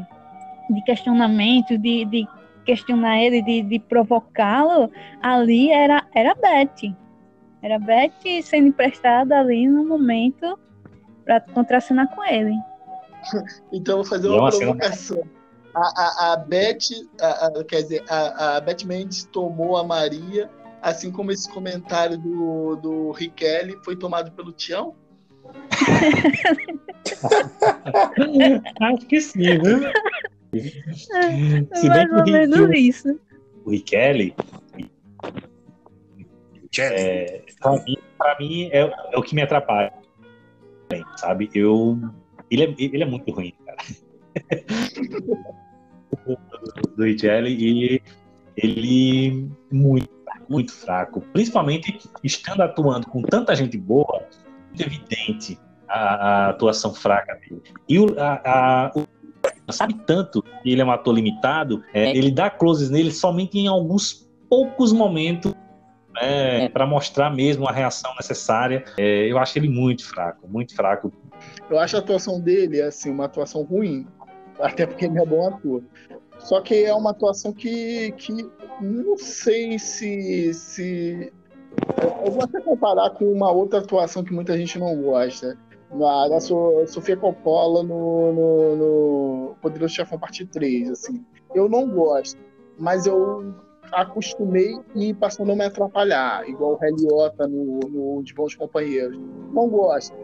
de 0.73 0.83
questionamento, 0.83 1.77
de, 1.77 2.05
de 2.05 2.27
questionar 2.65 3.21
ele, 3.21 3.41
de, 3.41 3.61
de 3.63 3.79
provocá-lo, 3.79 4.91
ali 5.21 5.71
era, 5.71 6.05
era 6.13 6.31
a 6.31 6.35
Beth. 6.35 6.93
Era 7.61 7.79
Beth 7.79 8.43
sendo 8.43 8.69
emprestada 8.69 9.39
ali 9.39 9.67
no 9.67 9.85
momento 9.85 10.57
para 11.23 11.41
contracenar 11.41 12.07
com 12.15 12.23
ele. 12.23 12.55
então 13.71 13.97
vou 13.97 14.05
fazer 14.05 14.27
uma 14.27 14.49
provocação. 14.49 15.23
A, 15.73 15.79
a, 15.79 16.33
a 16.33 16.37
Beth, 16.37 16.89
a, 17.21 17.47
a, 17.47 17.63
quer 17.63 17.83
dizer, 17.83 18.03
a, 18.09 18.57
a 18.57 18.61
Beth 18.61 18.83
Mendes 18.85 19.23
tomou 19.25 19.77
a 19.77 19.83
Maria, 19.83 20.49
assim 20.81 21.11
como 21.11 21.31
esse 21.31 21.47
comentário 21.49 22.17
do, 22.17 22.75
do 22.75 23.11
Riquelme 23.11 23.77
foi 23.83 23.95
tomado 23.95 24.31
pelo 24.31 24.51
Tião? 24.51 24.95
Acho 28.81 29.05
que 29.07 29.21
sim, 29.21 29.59
viu? 29.59 29.79
É, 30.53 31.75
Se 31.75 31.89
bem 31.89 32.07
mais 32.07 32.27
ou 32.27 32.33
menos 32.33 32.77
isso. 32.77 33.19
O 33.65 33.71
Riquelme 33.71 34.35
é, 36.79 37.43
pra 37.59 37.71
mim, 37.83 37.97
pra 38.17 38.37
mim 38.39 38.69
é, 38.71 38.79
é, 38.79 39.17
o 39.17 39.21
que 39.21 39.35
me 39.35 39.41
atrapalha, 39.41 39.91
sabe? 41.17 41.49
Eu, 41.53 41.99
ele, 42.49 42.63
é, 42.63 42.75
ele 42.77 43.03
é 43.03 43.05
muito 43.05 43.29
ruim, 43.31 43.53
cara. 43.65 43.77
do 46.95 47.03
Richelli 47.03 47.55
e 47.59 48.01
ele 48.55 49.49
muito, 49.71 50.09
muito 50.49 50.73
fraco. 50.73 51.21
Principalmente 51.33 51.99
estando 52.23 52.61
atuando 52.61 53.07
com 53.07 53.21
tanta 53.21 53.55
gente 53.55 53.77
boa, 53.77 54.25
muito 54.67 54.81
evidente 54.81 55.59
a, 55.87 55.99
a 55.99 56.49
atuação 56.49 56.93
fraca 56.93 57.35
dele. 57.35 57.61
E 57.87 57.99
o, 57.99 58.19
a, 58.19 58.41
a, 58.45 58.91
o 58.95 59.07
sabe 59.71 59.93
tanto 60.05 60.41
que 60.41 60.71
ele 60.71 60.81
é 60.81 60.85
um 60.85 60.91
ator 60.91 61.13
limitado, 61.13 61.83
é, 61.93 62.15
ele 62.15 62.31
dá 62.31 62.49
closes 62.49 62.89
nele 62.89 63.11
somente 63.11 63.57
em 63.57 63.67
alguns 63.67 64.29
poucos 64.49 64.91
momentos 64.91 65.53
né, 66.13 66.65
é. 66.65 66.69
para 66.69 66.85
mostrar 66.85 67.29
mesmo 67.29 67.67
a 67.67 67.71
reação 67.71 68.13
necessária. 68.15 68.83
É, 68.97 69.31
eu 69.31 69.37
acho 69.37 69.57
ele 69.57 69.69
muito 69.69 70.05
fraco, 70.07 70.47
muito 70.47 70.75
fraco. 70.75 71.11
Eu 71.69 71.79
acho 71.79 71.95
a 71.95 71.99
atuação 71.99 72.39
dele 72.39 72.81
assim 72.81 73.09
uma 73.09 73.25
atuação 73.25 73.63
ruim, 73.63 74.05
até 74.59 74.85
porque 74.85 75.05
ele 75.05 75.19
é 75.19 75.25
bom 75.25 75.47
ator. 75.47 75.83
Só 76.39 76.59
que 76.59 76.83
é 76.85 76.93
uma 76.93 77.11
atuação 77.11 77.53
que, 77.53 78.11
que 78.13 78.49
não 78.81 79.15
sei 79.17 79.77
se, 79.77 80.53
se 80.53 81.31
eu 82.25 82.31
vou 82.31 82.43
até 82.43 82.59
comparar 82.61 83.11
com 83.11 83.31
uma 83.31 83.51
outra 83.51 83.79
atuação 83.79 84.23
que 84.23 84.33
muita 84.33 84.57
gente 84.57 84.79
não 84.79 84.95
gosta. 85.01 85.57
Na, 85.93 86.39
Sofia 86.87 87.17
Coppola 87.17 87.83
no, 87.83 88.31
no, 88.33 88.75
no 88.75 89.55
Poderoso 89.61 89.93
Chefão 89.93 90.17
Parte 90.17 90.45
3, 90.45 90.91
assim. 90.91 91.25
Eu 91.53 91.67
não 91.67 91.89
gosto, 91.89 92.39
mas 92.77 93.05
eu 93.05 93.53
acostumei 93.91 94.79
e 94.95 95.13
passou 95.13 95.43
a 95.43 95.47
não 95.47 95.55
me 95.55 95.65
atrapalhar, 95.65 96.47
igual 96.47 96.79
o 96.79 96.85
Heliota 96.85 97.47
no, 97.47 97.79
no 97.79 98.23
De 98.23 98.33
Bons 98.33 98.55
Companheiros. 98.55 99.19
Não 99.53 99.67
gosto, 99.67 100.15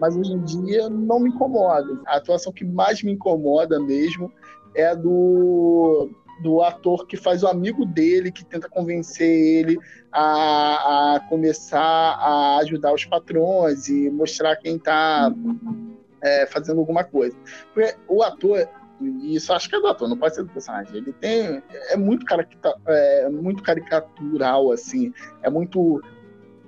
mas 0.00 0.16
hoje 0.16 0.32
em 0.32 0.42
dia 0.42 0.90
não 0.90 1.20
me 1.20 1.30
incomoda. 1.30 2.00
A 2.06 2.16
atuação 2.16 2.52
que 2.52 2.64
mais 2.64 3.02
me 3.02 3.12
incomoda 3.12 3.78
mesmo 3.78 4.32
é 4.74 4.88
a 4.88 4.94
do, 4.94 6.10
do 6.42 6.62
ator 6.62 7.06
que 7.06 7.16
faz 7.16 7.42
o 7.42 7.48
amigo 7.48 7.84
dele, 7.84 8.32
que 8.32 8.44
tenta 8.44 8.68
convencer 8.68 9.28
ele 9.28 9.78
a, 10.12 11.14
a 11.14 11.20
começar 11.28 11.80
a 11.80 12.58
ajudar 12.58 12.92
os 12.92 13.04
patrões 13.04 13.88
e 13.88 14.10
mostrar 14.10 14.56
quem 14.56 14.76
está 14.76 15.32
é, 16.22 16.46
fazendo 16.46 16.80
alguma 16.80 17.04
coisa. 17.04 17.36
Porque 17.72 17.94
o 18.08 18.22
ator 18.22 18.68
isso 19.22 19.52
acho 19.52 19.68
que 19.68 19.76
é 19.76 19.80
do 19.80 19.86
ator, 19.88 20.08
não 20.08 20.16
pode 20.16 20.34
ser 20.34 20.44
do 20.44 20.50
personagem. 20.50 20.96
Ele 20.96 21.12
tem. 21.12 21.62
É 21.90 21.96
muito, 21.96 22.24
caricata, 22.24 22.80
é 22.86 23.28
muito 23.28 23.62
caricatural, 23.62 24.70
assim. 24.70 25.12
É 25.42 25.50
muito. 25.50 26.02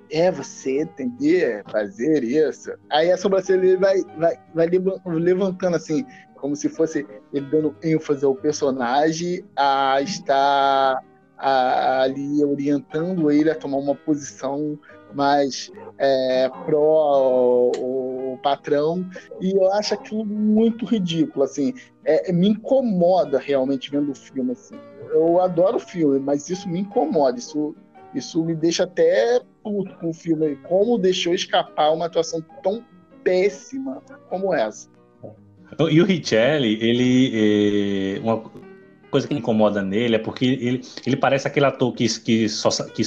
É, 0.09 0.31
você 0.31 0.85
que 0.95 1.63
fazer 1.69 2.23
isso. 2.23 2.71
Aí 2.89 3.11
a 3.11 3.17
sobrancelha 3.17 3.77
vai, 3.77 4.01
vai, 4.17 4.39
vai 4.53 4.69
levantando, 5.05 5.75
assim, 5.75 6.05
como 6.37 6.55
se 6.55 6.69
fosse 6.69 7.05
ele 7.33 7.45
dando 7.47 7.75
ênfase 7.83 8.25
ao 8.25 8.35
personagem 8.35 9.43
a 9.55 10.01
estar 10.01 11.03
a, 11.37 12.01
ali 12.01 12.43
orientando 12.43 13.29
ele 13.29 13.49
a 13.49 13.55
tomar 13.55 13.77
uma 13.77 13.95
posição 13.95 14.79
mais 15.13 15.71
é, 15.97 16.49
pró 16.65 17.71
o 17.77 18.39
patrão. 18.41 19.05
E 19.39 19.51
eu 19.51 19.71
acho 19.73 19.93
aquilo 19.93 20.25
muito 20.25 20.85
ridículo 20.85 21.43
assim. 21.43 21.73
É, 22.03 22.31
me 22.31 22.49
incomoda 22.49 23.37
realmente 23.37 23.91
vendo 23.91 24.11
o 24.11 24.15
filme 24.15 24.51
assim. 24.51 24.75
Eu 25.09 25.39
adoro 25.39 25.77
o 25.77 25.79
filme 25.79 26.19
mas 26.19 26.49
isso 26.49 26.67
me 26.67 26.79
incomoda. 26.79 27.37
Isso 27.37 27.75
isso 28.13 28.43
me 28.43 28.55
deixa 28.55 28.85
até 28.85 29.41
puto 29.61 29.95
com 29.97 30.09
o 30.09 30.13
filme 30.13 30.55
como 30.67 30.97
deixou 30.97 31.33
escapar 31.33 31.91
uma 31.91 32.05
atuação 32.05 32.43
tão 32.63 32.83
péssima 33.21 34.01
como 34.29 34.53
essa 34.53 34.89
e 35.89 36.01
o 36.01 36.05
Richelli 36.05 36.77
ele 36.81 38.15
é, 38.15 38.19
uma 38.19 38.43
coisa 39.11 39.27
que 39.27 39.33
incomoda 39.33 39.81
nele 39.81 40.15
é 40.15 40.19
porque 40.19 40.45
ele, 40.45 40.81
ele 41.05 41.15
parece 41.15 41.47
aquele 41.47 41.65
ator 41.65 41.93
que, 41.93 42.07
que 42.19 42.49
só 42.49 42.69
que 42.85 43.03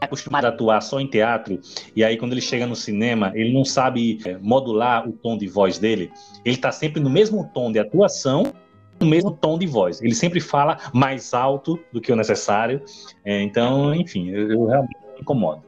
acostumado 0.00 0.46
a 0.46 0.48
atuar 0.48 0.80
só 0.80 0.98
em 0.98 1.06
teatro, 1.06 1.60
e 1.94 2.02
aí 2.02 2.16
quando 2.16 2.32
ele 2.32 2.40
chega 2.40 2.66
no 2.66 2.74
cinema, 2.74 3.32
ele 3.34 3.52
não 3.52 3.64
sabe 3.64 4.18
é, 4.24 4.38
modular 4.38 5.06
o 5.06 5.12
tom 5.12 5.36
de 5.36 5.46
voz 5.46 5.78
dele. 5.78 6.10
Ele 6.44 6.54
está 6.54 6.72
sempre 6.72 7.00
no 7.00 7.10
mesmo 7.10 7.48
tom 7.52 7.70
de 7.70 7.78
atuação, 7.78 8.52
no 8.98 9.06
mesmo 9.06 9.30
tom 9.30 9.58
de 9.58 9.66
voz. 9.66 10.00
Ele 10.00 10.14
sempre 10.14 10.40
fala 10.40 10.78
mais 10.92 11.34
alto 11.34 11.78
do 11.92 12.00
que 12.00 12.10
o 12.12 12.16
necessário. 12.16 12.82
É, 13.24 13.42
então, 13.42 13.94
enfim, 13.94 14.30
eu, 14.30 14.50
eu 14.50 14.66
realmente 14.66 14.96
me 15.14 15.20
incomodo. 15.20 15.62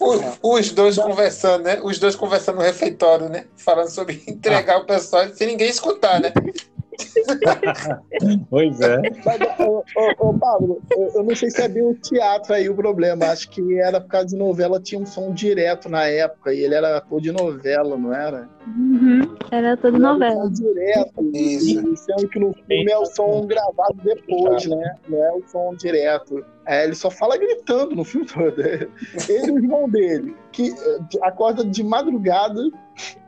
Os, 0.00 0.20
os, 0.42 0.72
dois 0.72 0.96
conversando, 0.96 1.64
né? 1.64 1.78
Os 1.82 1.98
dois 1.98 2.16
conversando 2.16 2.56
no 2.56 2.62
refeitório, 2.62 3.28
né? 3.28 3.44
Falando 3.56 3.90
sobre 3.90 4.22
entregar 4.26 4.78
o 4.78 4.86
pessoal 4.86 5.28
sem 5.28 5.48
ninguém 5.48 5.68
escutar, 5.68 6.20
né? 6.20 6.32
pois 8.50 8.80
é. 8.80 8.98
Mas, 9.24 9.40
ô, 9.60 9.84
ô, 9.96 10.28
ô, 10.28 10.38
Pablo, 10.38 10.82
eu, 10.90 11.10
eu 11.14 11.22
não 11.22 11.34
sei 11.34 11.50
se 11.50 11.62
é 11.62 11.68
bem 11.68 11.82
o 11.82 11.94
teatro 11.94 12.52
aí 12.54 12.68
o 12.68 12.74
problema. 12.74 13.26
Acho 13.26 13.48
que 13.50 13.78
era 13.78 14.00
por 14.00 14.08
causa 14.08 14.28
de 14.28 14.36
novela, 14.36 14.80
tinha 14.80 15.00
um 15.00 15.06
som 15.06 15.32
direto 15.32 15.88
na 15.88 16.04
época. 16.06 16.52
E 16.52 16.60
ele 16.60 16.74
era 16.74 16.98
ator 16.98 17.20
de 17.20 17.32
novela, 17.32 17.96
não 17.96 18.14
era? 18.14 18.48
Uhum, 18.66 19.36
era 19.50 19.72
Ele 19.72 19.86
era 19.86 19.98
novela. 19.98 20.44
som 20.44 20.50
direto. 20.50 21.30
Isso. 21.34 21.92
E 21.92 21.96
sendo 21.96 22.28
que 22.28 22.38
no 22.38 22.52
filme 22.52 22.90
é 22.90 22.98
o 22.98 23.06
som 23.06 23.46
gravado 23.46 23.96
depois, 24.02 24.66
né? 24.66 24.94
Não 25.08 25.24
é 25.24 25.32
o 25.32 25.42
som 25.46 25.74
direto. 25.74 26.44
É, 26.70 26.84
ele 26.84 26.94
só 26.94 27.10
fala 27.10 27.36
gritando 27.36 27.96
no 27.96 28.04
filme 28.04 28.24
todo. 28.28 28.54
Ele 28.62 28.90
e 29.28 29.50
o 29.50 29.58
irmão 29.58 29.88
dele, 29.88 30.36
que 30.52 30.70
eh, 30.70 31.00
acorda 31.22 31.64
de 31.64 31.82
madrugada. 31.82 32.60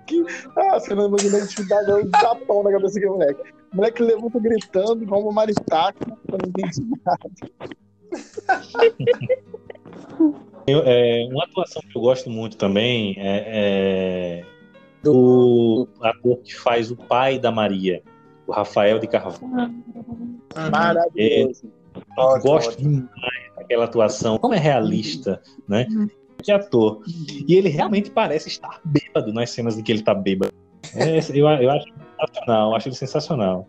Que, 0.06 0.24
ah, 0.56 0.78
Fernando 0.78 1.16
te 1.16 1.64
dá 1.69 1.97
um 1.97 2.09
tapão 2.10 2.62
na 2.62 2.70
cabeça 2.70 2.94
daquele 2.94 3.10
moleque. 3.12 3.40
O 3.73 3.77
moleque 3.77 4.01
levanta 4.01 4.39
gritando, 4.39 5.02
igual 5.02 5.23
uma 5.23 5.32
maritaca, 5.32 6.06
eu 6.09 6.39
não 6.39 6.48
entendi 6.48 6.86
nada. 7.05 7.31
Eu- 10.64 10.82
é, 10.85 11.27
uma 11.28 11.43
atuação 11.43 11.82
que 11.82 11.98
eu 11.98 12.02
gosto 12.02 12.31
muito 12.31 12.56
também 12.56 13.16
é, 13.19 14.44
é 14.44 14.44
do 15.02 15.89
ator 16.01 16.36
que 16.39 16.55
faz 16.55 16.93
o 16.93 16.97
pai 16.97 17.36
da 17.36 17.51
Maria, 17.51 18.01
o 18.47 18.52
Rafael 18.52 19.01
de 19.01 19.09
Carvalho. 19.09 19.74
Maravilhoso. 20.70 21.81
Ótimo, 22.16 22.43
gosto 22.43 22.70
ótimo. 22.70 22.90
demais 22.90 23.56
daquela 23.56 23.85
atuação, 23.85 24.39
como 24.39 24.55
é 24.55 24.59
realista, 24.59 25.43
né? 25.69 25.86
De 26.43 26.52
ator. 26.52 27.02
E 27.47 27.55
ele 27.55 27.69
realmente 27.69 28.10
parece 28.10 28.48
estar 28.48 28.81
bêbado 28.85 29.32
nas 29.32 29.51
cenas 29.51 29.78
em 29.78 29.82
que 29.82 29.93
ele 29.93 30.02
tá 30.02 30.14
bêbado. 30.14 30.52
É, 30.94 31.19
eu, 31.32 31.47
eu 31.48 31.70
acho 31.70 31.86
sensacional, 32.19 32.70
eu 32.70 32.77
acho 32.77 32.89
ele 32.89 32.97
sensacional. 32.97 33.69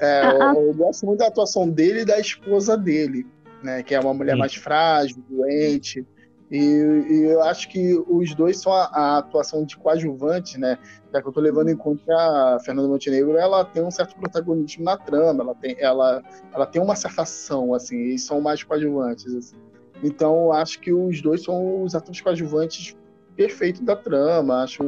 É, 0.00 0.22
Ah, 0.22 0.54
eu, 0.56 0.68
eu 0.68 0.74
gosto 0.74 1.06
muito 1.06 1.18
da 1.18 1.26
atuação 1.26 1.68
dele 1.68 2.00
e 2.00 2.04
da 2.04 2.18
esposa 2.18 2.76
dele, 2.76 3.26
né? 3.62 3.82
Que 3.82 3.94
é 3.94 4.00
uma 4.00 4.14
mulher 4.14 4.36
mais 4.36 4.54
frágil, 4.54 5.22
doente. 5.28 6.04
E, 6.50 6.56
e 6.58 7.22
eu 7.30 7.42
acho 7.42 7.68
que 7.68 7.94
os 8.08 8.34
dois 8.34 8.58
são 8.58 8.72
a, 8.72 8.84
a 8.86 9.18
atuação 9.18 9.64
de 9.64 9.76
coadjuvantes, 9.76 10.58
né? 10.58 10.78
Já 11.12 11.22
que 11.22 11.28
eu 11.28 11.32
tô 11.32 11.40
levando 11.40 11.68
em 11.68 11.76
conta 11.76 12.02
que 12.04 12.10
a 12.10 12.58
Fernanda 12.64 12.88
Montenegro 12.88 13.36
ela 13.36 13.64
tem 13.64 13.84
um 13.84 13.90
certo 13.90 14.16
protagonismo 14.16 14.84
na 14.84 14.96
trama, 14.96 15.44
ela 15.44 15.54
tem, 15.54 15.76
ela, 15.78 16.22
ela 16.52 16.66
tem 16.66 16.82
uma 16.82 16.96
certa 16.96 17.22
ação, 17.22 17.72
assim, 17.72 17.96
e 17.96 18.18
são 18.18 18.40
mais 18.40 18.64
coadjuvantes. 18.64 19.32
assim. 19.34 19.56
Então, 20.02 20.46
eu 20.46 20.52
acho 20.52 20.80
que 20.80 20.92
os 20.92 21.22
dois 21.22 21.42
são 21.44 21.84
os 21.84 21.94
atores 21.94 22.20
coadjuvantes 22.20 22.96
perfeitos 23.36 23.80
da 23.80 23.96
trama, 23.96 24.64
acho 24.64 24.82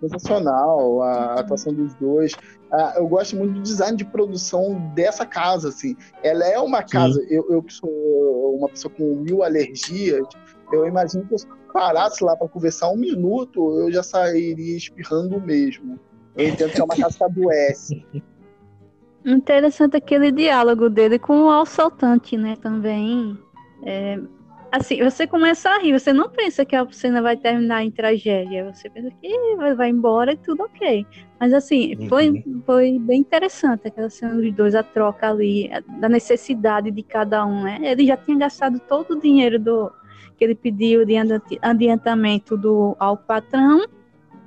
sensacional 0.00 1.02
a 1.02 1.34
atuação 1.34 1.72
dos 1.72 1.94
dois. 1.94 2.32
Ah, 2.72 2.94
eu 2.96 3.06
gosto 3.06 3.36
muito 3.36 3.54
do 3.54 3.62
design 3.62 3.96
de 3.96 4.04
produção 4.04 4.92
dessa 4.94 5.24
casa, 5.24 5.68
assim. 5.68 5.96
Ela 6.22 6.44
é 6.44 6.58
uma 6.58 6.82
casa, 6.82 7.24
eu, 7.28 7.46
eu 7.50 7.62
que 7.62 7.72
sou 7.72 8.56
uma 8.56 8.68
pessoa 8.68 8.92
com 8.92 9.14
mil 9.16 9.44
alergias, 9.44 10.26
eu 10.74 10.86
imagino 10.86 11.26
que 11.26 11.34
eu 11.34 11.38
parasse 11.72 12.22
lá 12.24 12.36
para 12.36 12.48
conversar 12.48 12.90
um 12.90 12.96
minuto, 12.96 13.80
eu 13.80 13.92
já 13.92 14.02
sairia 14.02 14.76
espirrando 14.76 15.40
mesmo. 15.40 15.98
Eu 16.36 16.48
entendo 16.48 16.72
que 16.72 16.80
é 16.80 16.84
uma 16.84 16.96
casa 16.96 17.16
que 17.16 17.24
adoece. 17.24 18.04
Interessante 19.24 19.96
aquele 19.96 20.30
diálogo 20.30 20.90
dele 20.90 21.18
com 21.18 21.44
o 21.44 21.50
assaltante, 21.50 22.36
né? 22.36 22.56
Também. 22.60 23.38
É, 23.82 24.18
assim, 24.70 25.02
você 25.02 25.26
começa 25.26 25.70
a 25.70 25.78
rir, 25.78 25.98
você 25.98 26.12
não 26.12 26.28
pensa 26.28 26.64
que 26.64 26.76
a 26.76 26.86
cena 26.90 27.22
vai 27.22 27.34
terminar 27.36 27.82
em 27.84 27.90
tragédia, 27.90 28.70
você 28.70 28.90
pensa 28.90 29.10
que 29.22 29.56
vai, 29.56 29.74
vai 29.74 29.88
embora 29.88 30.32
e 30.32 30.36
tudo 30.36 30.64
ok. 30.64 31.06
Mas 31.40 31.54
assim, 31.54 31.96
Uhum. 32.00 32.08
foi, 32.08 32.44
foi 32.66 32.98
bem 32.98 33.20
interessante 33.20 33.88
aquela 33.88 34.10
cena 34.10 34.34
dos 34.34 34.52
dois, 34.54 34.74
a 34.74 34.82
troca 34.82 35.30
ali, 35.30 35.70
a- 35.72 35.80
da 36.00 36.08
necessidade 36.08 36.90
de 36.90 37.02
cada 37.02 37.46
um, 37.46 37.62
né? 37.64 37.78
Ele 37.82 38.06
já 38.06 38.16
tinha 38.18 38.36
gastado 38.36 38.78
todo 38.80 39.12
o 39.12 39.20
dinheiro 39.20 39.58
do 39.58 39.90
que 40.36 40.44
ele 40.44 40.54
pediu 40.54 41.04
de 41.04 41.16
adi- 41.16 41.58
adiantamento 41.62 42.56
do, 42.56 42.96
ao 42.98 43.16
patrão. 43.16 43.86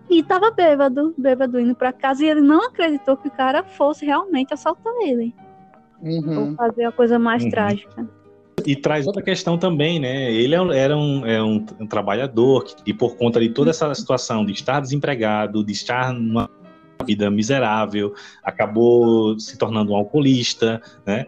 E 0.09 0.23
tava 0.23 0.51
bêbado, 0.51 1.13
bêbado 1.17 1.59
indo 1.59 1.75
pra 1.75 1.91
casa, 1.91 2.23
e 2.23 2.29
ele 2.29 2.39
não 2.39 2.67
acreditou 2.67 3.17
que 3.17 3.27
o 3.27 3.31
cara 3.31 3.63
fosse 3.63 4.05
realmente 4.05 4.53
assaltar 4.53 4.93
ele. 5.01 5.35
Uhum. 6.01 6.51
Ou 6.51 6.55
fazer 6.55 6.85
a 6.85 6.91
coisa 6.91 7.19
mais 7.19 7.43
Uhum. 7.43 7.49
trágica. 7.49 8.07
E 8.65 8.75
traz 8.75 9.05
outra 9.05 9.21
questão 9.21 9.57
também, 9.57 9.99
né? 9.99 10.31
Ele 10.31 10.55
é 10.55 10.77
era 10.77 10.97
um, 10.97 11.25
é 11.25 11.41
um, 11.43 11.65
um 11.79 11.87
trabalhador 11.87 12.63
que, 12.63 12.75
e 12.85 12.93
por 12.93 13.15
conta 13.15 13.39
de 13.39 13.49
toda 13.49 13.69
essa 13.69 13.93
situação 13.93 14.45
de 14.45 14.51
estar 14.53 14.79
desempregado, 14.79 15.63
de 15.63 15.71
estar 15.73 16.11
numa 16.13 16.49
vida 17.05 17.29
miserável, 17.29 18.13
acabou 18.43 19.39
se 19.39 19.57
tornando 19.57 19.91
um 19.91 19.95
alcoolista, 19.95 20.81
né? 21.05 21.25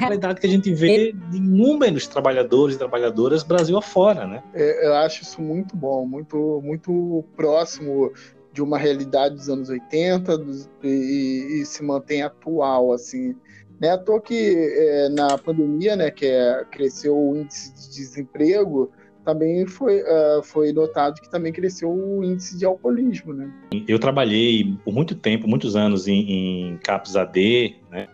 Realidade 0.00 0.40
que 0.40 0.46
a 0.46 0.50
gente 0.50 0.72
vê 0.72 1.12
de 1.12 1.36
inúmeros 1.36 2.06
trabalhadores 2.06 2.76
e 2.76 2.78
trabalhadoras 2.78 3.42
Brasil 3.42 3.76
afora, 3.76 4.26
né? 4.26 4.42
É, 4.54 4.86
Eu 4.86 4.94
acho 4.94 5.22
isso 5.22 5.42
muito 5.42 5.76
bom, 5.76 6.06
muito, 6.06 6.60
muito 6.64 7.24
próximo 7.36 8.12
de 8.52 8.62
uma 8.62 8.78
realidade 8.78 9.34
dos 9.34 9.48
anos 9.48 9.68
80 9.68 10.38
dos- 10.38 10.68
e, 10.82 11.60
e 11.60 11.66
se 11.66 11.82
mantém 11.82 12.22
atual, 12.22 12.92
assim. 12.92 13.34
Né, 13.80 13.90
à 13.90 13.98
toa 13.98 14.20
que 14.20 14.34
é, 14.56 15.08
na 15.08 15.38
pandemia, 15.38 15.94
né, 15.94 16.10
que 16.10 16.26
é, 16.26 16.64
cresceu 16.70 17.16
o 17.16 17.36
índice 17.36 17.72
de 17.74 17.96
desemprego, 17.96 18.90
também 19.24 19.66
foi, 19.66 20.00
ah, 20.00 20.40
foi 20.42 20.72
notado 20.72 21.20
que 21.20 21.30
também 21.30 21.52
cresceu 21.52 21.90
o 21.90 22.24
índice 22.24 22.56
de 22.58 22.64
alcoolismo, 22.64 23.32
né? 23.34 23.52
Eu 23.86 23.98
trabalhei 23.98 24.74
por 24.84 24.92
muito 24.92 25.14
tempo, 25.14 25.46
muitos 25.46 25.76
anos 25.76 26.08
em, 26.08 26.70
em 26.72 26.78
CAPS 26.78 27.14
AD, 27.14 27.76
né? 27.90 28.08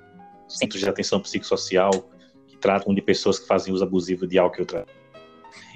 Centros 0.48 0.80
de 0.80 0.88
Atenção 0.88 1.20
Psicossocial, 1.20 1.90
que 2.46 2.56
tratam 2.56 2.94
de 2.94 3.02
pessoas 3.02 3.38
que 3.38 3.46
fazem 3.46 3.72
uso 3.72 3.84
abusivo 3.84 4.26
de 4.26 4.38
álcool 4.38 4.58
e 4.58 4.60
outra. 4.60 4.86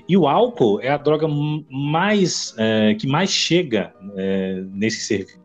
E 0.08 0.16
o 0.16 0.26
álcool 0.26 0.80
é 0.80 0.88
a 0.88 0.96
droga 0.96 1.26
mais 1.70 2.54
é, 2.56 2.94
que 2.94 3.06
mais 3.06 3.30
chega 3.30 3.94
é, 4.16 4.62
nesse 4.72 5.00
serviço. 5.00 5.38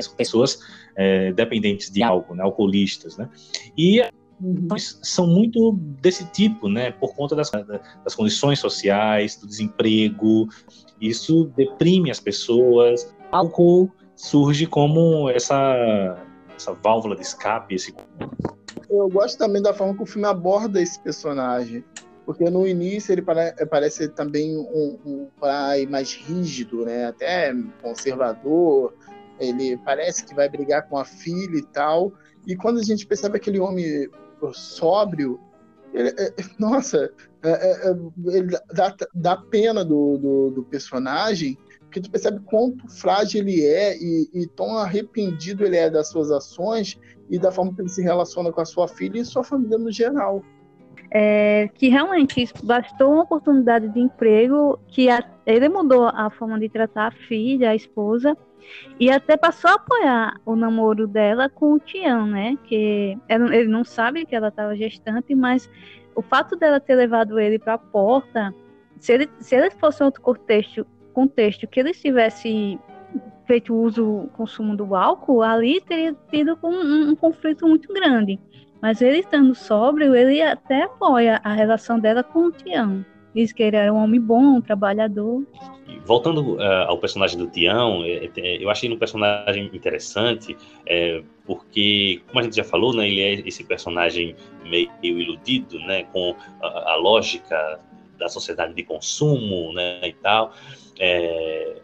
São 0.00 0.14
pessoas 0.14 0.60
é, 0.96 1.32
dependentes 1.32 1.90
de 1.90 2.02
álcool, 2.02 2.34
né? 2.34 2.42
alcoolistas, 2.42 3.16
né? 3.16 3.28
E 3.76 4.02
nós 4.40 4.98
são 5.02 5.26
muito 5.26 5.72
desse 6.00 6.24
tipo, 6.30 6.68
né? 6.68 6.92
Por 6.92 7.14
conta 7.14 7.34
das, 7.34 7.50
das 7.50 8.14
condições 8.14 8.58
sociais, 8.58 9.36
do 9.36 9.46
desemprego. 9.46 10.48
Isso 11.00 11.52
deprime 11.56 12.10
as 12.10 12.20
pessoas. 12.20 13.14
O 13.32 13.36
álcool 13.36 13.92
surge 14.14 14.66
como 14.66 15.28
essa, 15.30 16.16
essa 16.58 16.72
válvula 16.72 17.14
de 17.16 17.22
escape, 17.22 17.74
esse 17.74 17.94
Eu 18.90 19.08
gosto 19.08 19.38
também 19.38 19.62
da 19.62 19.72
forma 19.72 19.94
que 19.94 20.02
o 20.02 20.06
filme 20.06 20.26
aborda 20.26 20.82
esse 20.82 20.98
personagem. 21.00 21.84
Porque 22.26 22.50
no 22.50 22.66
início 22.66 23.12
ele 23.12 23.22
pare- 23.22 23.54
parece 23.66 24.08
também 24.08 24.54
um, 24.58 24.98
um 25.06 25.28
pai 25.40 25.86
mais 25.86 26.12
rígido, 26.12 26.84
né? 26.84 27.06
até 27.06 27.54
conservador. 27.80 28.92
Ele 29.40 29.78
parece 29.78 30.26
que 30.26 30.34
vai 30.34 30.48
brigar 30.48 30.86
com 30.88 30.98
a 30.98 31.04
filha 31.04 31.56
e 31.56 31.62
tal. 31.62 32.12
E 32.46 32.54
quando 32.54 32.80
a 32.80 32.82
gente 32.82 33.06
percebe 33.06 33.38
aquele 33.38 33.58
homem 33.58 34.10
sóbrio, 34.52 35.40
ele- 35.94 36.10
é- 36.18 36.34
nossa, 36.58 37.10
é- 37.42 37.88
é- 37.88 37.96
ele 38.26 38.58
dá, 38.74 38.94
dá 39.14 39.36
pena 39.36 39.82
do, 39.84 40.18
do, 40.18 40.50
do 40.50 40.62
personagem, 40.64 41.56
porque 41.88 42.02
tu 42.02 42.10
percebe 42.10 42.38
quanto 42.44 42.86
frágil 42.88 43.40
ele 43.40 43.64
é 43.64 43.96
e, 43.96 44.28
e 44.34 44.46
tão 44.46 44.76
arrependido 44.76 45.64
ele 45.64 45.76
é 45.76 45.88
das 45.88 46.08
suas 46.08 46.30
ações 46.30 47.00
e 47.30 47.38
da 47.38 47.50
forma 47.50 47.74
que 47.74 47.80
ele 47.80 47.88
se 47.88 48.02
relaciona 48.02 48.52
com 48.52 48.60
a 48.60 48.64
sua 48.66 48.86
filha 48.86 49.18
e 49.18 49.24
sua 49.24 49.42
família 49.42 49.78
no 49.78 49.90
geral. 49.90 50.42
É, 51.10 51.70
que 51.74 51.88
realmente 51.88 52.46
bastou 52.62 53.12
uma 53.14 53.22
oportunidade 53.22 53.88
de 53.88 53.98
emprego 54.00 54.78
que 54.88 55.08
a- 55.08 55.24
ele 55.46 55.66
mudou 55.70 56.04
a 56.06 56.28
forma 56.28 56.60
de 56.60 56.68
tratar 56.68 57.06
a 57.06 57.10
filha, 57.10 57.70
a 57.70 57.74
esposa, 57.74 58.36
e 59.00 59.10
até 59.10 59.34
passou 59.38 59.70
a 59.70 59.74
apoiar 59.74 60.38
o 60.44 60.54
namoro 60.54 61.06
dela 61.06 61.48
com 61.48 61.72
o 61.72 61.78
Tião, 61.78 62.26
né? 62.26 62.58
Que 62.64 63.16
ela- 63.26 63.56
ele 63.56 63.68
não 63.70 63.82
sabe 63.82 64.26
que 64.26 64.36
ela 64.36 64.48
estava 64.48 64.76
gestante, 64.76 65.34
mas 65.34 65.70
o 66.14 66.20
fato 66.20 66.54
dela 66.54 66.78
ter 66.78 66.94
levado 66.94 67.38
ele 67.40 67.58
para 67.58 67.74
a 67.74 67.78
porta, 67.78 68.54
se 69.00 69.14
ele, 69.14 69.30
se 69.40 69.54
ele 69.56 69.70
fosse 69.70 70.02
outro 70.02 70.20
contexto, 70.20 70.86
contexto 71.18 71.66
que 71.66 71.80
ele 71.80 71.92
tivesse 71.92 72.78
feito 73.44 73.74
uso, 73.74 74.28
consumo 74.36 74.76
do 74.76 74.94
álcool, 74.94 75.42
ali 75.42 75.80
teria 75.80 76.14
tido 76.30 76.56
um, 76.62 77.10
um 77.10 77.16
conflito 77.16 77.66
muito 77.66 77.92
grande. 77.92 78.38
Mas 78.80 79.02
ele 79.02 79.18
estando 79.18 79.52
sóbrio, 79.52 80.14
ele 80.14 80.40
até 80.40 80.84
apoia 80.84 81.40
a 81.42 81.52
relação 81.52 81.98
dela 81.98 82.22
com 82.22 82.44
o 82.46 82.52
Tião. 82.52 83.04
Diz 83.34 83.52
que 83.52 83.64
ele 83.64 83.76
era 83.76 83.92
um 83.92 83.96
homem 83.96 84.20
bom, 84.20 84.58
um 84.58 84.60
trabalhador. 84.60 85.44
Voltando 86.04 86.60
eh, 86.60 86.84
ao 86.86 86.98
personagem 86.98 87.36
do 87.36 87.48
Tião, 87.48 88.04
eh, 88.04 88.30
eh, 88.36 88.62
eu 88.62 88.70
achei 88.70 88.88
um 88.92 88.96
personagem 88.96 89.68
interessante, 89.72 90.56
eh, 90.86 91.22
porque, 91.44 92.22
como 92.28 92.38
a 92.38 92.42
gente 92.44 92.54
já 92.54 92.64
falou, 92.64 92.94
né, 92.94 93.08
ele 93.08 93.20
é 93.20 93.32
esse 93.48 93.64
personagem 93.64 94.36
meio 94.70 94.90
iludido, 95.02 95.80
né, 95.80 96.04
com 96.12 96.36
a, 96.62 96.92
a 96.92 96.96
lógica 96.96 97.80
da 98.18 98.28
sociedade 98.28 98.74
de 98.74 98.82
consumo, 98.82 99.72
né, 99.72 100.00
e 100.04 100.12
tal, 100.12 100.52
eh, 100.98 101.76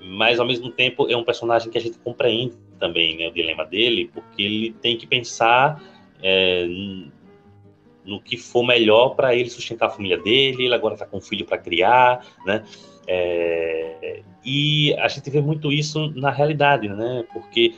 mas 0.00 0.38
ao 0.40 0.46
mesmo 0.46 0.70
tempo 0.70 1.10
é 1.10 1.16
um 1.16 1.24
personagem 1.24 1.70
que 1.70 1.78
a 1.78 1.80
gente 1.80 1.98
compreende 1.98 2.54
também 2.78 3.16
né, 3.16 3.28
o 3.28 3.32
dilema 3.32 3.64
dele, 3.64 4.10
porque 4.12 4.42
ele 4.42 4.72
tem 4.80 4.96
que 4.96 5.06
pensar 5.06 5.82
é, 6.22 6.66
no 8.04 8.20
que 8.20 8.36
for 8.36 8.62
melhor 8.62 9.10
para 9.10 9.34
ele 9.34 9.50
sustentar 9.50 9.86
a 9.86 9.90
família 9.90 10.18
dele, 10.18 10.64
ele 10.64 10.74
agora 10.74 10.94
está 10.94 11.06
com 11.06 11.18
um 11.18 11.20
filho 11.20 11.44
para 11.44 11.58
criar, 11.58 12.24
né? 12.44 12.64
É, 13.06 14.22
e 14.44 14.94
a 14.94 15.08
gente 15.08 15.28
vê 15.30 15.40
muito 15.40 15.70
isso 15.70 16.10
na 16.14 16.30
realidade, 16.30 16.88
né? 16.88 17.24
Porque 17.32 17.74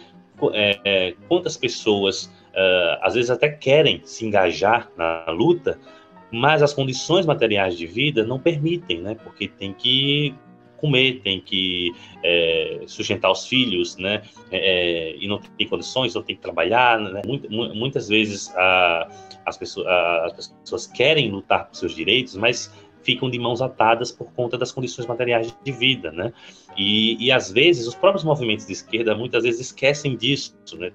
é, 0.53 0.81
é, 0.85 1.15
quantas 1.29 1.57
pessoas 1.57 2.25
uh, 2.25 2.99
às 3.01 3.15
vezes 3.15 3.31
até 3.31 3.49
querem 3.49 4.01
se 4.05 4.27
engajar 4.27 4.91
na 4.97 5.25
luta, 5.31 5.79
mas 6.31 6.63
as 6.63 6.73
condições 6.73 7.27
materiais 7.27 7.77
de 7.77 7.87
vida 7.87 8.25
não 8.25 8.39
permitem, 8.39 9.01
né? 9.01 9.17
Porque 9.23 9.49
tem 9.49 9.73
que 9.73 10.35
comer, 10.83 11.21
tem 11.21 11.41
que 11.41 11.95
é, 12.25 12.83
sustentar 12.87 13.31
os 13.31 13.47
filhos, 13.47 13.97
né? 13.97 14.23
É, 14.51 15.15
e 15.17 15.29
não 15.29 15.39
tem 15.39 15.69
condições, 15.69 16.15
não 16.15 16.23
tem 16.23 16.35
que 16.35 16.43
trabalhar, 16.43 16.99
né? 16.99 17.23
Muitas 17.49 18.09
vezes 18.09 18.53
a, 18.57 19.09
as, 19.47 19.57
pessoas, 19.57 19.87
a, 19.87 20.27
as 20.27 20.49
pessoas 20.49 20.87
querem 20.89 21.31
lutar 21.31 21.69
por 21.69 21.77
seus 21.77 21.95
direitos, 21.95 22.35
mas 22.35 22.71
ficam 23.03 23.31
de 23.31 23.39
mãos 23.39 23.63
atadas 23.63 24.11
por 24.11 24.33
conta 24.33 24.59
das 24.59 24.73
condições 24.73 25.07
materiais 25.07 25.57
de 25.65 25.73
vida, 25.73 26.11
né? 26.11 26.33
E, 26.77 27.17
e 27.25 27.31
às 27.31 27.51
vezes 27.53 27.87
os 27.87 27.95
próprios 27.95 28.25
movimentos 28.25 28.67
de 28.67 28.73
esquerda 28.73 29.15
muitas 29.15 29.45
vezes 29.45 29.61
esquecem 29.61 30.17
disso, 30.17 30.55
né? 30.75 30.91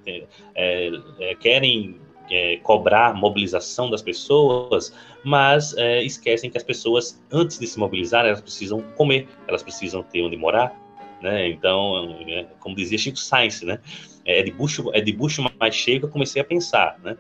É, 0.54 0.92
é, 1.20 1.36
querem 1.36 2.00
é, 2.30 2.58
cobrar 2.58 3.14
mobilização 3.14 3.90
das 3.90 4.02
pessoas, 4.02 4.94
mas 5.24 5.76
é, 5.78 6.04
esquecem 6.04 6.50
que 6.50 6.58
as 6.58 6.64
pessoas 6.64 7.22
antes 7.32 7.60
de 7.60 7.68
se 7.68 7.80
mobilizar 7.80 8.26
elas 8.26 8.42
precisam 8.42 8.82
comer, 8.96 9.28
elas 9.48 9.64
precisam 9.64 10.04
ter 10.04 10.22
onde 10.22 10.38
morar, 10.38 10.76
né? 11.22 11.50
Então, 11.50 12.18
é, 12.28 12.46
como 12.60 12.76
dizia 12.76 12.98
Chico 12.98 13.18
Sainz, 13.18 13.62
né? 13.62 13.80
É 14.26 14.44
de 14.44 14.52
bucho, 14.52 14.90
é 14.94 15.02
de 15.02 15.12
bucho 15.14 15.44
mais 15.60 15.76
cheio 15.76 16.00
que 16.00 16.06
eu 16.06 16.10
comecei 16.10 16.42
a 16.42 16.46
pensar, 16.46 17.00
né? 17.04 17.18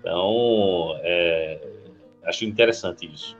Então, 0.00 0.96
é, 1.02 1.60
acho 2.24 2.44
interessante 2.44 3.10
isso. 3.12 3.36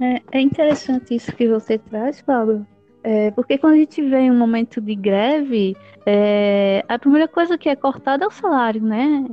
É, 0.00 0.20
é, 0.32 0.40
interessante 0.40 1.14
isso 1.14 1.34
que 1.34 1.48
você 1.48 1.78
traz, 1.78 2.20
Pablo, 2.20 2.66
é, 3.02 3.30
porque 3.30 3.58
quando 3.58 3.74
a 3.74 3.78
gente 3.78 4.02
vê 4.02 4.30
um 4.30 4.36
momento 4.36 4.80
de 4.80 4.94
greve, 4.94 5.76
é, 6.04 6.84
a 6.88 6.98
primeira 6.98 7.28
coisa 7.28 7.56
que 7.56 7.68
é 7.68 7.76
cortada 7.76 8.24
é 8.24 8.26
o 8.26 8.30
salário, 8.30 8.82
né? 8.82 9.24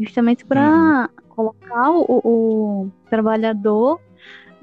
Justamente 0.00 0.46
para 0.46 1.10
uhum. 1.10 1.28
colocar 1.28 1.90
o, 1.90 2.20
o, 2.24 2.90
trabalhador 3.10 4.00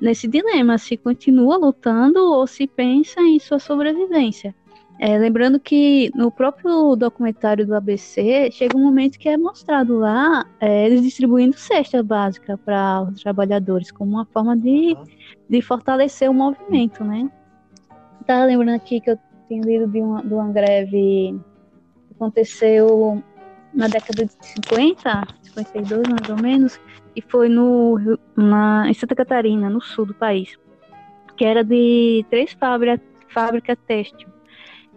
nesse 0.01 0.27
dilema, 0.27 0.79
se 0.79 0.97
continua 0.97 1.57
lutando 1.57 2.19
ou 2.19 2.47
se 2.47 2.65
pensa 2.67 3.21
em 3.21 3.39
sua 3.39 3.59
sobrevivência. 3.59 4.55
É, 4.99 5.15
lembrando 5.15 5.59
que 5.59 6.09
no 6.15 6.31
próprio 6.31 6.95
documentário 6.95 7.67
do 7.67 7.75
ABC 7.75 8.49
chega 8.51 8.75
um 8.75 8.83
momento 8.83 9.19
que 9.19 9.29
é 9.29 9.37
mostrado 9.37 9.99
lá 9.99 10.43
é, 10.59 10.87
eles 10.87 11.03
distribuindo 11.03 11.55
cesta 11.55 12.01
básica 12.01 12.57
para 12.57 13.03
os 13.03 13.21
trabalhadores 13.21 13.91
como 13.91 14.13
uma 14.13 14.25
forma 14.25 14.57
de, 14.57 14.97
de 15.47 15.61
fortalecer 15.61 16.31
o 16.31 16.33
movimento, 16.33 17.03
né? 17.03 17.29
Tá 18.25 18.43
lembrando 18.43 18.75
aqui 18.75 18.99
que 18.99 19.11
eu 19.11 19.19
tinha 19.47 19.61
lido 19.61 19.85
de 19.85 20.01
uma, 20.01 20.23
de 20.23 20.33
uma 20.33 20.51
greve 20.51 21.39
que 22.07 22.13
aconteceu 22.15 23.21
na 23.77 23.87
década 23.87 24.25
de 24.25 24.33
50, 24.41 25.27
52 25.43 26.09
mais 26.09 26.29
ou 26.29 26.35
menos, 26.35 26.79
e 27.15 27.21
foi 27.21 27.47
no, 27.47 27.97
na, 28.35 28.89
em 28.89 28.93
Santa 28.93 29.15
Catarina, 29.15 29.69
no 29.69 29.79
sul 29.79 30.07
do 30.07 30.15
país, 30.15 30.57
que 31.37 31.45
era 31.45 31.63
de 31.63 32.25
três 32.29 32.51
fábricas 32.53 32.99
fábrica 33.29 33.75
têxtil. 33.75 34.27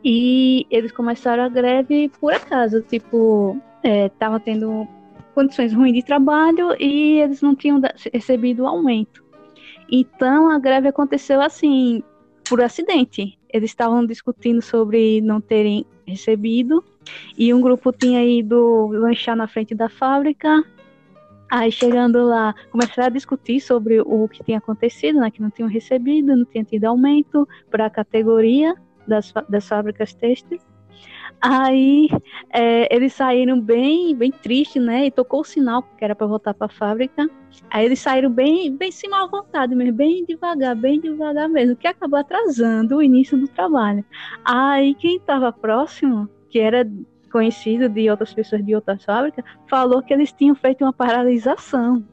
E 0.03 0.67
eles 0.71 0.93
começaram 0.93 1.43
a 1.43 1.49
greve 1.49 2.11
por 2.21 2.33
acaso, 2.33 2.81
tipo, 2.81 3.61
estava 3.85 4.37
é, 4.37 4.39
tendo 4.39 4.89
condições 5.35 5.75
ruins 5.75 5.93
de 5.93 6.03
trabalho 6.03 6.75
e 6.81 7.21
eles 7.21 7.43
não 7.43 7.55
tinham 7.55 7.81
recebido 8.13 8.67
aumento. 8.67 9.23
Então 9.91 10.49
a 10.51 10.59
greve 10.59 10.89
aconteceu 10.89 11.41
assim, 11.43 12.03
por 12.49 12.63
acidente. 12.63 13.39
Eles 13.53 13.71
estavam 13.71 14.07
discutindo 14.07 14.63
sobre 14.63 15.21
não 15.21 15.41
terem 15.41 15.85
recebido 16.07 16.83
e 17.37 17.53
um 17.53 17.61
grupo 17.61 17.93
tinha 17.93 18.25
ido 18.25 18.89
lanchar 18.89 19.37
na 19.37 19.47
frente 19.47 19.75
da 19.75 19.89
fábrica. 19.89 20.65
Aí 21.51 21.73
chegando 21.73 22.25
lá, 22.25 22.55
começaram 22.71 23.07
a 23.07 23.11
discutir 23.11 23.61
sobre 23.61 24.01
o 24.01 24.29
que 24.29 24.45
tinha 24.45 24.59
acontecido, 24.59 25.19
né, 25.19 25.31
que 25.31 25.43
não 25.43 25.51
tinham 25.51 25.69
recebido, 25.69 26.37
não 26.37 26.45
tinha 26.45 26.63
tido 26.63 26.85
aumento 26.85 27.47
para 27.69 27.87
a 27.87 27.91
categoria 27.91 28.75
das, 29.07 29.33
das 29.49 29.67
fábricas 29.67 30.15
têxteis. 30.15 30.65
Aí 31.41 32.09
é, 32.53 32.95
eles 32.95 33.15
saíram 33.15 33.59
bem, 33.59 34.15
bem 34.15 34.31
tristes, 34.31 34.83
né? 34.83 35.07
E 35.07 35.11
tocou 35.11 35.41
o 35.41 35.45
sinal 35.45 35.83
que 35.83 36.05
era 36.05 36.15
para 36.15 36.27
voltar 36.27 36.53
para 36.53 36.67
a 36.67 36.71
fábrica. 36.71 37.29
Aí 37.71 37.87
eles 37.87 37.99
saíram 37.99 38.31
bem, 38.31 38.77
bem 38.77 38.93
sem 38.93 39.09
mal 39.09 39.31
vontade 39.31 39.75
mesmo, 39.75 39.95
bem 39.95 40.25
devagar, 40.25 40.77
bem 40.77 41.01
devagar 41.01 41.49
mesmo, 41.49 41.77
que 41.77 41.87
acabou 41.87 42.19
atrasando 42.19 42.97
o 42.97 43.03
início 43.03 43.39
do 43.39 43.49
trabalho. 43.49 44.05
Aí 44.45 44.95
quem 44.95 45.17
estava 45.17 45.51
próximo, 45.51 46.29
que 46.51 46.59
era 46.59 46.87
conhecido 47.31 47.89
de 47.89 48.11
outras 48.11 48.35
pessoas 48.35 48.65
de 48.65 48.75
outras 48.75 49.05
fábricas, 49.05 49.45
falou 49.69 50.03
que 50.03 50.13
eles 50.13 50.33
tinham 50.33 50.55
feito 50.55 50.85
uma 50.85 50.93
paralisação. 50.93 52.05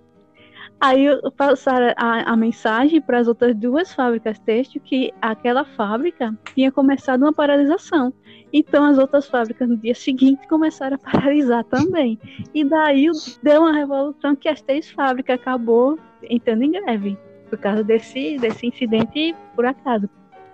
Aí 0.80 1.07
passaram 1.35 1.91
a, 1.97 2.34
a 2.34 2.38
mensagem 2.38 3.01
para 3.01 3.18
as 3.18 3.27
outras 3.27 3.55
duas 3.55 3.93
fábricas 3.93 4.38
têxtil 4.38 4.80
que 4.85 5.11
aquela 5.19 5.65
fábrica 5.65 6.38
tinha 6.53 6.72
começado 6.72 7.23
uma 7.23 7.34
paralisação. 7.34 8.14
Então 8.53 8.85
as 8.85 8.99
outras 8.99 9.27
fábricas 9.27 9.68
no 9.68 9.76
dia 9.76 9.95
seguinte 9.95 10.47
começaram 10.47 10.95
a 10.95 11.11
paralisar 11.11 11.64
também. 11.64 12.19
E 12.53 12.64
daí 12.64 13.07
deu 13.41 13.61
uma 13.61 13.73
revolução 13.73 14.35
que 14.35 14.47
as 14.47 14.61
três 14.61 14.89
fábricas 14.91 15.39
acabou 15.39 15.97
entrando 16.30 16.61
em 16.61 16.72
greve 16.72 17.18
por 17.49 17.57
causa 17.57 17.84
desse, 17.84 18.38
desse 18.38 18.68
incidente 18.68 19.35
por 19.55 19.65
acaso. 19.65 20.07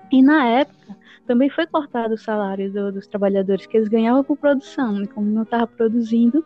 E 0.10 0.22
na 0.22 0.48
época 0.48 0.96
também 1.26 1.50
foi 1.50 1.66
cortado 1.66 2.14
o 2.14 2.18
salário 2.18 2.72
do, 2.72 2.92
dos 2.92 3.08
trabalhadores 3.08 3.66
que 3.66 3.78
eles 3.78 3.88
ganhavam 3.88 4.24
por 4.24 4.38
produção, 4.38 5.02
e 5.02 5.08
como 5.08 5.30
não 5.30 5.44
estava 5.44 5.68
produzindo, 5.68 6.46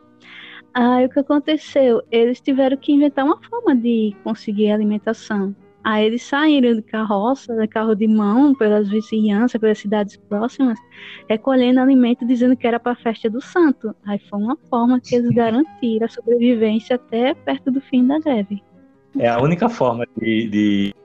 aí 0.74 1.06
o 1.06 1.10
que 1.10 1.20
aconteceu? 1.20 2.02
Eles 2.12 2.40
tiveram 2.40 2.78
que 2.78 2.94
inventar 2.94 3.26
uma 3.26 3.42
forma 3.42 3.76
de 3.76 4.16
conseguir 4.24 4.72
alimentação. 4.72 5.56
Aí 5.84 6.06
eles 6.06 6.22
saíram 6.24 6.76
de 6.76 6.82
carroça, 6.82 7.56
de 7.56 7.66
carro 7.66 7.96
de 7.96 8.08
mão, 8.08 8.54
pelas 8.54 8.90
vizinhanças, 8.90 9.60
pelas 9.60 9.80
cidades 9.80 10.18
próximas, 10.18 10.78
recolhendo 11.30 11.80
alimento, 11.80 12.28
dizendo 12.28 12.58
que 12.58 12.68
era 12.68 12.78
para 12.78 12.92
a 12.92 12.96
festa 12.96 13.30
do 13.30 13.40
santo. 13.40 13.96
Aí 14.06 14.20
foi 14.30 14.38
uma 14.38 14.58
forma 14.70 15.00
que 15.00 15.16
eles 15.16 15.30
garantiram 15.30 16.06
a 16.06 16.10
sobrevivência 16.10 16.98
até 16.98 17.34
perto 17.34 17.72
do 17.72 17.80
fim 17.80 18.06
da 18.06 18.20
greve. 18.20 18.62
É 19.18 19.30
a 19.30 19.42
única 19.42 19.70
forma 19.70 20.06
de, 20.18 20.50
de 20.50 20.96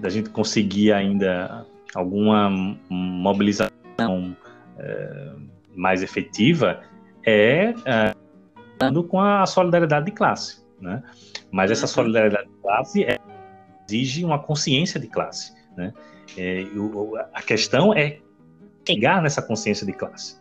da 0.00 0.08
gente 0.08 0.28
conseguir 0.30 0.92
ainda 0.92 1.64
alguma 1.94 2.50
mobilização 2.88 4.36
é, 4.78 5.32
mais 5.74 6.02
efetiva 6.02 6.80
é, 7.24 7.74
é 7.84 8.14
com 9.08 9.20
a 9.20 9.46
solidariedade 9.46 10.06
de 10.06 10.12
classe, 10.12 10.64
né? 10.80 11.02
Mas 11.50 11.70
essa 11.70 11.86
solidariedade 11.86 12.48
de 12.48 12.56
classe 12.60 13.04
é, 13.04 13.18
exige 13.88 14.24
uma 14.24 14.38
consciência 14.38 15.00
de 15.00 15.06
classe, 15.06 15.54
né? 15.76 15.92
É, 16.36 16.64
o, 16.76 17.16
a 17.32 17.42
questão 17.42 17.94
é 17.94 18.18
chegar 18.86 19.22
nessa 19.22 19.40
consciência 19.40 19.86
de 19.86 19.92
classe. 19.92 20.36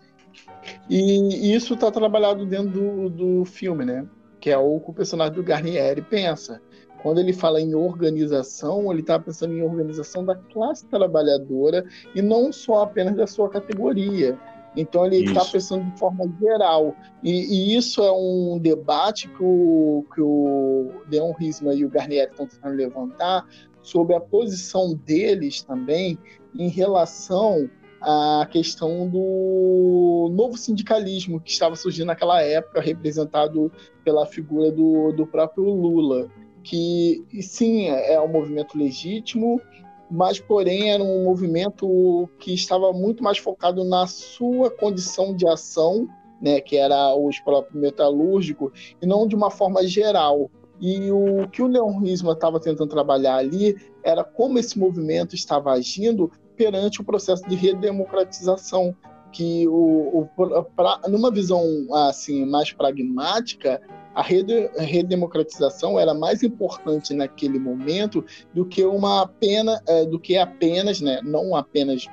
E 0.89 1.53
isso 1.55 1.73
está 1.73 1.91
trabalhado 1.91 2.45
dentro 2.45 2.69
do, 2.69 3.09
do 3.09 3.45
filme, 3.45 3.85
né? 3.85 4.05
Que 4.39 4.49
é 4.49 4.57
o 4.57 4.79
que 4.79 4.91
o 4.91 4.93
personagem 4.93 5.33
do 5.33 5.43
Garnier 5.43 6.03
pensa. 6.03 6.61
Quando 7.03 7.19
ele 7.19 7.33
fala 7.33 7.59
em 7.59 7.75
organização, 7.75 8.89
ele 8.89 9.01
está 9.01 9.19
pensando 9.19 9.53
em 9.53 9.61
organização 9.61 10.23
da 10.23 10.35
classe 10.35 10.85
trabalhadora 10.85 11.85
e 12.15 12.21
não 12.21 12.51
só 12.53 12.83
apenas 12.83 13.17
da 13.17 13.27
sua 13.27 13.49
categoria. 13.49 14.39
Então 14.75 15.05
ele 15.05 15.25
está 15.25 15.43
pensando 15.43 15.83
de 15.91 15.99
forma 15.99 16.33
geral. 16.39 16.95
E, 17.21 17.31
e, 17.31 17.75
isso 17.75 18.01
é 18.01 18.11
um 18.11 18.57
debate 18.57 19.27
que 19.27 19.43
o, 19.43 20.05
que 20.15 20.21
o 20.21 20.91
Leon 21.11 21.33
Risma 21.33 21.75
e 21.75 21.83
o 21.83 21.89
Garnier 21.89 22.29
estão 22.29 22.47
tentando 22.47 22.75
levantar 22.75 23.45
sobre 23.81 24.15
a 24.15 24.21
posição 24.21 24.95
deles 24.95 25.61
também 25.61 26.17
em 26.55 26.69
relação 26.69 27.69
à 28.01 28.47
questão 28.49 29.09
do 29.09 30.31
novo 30.33 30.57
sindicalismo 30.57 31.39
que 31.41 31.51
estava 31.51 31.75
surgindo 31.75 32.07
naquela 32.07 32.41
época, 32.41 32.79
representado 32.79 33.69
pela 34.05 34.25
figura 34.25 34.71
do, 34.71 35.11
do 35.11 35.27
próprio 35.27 35.65
Lula 35.65 36.29
que 36.63 37.23
sim 37.41 37.87
é 37.87 38.19
um 38.19 38.27
movimento 38.27 38.77
legítimo, 38.77 39.61
mas 40.09 40.39
porém 40.39 40.91
era 40.91 41.03
um 41.03 41.23
movimento 41.23 42.29
que 42.39 42.53
estava 42.53 42.93
muito 42.93 43.23
mais 43.23 43.37
focado 43.37 43.83
na 43.83 44.07
sua 44.07 44.69
condição 44.69 45.35
de 45.35 45.47
ação, 45.47 46.07
né, 46.41 46.61
que 46.61 46.77
era 46.77 47.15
os 47.15 47.39
próprios 47.39 47.79
metalúrgicos, 47.79 48.95
e 49.01 49.05
não 49.05 49.27
de 49.27 49.35
uma 49.35 49.49
forma 49.49 49.85
geral. 49.85 50.49
E 50.79 51.11
o 51.11 51.47
que 51.49 51.61
o 51.61 51.67
Leon 51.67 51.99
Risma 51.99 52.33
estava 52.33 52.59
tentando 52.59 52.89
trabalhar 52.89 53.37
ali 53.37 53.75
era 54.03 54.23
como 54.23 54.59
esse 54.59 54.77
movimento 54.77 55.35
estava 55.35 55.71
agindo 55.71 56.31
perante 56.55 57.01
o 57.01 57.03
processo 57.03 57.47
de 57.47 57.55
redemocratização 57.55 58.95
que 59.31 59.67
o, 59.67 60.29
o 60.35 60.63
pra, 60.75 61.01
numa 61.09 61.31
visão 61.31 61.63
assim 61.91 62.45
mais 62.45 62.71
pragmática, 62.71 63.81
a 64.15 64.21
redemocratização 64.21 65.99
era 65.99 66.13
mais 66.13 66.43
importante 66.43 67.13
naquele 67.13 67.57
momento 67.57 68.23
do 68.53 68.65
que 68.65 68.83
uma 68.85 69.27
pena, 69.27 69.81
é, 69.87 70.05
do 70.05 70.19
que 70.19 70.37
apenas, 70.37 71.01
né, 71.01 71.19
não 71.23 71.55
apenas, 71.55 72.05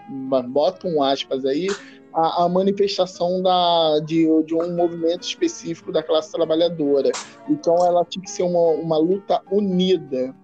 botam 0.48 1.02
aspas 1.02 1.44
aí, 1.44 1.68
a, 2.12 2.44
a, 2.44 2.48
manifestação 2.48 3.43
da, 3.43 4.01
de, 4.01 4.27
de, 4.44 4.55
um 4.55 4.74
movimento 4.74 5.22
específico 5.22 5.93
da 5.93 6.02
classe 6.02 6.32
trabalhadora. 6.32 7.12
Então 7.48 7.77
ela 7.85 8.05
tinha 8.05 8.22
que 8.22 8.31
ser 8.31 8.43
uma, 8.43 8.70
uma 8.72 8.98
luta 8.98 9.40
unida, 9.51 10.35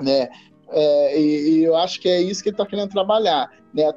né? 0.00 0.28
É, 0.72 1.20
e, 1.20 1.50
e, 1.50 1.64
eu 1.64 1.76
acho 1.76 2.00
que 2.00 2.08
é 2.08 2.20
isso 2.20 2.42
que 2.42 2.48
ele 2.48 2.54
está 2.54 2.64
querendo 2.64 2.90
trabalhar. 2.90 3.50
Né? 3.74 3.84
À 3.84 3.94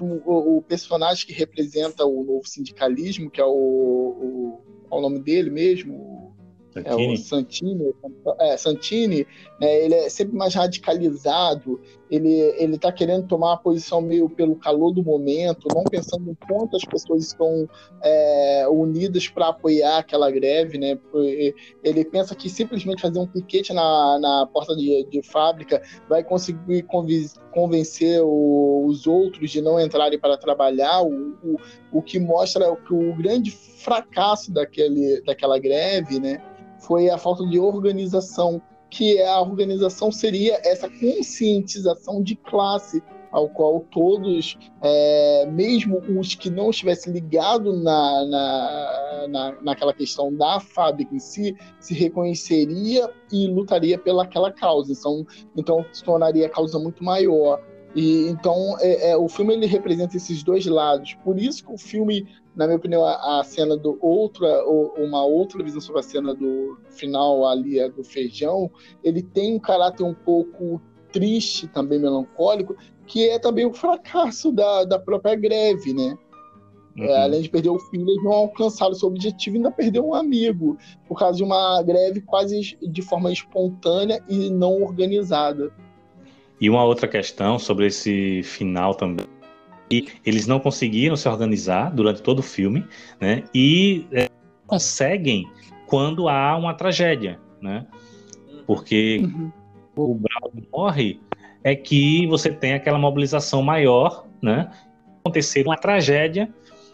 o, 0.00 0.56
o, 0.56 0.62
personagem 0.62 1.26
que 1.26 1.32
representa 1.32 2.04
o 2.04 2.24
novo 2.24 2.46
sindicalismo, 2.46 3.30
que 3.30 3.40
é 3.40 3.44
o, 3.44 3.50
o 3.50 4.71
qual 4.92 5.00
o 5.00 5.08
nome 5.08 5.20
dele 5.20 5.48
mesmo? 5.48 6.36
Santini. 6.70 7.06
É, 7.06 7.12
o 7.12 7.16
Santini, 7.16 7.94
é, 8.40 8.56
Santini 8.58 9.26
né, 9.58 9.84
ele 9.84 9.94
é 9.94 10.08
sempre 10.10 10.36
mais 10.36 10.54
radicalizado, 10.54 11.80
ele 12.12 12.30
ele 12.58 12.74
está 12.74 12.92
querendo 12.92 13.26
tomar 13.26 13.52
uma 13.52 13.56
posição 13.56 14.02
meio 14.02 14.28
pelo 14.28 14.54
calor 14.54 14.92
do 14.92 15.02
momento, 15.02 15.66
não 15.74 15.82
pensando 15.84 16.30
em 16.30 16.34
quantas 16.46 16.84
pessoas 16.84 17.24
estão 17.24 17.66
é, 18.02 18.66
unidas 18.68 19.26
para 19.28 19.48
apoiar 19.48 19.98
aquela 19.98 20.30
greve, 20.30 20.76
né? 20.76 20.98
Ele 21.82 22.04
pensa 22.04 22.34
que 22.34 22.50
simplesmente 22.50 23.00
fazer 23.00 23.18
um 23.18 23.26
piquete 23.26 23.72
na, 23.72 24.18
na 24.20 24.46
porta 24.46 24.76
de, 24.76 25.06
de 25.10 25.22
fábrica 25.22 25.80
vai 26.06 26.22
conseguir 26.22 26.84
convencer 27.50 28.20
o, 28.22 28.84
os 28.86 29.06
outros 29.06 29.50
de 29.50 29.62
não 29.62 29.80
entrarem 29.80 30.18
para 30.18 30.36
trabalhar, 30.36 31.02
o, 31.02 31.34
o, 31.42 31.56
o 31.92 32.02
que 32.02 32.20
mostra 32.20 32.76
que 32.76 32.92
o 32.92 33.16
grande 33.16 33.50
fracasso 33.50 34.52
daquele, 34.52 35.22
daquela 35.22 35.58
greve, 35.58 36.20
né? 36.20 36.42
foi 36.82 37.08
a 37.08 37.16
falta 37.16 37.46
de 37.46 37.58
organização, 37.58 38.60
que 38.92 39.16
é 39.16 39.26
a 39.26 39.40
organização 39.40 40.12
seria 40.12 40.60
essa 40.62 40.86
conscientização 40.86 42.22
de 42.22 42.36
classe, 42.36 43.02
ao 43.30 43.48
qual 43.48 43.80
todos, 43.90 44.58
é, 44.82 45.46
mesmo 45.50 45.98
os 46.18 46.34
que 46.34 46.50
não 46.50 46.68
estivessem 46.68 47.10
ligados 47.10 47.82
na, 47.82 48.26
na, 48.26 49.28
na, 49.28 49.62
naquela 49.62 49.94
questão 49.94 50.32
da 50.36 50.60
fábrica 50.60 51.14
em 51.14 51.18
si, 51.18 51.56
se 51.80 51.94
reconheceria 51.94 53.10
e 53.32 53.46
lutaria 53.46 53.96
pelaquela 53.96 54.52
causa. 54.52 54.92
Então, 54.92 55.26
então 55.56 55.86
se 55.90 56.04
tornaria 56.04 56.44
a 56.44 56.50
causa 56.50 56.78
muito 56.78 57.02
maior. 57.02 57.58
E 57.94 58.28
então 58.28 58.76
é, 58.80 59.10
é, 59.10 59.16
o 59.16 59.28
filme 59.28 59.54
ele 59.54 59.66
representa 59.66 60.16
esses 60.16 60.42
dois 60.42 60.66
lados. 60.66 61.14
Por 61.24 61.38
isso 61.38 61.64
que 61.64 61.72
o 61.72 61.78
filme, 61.78 62.26
na 62.56 62.66
minha 62.66 62.78
opinião, 62.78 63.04
a, 63.04 63.40
a 63.40 63.44
cena 63.44 63.76
do 63.76 63.98
outra, 64.00 64.64
uma 64.66 65.24
outra 65.24 65.62
visão 65.62 65.80
sobre 65.80 66.00
a 66.00 66.04
cena 66.04 66.34
do 66.34 66.78
final 66.88 67.46
ali 67.46 67.78
é 67.78 67.88
do 67.88 68.02
feijão, 68.02 68.70
ele 69.04 69.22
tem 69.22 69.54
um 69.54 69.58
caráter 69.58 70.04
um 70.04 70.14
pouco 70.14 70.80
triste, 71.12 71.68
também 71.68 71.98
melancólico, 71.98 72.74
que 73.06 73.28
é 73.28 73.38
também 73.38 73.66
o 73.66 73.74
fracasso 73.74 74.50
da, 74.50 74.84
da 74.84 74.98
própria 74.98 75.34
greve, 75.34 75.92
né? 75.92 76.16
É, 76.96 77.02
uhum. 77.02 77.08
É, 77.08 77.22
além 77.22 77.42
de 77.42 77.50
perder 77.50 77.70
o 77.70 77.78
filho, 77.78 78.08
eles 78.08 78.22
não 78.22 78.32
alcançaram 78.32 78.94
seu 78.94 79.08
objetivo 79.08 79.56
e 79.56 79.58
ainda 79.58 79.70
perderam 79.70 80.08
um 80.08 80.14
amigo, 80.14 80.76
por 81.06 81.18
causa 81.18 81.36
de 81.38 81.44
uma 81.44 81.82
greve 81.82 82.20
quase 82.22 82.76
de 82.80 83.02
forma 83.02 83.32
espontânea 83.32 84.22
e 84.28 84.50
não 84.50 84.82
organizada. 84.82 85.72
E 86.62 86.70
uma 86.70 86.84
outra 86.84 87.08
questão 87.08 87.58
sobre 87.58 87.88
esse 87.88 88.40
final 88.44 88.94
também. 88.94 89.26
E 89.90 90.06
eles 90.24 90.46
não 90.46 90.60
conseguiram 90.60 91.16
se 91.16 91.28
organizar 91.28 91.92
durante 91.92 92.22
todo 92.22 92.38
o 92.38 92.42
filme, 92.42 92.86
né? 93.20 93.42
E 93.52 94.06
é, 94.12 94.28
conseguem 94.64 95.50
quando 95.88 96.28
há 96.28 96.56
uma 96.56 96.72
tragédia, 96.72 97.40
né? 97.60 97.84
Porque 98.64 99.22
uhum. 99.24 99.50
o 99.96 100.14
Bravo 100.14 100.52
morre 100.72 101.20
é 101.64 101.74
que 101.74 102.28
você 102.28 102.48
tem 102.48 102.74
aquela 102.74 102.96
mobilização 102.96 103.60
maior, 103.60 104.28
né? 104.40 104.70
Acontecer 105.18 105.66
uma 105.66 105.76
tragédia 105.76 106.48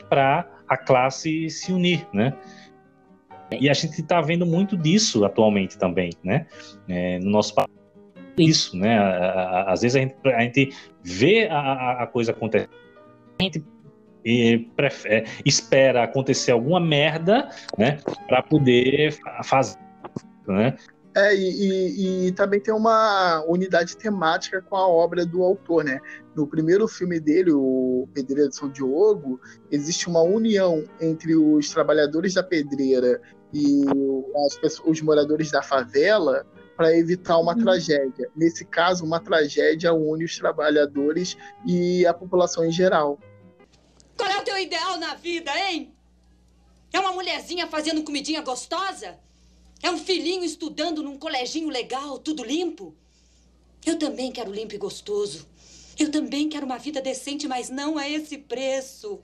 para 0.09 0.51
a 0.67 0.79
classe 0.79 1.51
se 1.51 1.75
unir, 1.75 2.07
né? 2.11 2.33
E 3.61 3.69
a 3.69 3.75
gente 3.75 4.01
está 4.01 4.23
vendo 4.23 4.47
muito 4.47 4.79
disso 4.79 5.27
atualmente 5.27 5.77
também, 5.77 6.11
né? 6.25 6.47
É, 6.89 7.19
no 7.19 7.31
nosso 7.31 7.55
país 7.55 7.78
isso, 8.39 8.77
né? 8.77 8.99
Às 9.67 9.83
vezes 9.83 9.97
a 9.97 10.01
gente, 10.01 10.17
a 10.25 10.41
gente 10.41 10.75
vê 11.03 11.49
a, 11.51 12.03
a 12.03 12.07
coisa 12.07 12.33
acontecer, 12.33 12.69
a 13.39 13.43
gente 13.43 13.65
prefere, 14.77 15.27
espera 15.45 16.05
acontecer 16.05 16.53
alguma 16.53 16.81
merda, 16.81 17.49
né? 17.77 17.99
Para 18.27 18.43
poder 18.43 19.17
fazer, 19.43 19.79
né? 20.47 20.77
É, 21.17 21.35
e, 21.35 21.49
e, 21.49 22.27
e, 22.29 22.33
também 22.33 22.61
tem 22.61 22.73
uma 22.73 23.43
unidade 23.49 23.97
temática 23.97 24.63
com 24.63 24.77
a 24.77 24.87
obra 24.87 25.27
do 25.27 25.43
autor, 25.43 25.83
né? 25.83 25.99
No 26.37 26.47
primeiro 26.47 26.87
filme 26.87 27.19
dele, 27.19 27.51
o 27.51 28.09
Pedreira 28.15 28.49
de 28.49 28.55
São 28.55 28.71
Diogo, 28.71 29.41
existe 29.71 30.09
uma 30.09 30.23
união 30.23 30.85
entre 31.01 31.35
os 31.35 31.71
trabalhadores 31.71 32.35
da 32.35 32.43
pedreira 32.43 33.21
e 33.53 33.85
as, 34.63 34.79
os 34.85 35.01
moradores 35.01 35.51
da 35.51 35.63
favela 35.63 36.47
para 36.79 36.97
evitar 36.97 37.39
uma 37.39 37.57
uhum. 37.57 37.65
tragédia. 37.65 38.31
Nesse 38.37 38.65
caso, 38.65 39.05
uma 39.05 39.19
tragédia 39.19 39.93
une 39.93 40.25
os 40.25 40.39
trabalhadores 40.39 41.37
e 41.67 42.07
a 42.07 42.15
população 42.15 42.65
em 42.65 42.71
geral. 42.71 43.19
Qual 44.17 44.31
é 44.31 44.39
o 44.39 44.45
teu 44.45 44.57
ideal 44.57 44.97
na 44.97 45.17
vida, 45.17 45.51
hein? 45.59 45.93
É 46.93 47.01
uma 47.01 47.11
mulherzinha 47.11 47.67
fazendo 47.67 48.05
comidinha 48.05 48.43
gostosa? 48.43 49.19
É 49.83 49.91
um 49.91 49.99
filhinho 49.99 50.45
estudando 50.45 51.03
num 51.03 51.19
coleginho 51.19 51.69
legal, 51.69 52.17
tudo 52.17 52.45
limpo? 52.45 52.95
Eu 53.85 53.99
também 53.99 54.31
quero 54.31 54.53
limpo 54.53 54.77
e 54.77 54.79
gostoso. 54.79 55.49
Eu 55.99 56.13
também 56.13 56.49
quero 56.49 56.65
uma 56.65 56.79
vida 56.79 57.03
decente, 57.03 57.49
mas 57.49 57.69
não 57.69 57.99
a 57.99 58.09
esse 58.09 58.39
preço. 58.39 59.19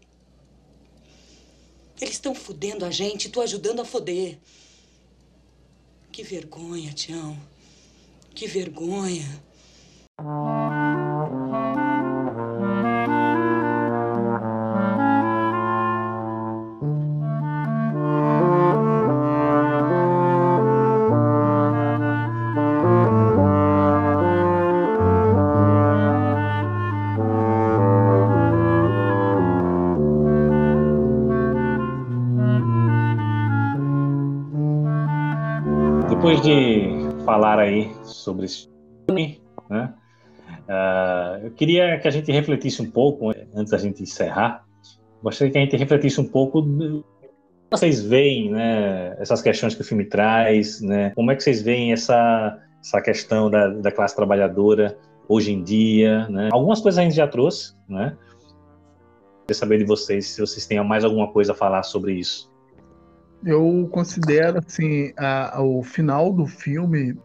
Eles 2.01 2.15
estão 2.15 2.35
fudendo 2.35 2.85
a 2.85 2.91
gente, 2.91 3.29
tu 3.29 3.41
ajudando 3.41 3.79
a 3.79 3.85
foder. 3.85 4.41
Que 6.15 6.23
vergonha, 6.23 6.93
Tião. 6.93 7.37
Que 8.33 8.47
vergonha. 8.47 9.27
Sobre 38.05 38.47
esse 38.47 38.69
filme, 39.07 39.43
né, 39.69 39.93
uh, 40.69 41.45
eu 41.45 41.51
queria 41.53 41.99
que 41.99 42.09
a 42.09 42.11
gente 42.11 42.31
refletisse 42.31 42.81
um 42.83 42.91
pouco, 42.91 43.31
antes 43.55 43.71
da 43.71 43.79
gente 43.79 44.03
encerrar, 44.03 44.65
gostaria 45.23 45.53
que 45.53 45.59
a 45.59 45.61
gente 45.63 45.77
refletisse 45.77 46.21
um 46.21 46.29
pouco 46.29 46.61
do, 46.61 47.05
vocês 47.71 48.03
veem 48.03 48.51
né, 48.51 49.17
essas 49.19 49.43
questões 49.43 49.75
que 49.75 49.81
o 49.81 49.85
filme 49.85 50.05
traz, 50.05 50.81
né, 50.81 51.11
como 51.11 51.31
é 51.31 51.37
que 51.37 51.43
vocês 51.43 51.63
veem 51.63 51.93
essa, 51.93 52.59
essa 52.81 53.01
questão 53.01 53.51
da, 53.51 53.69
da 53.69 53.91
classe 53.91 54.15
trabalhadora 54.15 54.97
hoje 55.29 55.53
em 55.53 55.63
dia, 55.63 56.29
né? 56.29 56.51
Algumas 56.53 56.83
coisas 56.83 56.99
a 56.99 57.03
gente 57.03 57.17
já 57.17 57.27
trouxe, 57.27 57.75
né? 57.89 58.15
Queria 59.41 59.55
saber 59.55 59.79
de 59.79 59.85
vocês 59.85 60.29
se 60.29 60.41
vocês 60.41 60.67
têm 60.67 60.85
mais 60.85 61.03
alguma 61.03 61.33
coisa 61.33 61.53
a 61.53 61.55
falar 61.55 61.83
sobre 61.83 62.13
isso 62.13 62.53
eu 63.47 63.89
considero 63.93 64.59
assim 64.59 65.13
a, 65.17 65.59
a, 65.59 65.63
o 65.63 65.83
final 65.83 66.33
do 66.33 66.47
filme. 66.47 67.17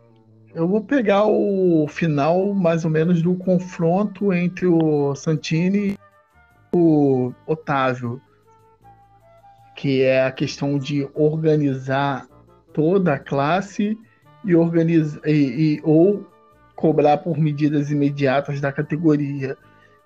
Eu 0.54 0.68
vou 0.68 0.82
pegar 0.82 1.26
o 1.26 1.88
final 1.88 2.54
mais 2.54 2.84
ou 2.84 2.90
menos 2.90 3.22
do 3.22 3.36
confronto 3.36 4.34
entre 4.34 4.66
o 4.66 5.14
Santini 5.14 5.92
e 5.92 5.98
o 6.74 7.32
Otávio, 7.46 8.20
que 9.76 10.02
é 10.02 10.26
a 10.26 10.32
questão 10.32 10.80
de 10.80 11.08
organizar 11.14 12.28
toda 12.74 13.14
a 13.14 13.20
classe 13.20 13.98
e 14.44 14.56
organizar 14.56 15.22
e, 15.26 15.76
e, 15.76 15.82
ou 15.84 16.26
cobrar 16.76 17.18
por 17.18 17.38
medidas 17.38 17.92
imediatas 17.92 18.60
da 18.60 18.72
categoria. 18.72 19.56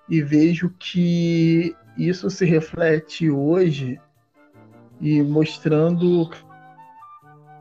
E 0.08 0.20
vejo 0.20 0.70
que 0.78 1.74
isso 1.96 2.28
se 2.28 2.44
reflete 2.44 3.30
hoje 3.30 3.98
e 5.00 5.22
mostrando 5.22 6.30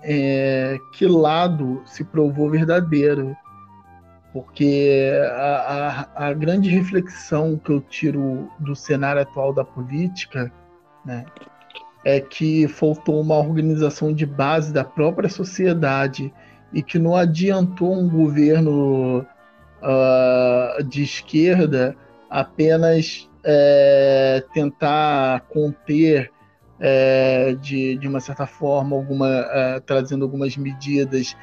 é, 0.04 0.78
que 0.94 1.08
lado 1.08 1.82
se 1.86 2.04
provou 2.04 2.50
verdadeiro. 2.50 3.36
porque 4.32 5.12
a, 5.32 6.08
a, 6.16 6.28
a, 6.28 6.34
grande 6.34 6.70
reflexão 6.70 7.58
que 7.58 7.72
eu 7.72 7.80
tiro 7.80 8.50
do 8.60 8.76
cenário 8.76 9.22
atual 9.22 9.54
da 9.54 9.64
política 9.64 10.52
né, 11.06 11.24
é 12.04 12.20
que 12.20 12.68
faltou 12.68 13.22
uma 13.22 13.38
organização 13.38 14.12
de 14.12 14.26
base 14.26 14.74
da 14.74 14.84
própria 14.84 15.30
sociedade 15.30 16.34
e 16.74 16.82
que 16.82 16.98
não 16.98 17.16
adiantou 17.16 17.94
um 17.94 18.10
governo 18.10 19.20
uh, 19.20 20.84
de 20.84 21.04
esquerda 21.04 21.96
apenas 22.30 23.30
é, 23.44 24.44
tentar 24.54 25.42
conter 25.42 26.32
é, 26.86 27.56
de, 27.62 27.96
de 27.96 28.10
uma 28.10 28.20
certa 28.20 28.46
forma 28.46 28.94
alguma 28.94 29.30
é, 29.30 29.80
trazendo 29.80 30.26
algumas 30.26 30.58
medidas 30.58 31.34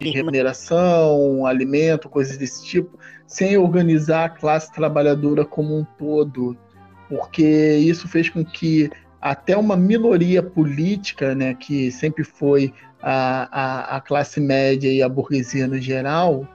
de 0.00 0.10
remuneração, 0.10 1.46
alimento, 1.46 2.08
coisas 2.08 2.36
desse 2.36 2.64
tipo, 2.64 2.98
sem 3.24 3.56
organizar 3.56 4.24
a 4.24 4.28
classe 4.28 4.72
trabalhadora 4.72 5.44
como 5.44 5.78
um 5.78 5.84
todo, 5.96 6.56
porque 7.08 7.76
isso 7.76 8.08
fez 8.08 8.28
com 8.28 8.44
que 8.44 8.90
até 9.20 9.56
uma 9.56 9.76
minoria 9.76 10.42
política, 10.42 11.32
né, 11.32 11.54
que 11.54 11.92
sempre 11.92 12.24
foi 12.24 12.74
a, 13.00 13.94
a, 13.94 13.96
a 13.96 14.00
classe 14.00 14.40
média 14.40 14.92
e 14.92 15.02
a 15.02 15.08
burguesia 15.08 15.68
no 15.68 15.78
geral, 15.78 16.46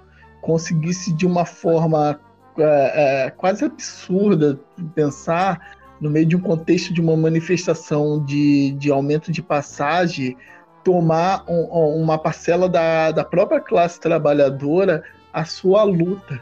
conseguisse 0.42 1.14
de 1.14 1.26
uma 1.26 1.46
forma 1.46 2.20
é, 2.58 3.26
é, 3.26 3.30
quase 3.30 3.64
absurda 3.64 4.60
pensar 4.94 5.80
no 6.02 6.10
meio 6.10 6.26
de 6.26 6.36
um 6.36 6.42
contexto 6.42 6.92
de 6.92 7.00
uma 7.00 7.16
manifestação 7.16 8.24
de, 8.26 8.72
de 8.72 8.92
aumento 8.92 9.32
de 9.32 9.42
passagem 9.42 10.36
tomar 10.84 11.46
um, 11.48 11.62
uma 12.02 12.18
parcela 12.18 12.68
da, 12.68 13.12
da 13.12 13.24
própria 13.24 13.62
classe 13.62 14.00
trabalhadora 14.00 15.04
a 15.32 15.46
sua 15.46 15.84
luta. 15.84 16.42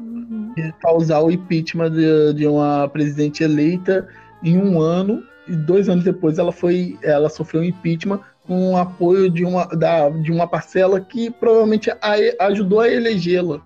Uhum. 0.00 0.52
E 0.56 0.72
causar 0.82 1.20
o 1.20 1.30
impeachment 1.30 1.92
de, 1.92 2.34
de 2.34 2.46
uma 2.48 2.88
presidente 2.88 3.44
eleita 3.44 4.08
em 4.42 4.58
um 4.58 4.80
ano 4.80 5.22
e 5.46 5.54
dois 5.54 5.88
anos 5.88 6.02
depois 6.02 6.36
ela 6.36 6.50
foi 6.50 6.98
ela 7.00 7.28
sofreu 7.28 7.62
um 7.62 7.64
impeachment 7.64 8.20
com 8.44 8.72
o 8.72 8.76
apoio 8.76 9.30
de 9.30 9.44
uma, 9.44 9.66
da, 9.66 10.10
de 10.10 10.32
uma 10.32 10.48
parcela 10.48 11.00
que 11.00 11.30
provavelmente 11.30 11.90
a, 11.90 12.46
ajudou 12.46 12.80
a 12.80 12.88
elegê-la. 12.88 13.60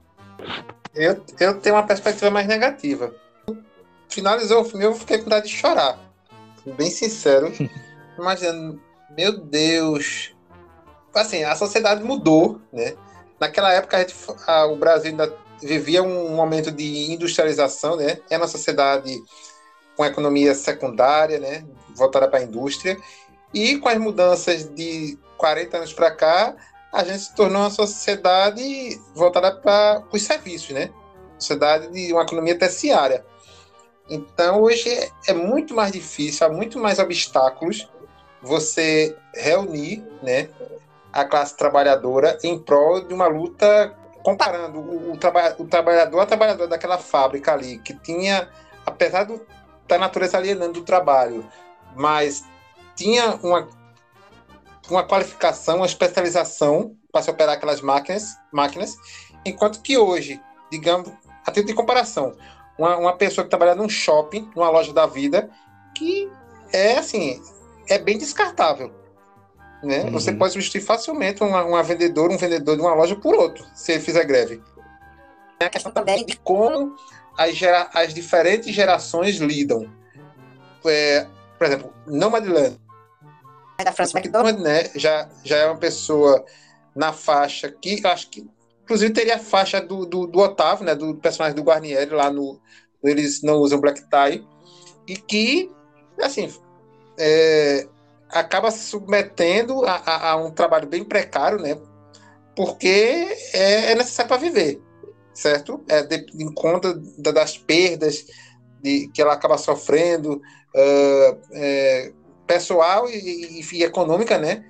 Eu, 0.94 1.20
eu 1.40 1.54
tenho 1.58 1.76
uma 1.76 1.86
perspectiva 1.86 2.30
mais 2.30 2.46
negativa. 2.46 3.12
Finalizou 4.08 4.62
o 4.62 4.64
filme, 4.64 4.84
eu 4.84 4.94
fiquei 4.94 5.18
com 5.18 5.24
vontade 5.24 5.48
de 5.48 5.54
chorar. 5.54 5.98
Bem 6.76 6.90
sincero. 6.90 7.52
Imaginando 8.18 8.80
meu 9.16 9.38
Deus. 9.38 10.34
Assim, 11.14 11.42
a 11.42 11.56
sociedade 11.56 12.04
mudou, 12.04 12.60
né? 12.72 12.94
Naquela 13.40 13.72
época, 13.72 13.96
a 13.96 14.00
gente, 14.00 14.14
a, 14.46 14.66
o 14.66 14.76
Brasil 14.76 15.10
ainda 15.10 15.34
vivia 15.60 16.02
um 16.02 16.36
momento 16.36 16.70
de 16.70 17.12
industrialização, 17.12 17.96
né? 17.96 18.18
É 18.30 18.36
uma 18.36 18.46
sociedade 18.46 19.16
com 19.96 20.04
economia 20.04 20.54
secundária, 20.54 21.40
né? 21.40 21.64
Voltada 21.96 22.28
para 22.28 22.38
a 22.38 22.42
indústria. 22.42 22.96
E 23.52 23.78
com 23.78 23.88
as 23.88 23.98
mudanças 23.98 24.68
de 24.74 25.18
40 25.36 25.78
anos 25.78 25.92
para 25.92 26.10
cá, 26.10 26.54
a 26.92 27.02
gente 27.02 27.18
se 27.18 27.34
tornou 27.34 27.62
uma 27.62 27.70
sociedade 27.70 29.00
voltada 29.14 29.54
para 29.54 30.04
os 30.12 30.22
serviços, 30.22 30.70
né? 30.70 30.90
Sociedade 31.38 31.88
de 31.90 32.12
uma 32.12 32.22
economia 32.22 32.56
terciária. 32.58 33.24
Então, 34.08 34.62
hoje 34.62 34.88
é, 35.26 35.34
muito 35.34 35.74
mais 35.74 35.92
difícil, 35.92 36.46
há 36.46 36.50
muito 36.50 36.78
mais 36.78 36.98
obstáculos 36.98 37.88
você 38.40 39.16
reunir 39.34 40.02
né, 40.22 40.48
a 41.12 41.24
classe 41.24 41.56
trabalhadora 41.56 42.38
em 42.42 42.58
prol 42.58 43.06
de 43.06 43.12
uma 43.12 43.26
luta 43.26 43.94
comparando 44.22 44.78
o, 44.78 45.12
o, 45.12 45.16
traba 45.16 45.54
o 45.58 45.66
trabalhador 45.66 46.20
a 46.20 46.26
trabalhador 46.26 46.68
daquela 46.68 46.98
fábrica 46.98 47.52
ali, 47.52 47.78
que 47.78 47.94
tinha, 47.94 48.48
apesar 48.84 49.24
do, 49.24 49.40
da 49.86 49.98
natureza 49.98 50.36
alienando 50.36 50.74
do 50.74 50.82
trabalho, 50.82 51.46
mas 51.94 52.44
tinha 52.94 53.36
uma, 53.42 53.68
uma 54.90 55.04
qualificação, 55.04 55.76
uma 55.76 55.86
especialização 55.86 56.96
para 57.12 57.22
se 57.22 57.30
operar 57.30 57.54
aquelas 57.54 57.80
máquinas, 57.80 58.36
máquinas, 58.52 58.96
enquanto 59.44 59.80
que 59.80 59.96
hoje, 59.96 60.40
digamos, 60.70 61.10
a 61.46 61.50
título 61.50 61.68
de 61.68 61.74
comparação, 61.74 62.34
uma, 62.78 62.96
uma 62.96 63.16
pessoa 63.16 63.44
que 63.44 63.50
trabalha 63.50 63.74
num 63.74 63.88
shopping, 63.88 64.50
numa 64.54 64.70
loja 64.70 64.92
da 64.92 65.06
vida, 65.06 65.50
que 65.94 66.30
é 66.72 66.98
assim, 66.98 67.42
é 67.88 67.98
bem 67.98 68.16
descartável. 68.16 68.92
Né? 69.82 70.04
Uhum. 70.04 70.12
Você 70.12 70.32
pode 70.32 70.52
substituir 70.52 70.80
facilmente 70.80 71.42
uma, 71.42 71.64
uma 71.64 71.82
vendedora, 71.82 72.32
um 72.32 72.38
vendedor 72.38 72.76
de 72.76 72.82
uma 72.82 72.94
loja 72.94 73.16
por 73.16 73.34
outro, 73.34 73.66
se 73.74 73.92
ele 73.92 74.00
fizer 74.00 74.24
greve. 74.24 74.62
É 75.60 75.66
a 75.66 75.70
questão 75.70 75.90
também 75.90 76.24
de 76.24 76.36
como 76.38 76.94
as, 77.36 77.56
gera, 77.56 77.88
as 77.92 78.14
diferentes 78.14 78.72
gerações 78.74 79.36
lidam. 79.36 79.92
É, 80.86 81.26
por 81.58 81.66
exemplo, 81.66 81.92
Nomadland, 82.06 82.78
da 83.84 83.92
França 83.92 84.18
McDonald, 84.18 84.60
né, 84.60 84.90
já, 84.94 85.28
já 85.44 85.58
é 85.58 85.66
uma 85.66 85.76
pessoa 85.76 86.44
na 86.94 87.12
faixa 87.12 87.70
que 87.70 88.04
acho 88.04 88.28
que 88.30 88.48
inclusive 88.88 89.12
teria 89.12 89.36
a 89.36 89.38
faixa 89.38 89.82
do, 89.82 90.06
do, 90.06 90.26
do 90.26 90.38
Otávio, 90.38 90.86
né, 90.86 90.94
do 90.94 91.14
personagem 91.16 91.54
do 91.54 91.62
Guarnieri 91.62 92.10
lá 92.10 92.30
no 92.30 92.58
eles 93.04 93.42
não 93.42 93.58
usam 93.58 93.80
black 93.80 94.02
tie 94.08 94.42
e 95.06 95.14
que 95.14 95.70
assim 96.20 96.50
é, 97.18 97.86
acaba 98.30 98.70
se 98.70 98.84
submetendo 98.84 99.84
a, 99.84 99.96
a, 99.96 100.30
a, 100.30 100.36
um 100.36 100.50
trabalho 100.50 100.88
bem 100.88 101.04
precário, 101.04 101.58
né? 101.58 101.78
Porque 102.56 103.36
é, 103.52 103.92
é 103.92 103.94
necessário 103.94 104.28
para 104.28 104.36
viver, 104.36 104.80
certo? 105.34 105.82
É 105.88 106.02
de, 106.02 106.26
em 106.34 106.52
conta 106.52 106.94
da, 107.18 107.30
das 107.30 107.56
perdas 107.56 108.26
de, 108.82 109.08
que 109.08 109.20
ela 109.22 109.32
acaba 109.32 109.58
sofrendo, 109.58 110.34
uh, 110.34 111.38
é, 111.52 112.12
pessoal 112.46 113.08
e, 113.08 113.60
e, 113.60 113.76
e, 113.76 113.82
econômica, 113.82 114.38
né? 114.38 114.64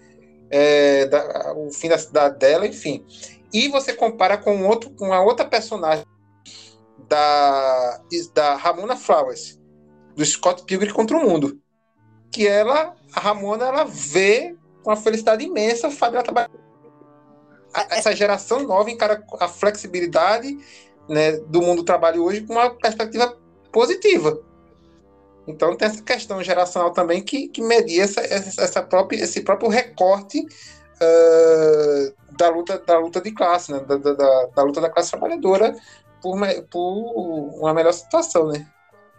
É, 0.50 1.06
da, 1.06 1.52
o 1.54 1.70
fim 1.70 1.88
da 1.88 1.98
cidade 1.98 2.38
dela, 2.38 2.66
enfim. 2.66 3.04
E 3.52 3.68
você 3.68 3.92
compara 3.92 4.36
com 4.36 4.66
outro, 4.66 4.90
com 4.90 5.12
a 5.12 5.20
outra 5.20 5.44
personagem 5.44 6.04
da, 7.08 8.00
da 8.34 8.54
Ramona 8.56 8.96
Flowers, 8.96 9.58
do 10.14 10.24
Scott 10.24 10.64
Pilgrim 10.64 10.92
contra 10.92 11.16
o 11.16 11.20
Mundo 11.20 11.60
que 12.30 12.46
ela, 12.46 12.94
a 13.12 13.20
Ramona, 13.20 13.66
ela 13.66 13.84
vê 13.84 14.56
com 14.82 14.90
uma 14.90 14.96
felicidade 14.96 15.44
imensa 15.44 15.88
o 15.88 15.90
fato. 15.90 16.16
Essa 17.90 18.14
geração 18.14 18.62
nova 18.62 18.90
encara 18.90 19.24
a 19.40 19.48
flexibilidade 19.48 20.56
né, 21.08 21.32
do 21.32 21.62
mundo 21.62 21.78
do 21.78 21.84
trabalho 21.84 22.22
hoje 22.24 22.42
com 22.42 22.54
uma 22.54 22.70
perspectiva 22.70 23.36
positiva. 23.72 24.40
Então 25.46 25.74
tem 25.76 25.88
essa 25.88 26.02
questão 26.02 26.42
geracional 26.42 26.92
também 26.92 27.22
que, 27.22 27.48
que 27.48 27.62
media 27.62 28.02
essa, 28.04 28.20
essa 28.20 28.82
própria, 28.82 29.22
esse 29.22 29.40
próprio 29.40 29.70
recorte 29.70 30.44
uh, 31.02 32.36
da, 32.36 32.48
luta, 32.50 32.78
da 32.86 32.98
luta 32.98 33.20
de 33.20 33.32
classe, 33.32 33.72
né, 33.72 33.80
da, 33.80 33.96
da, 33.96 34.46
da 34.54 34.62
luta 34.62 34.80
da 34.80 34.90
classe 34.90 35.10
trabalhadora 35.10 35.74
por, 36.22 36.38
por 36.70 37.58
uma 37.60 37.74
melhor 37.74 37.92
situação, 37.92 38.48
né? 38.48 38.66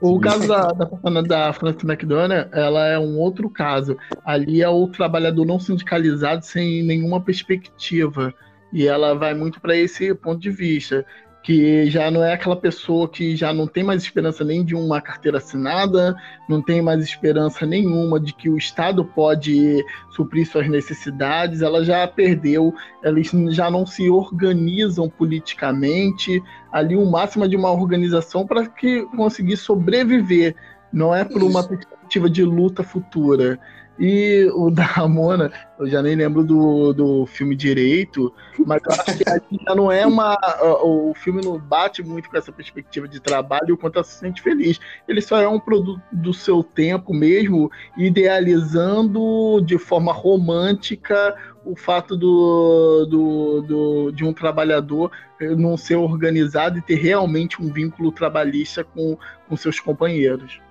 O 0.01 0.18
caso 0.19 0.47
da, 0.47 0.72
da, 0.72 1.22
da 1.22 1.53
Francis 1.53 1.84
McDonald, 1.84 2.49
ela 2.53 2.88
é 2.88 2.97
um 2.97 3.18
outro 3.19 3.49
caso. 3.49 3.97
Ali 4.23 4.61
é 4.61 4.69
o 4.69 4.88
trabalhador 4.88 5.45
não 5.45 5.60
sindicalizado 5.60 6.45
sem 6.45 6.84
nenhuma 6.84 7.22
perspectiva. 7.22 8.34
E 8.72 8.88
ela 8.88 9.14
vai 9.14 9.34
muito 9.34 9.60
para 9.60 9.76
esse 9.76 10.14
ponto 10.15 10.39
de 10.39 10.49
vista 10.49 11.06
que 11.41 11.89
já 11.89 12.11
não 12.11 12.23
é 12.23 12.33
aquela 12.33 12.55
pessoa 12.55 13.07
que 13.07 13.35
já 13.35 13.53
não 13.53 13.65
tem 13.65 13.83
mais 13.83 14.03
esperança 14.03 14.43
nem 14.43 14.63
de 14.63 14.75
uma 14.75 15.01
carteira 15.01 15.37
assinada, 15.37 16.15
não 16.49 16.61
tem 16.61 16.81
mais 16.81 17.03
esperança 17.03 17.65
nenhuma 17.65 18.19
de 18.19 18.33
que 18.33 18.49
o 18.49 18.57
Estado 18.57 19.05
pode 19.05 19.83
suprir 20.11 20.45
suas 20.45 20.67
necessidades, 20.67 21.61
ela 21.61 21.83
já 21.83 22.05
perdeu, 22.07 22.73
eles 23.03 23.31
já 23.55 23.71
não 23.71 23.85
se 23.85 24.09
organizam 24.09 25.09
politicamente, 25.09 26.41
ali 26.71 26.95
o 26.95 27.05
máximo 27.05 27.45
é 27.45 27.47
de 27.47 27.55
uma 27.55 27.71
organização 27.71 28.45
para 28.45 28.67
que 28.67 29.05
conseguir 29.15 29.55
sobreviver, 29.55 30.55
não 30.91 31.15
é 31.15 31.23
por 31.23 31.41
uma 31.41 31.63
perspectiva 31.63 32.29
de 32.29 32.43
luta 32.43 32.83
futura. 32.83 33.59
E 33.99 34.49
o 34.53 34.71
da 34.71 34.84
Ramona, 34.84 35.51
eu 35.77 35.85
já 35.85 36.01
nem 36.01 36.15
lembro 36.15 36.41
do, 36.41 36.93
do 36.93 37.26
filme 37.26 37.53
direito, 37.53 38.34
mas 38.65 38.81
eu 38.85 38.93
acho 38.93 39.17
que 39.17 39.23
já 39.26 39.76
não 39.76 39.91
é 39.91 40.05
uma. 40.05 40.38
O 40.81 41.13
filme 41.13 41.43
não 41.43 41.59
bate 41.59 42.01
muito 42.01 42.30
com 42.30 42.38
essa 42.38 42.49
perspectiva 42.49 43.09
de 43.09 43.19
trabalho, 43.19 43.73
o 43.73 43.77
quanto 43.77 43.97
ela 43.97 44.05
se 44.05 44.17
sente 44.17 44.41
feliz. 44.41 44.80
Ele 45.05 45.19
só 45.19 45.41
é 45.41 45.47
um 45.49 45.59
produto 45.59 46.01
do 46.13 46.34
seu 46.34 46.63
tempo 46.63 47.13
mesmo, 47.13 47.69
idealizando 47.97 49.61
de 49.65 49.77
forma 49.77 50.13
romântica 50.13 51.35
o 51.65 51.76
fato 51.76 52.15
do, 52.15 53.05
do, 53.05 53.61
do, 53.61 54.11
de 54.11 54.23
um 54.23 54.31
trabalhador 54.31 55.11
não 55.57 55.76
ser 55.76 55.97
organizado 55.97 56.77
e 56.77 56.81
ter 56.81 56.95
realmente 56.95 57.61
um 57.61 57.71
vínculo 57.71 58.13
trabalhista 58.13 58.81
com, 58.81 59.17
com 59.47 59.57
seus 59.57 59.77
companheiros. 59.77 60.61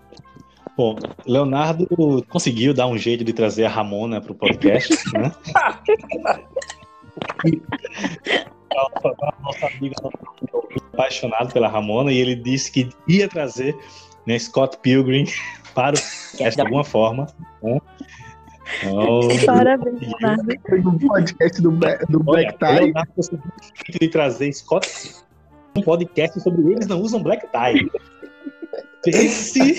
Bom, 0.78 0.96
Leonardo 1.26 1.88
conseguiu 2.28 2.72
dar 2.72 2.86
um 2.86 2.96
jeito 2.96 3.24
de 3.24 3.32
trazer 3.32 3.64
a 3.64 3.68
Ramona 3.68 4.20
para 4.20 4.30
o 4.30 4.34
podcast, 4.36 4.94
né? 5.12 5.32
nosso 9.42 9.66
amigo 9.66 9.94
apaixonado 10.92 11.52
pela 11.52 11.66
Ramona 11.66 12.12
e 12.12 12.18
ele 12.18 12.36
disse 12.36 12.70
que 12.70 12.88
ia 13.08 13.28
trazer 13.28 13.76
né, 14.24 14.38
Scott 14.38 14.78
Pilgrim 14.78 15.24
para 15.74 15.96
o 15.96 16.00
podcast 16.00 16.54
de 16.54 16.60
alguma 16.60 16.84
forma. 16.84 17.26
Né? 17.60 17.80
Então, 18.84 19.46
Parabéns, 19.46 20.00
Leonardo. 20.00 20.44
Um 20.70 20.98
podcast 21.08 21.60
do, 21.60 21.72
do 22.08 22.20
Black 22.20 22.56
Tie. 22.56 22.80
Leonardo 22.80 23.12
de 24.00 24.08
trazer 24.08 24.52
Scott 24.52 25.16
um 25.76 25.82
podcast 25.82 26.38
sobre 26.40 26.72
eles 26.72 26.86
não 26.86 27.00
usam 27.00 27.20
Black 27.20 27.48
Tie. 27.48 27.90
Esse... 29.04 29.74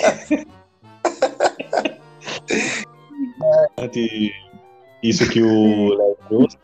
Isso 5.02 5.28
que 5.30 5.42
o 5.42 5.94
Léo 5.94 6.16
trouxe, 6.28 6.58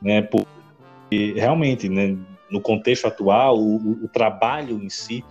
né, 0.00 0.22
porque 0.22 1.34
realmente, 1.36 1.88
né, 1.88 2.16
no 2.50 2.60
contexto 2.60 3.06
atual, 3.06 3.58
o, 3.58 4.04
o 4.04 4.08
trabalho 4.08 4.82
em 4.82 4.88
si 4.88 5.22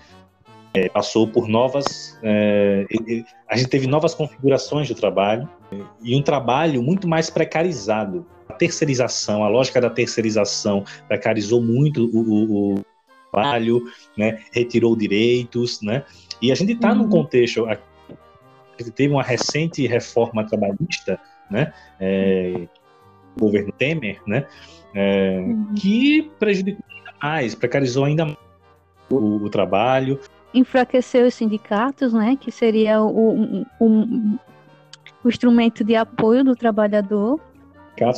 é, 0.74 0.88
passou 0.90 1.28
por 1.28 1.48
novas. 1.48 2.18
É, 2.22 2.86
a 3.48 3.58
gente 3.58 3.70
teve 3.70 3.88
novas 3.88 4.14
configurações 4.14 4.88
de 4.88 4.94
trabalho 4.94 5.50
e 6.04 6.16
um 6.16 6.22
trabalho 6.22 6.84
muito 6.84 7.08
mais 7.08 7.30
precarizado. 7.30 8.26
A 8.48 8.54
terceirização, 8.54 9.44
a 9.44 9.50
lógica 9.50 9.82
da 9.82 9.90
terceirização 9.90 10.86
precarizou 11.08 11.62
muito 11.62 12.06
o, 12.06 12.20
o, 12.20 12.76
o 12.76 12.86
trabalho, 13.32 13.84
né, 14.16 14.40
retirou 14.52 14.96
direitos, 14.96 15.82
né, 15.82 16.04
e 16.42 16.52
a 16.52 16.56
gente 16.56 16.74
está 16.74 16.92
uhum. 16.92 17.00
num 17.00 17.10
contexto. 17.10 17.66
A 17.66 17.74
gente 17.74 17.97
teve 18.84 19.14
uma 19.14 19.24
recente 19.24 19.86
reforma 19.88 20.46
trabalhista, 20.46 21.20
né, 21.50 21.74
é, 22.00 22.68
governo 23.40 23.72
Temer, 23.72 24.20
né, 24.26 24.46
é, 24.94 25.40
uhum. 25.40 25.74
que 25.76 26.32
prejudicou 26.40 26.84
ainda 26.90 27.14
mais, 27.22 27.56
precarizou 27.56 28.06
ainda 28.06 28.26
mais 28.26 28.38
o, 29.10 29.16
o, 29.16 29.50
trabalho. 29.50 30.20
Enfraqueceu 30.54 31.26
os 31.26 31.34
sindicatos, 31.34 32.14
né, 32.14 32.38
que 32.40 32.52
seria 32.52 33.02
o, 33.02 33.66
o, 33.80 34.40
o 35.24 35.30
instrumento 35.30 35.84
de 35.84 35.96
apoio 35.96 36.44
do 36.44 36.56
trabalhador. 36.56 37.40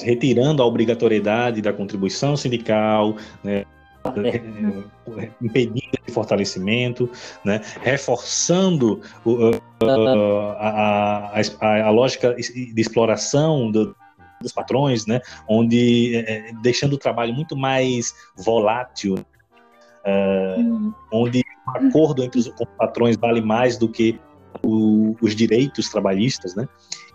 Retirando 0.03 0.61
a 0.61 0.65
obrigatoriedade 0.65 1.61
da 1.61 1.71
contribuição 1.71 2.35
sindical, 2.35 3.15
né, 3.43 3.65
é, 4.05 5.29
impedindo 5.41 5.89
esse 6.01 6.13
fortalecimento, 6.13 7.09
né, 7.43 7.61
reforçando 7.81 9.01
o, 9.25 9.51
a, 9.81 11.39
a, 11.39 11.41
a, 11.61 11.87
a, 11.87 11.89
lógica 11.89 12.33
de 12.35 12.79
exploração 12.79 13.71
do, 13.71 13.95
dos 14.41 14.51
patrões, 14.51 15.05
né, 15.05 15.19
onde 15.47 16.15
é, 16.15 16.49
é 16.49 16.53
deixando 16.61 16.93
o 16.93 16.97
trabalho 16.97 17.33
muito 17.33 17.55
mais 17.55 18.13
volátil, 18.37 19.15
uh, 19.15 20.59
uhum. 20.59 20.93
onde 21.11 21.43
o 21.67 21.71
acordo 21.71 22.23
entre 22.23 22.39
os 22.39 22.51
patrões 22.77 23.17
vale 23.17 23.41
mais 23.41 23.77
do 23.77 23.89
que 23.89 24.19
o, 24.63 25.15
os 25.21 25.35
direitos 25.35 25.89
trabalhistas, 25.89 26.55
né? 26.55 26.67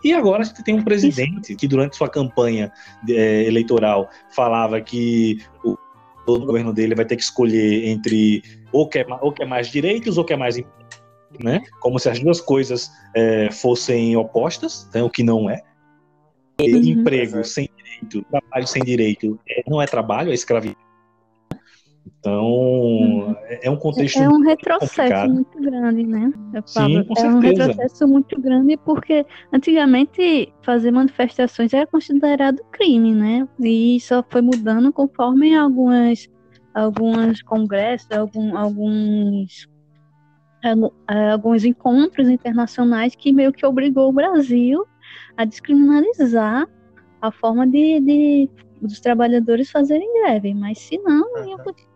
E 0.04 0.12
agora 0.12 0.42
a 0.42 0.44
gente 0.44 0.62
tem 0.62 0.74
um 0.74 0.84
presidente 0.84 1.56
que 1.56 1.66
durante 1.66 1.96
sua 1.96 2.10
campanha 2.10 2.70
é, 3.08 3.44
eleitoral 3.44 4.10
falava 4.30 4.80
que 4.80 5.38
o 5.64 5.76
o 6.26 6.38
governo 6.38 6.72
dele 6.72 6.94
vai 6.94 7.04
ter 7.04 7.16
que 7.16 7.22
escolher 7.22 7.86
entre 7.88 8.42
ou 8.72 8.88
quer, 8.88 9.06
ou 9.20 9.32
quer 9.32 9.46
mais 9.46 9.68
direitos 9.68 10.18
ou 10.18 10.24
quer 10.24 10.36
mais 10.36 10.56
né? 11.42 11.62
Como 11.80 11.98
se 11.98 12.08
as 12.08 12.20
duas 12.20 12.40
coisas 12.40 12.90
é, 13.14 13.50
fossem 13.50 14.16
opostas, 14.16 14.88
né? 14.94 15.02
o 15.02 15.10
que 15.10 15.22
não 15.22 15.50
é. 15.50 15.62
Uhum. 16.60 16.76
Emprego 16.76 17.42
sem 17.44 17.68
direito, 17.76 18.24
trabalho 18.30 18.66
sem 18.66 18.82
direito, 18.84 19.40
é, 19.48 19.62
não 19.68 19.82
é 19.82 19.86
trabalho, 19.86 20.30
é 20.30 20.34
escravidão. 20.34 20.83
Então, 22.24 22.42
uhum. 22.42 23.36
é 23.60 23.68
um 23.68 23.76
contexto. 23.76 24.18
É 24.18 24.26
um 24.26 24.40
retrocesso 24.40 24.94
complicado. 24.94 25.30
muito 25.30 25.60
grande, 25.60 26.06
né? 26.06 26.32
Sim, 26.64 27.04
com 27.04 27.20
é 27.20 27.28
um 27.28 27.38
retrocesso 27.38 28.08
muito 28.08 28.40
grande 28.40 28.78
porque 28.78 29.26
antigamente 29.52 30.50
fazer 30.62 30.90
manifestações 30.90 31.74
era 31.74 31.86
considerado 31.86 32.64
crime, 32.72 33.14
né? 33.14 33.46
E 33.60 34.00
só 34.00 34.24
foi 34.26 34.40
mudando 34.40 34.90
conforme 34.90 35.54
algumas, 35.54 36.26
alguns 36.72 37.42
congressos, 37.42 38.10
algum, 38.10 38.56
alguns, 38.56 39.68
alguns 41.06 41.62
encontros 41.66 42.30
internacionais 42.30 43.14
que 43.14 43.34
meio 43.34 43.52
que 43.52 43.66
obrigou 43.66 44.08
o 44.08 44.14
Brasil 44.14 44.82
a 45.36 45.44
descriminalizar 45.44 46.66
a 47.20 47.30
forma 47.30 47.66
de, 47.66 48.00
de 48.00 48.50
dos 48.80 48.98
trabalhadores 48.98 49.70
fazerem 49.70 50.10
greve, 50.22 50.54
mas 50.54 50.78
se 50.78 50.96
não, 50.98 51.46
ia 51.46 51.58
continuar 51.58 51.93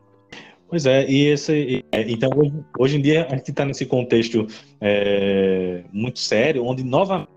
Pois 0.68 0.84
é, 0.84 1.08
e 1.08 1.28
esse, 1.28 1.82
então 1.92 2.30
hoje, 2.36 2.52
hoje 2.78 2.96
em 2.98 3.00
dia 3.00 3.26
a 3.30 3.36
gente 3.36 3.50
está 3.50 3.64
nesse 3.64 3.86
contexto 3.86 4.46
é, 4.80 5.82
muito 5.90 6.18
sério, 6.18 6.62
onde 6.64 6.84
novamente, 6.84 7.30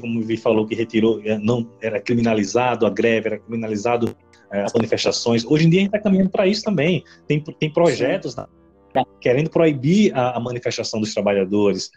como 0.00 0.18
o 0.18 0.22
Vi 0.22 0.36
falou, 0.36 0.66
que 0.66 0.74
retirou, 0.74 1.20
é, 1.24 1.38
não 1.38 1.70
era 1.80 2.00
criminalizado 2.00 2.84
a 2.84 2.90
greve, 2.90 3.28
era 3.28 3.38
criminalizado 3.38 4.16
é, 4.50 4.62
as 4.62 4.72
manifestações. 4.72 5.44
Hoje 5.44 5.66
em 5.66 5.70
dia 5.70 5.80
a 5.80 5.82
gente 5.82 5.94
está 5.94 6.00
caminhando 6.00 6.30
para 6.30 6.46
isso 6.46 6.64
também. 6.64 7.04
Tem, 7.28 7.40
tem 7.40 7.72
projetos 7.72 8.34
na, 8.34 8.48
querendo 9.20 9.48
proibir 9.48 10.12
a, 10.16 10.36
a, 10.36 10.40
manifestação 10.40 11.00
dos 11.00 11.14
trabalhadores. 11.14 11.90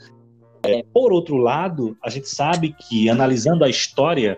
É, 0.64 0.84
por 0.94 1.12
outro 1.12 1.38
lado, 1.38 1.98
a 2.03 2.10
gente 2.12 2.30
sabe 2.30 2.76
que 2.88 3.10
analisando 3.10 3.64
a 3.64 3.70
história 3.70 4.38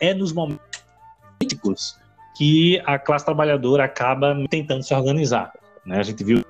é 0.00 0.12
nos 0.12 0.32
momentos 0.32 0.60
políticos 1.38 1.98
que 2.36 2.80
a 2.86 2.98
classe 2.98 3.24
trabalhadora 3.24 3.84
acaba 3.84 4.36
tentando 4.48 4.82
se 4.82 4.94
organizar. 4.94 5.52
Né? 5.90 5.98
A 5.98 6.02
gente 6.04 6.22
viu 6.22 6.44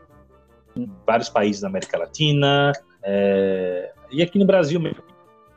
em 0.77 0.89
vários 1.07 1.31
países 1.31 1.63
da 1.63 1.69
América 1.69 1.99
Latina 1.99 2.73
é, 3.03 3.91
e 4.13 4.23
aqui 4.23 4.39
no 4.39 4.45
Brasil 4.45 4.79
mesmo 4.79 5.03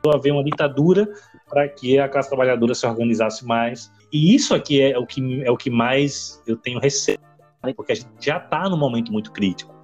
haver 0.06 0.32
uma 0.32 0.44
ditadura 0.44 1.08
para 1.48 1.66
que 1.66 1.98
a 1.98 2.06
classe 2.08 2.28
trabalhadora 2.28 2.74
se 2.74 2.86
organizasse 2.86 3.44
mais. 3.46 3.90
E 4.12 4.34
isso 4.34 4.54
aqui 4.54 4.80
é 4.82 4.98
o 4.98 5.06
que, 5.06 5.42
é 5.42 5.50
o 5.50 5.56
que 5.56 5.70
mais 5.70 6.42
eu 6.46 6.56
tenho 6.56 6.78
receio, 6.78 7.18
porque 7.74 7.92
a 7.92 7.94
gente 7.94 8.08
já 8.20 8.36
está 8.36 8.68
num 8.68 8.76
momento 8.76 9.10
muito 9.10 9.32
crítico, 9.32 9.74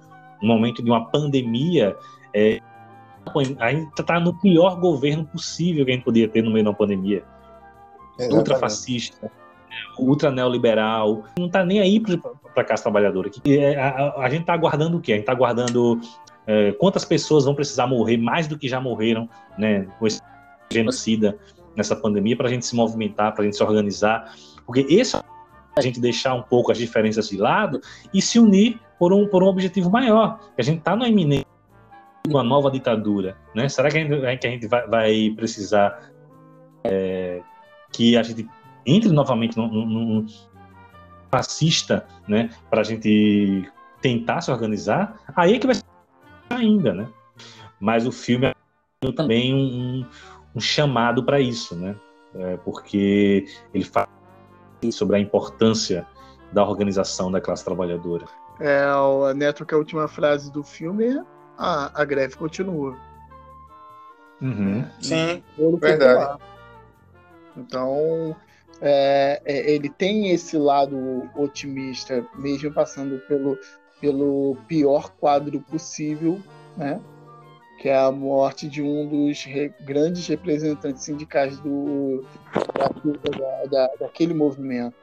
um 0.43 0.47
momento 0.47 0.83
de 0.83 0.91
uma 0.91 1.09
pandemia. 1.09 1.95
É, 2.35 2.59
a 3.59 3.71
gente 3.71 3.99
está 3.99 4.19
no 4.19 4.39
pior 4.41 4.79
governo 4.79 5.25
possível 5.25 5.85
que 5.85 5.91
a 5.91 5.95
gente 5.95 6.03
podia 6.03 6.27
ter 6.27 6.43
no 6.43 6.51
meio 6.51 6.65
de 6.65 6.69
uma 6.69 6.77
pandemia. 6.77 7.23
Exatamente. 8.19 8.37
Ultrafascista, 8.37 9.31
ultra 9.97 10.31
neoliberal, 10.31 11.23
não 11.37 11.47
está 11.47 11.63
nem 11.63 11.79
aí 11.79 11.99
para 11.99 12.19
a 12.57 12.63
classe 12.63 12.83
trabalhadora. 12.83 13.29
É, 13.45 13.75
a, 13.75 13.89
a, 13.89 14.25
a, 14.25 14.29
gente 14.29 14.41
está 14.41 14.53
aguardando 14.53 14.97
o 14.97 15.01
quê? 15.01 15.13
A 15.13 15.15
gente 15.15 15.23
está 15.23 15.31
aguardando 15.31 15.99
é, 16.47 16.71
quantas 16.73 17.05
pessoas 17.05 17.45
vão 17.45 17.55
precisar 17.55 17.87
morrer, 17.87 18.17
mais 18.17 18.47
do 18.47 18.57
que 18.57 18.67
já 18.67 18.79
morreram, 18.79 19.29
né, 19.57 19.87
com 19.99 20.07
esse 20.07 20.21
genocida 20.71 21.37
nessa 21.75 21.95
pandemia, 21.95 22.35
para 22.35 22.47
a 22.47 22.49
gente 22.49 22.65
se 22.65 22.75
movimentar, 22.75 23.33
para 23.33 23.43
a 23.43 23.45
gente 23.45 23.57
se 23.57 23.63
organizar. 23.63 24.33
Porque 24.65 24.85
esse 24.89 25.15
é 25.15 25.21
a 25.75 25.81
gente 25.81 25.99
deixar 25.99 26.33
um 26.33 26.41
pouco 26.41 26.71
as 26.71 26.77
diferenças 26.77 27.29
de 27.29 27.37
lado 27.37 27.81
e 28.13 28.21
se 28.21 28.39
unir 28.39 28.79
por 28.97 29.13
um, 29.13 29.27
por 29.27 29.43
um 29.43 29.47
objetivo 29.47 29.89
maior. 29.89 30.39
A 30.57 30.61
gente 30.61 30.79
está 30.79 30.95
no 30.95 31.05
iminente 31.05 31.47
de 32.25 32.33
uma 32.33 32.43
nova 32.43 32.69
ditadura. 32.69 33.37
Né? 33.55 33.67
Será 33.69 33.89
que 33.89 33.97
a 33.97 34.01
gente, 34.01 34.37
que 34.37 34.47
a 34.47 34.49
gente 34.49 34.67
vai, 34.67 34.87
vai 34.87 35.33
precisar 35.35 36.11
é, 36.83 37.41
que 37.91 38.17
a 38.17 38.23
gente 38.23 38.47
entre 38.85 39.11
novamente 39.11 39.57
num, 39.57 40.25
fascista, 41.31 42.05
né, 42.27 42.49
para 42.69 42.81
a 42.81 42.83
gente 42.83 43.69
tentar 44.01 44.41
se 44.41 44.51
organizar, 44.51 45.17
aí 45.35 45.55
é 45.55 45.59
que 45.59 45.65
vai 45.65 45.75
ser 45.75 45.85
ainda, 46.49 46.93
né? 46.93 47.07
Mas 47.79 48.05
o 48.05 48.11
filme 48.11 48.47
é 48.47 49.11
também 49.15 49.53
um, 49.53 50.05
um 50.55 50.59
chamado 50.59 51.23
para 51.23 51.39
isso, 51.39 51.75
né? 51.75 51.95
É, 52.35 52.57
porque 52.57 53.45
ele 53.73 53.83
fala 53.83 54.09
sobre 54.91 55.17
a 55.17 55.19
importância 55.19 56.05
da 56.51 56.65
organização 56.65 57.31
da 57.31 57.39
classe 57.39 57.63
trabalhadora. 57.63 58.25
É, 58.59 58.85
o 58.93 59.33
Neto, 59.33 59.65
que 59.65 59.73
é 59.73 59.75
a 59.75 59.79
última 59.79 60.07
frase 60.07 60.51
do 60.51 60.63
filme 60.63 61.07
é 61.07 61.23
a, 61.57 62.01
a 62.01 62.05
greve 62.05 62.35
continua. 62.35 62.95
Uhum. 64.41 64.85
Sim, 64.99 65.43
verdade. 65.79 66.41
Então, 67.55 68.35
é, 68.81 69.41
ele 69.45 69.89
tem 69.89 70.31
esse 70.31 70.57
lado 70.57 71.29
otimista, 71.35 72.25
mesmo 72.35 72.73
passando 72.73 73.19
pelo, 73.27 73.57
pelo 73.99 74.57
pior 74.67 75.11
quadro 75.19 75.61
possível, 75.61 76.41
né? 76.75 76.99
que 77.79 77.89
é 77.89 77.97
a 77.97 78.11
morte 78.11 78.67
de 78.67 78.81
um 78.81 79.07
dos 79.07 79.43
re, 79.43 79.73
grandes 79.81 80.27
representantes 80.27 81.03
sindicais 81.03 81.59
do, 81.59 82.23
da, 82.53 83.65
da, 83.65 83.91
daquele 83.99 84.33
movimento. 84.33 84.95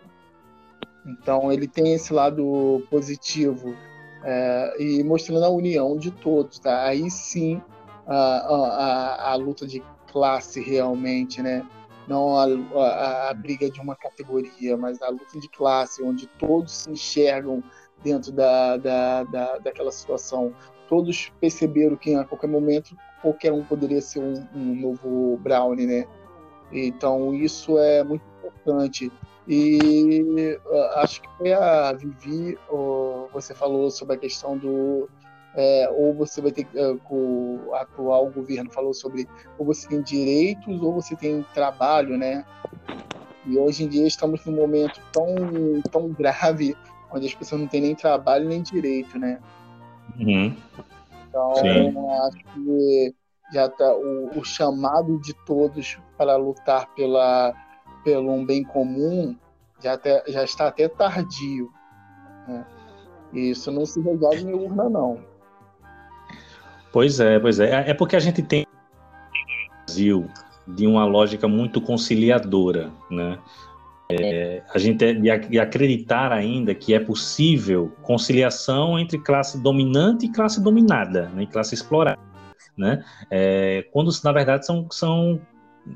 Então, 1.05 1.53
ele 1.53 1.67
tem 1.67 1.95
esse 1.95 2.13
lado 2.13 2.87
positivo 2.91 3.75
é, 4.23 4.77
e 4.79 5.03
mostrando 5.03 5.45
a 5.45 5.49
união 5.49 5.97
de 5.97 6.11
todos. 6.11 6.61
Tá? 6.61 6.85
Aí 6.85 7.11
sim, 7.11 7.61
a, 8.07 8.17
a, 8.17 8.57
a, 9.29 9.33
a 9.33 9.35
luta 9.35 9.67
de 9.67 9.83
classe 10.13 10.61
realmente, 10.61 11.43
né? 11.43 11.67
Não 12.09 12.37
a, 12.37 12.47
a, 12.81 13.31
a, 13.31 13.35
briga 13.35 13.71
de 13.71 13.81
uma 13.81 13.95
categoria, 13.95 14.77
mas 14.77 15.01
a 15.03 15.09
luta 15.11 15.39
de 15.39 15.49
classe, 15.49 16.03
onde 16.03 16.27
todos 16.39 16.73
se 16.73 16.91
enxergam 16.91 17.63
dentro 18.03 18.33
da, 18.33 18.77
da, 18.77 19.25
da, 19.25 19.59
daquela 19.59 19.93
situação. 19.93 20.55
Todos 20.89 21.31
perceberam 21.41 21.97
que 21.97 22.15
a 22.15 22.25
qualquer 22.25 22.49
momento 22.49 22.97
qualquer 23.21 23.53
um 23.53 23.65
poderia 23.65 24.01
ser 24.01 24.21
um, 24.21 24.47
um 24.55 24.75
novo 24.75 25.37
Brownie, 25.39 25.87
né? 25.87 26.07
Então 26.73 27.35
isso 27.35 27.79
é 27.79 28.03
muito 28.03 28.23
importante. 28.39 29.13
E 29.47 30.59
uh, 30.67 30.83
acho 30.97 31.23
que 31.23 31.29
foi 31.39 31.53
a 31.55 31.93
Vivi, 31.93 32.59
você 33.33 33.55
falou 33.55 33.91
sobre 33.91 34.17
a 34.17 34.19
questão 34.19 34.57
do. 34.57 35.09
É, 35.61 35.91
ou 35.91 36.15
você 36.15 36.41
vai 36.41 36.53
ter 36.53 36.69
uh, 36.77 37.01
o 37.11 37.75
atual 37.75 38.31
governo 38.31 38.71
falou 38.71 38.95
sobre 38.95 39.27
ou 39.59 39.67
você 39.67 39.89
tem 39.89 40.01
direitos 40.01 40.81
ou 40.81 40.93
você 40.93 41.17
tem 41.17 41.45
trabalho, 41.53 42.17
né? 42.17 42.45
E 43.45 43.59
hoje 43.59 43.83
em 43.83 43.89
dia 43.89 44.07
estamos 44.07 44.47
num 44.47 44.55
momento 44.55 45.01
tão, 45.13 45.35
tão 45.91 46.11
grave 46.11 46.77
onde 47.13 47.27
as 47.27 47.35
pessoas 47.35 47.61
não 47.61 47.67
têm 47.67 47.81
nem 47.81 47.95
trabalho 47.97 48.49
nem 48.49 48.63
direito, 48.63 49.19
né? 49.19 49.41
Uhum. 50.17 50.57
Então, 51.29 51.55
Sim. 51.57 51.95
acho 52.27 52.39
que 52.55 53.15
já 53.53 53.69
tá 53.69 53.93
o, 53.93 54.39
o, 54.39 54.45
chamado 54.45 55.21
de 55.21 55.35
todos 55.45 55.99
para 56.17 56.37
lutar 56.37 56.87
pela, 56.95 57.53
pelo 58.05 58.31
um 58.31 58.47
bem 58.47 58.63
comum 58.63 59.35
já, 59.83 59.95
até, 59.95 60.23
já 60.29 60.45
está 60.45 60.69
até 60.69 60.89
tardio. 60.89 61.69
Né? 62.47 62.65
Isso 63.33 63.73
não 63.73 63.85
se 63.85 64.01
resolve 64.01 64.43
em 64.43 64.53
urna, 64.53 64.89
não. 64.89 65.38
Pois 66.93 67.21
é, 67.21 67.39
pois 67.39 67.61
é. 67.61 67.91
É 67.91 67.95
porque 67.95 68.17
a 68.17 68.21
gente 68.21 68.43
tem 68.43 68.67
Brasil 69.87 70.29
de 70.67 70.87
uma 70.87 71.05
lógica 71.07 71.49
muito 71.49 71.81
conciliadora, 71.81 72.91
né? 73.11 73.39
É, 74.11 74.63
a 74.73 74.79
gente 74.79 75.05
e 75.51 75.59
acreditar 75.59 76.33
ainda 76.33 76.75
que 76.75 76.95
é 76.95 77.01
possível 77.01 77.93
conciliação 78.03 78.99
entre 78.99 79.19
classe 79.19 79.63
dominante 79.63 80.25
e 80.25 80.33
classe 80.33 80.63
dominada, 80.63 81.29
né, 81.29 81.43
e 81.43 81.47
classe 81.47 81.75
explorada, 81.75 82.19
né? 82.77 83.05
É, 83.31 83.87
quando 83.93 84.11
na 84.25 84.33
verdade 84.33 84.65
são, 84.65 84.87
são 84.91 85.39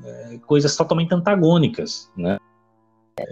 é, 0.03 0.37
coisas 0.45 0.75
totalmente 0.75 1.13
antagônicas, 1.13 2.11
né? 2.15 2.37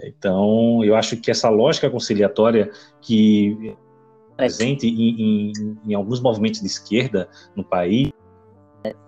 Então, 0.04 0.82
eu 0.84 0.94
acho 0.94 1.16
que 1.16 1.30
essa 1.30 1.48
lógica 1.48 1.90
conciliatória 1.90 2.70
que 3.00 3.56
é 3.70 3.76
presente 4.36 4.86
em, 4.86 5.52
em, 5.52 5.78
em 5.86 5.94
alguns 5.94 6.20
movimentos 6.20 6.60
de 6.60 6.66
esquerda 6.66 7.28
no 7.54 7.64
país 7.64 8.12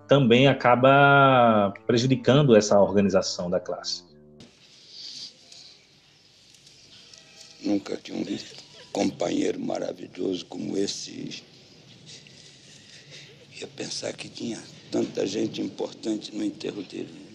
também 0.07 0.47
acaba 0.47 1.73
prejudicando 1.85 2.55
essa 2.55 2.79
organização 2.79 3.49
da 3.49 3.59
classe. 3.59 4.03
Nunca 7.61 7.97
tinha 7.97 8.17
um 8.17 8.25
companheiro 8.91 9.59
maravilhoso 9.59 10.45
como 10.45 10.77
esse. 10.77 11.43
Ia 13.59 13.67
pensar 13.67 14.13
que 14.13 14.29
tinha 14.29 14.61
tanta 14.91 15.25
gente 15.25 15.61
importante 15.61 16.35
no 16.35 16.43
enterro 16.43 16.83
dele. 16.83 17.25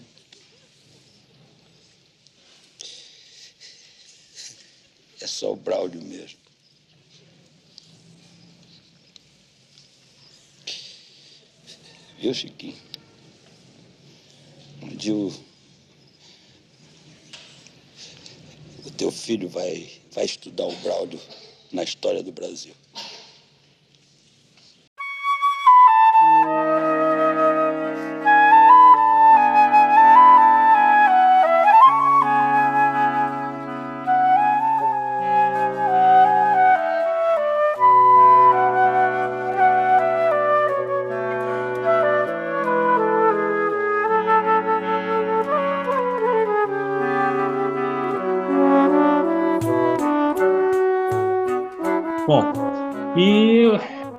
É 5.19 5.27
só 5.27 5.51
o 5.51 5.55
Braulio 5.55 6.01
mesmo. 6.01 6.40
Viu, 12.21 12.35
Chiquinho? 12.35 12.75
Dia 14.95 15.15
o, 15.15 15.33
o 18.85 18.91
teu 18.91 19.11
filho 19.11 19.49
vai 19.49 19.89
vai 20.11 20.25
estudar 20.25 20.67
o 20.67 20.75
Braulio 20.77 21.19
na 21.71 21.81
história 21.81 22.21
do 22.21 22.31
Brasil. 22.31 22.75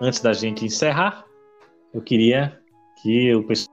Antes 0.03 0.21
da 0.21 0.33
gente 0.33 0.65
encerrar, 0.65 1.25
eu 1.95 2.03
queria 2.03 2.61
que 3.01 3.35
os 3.35 3.67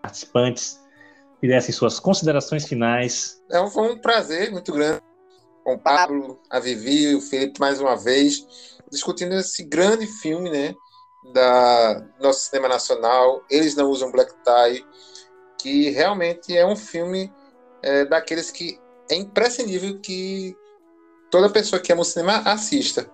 participantes 0.00 0.80
fizessem 1.40 1.74
suas 1.74 1.98
considerações 1.98 2.66
finais. 2.66 3.42
É, 3.50 3.66
foi 3.68 3.92
um 3.92 3.98
prazer 3.98 4.52
muito 4.52 4.72
grande 4.72 5.02
com 5.64 5.74
o 5.74 5.78
Pablo, 5.78 6.40
a 6.48 6.60
Vivi, 6.60 7.14
o 7.14 7.20
Felipe 7.20 7.58
mais 7.58 7.80
uma 7.80 7.96
vez, 7.96 8.46
discutindo 8.90 9.34
esse 9.34 9.64
grande 9.64 10.06
filme, 10.06 10.48
né, 10.48 10.74
da 11.32 12.04
nosso 12.20 12.48
cinema 12.48 12.68
nacional. 12.68 13.42
Eles 13.50 13.74
não 13.74 13.90
usam 13.90 14.12
black 14.12 14.32
tie, 14.44 14.86
que 15.60 15.90
realmente 15.90 16.56
é 16.56 16.64
um 16.64 16.76
filme 16.76 17.32
é, 17.82 18.04
daqueles 18.04 18.50
que 18.52 18.78
é 19.10 19.16
imprescindível 19.16 19.98
que 19.98 20.56
toda 21.30 21.50
pessoa 21.50 21.80
que 21.80 21.92
ama 21.92 22.02
o 22.02 22.04
cinema 22.04 22.38
assista. 22.44 23.10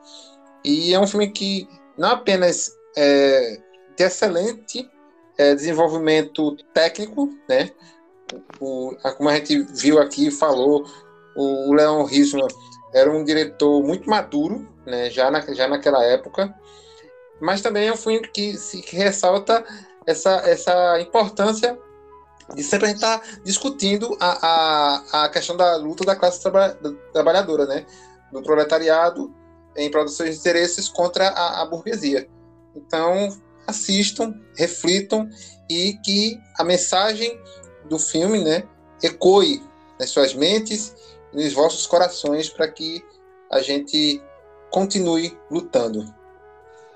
E 0.62 0.92
é 0.92 1.00
um 1.00 1.06
filme 1.06 1.30
que 1.30 1.66
não 1.98 2.10
apenas 2.10 2.72
é, 2.96 3.60
de 3.96 4.04
excelente 4.04 4.88
é, 5.36 5.54
desenvolvimento 5.54 6.56
técnico, 6.72 7.28
né? 7.48 7.70
O, 8.60 8.94
como 9.16 9.28
a 9.28 9.34
gente 9.34 9.62
viu 9.74 9.98
aqui, 9.98 10.30
falou, 10.30 10.86
o 11.34 11.74
Leon 11.74 12.04
Risman 12.04 12.46
era 12.94 13.10
um 13.10 13.24
diretor 13.24 13.82
muito 13.82 14.08
maduro, 14.08 14.68
né? 14.86 15.10
Já, 15.10 15.30
na, 15.30 15.40
já 15.52 15.66
naquela 15.66 16.04
época, 16.04 16.54
mas 17.40 17.60
também 17.60 17.88
é 17.88 17.92
um 17.92 17.96
filme 17.96 18.26
que, 18.28 18.54
que 18.82 18.96
ressalta 18.96 19.64
essa, 20.06 20.36
essa 20.48 21.00
importância 21.00 21.78
de 22.54 22.62
sempre 22.62 22.86
a 22.86 22.88
gente 22.88 22.96
estar 22.96 23.18
tá 23.18 23.26
discutindo 23.44 24.16
a, 24.18 24.46
a, 24.46 25.24
a 25.24 25.28
questão 25.28 25.56
da 25.56 25.76
luta 25.76 26.04
da 26.04 26.16
classe 26.16 26.40
traba, 26.42 26.78
trabalhadora, 27.12 27.66
né? 27.66 27.84
Do 28.32 28.42
proletariado 28.42 29.34
em 29.78 29.90
dos 29.90 30.16
seus 30.16 30.36
interesses 30.36 30.88
contra 30.88 31.28
a, 31.28 31.62
a 31.62 31.66
burguesia. 31.66 32.28
Então, 32.74 33.28
assistam, 33.66 34.34
reflitam 34.56 35.28
e 35.70 35.94
que 36.04 36.40
a 36.58 36.64
mensagem 36.64 37.40
do 37.88 37.98
filme 37.98 38.42
né, 38.42 38.64
ecoe 39.02 39.62
nas 39.98 40.10
suas 40.10 40.34
mentes 40.34 40.94
nos 41.32 41.52
vossos 41.52 41.86
corações 41.86 42.48
para 42.48 42.68
que 42.68 43.04
a 43.50 43.60
gente 43.60 44.22
continue 44.70 45.36
lutando. 45.50 46.04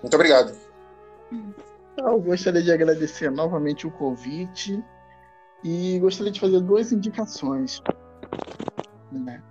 Muito 0.02 0.14
obrigado. 0.14 0.52
Eu 1.96 2.20
gostaria 2.20 2.62
de 2.62 2.72
agradecer 2.72 3.30
novamente 3.30 3.86
o 3.86 3.90
convite 3.90 4.82
e 5.62 5.98
gostaria 6.00 6.32
de 6.32 6.40
fazer 6.40 6.60
duas 6.60 6.90
indicações. 6.90 7.80
Né? 9.10 9.42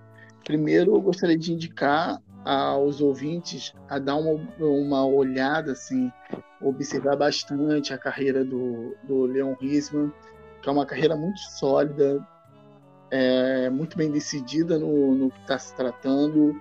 Primeiro, 0.43 0.95
eu 0.95 1.01
gostaria 1.01 1.37
de 1.37 1.53
indicar 1.53 2.21
aos 2.43 3.01
ouvintes 3.01 3.73
a 3.87 3.99
dar 3.99 4.15
uma, 4.15 4.39
uma 4.59 5.05
olhada, 5.05 5.73
assim, 5.73 6.11
observar 6.61 7.15
bastante 7.15 7.93
a 7.93 7.97
carreira 7.97 8.43
do, 8.43 8.95
do 9.03 9.25
Leon 9.25 9.53
Risman, 9.59 10.11
que 10.61 10.69
é 10.69 10.71
uma 10.71 10.85
carreira 10.85 11.15
muito 11.15 11.39
sólida, 11.39 12.25
é, 13.09 13.69
muito 13.69 13.97
bem 13.97 14.11
decidida 14.11 14.79
no, 14.79 15.13
no 15.13 15.31
que 15.31 15.39
está 15.41 15.57
se 15.57 15.75
tratando. 15.75 16.59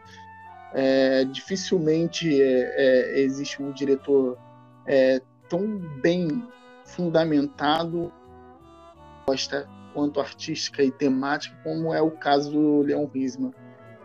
É, 0.72 1.24
dificilmente 1.24 2.40
é, 2.40 3.16
é 3.16 3.20
existe 3.20 3.62
um 3.62 3.72
diretor 3.72 4.38
é, 4.86 5.20
tão 5.48 5.78
bem 6.00 6.46
fundamentado 6.84 8.12
quanto 9.92 10.20
artística 10.20 10.82
e 10.82 10.90
temática 10.90 11.56
como 11.64 11.92
é 11.92 12.00
o 12.00 12.12
caso 12.12 12.52
do 12.52 12.82
Leon 12.82 13.06
Risman 13.06 13.52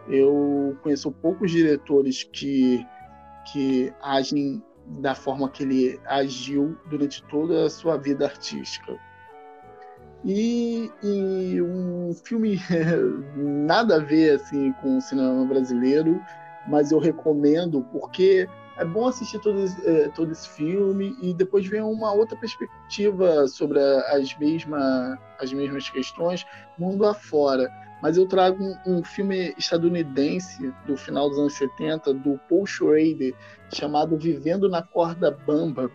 eu 0.07 0.77
conheço 0.81 1.11
poucos 1.11 1.51
diretores 1.51 2.23
que, 2.23 2.85
que 3.51 3.93
agem 4.01 4.63
da 4.99 5.15
forma 5.15 5.49
que 5.49 5.63
ele 5.63 5.99
agiu 6.05 6.77
durante 6.89 7.23
toda 7.23 7.65
a 7.65 7.69
sua 7.69 7.97
vida 7.97 8.25
artística. 8.25 8.97
E, 10.23 10.91
e 11.03 11.61
um 11.61 12.13
filme 12.23 12.59
nada 13.35 13.97
a 13.97 13.99
ver 13.99 14.35
assim 14.35 14.71
com 14.73 14.97
o 14.97 15.01
cinema 15.01 15.45
brasileiro, 15.45 16.19
mas 16.67 16.91
eu 16.91 16.99
recomendo 16.99 17.83
porque 17.91 18.47
é 18.77 18.83
bom 18.83 19.07
assistir 19.07 19.39
todo, 19.39 19.65
é, 19.85 20.09
todo 20.09 20.31
esse 20.31 20.49
filme 20.49 21.15
e 21.21 21.33
depois 21.33 21.65
ver 21.65 21.83
uma 21.83 22.11
outra 22.11 22.37
perspectiva 22.37 23.47
sobre 23.47 23.79
as, 23.79 24.37
mesma, 24.37 25.17
as 25.39 25.53
mesmas 25.53 25.89
questões 25.89 26.45
mundo 26.77 27.05
afora. 27.05 27.71
Mas 28.01 28.17
eu 28.17 28.27
trago 28.27 28.63
um, 28.63 28.77
um, 28.85 29.03
filme 29.03 29.53
estadunidense 29.57 30.73
do 30.85 30.97
final 30.97 31.29
dos 31.29 31.39
anos 31.39 31.53
70, 31.53 32.13
do 32.13 32.39
Paul 32.49 32.65
Schrader, 32.65 33.33
chamado 33.73 34.17
Vivendo 34.17 34.69
na 34.69 34.81
Corda 34.81 35.31
Bamba, 35.31 35.89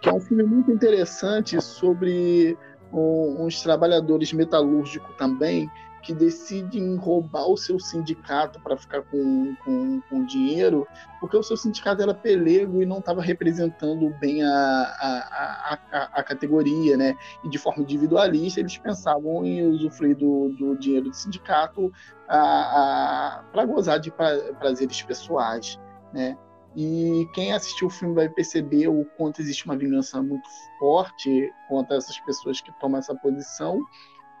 que 0.00 0.08
é 0.08 0.12
um 0.12 0.20
filme 0.20 0.42
muito 0.42 0.70
interessante 0.70 1.60
sobre 1.60 2.56
um, 2.92 3.44
uns 3.44 3.62
trabalhadores 3.62 4.32
metalúrgicos 4.32 5.14
também 5.16 5.70
que 6.02 6.12
decidem 6.12 6.96
roubar 6.96 7.46
o 7.48 7.56
seu 7.56 7.78
sindicato 7.78 8.60
para 8.60 8.76
ficar 8.76 9.02
com, 9.02 9.54
com, 9.64 10.00
com, 10.10 10.26
dinheiro, 10.26 10.86
porque 11.20 11.36
o 11.36 11.42
seu 11.42 11.56
sindicato 11.56 12.02
era 12.02 12.12
pelego 12.12 12.82
e 12.82 12.86
não 12.86 12.98
estava 12.98 13.22
representando 13.22 14.10
bem 14.18 14.42
a, 14.42 14.48
a, 14.50 15.78
a, 15.92 16.10
a, 16.20 16.22
categoria, 16.22 16.96
né? 16.96 17.14
E 17.44 17.48
de 17.48 17.56
forma 17.56 17.82
individualista, 17.82 18.60
eles 18.60 18.76
pensavam 18.76 19.44
em 19.44 19.66
usufruir 19.66 20.16
do, 20.16 20.48
do 20.58 20.76
dinheiro 20.76 21.08
do 21.08 21.14
sindicato 21.14 21.92
para 22.26 23.64
gozar 23.66 24.00
de 24.00 24.10
prazeres 24.10 25.00
pessoais, 25.02 25.78
né? 26.12 26.36
E 26.74 27.28
quem 27.34 27.52
assistiu 27.52 27.88
o 27.88 27.90
filme 27.90 28.14
vai 28.14 28.28
perceber 28.28 28.88
o 28.88 29.04
quanto 29.16 29.42
existe 29.42 29.66
uma 29.66 29.76
vingança 29.76 30.22
muito 30.22 30.48
forte 30.78 31.52
contra 31.68 31.96
essas 31.96 32.18
pessoas 32.20 32.60
que 32.60 32.72
tomam 32.80 32.98
essa 32.98 33.14
posição 33.14 33.78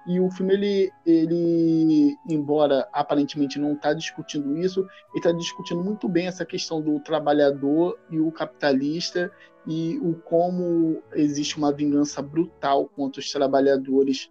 e 0.06 0.18
o 0.18 0.30
filme, 0.30 0.54
ele, 0.54 0.92
ele 1.06 2.16
embora 2.28 2.88
aparentemente 2.92 3.58
não 3.58 3.74
está 3.74 3.92
discutindo 3.92 4.56
isso, 4.58 4.80
ele 4.80 5.18
está 5.18 5.32
discutindo 5.32 5.82
muito 5.82 6.08
bem 6.08 6.26
essa 6.26 6.44
questão 6.44 6.80
do 6.80 6.98
trabalhador 7.00 7.98
e 8.10 8.18
o 8.18 8.32
capitalista 8.32 9.30
e 9.66 9.98
o 10.02 10.14
como 10.14 11.02
existe 11.12 11.56
uma 11.56 11.72
vingança 11.72 12.20
brutal 12.20 12.86
contra 12.88 13.20
os 13.20 13.30
trabalhadores 13.30 14.30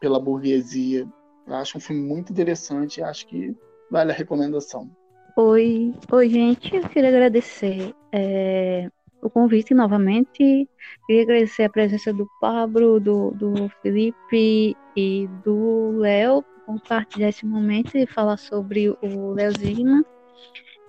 pela 0.00 0.20
burguesia. 0.20 1.08
Eu 1.46 1.54
acho 1.54 1.78
um 1.78 1.80
filme 1.80 2.02
muito 2.02 2.30
interessante 2.30 2.98
e 2.98 3.02
acho 3.02 3.26
que 3.26 3.56
vale 3.90 4.12
a 4.12 4.14
recomendação. 4.14 4.90
Oi, 5.36 5.94
oi 6.10 6.28
gente, 6.28 6.76
eu 6.76 6.86
queria 6.90 7.08
agradecer 7.08 7.94
é, 8.12 8.90
o 9.22 9.30
convite 9.30 9.72
novamente. 9.72 10.68
Queria 11.06 11.22
agradecer 11.22 11.62
a 11.62 11.70
presença 11.70 12.12
do 12.12 12.28
Pablo, 12.40 13.00
do, 13.00 13.30
do 13.30 13.70
Felipe 13.80 14.76
e 14.96 15.28
do 15.44 15.96
Léo 15.98 16.44
compartilhar 16.66 17.28
esse 17.28 17.44
momento 17.44 17.96
e 17.96 18.06
falar 18.06 18.36
sobre 18.36 18.88
o 18.88 19.32
Léo 19.34 19.52
Zigman. 19.58 20.04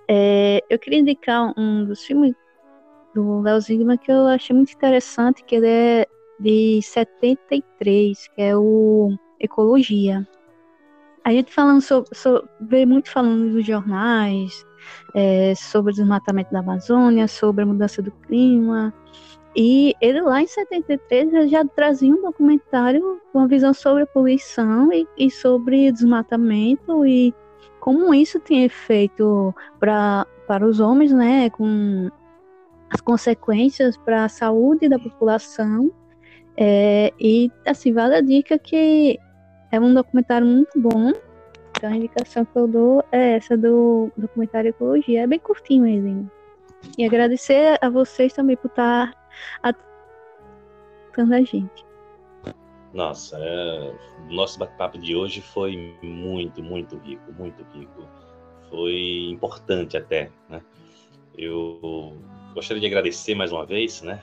É, 0.08 0.62
eu 0.68 0.78
queria 0.78 1.00
indicar 1.00 1.52
um 1.58 1.84
dos 1.84 2.04
filmes 2.04 2.34
do 3.14 3.40
Léo 3.40 3.60
Zigman 3.60 3.96
que 3.96 4.10
eu 4.10 4.26
achei 4.26 4.54
muito 4.54 4.72
interessante, 4.72 5.44
que 5.44 5.54
ele 5.56 5.68
é 5.68 6.06
de 6.40 6.80
73, 6.82 8.28
que 8.28 8.42
é 8.42 8.56
o 8.56 9.16
Ecologia. 9.38 10.26
A 11.24 11.32
gente 11.32 11.52
falando 11.52 11.80
sobre, 11.80 12.14
sobre 12.14 12.48
vê 12.60 12.84
muito 12.84 13.10
falando 13.10 13.50
dos 13.52 13.64
jornais, 13.64 14.64
é, 15.14 15.54
sobre 15.54 15.92
o 15.92 15.94
desmatamento 15.94 16.52
da 16.52 16.60
Amazônia, 16.60 17.28
sobre 17.28 17.62
a 17.62 17.66
mudança 17.66 18.02
do 18.02 18.10
clima. 18.10 18.92
E 19.56 19.94
ele 20.00 20.20
lá 20.20 20.42
em 20.42 20.46
73 20.46 21.50
já 21.50 21.64
trazia 21.64 22.12
um 22.12 22.20
documentário 22.20 23.20
com 23.32 23.38
uma 23.38 23.46
visão 23.48 23.72
sobre 23.72 24.02
a 24.02 24.06
poluição 24.06 24.92
e, 24.92 25.06
e 25.16 25.30
sobre 25.30 25.92
desmatamento 25.92 27.06
e 27.06 27.32
como 27.78 28.12
isso 28.14 28.40
tem 28.40 28.64
efeito 28.64 29.54
pra, 29.78 30.26
para 30.48 30.66
os 30.66 30.80
homens, 30.80 31.12
né, 31.12 31.50
com 31.50 32.10
as 32.90 33.00
consequências 33.00 33.96
para 33.96 34.24
a 34.24 34.28
saúde 34.28 34.88
da 34.88 34.98
população. 34.98 35.92
É, 36.56 37.12
e 37.20 37.50
assim, 37.66 37.92
vale 37.92 38.16
a 38.16 38.20
dica 38.20 38.58
que 38.58 39.18
é 39.70 39.78
um 39.78 39.92
documentário 39.92 40.46
muito 40.46 40.80
bom 40.80 41.12
então 41.84 41.92
a 41.92 41.96
indicação 41.96 42.46
que 42.46 42.56
eu 42.56 42.66
dou 42.66 43.04
é 43.12 43.32
essa 43.36 43.58
do 43.58 44.10
documentário 44.16 44.70
Ecologia. 44.70 45.22
É 45.22 45.26
bem 45.26 45.38
curtinho 45.38 45.86
ele. 45.86 46.26
E 46.96 47.04
agradecer 47.04 47.78
a 47.82 47.90
vocês 47.90 48.32
também 48.32 48.56
por 48.56 48.68
estar 48.68 49.14
atendendo 49.62 51.34
a 51.34 51.42
gente. 51.42 51.84
Nossa, 52.94 53.36
é, 53.38 53.94
nosso 54.30 54.58
bate-papo 54.58 54.98
de 54.98 55.14
hoje 55.14 55.42
foi 55.42 55.94
muito, 56.02 56.62
muito 56.62 56.96
rico, 56.98 57.32
muito 57.32 57.62
rico. 57.74 58.08
Foi 58.70 59.28
importante 59.30 59.96
até, 59.96 60.30
né? 60.48 60.62
Eu 61.36 62.16
gostaria 62.54 62.80
de 62.80 62.86
agradecer 62.86 63.34
mais 63.34 63.52
uma 63.52 63.66
vez, 63.66 64.00
né? 64.00 64.22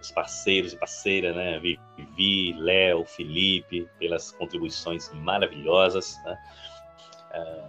Os 0.00 0.10
parceiros 0.10 0.72
e 0.72 0.76
parceiras, 0.76 1.36
né? 1.36 1.60
Vivi, 1.60 2.54
Léo, 2.58 3.04
Felipe, 3.04 3.86
pelas 4.00 4.32
contribuições 4.32 5.12
maravilhosas, 5.12 6.16
né? 6.24 6.36
É, 7.32 7.64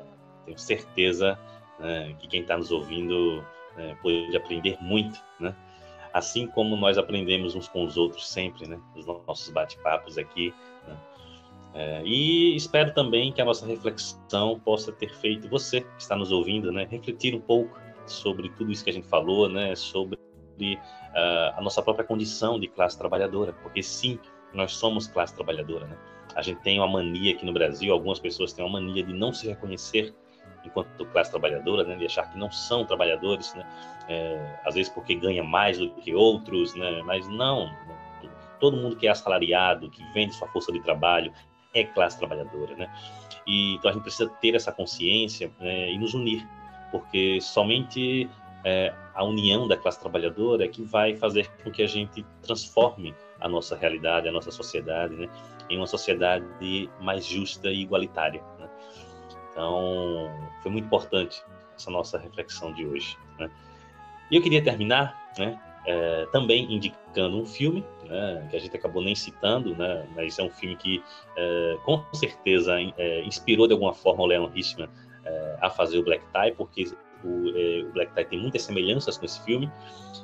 tenho 0.46 0.58
certeza 0.58 1.38
né, 1.80 2.16
que 2.20 2.28
quem 2.28 2.42
está 2.42 2.58
nos 2.58 2.72
ouvindo 2.72 3.44
né, 3.76 3.98
pode 4.02 4.36
aprender 4.36 4.78
muito, 4.82 5.20
né? 5.40 5.56
Assim 6.12 6.48
como 6.48 6.76
nós 6.76 6.98
aprendemos 6.98 7.56
uns 7.56 7.68
com 7.68 7.86
os 7.86 7.96
outros 7.96 8.28
sempre, 8.30 8.68
né? 8.68 8.80
Nos 8.96 9.06
nossos 9.06 9.50
bate-papos 9.50 10.18
aqui. 10.18 10.54
Né? 10.88 10.98
É, 11.76 12.02
e 12.04 12.56
espero 12.56 12.94
também 12.94 13.32
que 13.32 13.40
a 13.40 13.46
nossa 13.46 13.66
reflexão 13.66 14.60
possa 14.60 14.92
ter 14.92 15.14
feito 15.14 15.48
você 15.48 15.82
que 15.82 15.88
está 16.02 16.16
nos 16.16 16.32
ouvindo, 16.32 16.72
né? 16.72 16.88
Refletir 16.90 17.36
um 17.36 17.40
pouco 17.40 17.80
sobre 18.08 18.50
tudo 18.50 18.72
isso 18.72 18.84
que 18.84 18.90
a 18.90 18.94
gente 18.94 19.08
falou, 19.08 19.48
né? 19.48 19.76
Sobre 19.76 20.16
uh, 20.16 21.56
a 21.56 21.62
nossa 21.62 21.82
própria 21.82 22.06
condição 22.06 22.60
de 22.60 22.68
classe 22.68 22.98
trabalhadora, 22.98 23.54
porque 23.54 23.84
sim, 23.84 24.20
nós 24.54 24.74
somos 24.74 25.08
classe 25.08 25.36
trabalhadora, 25.36 25.86
né? 25.86 25.98
A 26.40 26.42
gente 26.42 26.62
tem 26.62 26.80
uma 26.80 26.88
mania 26.88 27.34
aqui 27.34 27.46
no 27.46 27.52
Brasil, 27.52 27.92
algumas 27.92 28.18
pessoas 28.18 28.54
têm 28.54 28.64
uma 28.64 28.80
mania 28.80 29.04
de 29.04 29.12
não 29.12 29.34
se 29.34 29.46
reconhecer 29.46 30.16
enquanto 30.64 31.06
classe 31.08 31.30
trabalhadora, 31.30 31.84
né, 31.84 31.98
de 31.98 32.06
achar 32.06 32.32
que 32.32 32.38
não 32.38 32.50
são 32.50 32.86
trabalhadores, 32.86 33.54
né, 33.56 33.66
é, 34.08 34.60
às 34.64 34.76
vezes 34.76 34.90
porque 34.90 35.16
ganha 35.16 35.44
mais 35.44 35.78
do 35.78 35.90
que 35.90 36.16
outros, 36.16 36.74
né, 36.76 37.02
mas 37.04 37.28
não, 37.28 37.70
todo 38.58 38.78
mundo 38.78 38.96
que 38.96 39.06
é 39.06 39.10
assalariado, 39.10 39.90
que 39.90 40.02
vende 40.14 40.34
sua 40.34 40.48
força 40.48 40.72
de 40.72 40.80
trabalho, 40.82 41.34
é 41.74 41.84
classe 41.84 42.18
trabalhadora, 42.18 42.74
né, 42.76 42.90
e 43.46 43.76
então 43.76 43.92
a 43.92 43.94
gente 43.94 44.04
precisa 44.04 44.30
ter 44.42 44.56
essa 44.56 44.72
consciência 44.72 45.52
né, 45.60 45.92
e 45.92 45.98
nos 45.98 46.14
unir, 46.14 46.48
porque 46.90 47.42
somente 47.42 48.30
é, 48.64 48.94
a 49.14 49.26
união 49.26 49.68
da 49.68 49.76
classe 49.76 50.00
trabalhadora 50.00 50.64
é 50.64 50.68
que 50.70 50.84
vai 50.84 51.18
fazer 51.18 51.50
com 51.64 51.70
que 51.70 51.84
a 51.84 51.88
gente 51.88 52.26
transforme 52.42 53.14
a 53.40 53.48
nossa 53.48 53.76
realidade, 53.76 54.28
a 54.28 54.32
nossa 54.32 54.52
sociedade, 54.52 55.16
né? 55.16 55.30
em 55.70 55.78
uma 55.78 55.88
sociedade 55.88 56.46
mais 57.00 57.26
justa 57.26 57.70
e 57.70 57.82
igualitária. 57.82 58.42
Né? 58.60 58.70
Então, 59.52 60.30
foi 60.62 60.72
muito 60.72 60.86
importante 60.86 61.44
essa 61.76 61.92
nossa 61.92 62.18
reflexão 62.18 62.74
de 62.74 62.86
hoje. 62.86 63.18
Né? 63.38 63.50
E 64.32 64.36
eu 64.36 64.42
queria 64.42 64.64
terminar, 64.64 65.32
né, 65.38 65.60
é, 65.86 66.28
também 66.32 66.72
indicando 66.74 67.38
um 67.40 67.46
filme 67.46 67.84
né, 68.06 68.48
que 68.50 68.58
a 68.58 68.60
gente 68.60 68.76
acabou 68.76 69.02
nem 69.02 69.16
citando, 69.16 69.76
né, 69.76 70.08
mas 70.16 70.38
é 70.38 70.44
um 70.44 70.50
filme 70.50 70.76
que 70.76 71.04
é, 71.36 71.78
com 71.84 72.04
certeza 72.14 72.76
é, 72.98 73.24
inspirou 73.24 73.68
de 73.68 73.74
alguma 73.74 73.94
forma 73.94 74.24
o 74.24 74.26
Leon 74.28 74.48
Richman 74.48 74.90
é, 75.26 75.58
a 75.62 75.70
fazer 75.70 75.98
o 76.00 76.04
Black 76.04 76.24
Tie, 76.32 76.52
porque 76.56 76.84
o, 77.24 77.50
é, 77.58 77.84
o, 77.84 77.92
Black 77.94 78.14
Tie 78.14 78.26
tem 78.26 78.40
muitas 78.40 78.62
semelhanças 78.62 79.18
com 79.18 79.26
esse 79.26 79.44
filme, 79.44 79.72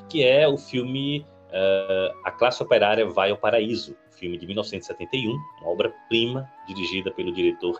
que 0.09 0.23
é 0.23 0.47
o 0.47 0.57
filme 0.57 1.25
é, 1.51 2.13
A 2.23 2.31
Classe 2.31 2.61
Operária 2.61 3.05
Vai 3.07 3.31
ao 3.31 3.37
Paraíso, 3.37 3.95
filme 4.11 4.37
de 4.37 4.45
1971, 4.45 5.31
uma 5.61 5.69
obra-prima 5.69 6.49
dirigida 6.67 7.11
pelo 7.11 7.31
diretor 7.31 7.79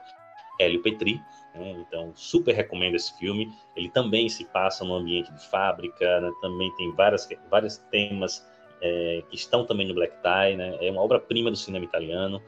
Hélio 0.59 0.81
Petri. 0.81 1.21
Né? 1.53 1.71
Então, 1.87 2.11
super 2.15 2.53
recomendo 2.53 2.95
esse 2.95 3.17
filme. 3.17 3.51
Ele 3.75 3.89
também 3.89 4.29
se 4.29 4.45
passa 4.45 4.83
no 4.83 4.95
ambiente 4.95 5.31
de 5.31 5.49
fábrica, 5.49 6.21
né? 6.21 6.31
também 6.41 6.73
tem 6.75 6.91
várias, 6.93 7.27
vários 7.49 7.77
temas 7.91 8.45
é, 8.81 9.23
que 9.29 9.35
estão 9.35 9.65
também 9.65 9.87
no 9.87 9.93
Black 9.93 10.15
Tie. 10.21 10.55
Né? 10.55 10.77
É 10.81 10.91
uma 10.91 11.01
obra-prima 11.01 11.49
do 11.49 11.57
cinema 11.57 11.85
italiano. 11.85 12.41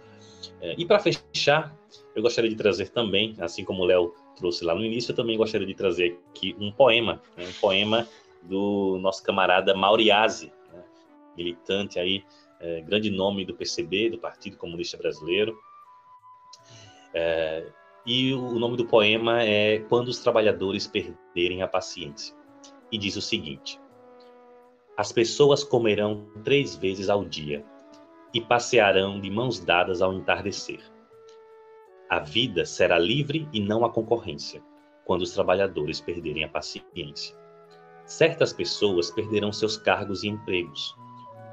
É, 0.61 0.76
e 0.77 0.85
para 0.85 0.99
fechar, 0.99 1.76
eu 2.15 2.22
gostaria 2.22 2.49
de 2.49 2.56
trazer 2.56 2.89
também, 2.89 3.35
assim 3.39 3.64
como 3.64 3.84
o 3.84 3.85
Léo 3.85 4.14
trouxe 4.35 4.64
lá 4.64 4.76
no 4.76 4.85
início, 4.85 5.11
eu 5.11 5.15
também 5.15 5.35
gostaria 5.35 5.65
de 5.65 5.73
trazer 5.73 6.19
aqui 6.30 6.56
um 6.60 6.72
poema, 6.72 7.22
né? 7.35 7.45
um 7.48 7.60
poema 7.60 8.07
do 8.44 8.98
nosso 9.02 9.23
camarada 9.23 9.73
Mauriase? 9.73 10.52
Militante 11.38 11.99
aí 11.99 12.23
é, 12.59 12.81
grande 12.81 13.09
nome 13.09 13.45
do 13.45 13.53
PCB, 13.53 14.09
do 14.09 14.18
Partido 14.18 14.57
Comunista 14.57 14.97
Brasileiro. 14.97 15.57
É, 17.14 17.65
e 18.05 18.34
o 18.34 18.57
nome 18.57 18.77
do 18.77 18.85
poema 18.85 19.43
é 19.43 19.80
Quando 19.80 20.07
os 20.07 20.19
Trabalhadores 20.19 20.88
Perderem 20.88 21.61
a 21.61 21.68
Paciência. 21.68 22.35
E 22.91 22.97
diz 22.97 23.15
o 23.15 23.22
seguinte: 23.22 23.80
As 24.95 25.11
pessoas 25.11 25.64
comerão 25.64 26.27
três 26.43 26.76
vezes 26.76 27.09
ao 27.09 27.23
dia 27.23 27.65
e 28.34 28.41
passearão 28.41 29.19
de 29.19 29.30
mãos 29.30 29.59
dadas 29.59 30.01
ao 30.01 30.14
entardecer. 30.14 30.81
A 32.09 32.19
vida 32.19 32.65
será 32.65 32.97
livre 32.97 33.47
e 33.51 33.59
não 33.59 33.84
a 33.84 33.91
concorrência, 33.91 34.64
quando 35.03 35.23
os 35.23 35.34
trabalhadores 35.34 35.99
perderem 35.99 36.45
a 36.45 36.49
paciência. 36.49 37.35
Certas 38.05 38.53
pessoas 38.53 39.11
perderão 39.11 39.51
seus 39.51 39.76
cargos 39.76 40.23
e 40.23 40.30
empregos. 40.30 40.95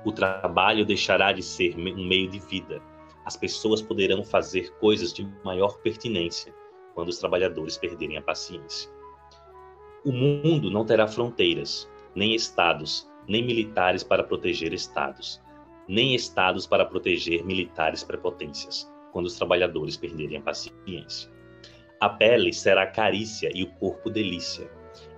O 0.04 0.12
trabalho 0.12 0.84
deixará 0.84 1.32
de 1.32 1.42
ser 1.42 1.74
um 1.76 2.06
meio 2.06 2.28
de 2.28 2.38
vida. 2.38 2.82
As 3.24 3.36
pessoas 3.36 3.80
poderão 3.80 4.22
fazer 4.22 4.70
coisas 4.78 5.12
de 5.12 5.26
maior 5.42 5.78
pertinência 5.78 6.54
quando 6.94 7.08
os 7.08 7.18
trabalhadores 7.18 7.78
perderem 7.78 8.18
a 8.18 8.22
paciência. 8.22 8.90
O 10.04 10.12
mundo 10.12 10.70
não 10.70 10.84
terá 10.84 11.08
fronteiras, 11.08 11.90
nem 12.14 12.34
estados, 12.34 13.10
nem 13.26 13.42
militares 13.42 14.04
para 14.04 14.22
proteger 14.22 14.74
estados, 14.74 15.40
nem 15.88 16.14
estados 16.14 16.66
para 16.66 16.84
proteger 16.84 17.44
militares 17.44 18.04
prepotências, 18.04 18.90
quando 19.12 19.26
os 19.26 19.36
trabalhadores 19.36 19.96
perderem 19.96 20.36
a 20.36 20.42
paciência. 20.42 21.32
A 22.00 22.08
pele 22.10 22.52
será 22.52 22.86
carícia 22.86 23.50
e 23.54 23.62
o 23.62 23.72
corpo 23.76 24.10
delícia, 24.10 24.70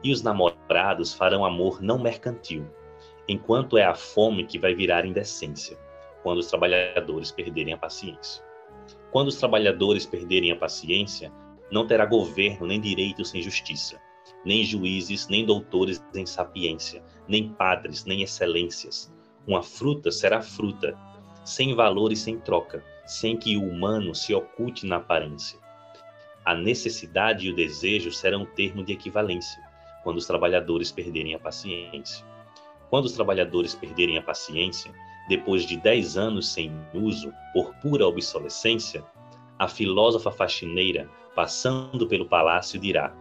e 0.05 0.13
os 0.13 0.23
namorados 0.23 1.13
farão 1.13 1.45
amor 1.45 1.83
não 1.83 1.99
mercantil, 1.99 2.65
enquanto 3.29 3.77
é 3.77 3.85
a 3.85 3.95
fome 3.95 4.45
que 4.45 4.59
vai 4.59 4.75
virar 4.75 5.05
indecência, 5.05 5.79
quando 6.23 6.39
os 6.39 6.47
trabalhadores 6.47 7.31
perderem 7.31 7.75
a 7.75 7.79
paciência. 7.79 8.45
Quando 9.11 9.29
os 9.29 9.37
trabalhadores 9.37 10.07
perderem 10.07 10.53
a 10.53 10.57
paciência, 10.57 11.33
não 11.71 11.87
terá 11.87 12.07
governo 12.07 12.67
nem 12.67 12.81
direito 12.81 13.25
sem 13.25 13.43
justiça, 13.43 14.01
nem 14.45 14.65
juízes, 14.65 15.29
nem 15.29 15.45
doutores 15.45 16.03
em 16.15 16.27
sapiência, 16.27 17.03
nem 17.27 17.49
padres, 17.49 18.05
nem 18.05 18.23
excelências. 18.23 19.13
Uma 19.47 19.63
fruta 19.63 20.11
será 20.11 20.41
fruta, 20.41 20.97
sem 21.45 21.75
valor 21.75 22.13
e 22.13 22.17
sem 22.17 22.39
troca, 22.39 22.85
sem 23.05 23.37
que 23.37 23.57
o 23.57 23.63
humano 23.63 24.15
se 24.15 24.35
oculte 24.35 24.87
na 24.87 24.97
aparência. 24.97 25.59
A 26.45 26.55
necessidade 26.55 27.47
e 27.47 27.51
o 27.51 27.57
desejo 27.57 28.13
serão 28.13 28.45
termo 28.45 28.85
de 28.85 28.93
equivalência, 28.93 29.61
quando 30.05 30.19
os 30.19 30.27
trabalhadores 30.27 30.93
perderem 30.93 31.35
a 31.35 31.39
paciência. 31.39 32.25
Quando 32.91 33.07
os 33.07 33.13
trabalhadores 33.13 33.75
perderem 33.75 34.19
a 34.19 34.23
paciência, 34.23 34.93
depois 35.29 35.63
de 35.65 35.77
dez 35.77 36.17
anos 36.17 36.49
sem 36.49 36.73
uso, 36.95 37.33
por 37.53 37.75
pura 37.77 38.07
obsolescência, 38.07 39.05
a 39.59 39.67
filósofa 39.67 40.31
faxineira, 40.31 41.09
passando 41.35 42.07
pelo 42.07 42.29
palácio, 42.29 42.79
dirá: 42.79 43.13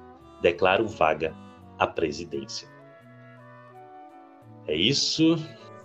declaro 0.42 0.88
vaga 0.88 1.34
a 1.80 1.88
presidência. 1.88 2.68
É 4.68 4.76
isso. 4.76 5.36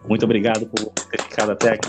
Muito 0.07 0.24
obrigado 0.24 0.66
por 0.66 0.93
ter 1.11 1.23
ficado 1.23 1.52
até 1.52 1.74
aqui. 1.74 1.89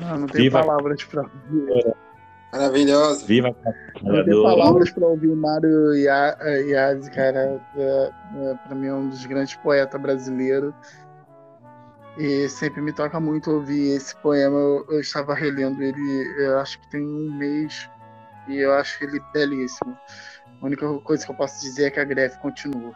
Não, 0.00 0.18
não 0.18 0.26
tem 0.26 0.42
Viva. 0.42 0.60
palavras 0.60 1.02
para 1.04 1.28
Maravilhoso. 2.52 3.26
Viva 3.26 3.54
Não 4.02 4.24
tem 4.24 4.42
palavras 4.42 4.90
para 4.90 5.06
ouvir 5.06 5.28
o 5.28 5.36
Mário 5.36 5.94
Iaz, 5.94 7.08
cara. 7.10 7.60
É, 7.76 8.12
é, 8.36 8.54
para 8.66 8.74
mim 8.74 8.86
é 8.86 8.94
um 8.94 9.08
dos 9.08 9.24
grandes 9.26 9.54
poetas 9.56 10.00
brasileiros. 10.00 10.72
E 12.18 12.48
sempre 12.48 12.80
me 12.80 12.92
toca 12.92 13.20
muito 13.20 13.50
ouvir 13.50 13.96
esse 13.96 14.16
poema. 14.16 14.56
Eu, 14.56 14.86
eu 14.90 15.00
estava 15.00 15.34
relendo 15.34 15.82
ele, 15.82 16.34
eu 16.38 16.58
acho 16.58 16.80
que 16.80 16.90
tem 16.90 17.02
um 17.02 17.30
mês, 17.36 17.90
e 18.48 18.56
eu 18.56 18.72
acho 18.72 19.04
ele 19.04 19.20
belíssimo. 19.34 19.96
A 20.62 20.64
única 20.64 20.88
coisa 21.00 21.26
que 21.26 21.30
eu 21.30 21.36
posso 21.36 21.60
dizer 21.60 21.86
é 21.86 21.90
que 21.90 22.00
a 22.00 22.04
greve 22.04 22.38
continua. 22.38 22.94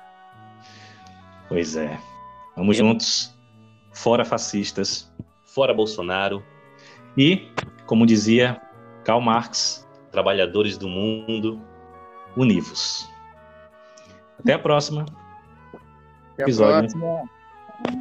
Pois 1.49 1.77
é. 1.77 1.99
Vamos 2.57 2.77
juntos. 2.77 3.39
Fora 3.93 4.25
fascistas, 4.25 5.13
fora 5.45 5.75
Bolsonaro. 5.75 6.43
E, 7.19 7.51
como 7.87 8.07
dizia 8.07 8.59
Karl 9.05 9.21
Marx, 9.21 9.87
trabalhadores 10.11 10.77
do 10.77 10.89
mundo, 10.89 11.61
univos. 12.37 13.09
Até 14.39 14.55
a 14.55 14.59
próxima. 14.59 15.05
Até 16.35 16.43
a 16.43 16.45
episódio. 16.45 16.91
Próxima. 16.91 17.31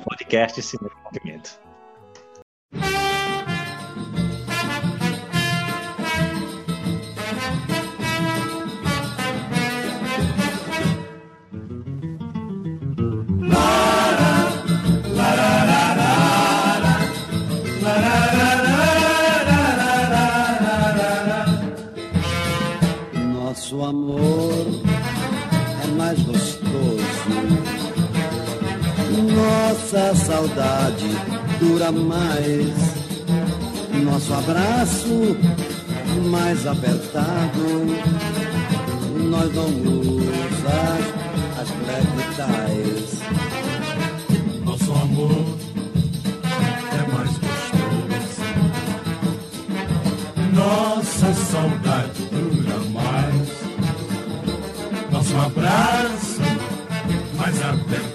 Podcast 0.04 0.62
Cinema 0.62 0.96
Movimento. 1.06 1.60
Nossa 29.92 30.14
saudade 30.14 31.08
dura 31.60 31.92
mais. 31.92 32.76
Nosso 34.04 34.32
abraço 34.36 35.36
mais 36.30 36.68
apertado. 36.68 37.88
Nós 39.18 39.52
vamos 39.52 40.28
as, 40.68 41.06
as 41.60 41.70
ties. 42.36 43.20
Nosso 44.64 44.92
amor 44.92 45.58
é 46.94 47.12
mais 47.12 47.32
gostoso. 47.40 48.44
Nossa 50.54 51.34
saudade 51.34 52.22
dura 52.30 52.80
mais 52.94 53.50
nosso 55.12 55.36
abraço 55.36 56.42
mais 57.36 57.60
apertado. 57.64 58.09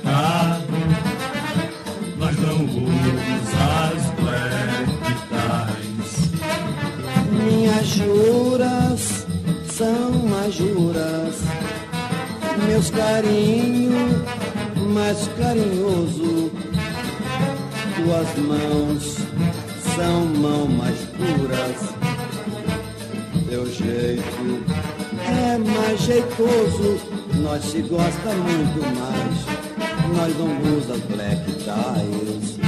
Minhas 7.32 7.86
juras 7.86 9.26
são 9.70 10.12
mais 10.28 10.54
juras, 10.54 11.36
meus 12.66 12.90
carinhos 12.90 14.22
mais 14.94 15.28
carinhoso. 15.38 16.50
Tuas 17.96 18.46
mãos 18.46 19.16
são 19.96 20.26
mãos 20.26 20.68
mais 20.68 20.98
puras, 21.16 21.94
teu 23.48 23.66
jeito 23.66 24.64
é 25.26 25.58
mais 25.58 26.00
jeitoso, 26.00 26.98
nós 27.42 27.64
se 27.64 27.82
gosta 27.82 28.30
muito 28.34 28.80
mais, 28.98 30.16
nós 30.16 30.38
não 30.38 30.76
usa 30.76 30.94
black 31.08 31.44
ties. 31.64 32.63